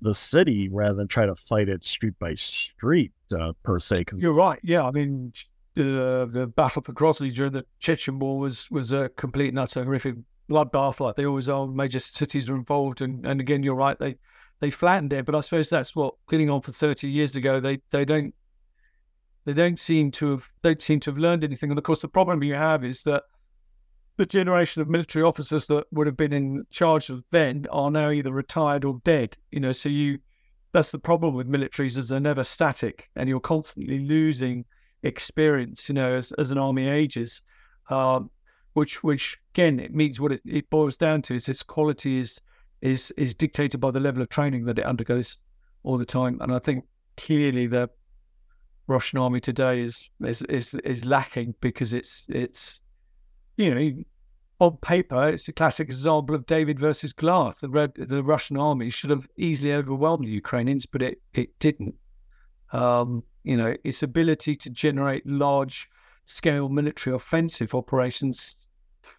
the 0.01 0.15
city 0.15 0.69
rather 0.69 0.95
than 0.95 1.09
try 1.09 1.27
to 1.27 1.35
fight 1.35 1.69
it 1.69 1.85
street 1.85 2.15
by 2.19 2.35
street 2.35 3.13
uh, 3.37 3.53
per 3.63 3.81
se. 3.81 4.05
Cause... 4.05 4.21
You're 4.21 4.33
right. 4.33 4.61
Yeah, 4.63 4.87
I 4.87 4.91
mean, 4.91 5.33
the 5.75 6.29
the 6.31 6.47
battle 6.47 6.83
for 6.83 6.93
Grozny 6.93 7.35
during 7.35 7.53
the 7.53 7.65
Chechen 7.81 8.19
War 8.19 8.39
was 8.39 8.71
was 8.71 8.93
a 8.93 9.09
complete 9.11 9.49
and 9.49 9.59
utter 9.59 9.85
horrific 9.85 10.17
bloodbath 10.49 11.01
like 11.01 11.17
they 11.17 11.27
always 11.27 11.49
are. 11.49 11.67
Major 11.67 11.99
cities 11.99 12.49
are 12.49 12.57
involved, 12.57 13.01
and, 13.01 13.27
and 13.27 13.41
again, 13.41 13.63
you're 13.63 13.75
right. 13.75 13.99
They 13.99 14.17
they 14.61 14.71
flattened 14.71 15.13
it, 15.13 15.27
but 15.27 15.35
I 15.35 15.41
suppose 15.41 15.69
that's 15.69 15.97
what 15.97 16.15
getting 16.29 16.51
on 16.51 16.63
for 16.63 16.73
thirty 16.73 17.09
years 17.09 17.37
ago. 17.37 17.61
They 17.61 17.81
they 17.91 18.05
don't 18.05 18.35
they 19.45 19.53
don't 19.53 19.79
seem 19.79 20.11
to 20.13 20.33
have 20.33 20.51
don't 20.63 20.81
seem 20.81 21.01
to 21.01 21.11
have 21.11 21.19
learned 21.19 21.45
anything. 21.45 21.71
And 21.71 21.79
of 21.79 21.85
course, 21.85 22.01
the 22.01 22.09
problem 22.09 22.43
you 22.43 22.55
have 22.55 22.85
is 22.85 23.03
that 23.03 23.25
the 24.17 24.27
generation 24.27 24.81
of 24.81 24.89
military 24.89 25.25
officers 25.25 25.67
that 25.67 25.87
would 25.91 26.07
have 26.07 26.17
been 26.17 26.33
in 26.33 26.65
charge 26.71 27.11
of 27.11 27.25
then 27.31 27.67
are 27.71 27.91
now 27.91 28.11
either 28.11 28.33
retired 28.33 28.85
or 28.85 29.01
dead. 29.05 29.37
You 29.51 29.61
know, 29.61 29.73
so 29.73 29.89
you 29.89 30.19
that's 30.73 30.91
the 30.91 30.99
problem 30.99 31.35
with 31.35 31.49
militaries 31.49 31.99
is 31.99 32.09
they're 32.09 32.21
never 32.21 32.45
static, 32.45 33.09
and 33.17 33.29
you're 33.29 33.41
constantly 33.41 34.01
losing 34.01 34.65
experience. 35.03 35.89
You 35.89 35.95
know, 35.95 36.15
as 36.15 36.33
as 36.33 36.51
an 36.51 36.59
army 36.59 36.89
ages. 36.89 37.43
Um, 37.91 38.31
which 38.75 39.03
which 39.03 39.39
again 39.55 39.81
it 39.81 39.95
means 39.95 40.21
what 40.21 40.33
it, 40.33 40.43
it 40.45 40.69
boils 40.69 40.97
down 40.97 41.23
to 41.23 41.35
is 41.35 41.49
its 41.49 41.63
quality 41.63 42.19
is 42.19 42.41
is 42.83 43.13
is 43.17 43.35
dictated 43.35 43.81
by 43.81 43.91
the 43.91 44.01
level 44.01 44.23
of 44.23 44.29
training 44.29 44.67
that 44.67 44.79
it 44.79 44.85
undergoes 44.85 45.39
all 45.83 45.97
the 45.97 46.05
time. 46.05 46.39
And 46.41 46.53
I 46.53 46.59
think 46.59 46.85
clearly 47.17 47.67
the 47.67 47.89
Russian 48.87 49.19
army 49.19 49.41
today 49.41 49.81
is 49.81 50.11
is 50.21 50.43
is, 50.43 50.75
is 50.85 51.05
lacking 51.05 51.55
because 51.61 51.95
it's 51.95 52.27
it's 52.29 52.81
you 53.57 53.75
know 53.75 54.05
on 54.61 54.77
paper 54.79 55.29
it's 55.29 55.49
a 55.49 55.53
classic 55.53 55.89
example 55.89 56.35
of 56.35 56.47
David 56.47 56.79
versus 56.79 57.13
Goliath. 57.13 57.61
The 57.61 57.71
Red, 57.71 57.95
the 57.95 58.23
Russian 58.23 58.57
army 58.59 58.91
should 58.91 59.11
have 59.11 59.27
easily 59.37 59.73
overwhelmed 59.73 60.27
the 60.27 60.31
Ukrainians, 60.31 60.85
but 60.85 61.01
it 61.01 61.23
it 61.33 61.59
didn't. 61.59 61.95
Um, 62.73 63.23
you 63.45 63.57
know, 63.57 63.75
its 63.85 64.03
ability 64.03 64.57
to 64.57 64.71
generate 64.71 65.25
large 65.27 65.89
scale 66.27 66.69
military 66.69 67.15
offensive 67.15 67.75
operations 67.75 68.57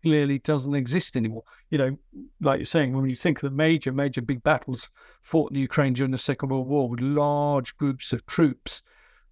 clearly 0.03 0.39
doesn't 0.39 0.75
exist 0.75 1.15
anymore. 1.17 1.43
You 1.69 1.77
know, 1.77 1.97
like 2.41 2.59
you're 2.59 2.65
saying, 2.65 2.93
when 2.93 3.09
you 3.09 3.15
think 3.15 3.37
of 3.37 3.49
the 3.49 3.55
major, 3.55 3.91
major 3.91 4.21
big 4.21 4.43
battles 4.43 4.89
fought 5.21 5.51
in 5.51 5.57
Ukraine 5.57 5.93
during 5.93 6.11
the 6.11 6.17
Second 6.17 6.49
World 6.49 6.67
War 6.67 6.89
with 6.89 6.99
large 6.99 7.75
groups 7.77 8.13
of 8.13 8.25
troops, 8.25 8.83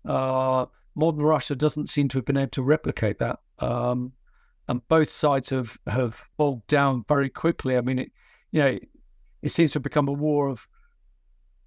uh, 0.05 0.65
modern 0.95 1.23
Russia 1.23 1.55
doesn't 1.55 1.89
seem 1.89 2.07
to 2.09 2.17
have 2.17 2.25
been 2.25 2.37
able 2.37 2.49
to 2.49 2.63
replicate 2.63 3.19
that. 3.19 3.39
Um, 3.59 4.13
and 4.67 4.87
both 4.87 5.09
sides 5.09 5.49
have, 5.49 5.77
have 5.87 6.23
bogged 6.37 6.67
down 6.67 7.03
very 7.07 7.29
quickly. 7.29 7.77
I 7.77 7.81
mean, 7.81 7.99
it, 7.99 8.11
you 8.51 8.61
know, 8.61 8.79
it 9.41 9.49
seems 9.49 9.71
to 9.71 9.77
have 9.77 9.83
become 9.83 10.07
a 10.07 10.13
war 10.13 10.47
of 10.47 10.67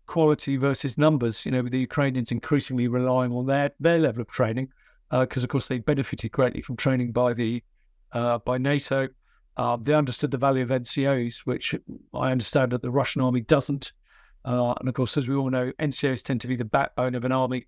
quality 0.07 0.57
versus 0.57 0.97
numbers, 0.97 1.45
you 1.45 1.53
know, 1.53 1.63
with 1.63 1.73
the 1.73 1.81
Ukrainians 1.81 2.33
increasingly 2.33 2.89
relying 2.89 3.33
on 3.33 3.47
their, 3.47 3.71
their 3.81 3.99
level 3.99 4.23
of 4.23 4.29
training, 4.29 4.69
because, 5.11 5.43
uh, 5.43 5.47
of 5.47 5.51
course, 5.51 5.67
they 5.67 5.79
benefited 5.79 6.33
greatly 6.33 6.63
from 6.63 6.77
training 6.77 7.13
by 7.13 7.33
the 7.33 7.63
uh, 8.13 8.39
by 8.39 8.59
NATO. 8.59 9.09
Uh, 9.57 9.77
they 9.77 9.95
understood 9.95 10.31
the 10.31 10.39
value 10.39 10.63
of 10.63 10.69
NCOs, 10.69 11.39
which 11.41 11.75
I 12.13 12.31
understand 12.31 12.73
that 12.73 12.83
the 12.83 12.91
Russian 12.91 13.23
army 13.23 13.41
doesn't. 13.41 13.93
Uh, 14.45 14.75
and 14.79 14.89
of 14.89 14.95
course, 14.95 15.17
as 15.17 15.29
we 15.29 15.35
all 15.35 15.51
know, 15.51 15.73
NCOs 15.79 16.23
tend 16.23 16.41
to 16.43 16.49
be 16.49 16.57
the 16.57 16.65
backbone 16.65 17.15
of 17.15 17.25
an 17.25 17.33
army. 17.33 17.67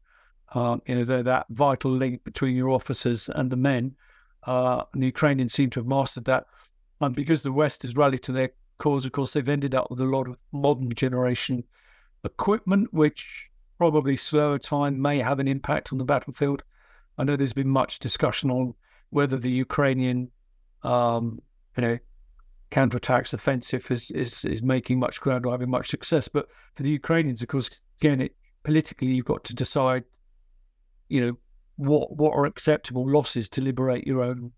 Uh, 0.54 0.78
you 0.86 0.94
know, 0.94 1.04
they're 1.04 1.22
that 1.22 1.46
vital 1.50 1.90
link 1.90 2.22
between 2.24 2.56
your 2.56 2.70
officers 2.70 3.28
and 3.34 3.50
the 3.50 3.56
men. 3.56 3.94
Uh, 4.46 4.84
and 4.92 5.02
the 5.02 5.06
Ukrainians 5.06 5.52
seem 5.52 5.70
to 5.70 5.80
have 5.80 5.86
mastered 5.86 6.24
that. 6.26 6.46
And 7.00 7.14
because 7.14 7.42
the 7.42 7.52
West 7.52 7.82
has 7.82 7.96
rallied 7.96 8.22
to 8.24 8.32
their 8.32 8.50
cause, 8.78 9.04
of 9.04 9.12
course, 9.12 9.32
they've 9.32 9.48
ended 9.48 9.74
up 9.74 9.90
with 9.90 10.00
a 10.00 10.04
lot 10.04 10.28
of 10.28 10.36
modern 10.52 10.94
generation 10.94 11.64
equipment, 12.24 12.92
which 12.92 13.48
probably 13.78 14.16
slower 14.16 14.58
time 14.58 15.00
may 15.00 15.18
have 15.18 15.38
an 15.38 15.48
impact 15.48 15.92
on 15.92 15.98
the 15.98 16.04
battlefield. 16.04 16.64
I 17.16 17.24
know 17.24 17.36
there's 17.36 17.52
been 17.52 17.68
much 17.68 17.98
discussion 17.98 18.50
on 18.50 18.74
whether 19.10 19.38
the 19.38 19.50
Ukrainian, 19.50 20.30
um, 20.82 21.40
you 21.76 21.82
know, 21.82 21.98
counterattacks 22.70 23.32
offensive 23.32 23.90
is, 23.90 24.10
is 24.10 24.44
is 24.44 24.62
making 24.62 24.98
much 24.98 25.20
ground 25.20 25.46
or 25.46 25.52
having 25.52 25.70
much 25.70 25.88
success. 25.88 26.28
But 26.28 26.48
for 26.74 26.82
the 26.82 26.90
Ukrainians, 26.90 27.42
of 27.42 27.48
course, 27.48 27.70
again, 28.00 28.20
it, 28.20 28.36
politically, 28.62 29.08
you've 29.08 29.24
got 29.24 29.44
to 29.44 29.54
decide, 29.54 30.04
you 31.08 31.20
know, 31.20 31.38
what 31.76 32.16
what 32.16 32.32
are 32.34 32.44
acceptable 32.46 33.08
losses 33.08 33.48
to 33.50 33.62
liberate 33.62 34.06
your 34.06 34.22
own 34.22 34.52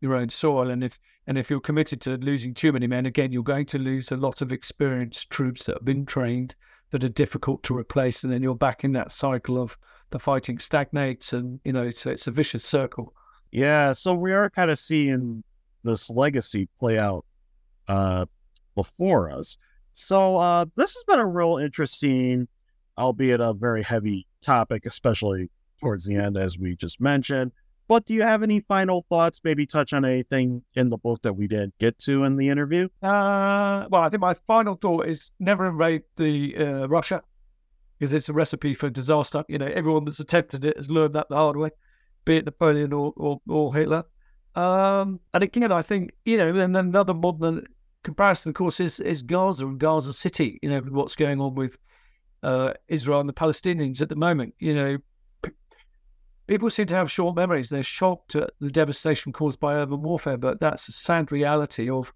your 0.00 0.14
own 0.14 0.28
soil. 0.28 0.70
And 0.70 0.84
if 0.84 0.98
and 1.26 1.36
if 1.38 1.50
you're 1.50 1.60
committed 1.60 2.00
to 2.02 2.16
losing 2.18 2.54
too 2.54 2.72
many 2.72 2.86
men, 2.86 3.06
again, 3.06 3.32
you're 3.32 3.42
going 3.42 3.66
to 3.66 3.78
lose 3.78 4.12
a 4.12 4.16
lot 4.16 4.42
of 4.42 4.52
experienced 4.52 5.30
troops 5.30 5.66
that 5.66 5.76
have 5.76 5.84
been 5.84 6.06
trained 6.06 6.54
that 6.90 7.02
are 7.02 7.08
difficult 7.08 7.62
to 7.64 7.76
replace, 7.76 8.22
and 8.22 8.32
then 8.32 8.42
you're 8.42 8.54
back 8.54 8.84
in 8.84 8.92
that 8.92 9.10
cycle 9.10 9.60
of 9.60 9.76
the 10.10 10.18
fighting 10.18 10.58
stagnates, 10.58 11.32
and 11.32 11.58
you 11.64 11.72
know, 11.72 11.90
so 11.90 12.10
it's 12.10 12.28
a 12.28 12.30
vicious 12.30 12.64
circle. 12.64 13.12
Yeah, 13.50 13.92
so 13.92 14.14
we 14.14 14.32
are 14.32 14.50
kind 14.50 14.70
of 14.70 14.78
seeing 14.78 15.42
this 15.82 16.10
legacy 16.10 16.68
play 16.78 16.98
out 16.98 17.24
uh, 17.88 18.26
before 18.74 19.30
us. 19.30 19.56
So 19.94 20.36
uh, 20.36 20.66
this 20.76 20.94
has 20.94 21.04
been 21.04 21.18
a 21.18 21.26
real 21.26 21.56
interesting, 21.56 22.48
albeit 22.98 23.40
a 23.40 23.54
very 23.54 23.82
heavy 23.82 24.26
topic, 24.42 24.84
especially 24.84 25.50
towards 25.80 26.04
the 26.04 26.16
end, 26.16 26.36
as 26.36 26.58
we 26.58 26.76
just 26.76 27.00
mentioned. 27.00 27.52
But 27.88 28.04
do 28.04 28.14
you 28.14 28.22
have 28.22 28.42
any 28.42 28.60
final 28.60 29.06
thoughts? 29.08 29.40
Maybe 29.44 29.64
touch 29.64 29.92
on 29.92 30.04
anything 30.04 30.62
in 30.74 30.90
the 30.90 30.98
book 30.98 31.22
that 31.22 31.34
we 31.34 31.46
didn't 31.46 31.78
get 31.78 31.98
to 32.00 32.24
in 32.24 32.36
the 32.36 32.48
interview. 32.48 32.88
Uh, 33.00 33.86
well, 33.88 34.02
I 34.02 34.08
think 34.08 34.20
my 34.20 34.34
final 34.46 34.74
thought 34.74 35.06
is 35.06 35.30
never 35.38 35.66
invade 35.66 36.02
the 36.16 36.56
uh, 36.56 36.88
Russia 36.88 37.22
because 37.98 38.12
it's 38.12 38.28
a 38.28 38.32
recipe 38.32 38.74
for 38.74 38.90
disaster. 38.90 39.44
You 39.48 39.58
know, 39.58 39.66
everyone 39.66 40.04
that's 40.04 40.18
attempted 40.18 40.64
it 40.64 40.76
has 40.76 40.90
learned 40.90 41.14
that 41.14 41.28
the 41.28 41.36
hard 41.36 41.56
way 41.56 41.70
be 42.26 42.36
it 42.36 42.44
Napoleon 42.44 42.92
or, 42.92 43.14
or, 43.16 43.40
or 43.48 43.74
Hitler. 43.74 44.04
Um, 44.54 45.20
and 45.32 45.42
again, 45.42 45.72
I 45.72 45.80
think, 45.80 46.12
you 46.26 46.36
know, 46.36 46.54
and 46.54 46.76
another 46.76 47.14
modern 47.14 47.66
comparison, 48.04 48.50
of 48.50 48.56
course, 48.56 48.80
is, 48.80 49.00
is 49.00 49.22
Gaza 49.22 49.66
and 49.66 49.78
Gaza 49.78 50.12
City, 50.12 50.58
you 50.62 50.68
know, 50.68 50.80
what's 50.80 51.16
going 51.16 51.40
on 51.40 51.54
with 51.54 51.78
uh, 52.42 52.74
Israel 52.88 53.20
and 53.20 53.28
the 53.28 53.34
Palestinians 53.34 54.02
at 54.02 54.08
the 54.08 54.16
moment. 54.16 54.54
You 54.58 54.74
know, 54.74 54.98
p- 55.42 55.52
people 56.46 56.68
seem 56.68 56.86
to 56.86 56.94
have 56.94 57.10
short 57.10 57.36
memories. 57.36 57.70
They're 57.70 57.82
shocked 57.82 58.34
at 58.34 58.50
the 58.60 58.70
devastation 58.70 59.32
caused 59.32 59.60
by 59.60 59.74
urban 59.74 60.02
warfare, 60.02 60.36
but 60.36 60.60
that's 60.60 60.88
a 60.88 60.92
sad 60.92 61.32
reality 61.32 61.88
of 61.88 62.12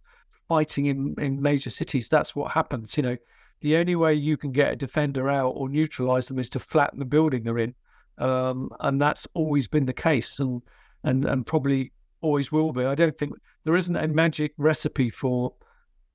fighting 0.48 0.86
in, 0.86 1.14
in 1.18 1.40
major 1.40 1.70
cities. 1.70 2.08
That's 2.08 2.34
what 2.34 2.52
happens. 2.52 2.96
You 2.96 3.02
know, 3.04 3.16
the 3.60 3.76
only 3.76 3.96
way 3.96 4.14
you 4.14 4.36
can 4.36 4.50
get 4.50 4.72
a 4.72 4.76
defender 4.76 5.28
out 5.28 5.50
or 5.50 5.68
neutralize 5.68 6.26
them 6.26 6.38
is 6.38 6.48
to 6.50 6.58
flatten 6.58 6.98
the 6.98 7.04
building 7.04 7.44
they're 7.44 7.58
in 7.58 7.74
um, 8.20 8.70
and 8.80 9.00
that's 9.00 9.26
always 9.34 9.66
been 9.66 9.86
the 9.86 9.92
case, 9.92 10.38
and 10.38 10.62
and 11.02 11.24
and 11.24 11.46
probably 11.46 11.92
always 12.20 12.52
will 12.52 12.72
be. 12.72 12.84
I 12.84 12.94
don't 12.94 13.16
think 13.16 13.32
there 13.64 13.76
isn't 13.76 13.96
a 13.96 14.06
magic 14.08 14.52
recipe 14.58 15.10
for 15.10 15.54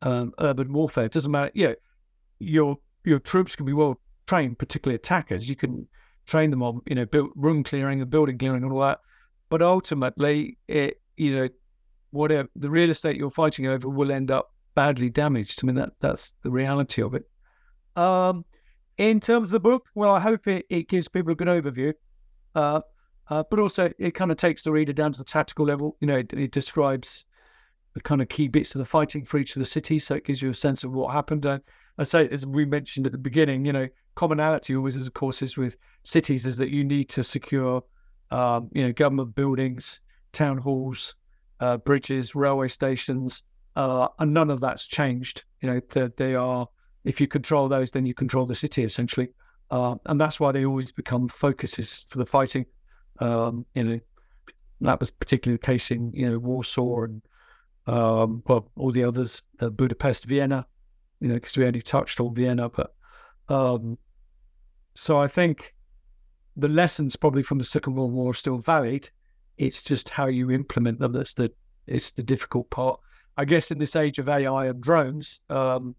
um, 0.02 0.34
urban 0.40 0.72
warfare. 0.72 1.06
It 1.06 1.11
doesn't 1.11 1.32
matter. 1.32 1.52
Yeah, 1.53 1.73
your 2.40 2.77
your 3.03 3.19
troops 3.19 3.56
can 3.56 3.65
be 3.65 3.73
well 3.73 3.99
trained, 4.27 4.60
particularly 4.60 4.95
attackers. 4.95 5.49
You 5.49 5.56
can 5.56 5.88
train 6.26 6.52
them 6.52 6.64
on 6.64 6.82
you 6.86 6.95
know 6.95 7.06
build, 7.06 7.32
room 7.36 7.64
clearing 7.64 8.02
and 8.02 8.10
building 8.10 8.38
clearing 8.38 8.64
and 8.64 8.72
all 8.72 8.82
that. 8.82 8.99
But 9.49 9.61
ultimately, 9.61 10.57
it 10.68 11.02
you 11.18 11.36
know 11.36 11.49
whatever 12.11 12.48
the 12.56 12.69
real 12.69 12.90
estate 12.90 13.18
you're 13.18 13.30
fighting 13.30 13.68
over 13.68 13.90
will 13.90 14.11
end 14.11 14.32
up 14.32 14.53
badly 14.76 15.10
damaged. 15.10 15.61
I 15.64 15.65
mean 15.65 15.76
that 15.76 15.94
that's 15.99 16.32
the 16.44 16.52
reality 16.52 17.02
of 17.02 17.15
it. 17.15 17.27
Um, 17.95 18.45
in 18.98 19.20
terms 19.20 19.46
of 19.46 19.52
the 19.52 19.60
book, 19.60 19.88
well, 19.96 20.12
I 20.12 20.20
hope 20.20 20.48
it, 20.48 20.66
it 20.70 20.88
gives 20.88 21.08
people 21.08 21.32
a 21.32 21.36
good 21.36 21.48
overview, 21.48 21.94
uh, 22.56 22.82
uh, 23.30 23.44
but 23.50 23.60
also 23.60 23.92
it 23.98 24.12
kind 24.12 24.32
of 24.32 24.38
takes 24.38 24.64
the 24.64 24.72
reader 24.72 24.94
down 24.94 25.12
to 25.12 25.20
the 25.20 25.26
tactical 25.26 25.66
level. 25.66 25.98
You 26.00 26.08
know, 26.08 26.18
it, 26.18 26.32
it, 26.34 26.52
describes 26.52 27.26
the 27.94 28.02
kind 28.02 28.22
of 28.22 28.30
key 28.30 28.48
bits 28.48 28.76
of 28.76 28.80
the 28.80 28.86
fighting 28.86 29.26
for 29.26 29.38
each 29.38 29.56
of 29.56 29.60
the 29.60 29.66
cities, 29.66 30.06
so 30.06 30.16
it 30.16 30.26
gives 30.26 30.42
you 30.42 30.50
a 30.50 30.54
sense 30.54 30.84
of 30.84 30.92
what 30.92 31.14
happened. 31.14 31.46
And 31.46 31.62
I 31.98 32.04
say, 32.04 32.28
as 32.30 32.46
we 32.46 32.66
mentioned 32.66 33.06
at 33.06 33.12
the 33.12 33.18
beginning, 33.18 33.66
you 33.66 33.74
know, 33.74 33.88
commonality 34.16 34.76
always, 34.76 34.96
of 34.96 35.14
course, 35.14 35.42
is 35.42 35.58
with 35.58 35.76
cities 36.04 36.46
is 36.46 36.58
that 36.58 36.70
you 36.70 36.84
need 36.84 37.10
to 37.10 37.24
secure, 37.24 37.84
um, 38.32 38.70
you 38.74 38.84
know, 38.84 38.94
government 38.94 39.36
buildings, 39.36 40.00
town 40.32 40.58
halls, 40.58 41.16
uh, 41.60 41.78
bridges, 41.78 42.36
railway 42.36 42.68
stations, 42.68 43.44
uh, 43.76 44.08
and 44.20 44.34
none 44.34 44.50
of 44.50 44.62
that's 44.62 44.88
changed. 44.88 45.44
You 45.62 45.70
know, 45.70 45.82
they, 45.90 46.10
they, 46.16 46.36
are, 46.36 46.68
if 47.06 47.22
you 47.22 47.27
control 47.27 47.69
those, 47.69 47.91
then 47.91 48.06
you 48.06 48.14
control 48.14 48.45
the 48.45 48.56
city 48.56 48.84
essentially. 48.84 49.30
Uh, 49.72 49.95
and 50.06 50.19
that's 50.19 50.40
why 50.40 50.52
they 50.52 50.65
always 50.65 50.91
become 50.91 51.27
focuses 51.27 52.06
for 52.07 52.18
the 52.18 52.26
fighting. 52.26 52.65
Um, 53.19 53.65
you 53.73 53.84
know, 53.84 53.99
that 54.82 54.99
was 54.99 55.11
particularly 55.11 55.57
the 55.57 55.65
case 55.65 55.91
in, 55.91 56.11
you 56.14 56.30
know, 56.30 56.40
Warsaw 56.40 57.03
and, 57.03 57.22
um, 57.88 58.44
well, 58.45 58.69
all 58.76 58.91
the 58.91 59.03
others, 59.03 59.41
uh, 59.61 59.69
Budapest, 59.69 60.26
Vienna, 60.26 60.65
you 61.19 61.30
know, 61.30 61.36
because 61.36 61.57
we 61.57 61.65
only 61.65 61.82
touched 61.82 62.19
on 62.19 62.34
Vienna. 62.36 62.69
But 62.69 62.94
um, 63.48 63.98
so 64.94 65.19
I 65.19 65.27
think 65.27 65.73
the 66.57 66.69
lessons 66.69 67.15
probably 67.15 67.44
from 67.44 67.57
the 67.57 67.64
Second 67.64 67.95
World 67.95 68.14
War 68.14 68.32
are 68.32 68.36
still 68.36 68.57
valid. 68.57 69.10
It's 69.57 69.84
just 69.84 70.10
how 70.10 70.27
you 70.27 70.52
implement 70.52 70.99
them 70.99 71.14
that's 71.14 71.34
the 71.34 71.52
it's 71.88 72.11
the 72.11 72.23
difficult 72.23 72.69
part. 72.69 72.99
I 73.38 73.45
guess 73.45 73.72
in 73.72 73.77
this 73.77 73.95
age 73.95 74.18
of 74.18 74.30
AI 74.30 74.68
and 74.68 74.82
drones, 74.82 75.40
um, 75.49 75.95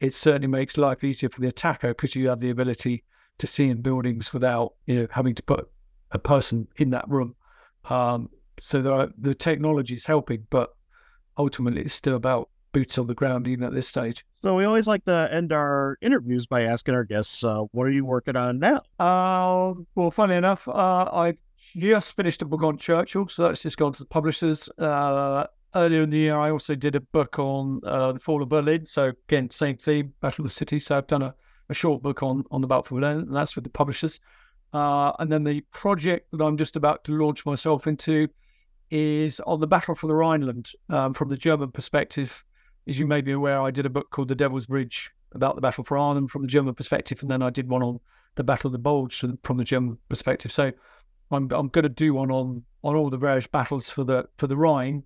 it 0.00 0.14
certainly 0.14 0.48
makes 0.48 0.76
life 0.76 1.02
easier 1.02 1.28
for 1.28 1.40
the 1.40 1.48
attacker 1.48 1.88
because 1.88 2.14
you 2.14 2.28
have 2.28 2.40
the 2.40 2.50
ability 2.50 3.04
to 3.38 3.46
see 3.46 3.68
in 3.68 3.80
buildings 3.80 4.32
without 4.32 4.74
you 4.86 5.00
know 5.00 5.06
having 5.10 5.34
to 5.34 5.42
put 5.42 5.68
a 6.12 6.18
person 6.18 6.66
in 6.76 6.90
that 6.90 7.08
room. 7.08 7.34
Um, 7.88 8.30
so 8.60 8.90
are, 8.92 9.08
the 9.18 9.34
technology 9.34 9.94
is 9.94 10.06
helping, 10.06 10.46
but 10.50 10.70
ultimately 11.36 11.82
it's 11.82 11.94
still 11.94 12.16
about 12.16 12.48
boots 12.72 12.98
on 12.98 13.06
the 13.06 13.14
ground 13.14 13.46
even 13.46 13.64
at 13.64 13.72
this 13.72 13.88
stage. 13.88 14.24
So 14.42 14.54
we 14.54 14.64
always 14.64 14.86
like 14.86 15.04
to 15.06 15.28
end 15.32 15.52
our 15.52 15.96
interviews 16.02 16.46
by 16.46 16.62
asking 16.62 16.94
our 16.94 17.04
guests, 17.04 17.42
uh, 17.44 17.62
"What 17.72 17.84
are 17.84 17.90
you 17.90 18.04
working 18.04 18.36
on 18.36 18.58
now?" 18.58 18.82
Uh, 18.98 19.74
well, 19.94 20.10
funny 20.10 20.36
enough, 20.36 20.66
uh, 20.68 21.08
I 21.12 21.34
just 21.76 22.16
finished 22.16 22.42
a 22.42 22.44
book 22.44 22.62
on 22.62 22.78
Churchill, 22.78 23.28
so 23.28 23.44
that's 23.44 23.62
just 23.62 23.76
gone 23.76 23.92
to 23.92 24.00
the 24.00 24.06
publishers. 24.06 24.68
Uh, 24.78 25.46
earlier 25.78 26.02
in 26.02 26.10
the 26.10 26.18
year, 26.18 26.36
I 26.36 26.50
also 26.50 26.74
did 26.74 26.96
a 26.96 27.00
book 27.00 27.38
on 27.38 27.80
uh, 27.84 28.12
the 28.12 28.20
fall 28.20 28.42
of 28.42 28.48
Berlin. 28.48 28.86
So 28.86 29.12
again, 29.28 29.50
same 29.50 29.76
theme, 29.76 30.12
Battle 30.20 30.44
of 30.44 30.50
the 30.50 30.54
City. 30.54 30.78
So 30.78 30.96
I've 30.96 31.06
done 31.06 31.22
a, 31.22 31.34
a 31.68 31.74
short 31.74 32.02
book 32.02 32.22
on 32.22 32.44
on 32.50 32.60
the 32.60 32.66
Battle 32.66 32.96
of 32.96 33.00
Berlin, 33.00 33.18
and 33.18 33.34
that's 33.34 33.54
with 33.54 33.64
the 33.64 33.70
publishers. 33.70 34.20
Uh, 34.72 35.12
and 35.18 35.32
then 35.32 35.44
the 35.44 35.62
project 35.72 36.28
that 36.32 36.44
I'm 36.44 36.56
just 36.56 36.76
about 36.76 37.04
to 37.04 37.12
launch 37.12 37.46
myself 37.46 37.86
into 37.86 38.28
is 38.90 39.40
on 39.40 39.60
the 39.60 39.66
Battle 39.66 39.94
for 39.94 40.06
the 40.06 40.14
Rhineland 40.14 40.72
um, 40.90 41.14
from 41.14 41.28
the 41.28 41.36
German 41.36 41.70
perspective. 41.70 42.44
As 42.86 42.98
you 42.98 43.06
may 43.06 43.20
be 43.20 43.32
aware, 43.32 43.60
I 43.60 43.70
did 43.70 43.86
a 43.86 43.90
book 43.90 44.10
called 44.10 44.28
The 44.28 44.34
Devil's 44.34 44.66
Bridge 44.66 45.10
about 45.32 45.54
the 45.54 45.60
Battle 45.60 45.84
for 45.84 45.98
Arnhem 45.98 46.26
from 46.26 46.42
the 46.42 46.48
German 46.48 46.74
perspective, 46.74 47.20
and 47.22 47.30
then 47.30 47.42
I 47.42 47.50
did 47.50 47.68
one 47.68 47.82
on 47.82 48.00
the 48.34 48.44
Battle 48.44 48.68
of 48.68 48.72
the 48.72 48.78
Bulge 48.78 49.22
from 49.42 49.56
the 49.56 49.64
German 49.64 49.98
perspective. 50.08 50.52
So 50.52 50.72
I'm 51.30 51.50
I'm 51.52 51.68
going 51.68 51.82
to 51.82 51.88
do 51.88 52.14
one 52.14 52.30
on 52.30 52.62
on 52.82 52.96
all 52.96 53.10
the 53.10 53.18
various 53.18 53.46
battles 53.46 53.90
for 53.90 54.04
the 54.04 54.26
for 54.38 54.46
the 54.46 54.56
Rhine, 54.56 55.02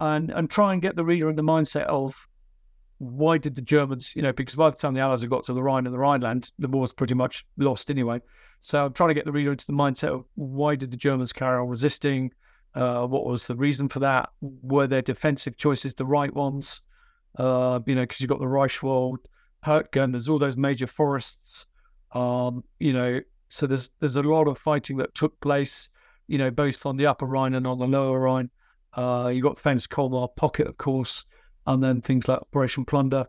and 0.00 0.30
and 0.30 0.50
try 0.50 0.72
and 0.72 0.82
get 0.82 0.96
the 0.96 1.04
reader 1.04 1.28
in 1.28 1.36
the 1.36 1.42
mindset 1.42 1.84
of 1.84 2.16
why 2.98 3.38
did 3.38 3.54
the 3.54 3.62
Germans, 3.62 4.12
you 4.16 4.22
know, 4.22 4.32
because 4.32 4.56
by 4.56 4.70
the 4.70 4.76
time 4.76 4.94
the 4.94 5.00
Allies 5.00 5.20
had 5.20 5.30
got 5.30 5.44
to 5.44 5.52
the 5.52 5.62
Rhine 5.62 5.86
and 5.86 5.94
the 5.94 5.98
Rhineland, 5.98 6.50
the 6.58 6.68
war's 6.68 6.92
pretty 6.92 7.14
much 7.14 7.46
lost 7.56 7.90
anyway. 7.90 8.20
So 8.60 8.86
I'm 8.86 8.92
trying 8.92 9.08
to 9.08 9.14
get 9.14 9.24
the 9.24 9.32
reader 9.32 9.52
into 9.52 9.66
the 9.66 9.72
mindset 9.72 10.08
of 10.08 10.24
why 10.34 10.74
did 10.74 10.90
the 10.90 10.96
Germans 10.96 11.32
carry 11.32 11.60
on 11.60 11.68
resisting? 11.68 12.32
Uh, 12.74 13.06
what 13.06 13.24
was 13.24 13.46
the 13.46 13.56
reason 13.56 13.88
for 13.88 14.00
that? 14.00 14.30
Were 14.40 14.86
their 14.88 15.02
defensive 15.02 15.56
choices 15.56 15.94
the 15.94 16.06
right 16.06 16.32
ones? 16.34 16.80
Uh, 17.36 17.78
you 17.86 17.94
know, 17.94 18.02
because 18.02 18.20
you've 18.20 18.30
got 18.30 18.40
the 18.40 18.46
Reichswald, 18.46 19.18
Hurtgen, 19.64 20.12
there's 20.12 20.28
all 20.28 20.38
those 20.38 20.56
major 20.56 20.86
forests. 20.86 21.66
Um, 22.12 22.64
you 22.80 22.92
know, 22.92 23.20
so 23.48 23.66
there's 23.66 23.90
there's 24.00 24.16
a 24.16 24.22
lot 24.22 24.48
of 24.48 24.58
fighting 24.58 24.96
that 24.96 25.14
took 25.14 25.38
place, 25.40 25.88
you 26.26 26.38
know, 26.38 26.50
both 26.50 26.84
on 26.84 26.96
the 26.96 27.06
Upper 27.06 27.26
Rhine 27.26 27.54
and 27.54 27.66
on 27.66 27.78
the 27.78 27.86
Lower 27.86 28.20
Rhine. 28.20 28.50
Uh, 28.94 29.30
you 29.32 29.42
got 29.42 29.58
famous 29.58 29.86
Colmar 29.86 30.28
Pocket, 30.28 30.66
of 30.66 30.78
course, 30.78 31.24
and 31.66 31.82
then 31.82 32.00
things 32.00 32.28
like 32.28 32.40
Operation 32.40 32.84
Plunder. 32.84 33.26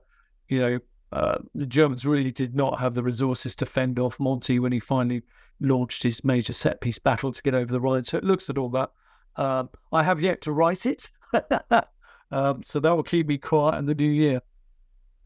You 0.47 0.59
know, 0.59 0.79
uh, 1.11 1.37
the 1.55 1.65
Germans 1.65 2.05
really 2.05 2.31
did 2.31 2.55
not 2.55 2.79
have 2.79 2.93
the 2.93 3.03
resources 3.03 3.55
to 3.57 3.65
fend 3.65 3.99
off 3.99 4.19
Monty 4.19 4.59
when 4.59 4.71
he 4.71 4.79
finally 4.79 5.23
launched 5.59 6.03
his 6.03 6.23
major 6.23 6.53
set 6.53 6.81
piece 6.81 6.99
battle 6.99 7.31
to 7.31 7.41
get 7.41 7.53
over 7.53 7.71
the 7.71 7.79
Rhine. 7.79 8.03
So 8.03 8.17
it 8.17 8.23
looks 8.23 8.49
at 8.49 8.57
all 8.57 8.69
that. 8.69 8.91
Um, 9.35 9.69
I 9.91 10.03
have 10.03 10.21
yet 10.21 10.41
to 10.41 10.51
write 10.51 10.85
it, 10.85 11.09
um, 12.31 12.63
so 12.63 12.79
that 12.79 12.95
will 12.95 13.03
keep 13.03 13.27
me 13.27 13.37
quiet 13.37 13.79
in 13.79 13.85
the 13.85 13.95
new 13.95 14.09
year. 14.09 14.41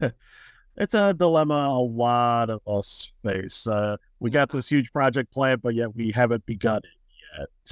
it's 0.76 0.94
a 0.94 1.14
dilemma 1.14 1.54
a 1.54 1.80
lot 1.80 2.50
of 2.50 2.60
us 2.66 3.12
face. 3.24 3.66
Uh, 3.66 3.96
we 4.20 4.30
got 4.30 4.50
this 4.50 4.68
huge 4.68 4.92
project 4.92 5.32
planned, 5.32 5.62
but 5.62 5.74
yet 5.74 5.94
we 5.94 6.10
haven't 6.10 6.44
begun 6.46 6.78
it 6.78 7.03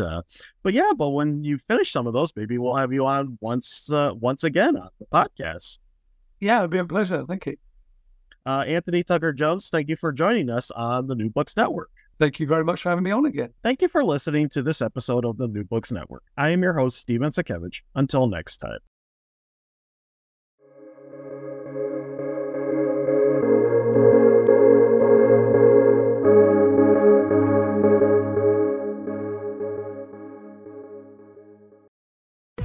Uh, 0.01 0.22
but 0.62 0.74
yeah, 0.74 0.93
but 0.97 1.10
when 1.10 1.44
you 1.44 1.59
finish 1.68 1.93
some 1.93 2.06
of 2.06 2.12
those, 2.12 2.32
maybe 2.36 2.59
we'll 2.59 2.74
have 2.74 2.93
you 2.93 3.06
on 3.06 3.39
once 3.40 3.90
uh, 3.93 4.12
once 4.18 4.44
again 4.44 4.76
on 4.76 4.89
the 4.98 5.06
podcast. 5.06 5.78
Yeah, 6.40 6.59
it'd 6.59 6.70
be 6.70 6.78
a 6.78 6.84
pleasure. 6.84 7.24
Thank 7.24 7.47
you. 7.47 7.56
Uh, 8.44 8.64
Anthony 8.66 9.02
Tucker 9.02 9.32
Jones, 9.32 9.68
thank 9.70 9.89
you 9.89 9.97
for 9.97 10.10
joining 10.12 10.51
us 10.51 10.70
on 10.72 11.06
the 11.06 11.14
New 11.14 11.30
Books 11.30 11.56
Network. 11.56 11.90
Thank 12.18 12.40
you 12.40 12.47
very 12.47 12.64
much 12.64 12.82
for 12.82 12.89
having 12.90 13.05
me 13.05 13.10
on 13.10 13.26
again. 13.26 13.52
Thank 13.62 13.82
you 13.82 13.89
for 13.89 14.05
listening 14.05 14.48
to 14.51 14.62
this 14.62 14.82
episode 14.82 15.24
of 15.24 15.39
the 15.39 15.48
New 15.48 15.64
Books 15.64 15.93
Network. 15.93 16.24
I 16.36 16.51
am 16.51 16.62
your 16.62 16.72
host, 16.72 16.98
Stephen 16.98 17.30
Satkiewicz. 17.30 17.82
Until 17.94 18.26
next 18.26 18.59
time. 18.59 18.78